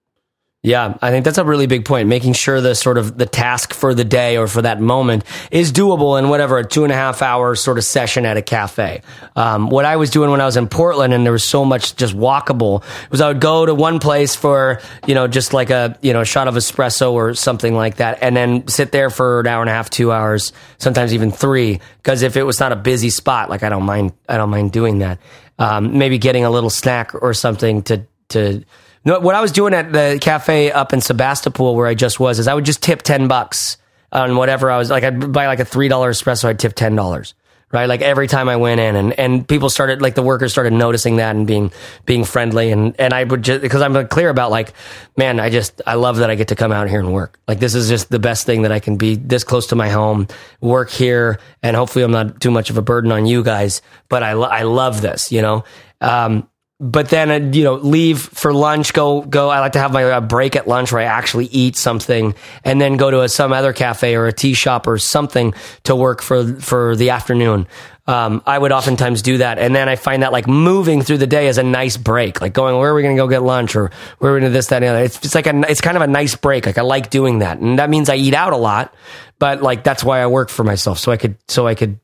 Yeah, 0.63 0.97
I 1.03 1.11
think 1.11 1.23
that's 1.23 1.37
a 1.37 1.45
really 1.45 1.67
big 1.67 1.85
point. 1.85 2.09
Making 2.09 2.33
sure 2.33 2.59
the 2.59 2.73
sort 2.73 2.97
of 2.97 3.15
the 3.17 3.27
task 3.27 3.73
for 3.73 3.93
the 3.93 4.03
day 4.03 4.37
or 4.37 4.47
for 4.47 4.63
that 4.63 4.81
moment 4.81 5.23
is 5.51 5.71
doable 5.71 6.17
in 6.17 6.29
whatever 6.29 6.57
a 6.57 6.67
two 6.67 6.83
and 6.83 6.91
a 6.91 6.95
half 6.95 7.21
hour 7.21 7.55
sort 7.55 7.77
of 7.77 7.83
session 7.83 8.25
at 8.25 8.37
a 8.37 8.41
cafe. 8.41 9.03
Um, 9.35 9.69
what 9.69 9.85
I 9.85 9.97
was 9.97 10.09
doing 10.09 10.31
when 10.31 10.41
I 10.41 10.45
was 10.45 10.57
in 10.57 10.67
Portland 10.67 11.13
and 11.13 11.23
there 11.23 11.31
was 11.31 11.47
so 11.47 11.63
much 11.63 11.95
just 11.95 12.17
walkable 12.17 12.83
was 13.11 13.21
I 13.21 13.27
would 13.27 13.39
go 13.39 13.67
to 13.67 13.75
one 13.75 13.99
place 13.99 14.35
for 14.35 14.81
you 15.05 15.13
know 15.13 15.27
just 15.27 15.53
like 15.53 15.69
a 15.69 15.97
you 16.01 16.11
know 16.11 16.23
shot 16.23 16.47
of 16.47 16.55
espresso 16.55 17.13
or 17.13 17.35
something 17.35 17.75
like 17.75 17.97
that, 17.97 18.17
and 18.21 18.35
then 18.35 18.67
sit 18.67 18.91
there 18.91 19.11
for 19.11 19.41
an 19.41 19.47
hour 19.47 19.61
and 19.61 19.69
a 19.69 19.73
half, 19.73 19.91
two 19.91 20.11
hours, 20.11 20.53
sometimes 20.79 21.13
even 21.13 21.31
three. 21.31 21.79
Because 21.97 22.23
if 22.23 22.35
it 22.35 22.43
was 22.43 22.59
not 22.59 22.71
a 22.71 22.75
busy 22.75 23.11
spot, 23.11 23.51
like 23.51 23.61
I 23.61 23.69
don't 23.69 23.83
mind, 23.83 24.11
I 24.27 24.37
don't 24.37 24.49
mind 24.49 24.71
doing 24.71 24.99
that. 24.99 25.19
Um, 25.59 25.99
maybe 25.99 26.17
getting 26.17 26.45
a 26.45 26.49
little 26.49 26.71
snack 26.71 27.13
or 27.13 27.35
something 27.35 27.83
to 27.83 28.05
to 28.29 28.63
no, 29.07 29.21
what 29.21 29.35
I 29.35 29.41
was 29.41 29.53
doing 29.53 29.73
at 29.73 29.93
the 29.93 30.17
cafe 30.19 30.69
up 30.69 30.91
in 30.91 30.99
Sebastopol 30.99 31.77
where 31.77 31.87
I 31.87 31.93
just 31.93 32.19
was 32.19 32.39
is 32.39 32.47
I 32.49 32.53
would 32.53 32.65
just 32.65 32.83
tip 32.83 33.03
10 33.03 33.29
bucks 33.29 33.77
on 34.11 34.35
whatever 34.35 34.69
I 34.69 34.77
was 34.77 34.89
like. 34.89 35.05
I'd 35.05 35.31
buy 35.31 35.47
like 35.47 35.61
a 35.61 35.65
$3 35.65 35.89
espresso. 35.89 36.43
I'd 36.43 36.59
tip 36.59 36.75
$10, 36.75 37.33
right? 37.71 37.85
Like 37.85 38.01
every 38.01 38.27
time 38.27 38.49
I 38.49 38.57
went 38.57 38.81
in 38.81 38.97
and, 38.97 39.17
and 39.17 39.47
people 39.47 39.69
started, 39.69 40.01
like 40.01 40.15
the 40.15 40.21
workers 40.21 40.51
started 40.51 40.73
noticing 40.73 41.15
that 41.15 41.37
and 41.37 41.47
being, 41.47 41.71
being 42.05 42.25
friendly. 42.25 42.69
And, 42.73 42.99
and 42.99 43.13
I 43.13 43.23
would 43.23 43.43
just, 43.43 43.61
because 43.61 43.81
I'm 43.81 44.09
clear 44.09 44.27
about 44.27 44.51
like, 44.51 44.73
man, 45.15 45.39
I 45.39 45.51
just, 45.51 45.81
I 45.87 45.93
love 45.93 46.17
that 46.17 46.29
I 46.29 46.35
get 46.35 46.49
to 46.49 46.57
come 46.57 46.73
out 46.73 46.89
here 46.89 46.99
and 46.99 47.13
work. 47.13 47.39
Like 47.47 47.59
this 47.59 47.75
is 47.75 47.87
just 47.87 48.09
the 48.09 48.19
best 48.19 48.45
thing 48.45 48.63
that 48.63 48.73
I 48.73 48.81
can 48.81 48.97
be 48.97 49.15
this 49.15 49.45
close 49.45 49.67
to 49.67 49.77
my 49.77 49.87
home, 49.87 50.27
work 50.59 50.89
here. 50.89 51.39
And 51.63 51.77
hopefully 51.77 52.03
I'm 52.03 52.11
not 52.11 52.41
too 52.41 52.51
much 52.51 52.69
of 52.69 52.77
a 52.77 52.81
burden 52.81 53.13
on 53.13 53.25
you 53.25 53.41
guys, 53.41 53.81
but 54.09 54.21
I, 54.21 54.31
I 54.31 54.63
love 54.63 54.99
this, 54.99 55.31
you 55.31 55.41
know? 55.41 55.63
Um, 56.01 56.49
but 56.79 57.09
then 57.09 57.31
uh, 57.31 57.57
you 57.57 57.63
know 57.63 57.75
leave 57.75 58.21
for 58.21 58.53
lunch 58.53 58.93
go 58.93 59.21
go 59.21 59.49
i 59.49 59.59
like 59.59 59.71
to 59.71 59.79
have 59.79 59.91
my 59.91 60.03
uh, 60.03 60.21
break 60.21 60.55
at 60.55 60.67
lunch 60.67 60.91
where 60.91 61.01
i 61.01 61.05
actually 61.05 61.45
eat 61.47 61.75
something 61.75 62.35
and 62.63 62.79
then 62.79 62.97
go 62.97 63.09
to 63.09 63.21
a, 63.21 63.29
some 63.29 63.51
other 63.51 63.73
cafe 63.73 64.15
or 64.15 64.27
a 64.27 64.33
tea 64.33 64.53
shop 64.53 64.85
or 64.85 64.97
something 64.97 65.53
to 65.83 65.95
work 65.95 66.21
for 66.21 66.55
for 66.59 66.95
the 66.95 67.09
afternoon. 67.09 67.67
Um, 68.05 68.41
i 68.45 68.57
would 68.57 68.71
oftentimes 68.71 69.21
do 69.21 69.39
that. 69.39 69.59
And 69.59 69.75
then 69.75 69.89
i 69.89 69.95
find 69.95 70.23
that 70.23 70.31
like 70.31 70.47
moving 70.47 71.01
through 71.01 71.17
the 71.17 71.27
day 71.27 71.47
is 71.47 71.57
a 71.57 71.63
nice 71.63 71.97
break. 71.97 72.41
Like 72.41 72.53
going 72.53 72.77
where 72.77 72.91
are 72.91 72.95
we 72.95 73.01
going 73.01 73.15
to 73.15 73.21
go 73.21 73.27
get 73.27 73.41
lunch? 73.41 73.75
Or 73.75 73.91
where 74.19 74.31
are 74.31 74.35
we 74.35 74.41
going 74.41 74.51
to 74.51 74.55
this 74.55 74.67
that 74.67 74.77
and 74.77 74.85
the 74.85 74.89
other? 74.89 75.03
It's, 75.03 75.17
it's 75.25 75.35
like 75.35 75.47
a 75.47 75.59
it's 75.69 75.81
kind 75.81 75.97
of 75.97 76.03
a 76.03 76.07
nice 76.07 76.35
break. 76.35 76.65
Like 76.65 76.77
i 76.77 76.83
like 76.83 77.09
doing 77.09 77.39
that. 77.39 77.57
And 77.57 77.79
that 77.79 77.89
means 77.89 78.07
i 78.07 78.15
eat 78.15 78.33
out 78.33 78.53
a 78.53 78.57
lot 78.57 78.93
but 79.39 79.61
like 79.61 79.83
that's 79.83 80.03
why 80.03 80.21
i 80.21 80.27
work 80.27 80.49
for 80.49 80.63
myself. 80.63 80.99
So 80.99 81.11
i 81.11 81.17
could 81.17 81.37
so 81.47 81.67
i 81.67 81.75
could 81.75 81.99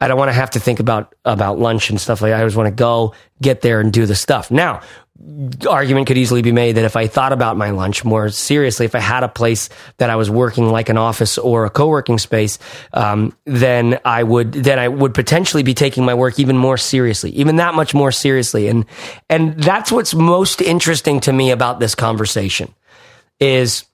I 0.00 0.08
don't 0.08 0.18
want 0.18 0.28
to 0.28 0.34
have 0.34 0.50
to 0.50 0.60
think 0.60 0.80
about 0.80 1.14
about 1.24 1.58
lunch 1.58 1.90
and 1.90 2.00
stuff 2.00 2.22
like 2.22 2.30
that. 2.30 2.36
I 2.36 2.40
always 2.40 2.56
want 2.56 2.68
to 2.68 2.74
go 2.74 3.14
get 3.42 3.60
there 3.62 3.80
and 3.80 3.92
do 3.92 4.06
the 4.06 4.14
stuff. 4.14 4.50
Now, 4.50 4.80
argument 5.68 6.06
could 6.06 6.16
easily 6.16 6.42
be 6.42 6.52
made 6.52 6.76
that 6.76 6.84
if 6.84 6.94
I 6.94 7.08
thought 7.08 7.32
about 7.32 7.56
my 7.56 7.70
lunch 7.70 8.04
more 8.04 8.28
seriously, 8.28 8.86
if 8.86 8.94
I 8.94 9.00
had 9.00 9.24
a 9.24 9.28
place 9.28 9.68
that 9.96 10.10
I 10.10 10.16
was 10.16 10.30
working 10.30 10.70
like 10.70 10.88
an 10.88 10.96
office 10.96 11.38
or 11.38 11.64
a 11.64 11.70
co-working 11.70 12.18
space, 12.18 12.58
um, 12.92 13.36
then 13.44 13.98
I 14.04 14.22
would 14.22 14.52
then 14.52 14.78
I 14.78 14.86
would 14.86 15.14
potentially 15.14 15.64
be 15.64 15.74
taking 15.74 16.04
my 16.04 16.14
work 16.14 16.38
even 16.38 16.56
more 16.56 16.76
seriously, 16.76 17.30
even 17.30 17.56
that 17.56 17.74
much 17.74 17.94
more 17.94 18.12
seriously. 18.12 18.68
And 18.68 18.84
and 19.28 19.60
that's 19.60 19.90
what's 19.90 20.14
most 20.14 20.60
interesting 20.60 21.18
to 21.20 21.32
me 21.32 21.50
about 21.50 21.80
this 21.80 21.96
conversation 21.96 22.72
is 23.40 23.84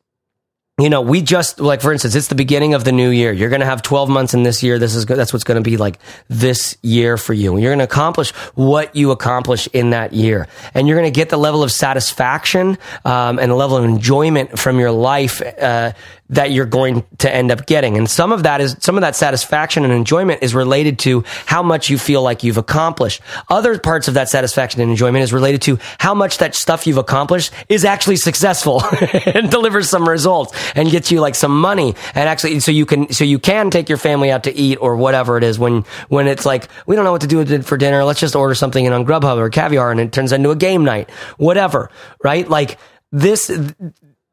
you 0.81 0.91
know, 0.91 1.01
we 1.01 1.23
just 1.23 1.61
like 1.61 1.81
for 1.81 1.93
instance, 1.93 2.17
it's 2.17 2.27
the 2.27 2.35
beginning 2.35 2.75
of 2.75 2.83
the 2.83 2.91
new 2.91 3.11
year. 3.11 3.33
You're 3.33 3.49
going 3.49 3.61
to 3.61 3.67
have 3.67 3.81
12 3.81 4.09
months 4.09 4.35
in 4.35 4.43
this 4.43 4.61
year. 4.61 4.77
This 4.81 4.97
is 4.97 5.07
that's 5.07 5.33
what's 5.33 5.45
going 5.45 5.63
to 5.63 5.71
be 5.71 5.77
like 5.77 6.01
this 6.27 6.77
year 6.83 7.17
for 7.17 7.33
you. 7.33 7.57
You're 7.59 7.71
going 7.71 7.79
to 7.79 7.85
accomplish 7.85 8.33
what 8.57 8.97
you 8.97 9.13
accomplish 9.13 9.69
in 9.73 9.91
that 9.91 10.13
year, 10.13 10.49
and 10.75 10.89
you're 10.89 10.99
going 10.99 11.13
to 11.13 11.17
get 11.17 11.29
the 11.29 11.37
level 11.37 11.63
of 11.63 11.71
satisfaction 11.71 12.77
um, 13.05 13.39
and 13.39 13.53
the 13.53 13.55
level 13.55 13.77
of 13.77 13.85
enjoyment 13.85 14.59
from 14.59 14.81
your 14.81 14.91
life 14.91 15.41
uh, 15.41 15.93
that 16.31 16.51
you're 16.51 16.67
going 16.67 17.05
to 17.19 17.33
end 17.33 17.51
up 17.51 17.67
getting. 17.67 17.97
And 17.97 18.09
some 18.09 18.33
of 18.33 18.45
that 18.45 18.61
is 18.61 18.77
some 18.81 18.97
of 18.97 19.03
that 19.03 19.15
satisfaction 19.15 19.85
and 19.85 19.93
enjoyment 19.93 20.43
is 20.43 20.55
related 20.55 20.99
to 21.01 21.23
how 21.47 21.63
much 21.63 21.91
you 21.91 21.99
feel 21.99 22.23
like 22.23 22.43
you've 22.43 22.57
accomplished. 22.57 23.21
Other 23.49 23.79
parts 23.79 24.09
of 24.09 24.15
that 24.15 24.29
satisfaction 24.29 24.81
and 24.81 24.91
enjoyment 24.91 25.23
is 25.23 25.33
related 25.33 25.63
to 25.63 25.79
how 25.99 26.15
much 26.15 26.39
that 26.39 26.55
stuff 26.55 26.87
you've 26.87 26.99
accomplished 26.99 27.53
is 27.69 27.85
actually 27.85 28.17
successful 28.17 28.83
and 29.27 29.51
delivers 29.51 29.89
some 29.89 30.09
results 30.09 30.53
and 30.75 30.91
gets 30.91 31.11
you 31.11 31.21
like 31.21 31.35
some 31.35 31.61
money. 31.61 31.95
And 32.15 32.29
actually 32.29 32.61
so 32.61 32.71
you 32.71 32.87
can 32.87 33.13
so 33.13 33.25
you 33.25 33.39
can 33.39 33.71
take 33.71 33.89
your 33.89 33.99
family 33.99 34.31
out 34.31 34.45
to 34.45 34.55
eat 34.55 34.79
or 34.81 34.97
whatever 34.97 35.37
it 35.37 35.45
is 35.45 35.59
when 35.59 35.85
when 36.09 36.27
it's 36.27 36.47
like 36.47 36.69
we 36.87 36.97
don't 36.97 37.05
know 37.05 37.13
what 37.13 37.23
to 37.23 37.27
do 37.27 37.63
for 37.63 37.77
dinner. 37.77 38.05
Let's 38.05 38.21
just 38.21 38.37
order 38.37 38.55
something 38.55 38.85
in 38.85 38.93
on 38.93 39.05
Grubhub 39.05 39.37
or 39.39 39.51
Caviar 39.51 39.91
and 39.91 40.01
it 40.01 40.13
turns 40.13 40.33
into 40.33 40.51
a 40.51 40.57
game 40.57 40.85
night. 40.85 41.11
Whatever 41.37 41.91
right? 42.23 42.49
Like 42.49 42.79
this 43.13 43.51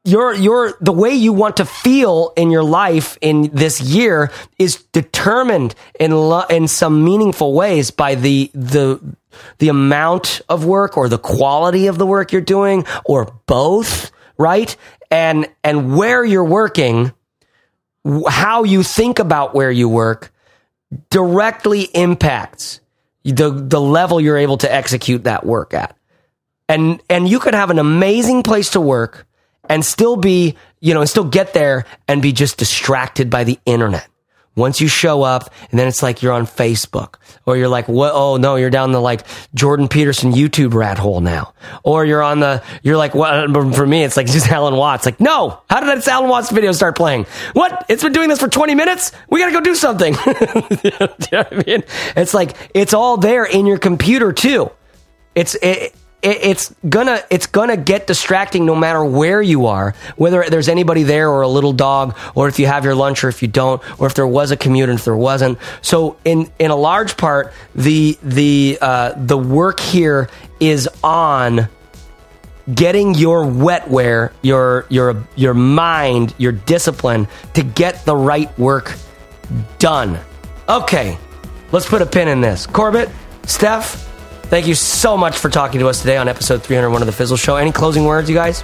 your 0.03 0.33
your 0.33 0.73
the 0.81 0.91
way 0.91 1.11
you 1.11 1.31
want 1.31 1.57
to 1.57 1.65
feel 1.65 2.33
in 2.35 2.49
your 2.49 2.63
life 2.63 3.17
in 3.21 3.51
this 3.53 3.79
year 3.79 4.31
is 4.57 4.77
determined 4.91 5.75
in 5.99 6.11
lo- 6.11 6.45
in 6.49 6.67
some 6.67 7.03
meaningful 7.03 7.53
ways 7.53 7.91
by 7.91 8.15
the 8.15 8.49
the 8.55 8.99
the 9.59 9.69
amount 9.69 10.41
of 10.49 10.65
work 10.65 10.97
or 10.97 11.07
the 11.07 11.19
quality 11.19 11.87
of 11.87 11.97
the 11.99 12.05
work 12.05 12.31
you're 12.31 12.41
doing 12.41 12.83
or 13.05 13.31
both 13.45 14.11
right 14.37 14.75
and 15.11 15.47
and 15.63 15.95
where 15.95 16.23
you're 16.23 16.43
working 16.43 17.11
how 18.27 18.63
you 18.63 18.81
think 18.81 19.19
about 19.19 19.53
where 19.53 19.69
you 19.69 19.87
work 19.87 20.33
directly 21.09 21.83
impacts 21.83 22.79
the 23.23 23.51
the 23.51 23.79
level 23.79 24.19
you're 24.19 24.37
able 24.37 24.57
to 24.57 24.73
execute 24.73 25.25
that 25.25 25.45
work 25.45 25.73
at. 25.73 25.95
And 26.67 27.01
and 27.09 27.27
you 27.27 27.39
could 27.39 27.53
have 27.53 27.69
an 27.69 27.79
amazing 27.79 28.43
place 28.43 28.71
to 28.71 28.81
work 28.81 29.27
and 29.69 29.85
still 29.85 30.15
be 30.15 30.55
you 30.79 30.93
know 30.93 31.01
and 31.01 31.09
still 31.09 31.25
get 31.25 31.53
there 31.53 31.85
and 32.07 32.21
be 32.21 32.31
just 32.31 32.57
distracted 32.57 33.29
by 33.29 33.43
the 33.43 33.59
internet 33.65 34.07
once 34.55 34.81
you 34.81 34.87
show 34.87 35.21
up 35.23 35.51
and 35.69 35.79
then 35.79 35.87
it's 35.87 36.03
like 36.03 36.21
you're 36.21 36.33
on 36.33 36.45
facebook 36.45 37.15
or 37.45 37.55
you're 37.55 37.69
like 37.69 37.87
what 37.87 38.11
oh 38.13 38.37
no 38.37 38.55
you're 38.55 38.69
down 38.69 38.91
the 38.91 38.99
like 38.99 39.25
jordan 39.53 39.87
peterson 39.87 40.31
youtube 40.31 40.73
rat 40.73 40.97
hole 40.97 41.21
now. 41.21 41.53
Or 41.83 42.05
you're 42.05 42.21
on 42.23 42.39
the 42.39 42.63
you're 42.83 42.97
like 42.97 43.15
what 43.15 43.51
for 43.75 43.85
me 43.85 44.03
it's 44.03 44.17
like 44.17 44.27
just 44.27 44.49
alan 44.51 44.75
watts. 44.75 45.05
Like 45.05 45.19
no! 45.19 45.61
How 45.69 45.79
did 45.79 45.89
that 45.89 46.07
alan 46.07 46.29
watts 46.29 46.51
video 46.51 46.71
start 46.71 46.95
playing? 46.95 47.25
What? 47.53 47.85
It's 47.89 48.03
been 48.03 48.13
doing 48.13 48.29
this 48.29 48.39
for 48.39 48.47
20 48.47 48.75
minutes? 48.75 49.11
We 49.29 49.39
gotta 49.39 49.51
go 49.51 49.61
do 49.61 49.75
something. 49.75 50.15
You 50.83 50.91
know 50.99 51.45
i 51.51 51.63
mean? 51.67 51.83
It's 52.15 52.33
like 52.33 52.55
it's 52.73 52.93
all 52.93 53.17
there 53.17 53.45
in 53.45 53.67
your 53.67 53.77
computer 53.77 54.31
too. 54.31 54.71
It's 55.35 55.55
it, 55.61 55.93
it, 56.21 56.37
it's 56.41 56.75
gonna 56.87 57.23
it's 57.29 57.47
gonna 57.47 57.77
get 57.77 58.07
distracting 58.07 58.65
no 58.65 58.75
matter 58.75 59.03
where 59.03 59.41
you 59.41 59.67
are, 59.67 59.95
whether 60.15 60.43
there's 60.49 60.69
anybody 60.69 61.03
there 61.03 61.29
or 61.29 61.41
a 61.41 61.47
little 61.47 61.73
dog, 61.73 62.17
or 62.35 62.47
if 62.47 62.59
you 62.59 62.67
have 62.67 62.85
your 62.85 62.95
lunch 62.95 63.23
or 63.23 63.29
if 63.29 63.41
you 63.41 63.47
don't, 63.47 63.81
or 63.99 64.07
if 64.07 64.13
there 64.13 64.27
was 64.27 64.51
a 64.51 64.57
commute 64.57 64.89
and 64.89 64.99
if 64.99 65.05
there 65.05 65.15
wasn't. 65.15 65.57
So 65.81 66.17
in 66.25 66.51
in 66.59 66.71
a 66.71 66.75
large 66.75 67.17
part, 67.17 67.53
the 67.75 68.17
the 68.23 68.77
uh, 68.81 69.13
the 69.17 69.37
work 69.37 69.79
here 69.79 70.29
is 70.59 70.87
on 71.03 71.67
getting 72.73 73.15
your 73.15 73.43
wetware, 73.43 74.31
your 74.41 74.85
your 74.89 75.23
your 75.35 75.53
mind, 75.53 76.33
your 76.37 76.51
discipline 76.51 77.27
to 77.55 77.63
get 77.63 78.05
the 78.05 78.15
right 78.15 78.57
work 78.59 78.93
done. 79.79 80.19
Okay, 80.69 81.17
let's 81.71 81.87
put 81.87 82.01
a 82.01 82.05
pin 82.05 82.27
in 82.27 82.41
this. 82.41 82.67
Corbett, 82.67 83.09
Steph, 83.45 84.07
thank 84.51 84.67
you 84.67 84.75
so 84.75 85.17
much 85.17 85.39
for 85.39 85.49
talking 85.49 85.79
to 85.79 85.87
us 85.87 86.01
today 86.01 86.17
on 86.17 86.27
episode 86.27 86.61
301 86.61 87.01
of 87.01 87.05
the 87.05 87.11
Fizzle 87.11 87.37
Show. 87.37 87.55
Any 87.55 87.71
closing 87.71 88.03
words, 88.03 88.29
you 88.29 88.35
guys? 88.35 88.63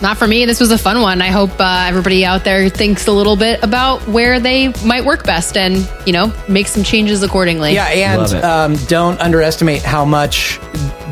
Not 0.00 0.16
for 0.16 0.26
me. 0.26 0.46
This 0.46 0.58
was 0.58 0.72
a 0.72 0.78
fun 0.78 1.00
one. 1.00 1.22
I 1.22 1.28
hope 1.28 1.60
uh, 1.60 1.84
everybody 1.86 2.24
out 2.24 2.42
there 2.42 2.68
thinks 2.68 3.06
a 3.06 3.12
little 3.12 3.36
bit 3.36 3.62
about 3.62 4.00
where 4.08 4.40
they 4.40 4.68
might 4.84 5.04
work 5.04 5.24
best 5.24 5.56
and, 5.56 5.88
you 6.06 6.12
know, 6.12 6.32
make 6.48 6.66
some 6.66 6.82
changes 6.82 7.22
accordingly. 7.22 7.74
Yeah, 7.74 7.86
and 7.86 8.34
um, 8.42 8.74
don't 8.86 9.20
underestimate 9.20 9.82
how 9.82 10.04
much 10.04 10.58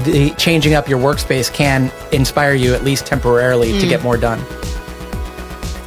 the 0.04 0.34
changing 0.38 0.74
up 0.74 0.88
your 0.88 0.98
workspace 0.98 1.52
can 1.52 1.92
inspire 2.10 2.54
you, 2.54 2.74
at 2.74 2.82
least 2.82 3.06
temporarily, 3.06 3.78
to 3.78 3.86
get 3.86 4.02
more 4.02 4.16
done. 4.16 4.40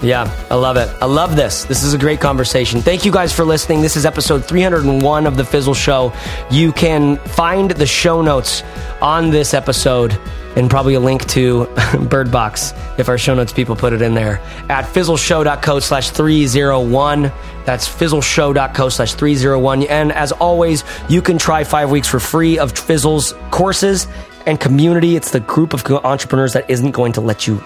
Yeah, 0.03 0.29
I 0.49 0.55
love 0.55 0.75
it. 0.75 0.89
I 1.01 1.05
love 1.05 1.37
this. 1.37 1.63
This 1.63 1.81
is 1.81 1.93
a 1.93 1.97
great 1.97 2.19
conversation. 2.19 2.81
Thank 2.81 3.05
you 3.05 3.11
guys 3.11 3.31
for 3.31 3.45
listening. 3.45 3.81
This 3.81 3.95
is 3.95 4.05
episode 4.05 4.43
301 4.43 5.25
of 5.25 5.37
The 5.37 5.45
Fizzle 5.45 5.73
Show. 5.73 6.11
You 6.51 6.73
can 6.73 7.15
find 7.19 7.71
the 7.71 7.85
show 7.85 8.21
notes 8.21 8.63
on 9.01 9.29
this 9.29 9.53
episode 9.53 10.19
and 10.57 10.69
probably 10.69 10.95
a 10.95 10.99
link 10.99 11.25
to 11.29 11.67
Bird 12.09 12.29
Box 12.31 12.73
if 12.97 13.07
our 13.07 13.17
show 13.17 13.33
notes 13.33 13.53
people 13.53 13.77
put 13.77 13.93
it 13.93 14.01
in 14.01 14.13
there 14.13 14.41
at 14.67 14.83
fizzleshow.co 14.83 15.79
slash 15.79 16.09
301. 16.09 17.31
That's 17.65 17.87
fizzleshow.co 17.87 18.89
slash 18.89 19.13
301. 19.13 19.83
And 19.83 20.11
as 20.11 20.33
always, 20.33 20.83
you 21.07 21.21
can 21.21 21.37
try 21.37 21.63
five 21.63 21.89
weeks 21.89 22.09
for 22.09 22.19
free 22.19 22.59
of 22.59 22.73
Fizzle's 22.77 23.33
courses 23.51 24.05
and 24.45 24.59
community. 24.59 25.15
It's 25.15 25.31
the 25.31 25.39
group 25.39 25.73
of 25.73 25.89
entrepreneurs 25.89 26.51
that 26.53 26.69
isn't 26.69 26.91
going 26.91 27.13
to 27.13 27.21
let 27.21 27.47
you 27.47 27.63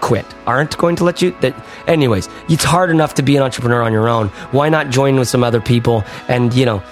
quit. 0.00 0.26
Aren't 0.46 0.76
going 0.78 0.96
to 0.96 1.04
let 1.04 1.22
you 1.22 1.32
that 1.40 1.54
anyways 1.86 2.28
it's 2.48 2.64
hard 2.64 2.90
enough 2.90 3.14
to 3.14 3.22
be 3.22 3.36
an 3.36 3.42
entrepreneur 3.42 3.82
on 3.82 3.92
your 3.92 4.08
own. 4.08 4.28
Why 4.52 4.68
not 4.68 4.90
join 4.90 5.16
with 5.16 5.28
some 5.28 5.44
other 5.44 5.60
people 5.60 6.04
and 6.28 6.52
you 6.54 6.66
know 6.66 6.82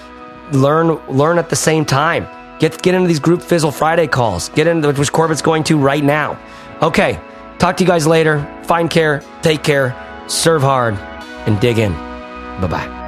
learn 0.52 0.94
learn 1.08 1.38
at 1.38 1.50
the 1.50 1.56
same 1.56 1.84
time. 1.84 2.26
Get 2.58 2.82
get 2.82 2.94
into 2.94 3.08
these 3.08 3.20
group 3.20 3.42
fizzle 3.42 3.70
friday 3.72 4.06
calls. 4.06 4.48
Get 4.50 4.66
into 4.66 4.92
which 4.92 5.12
corbett's 5.12 5.42
going 5.42 5.64
to 5.64 5.78
right 5.78 6.04
now. 6.04 6.38
Okay 6.82 7.20
talk 7.58 7.76
to 7.76 7.84
you 7.84 7.88
guys 7.88 8.06
later. 8.06 8.46
Find 8.64 8.90
care 8.90 9.22
take 9.42 9.62
care 9.62 9.94
serve 10.28 10.62
hard 10.62 10.94
and 11.46 11.58
dig 11.60 11.78
in. 11.78 11.92
Bye 12.60 12.68
bye 12.68 13.07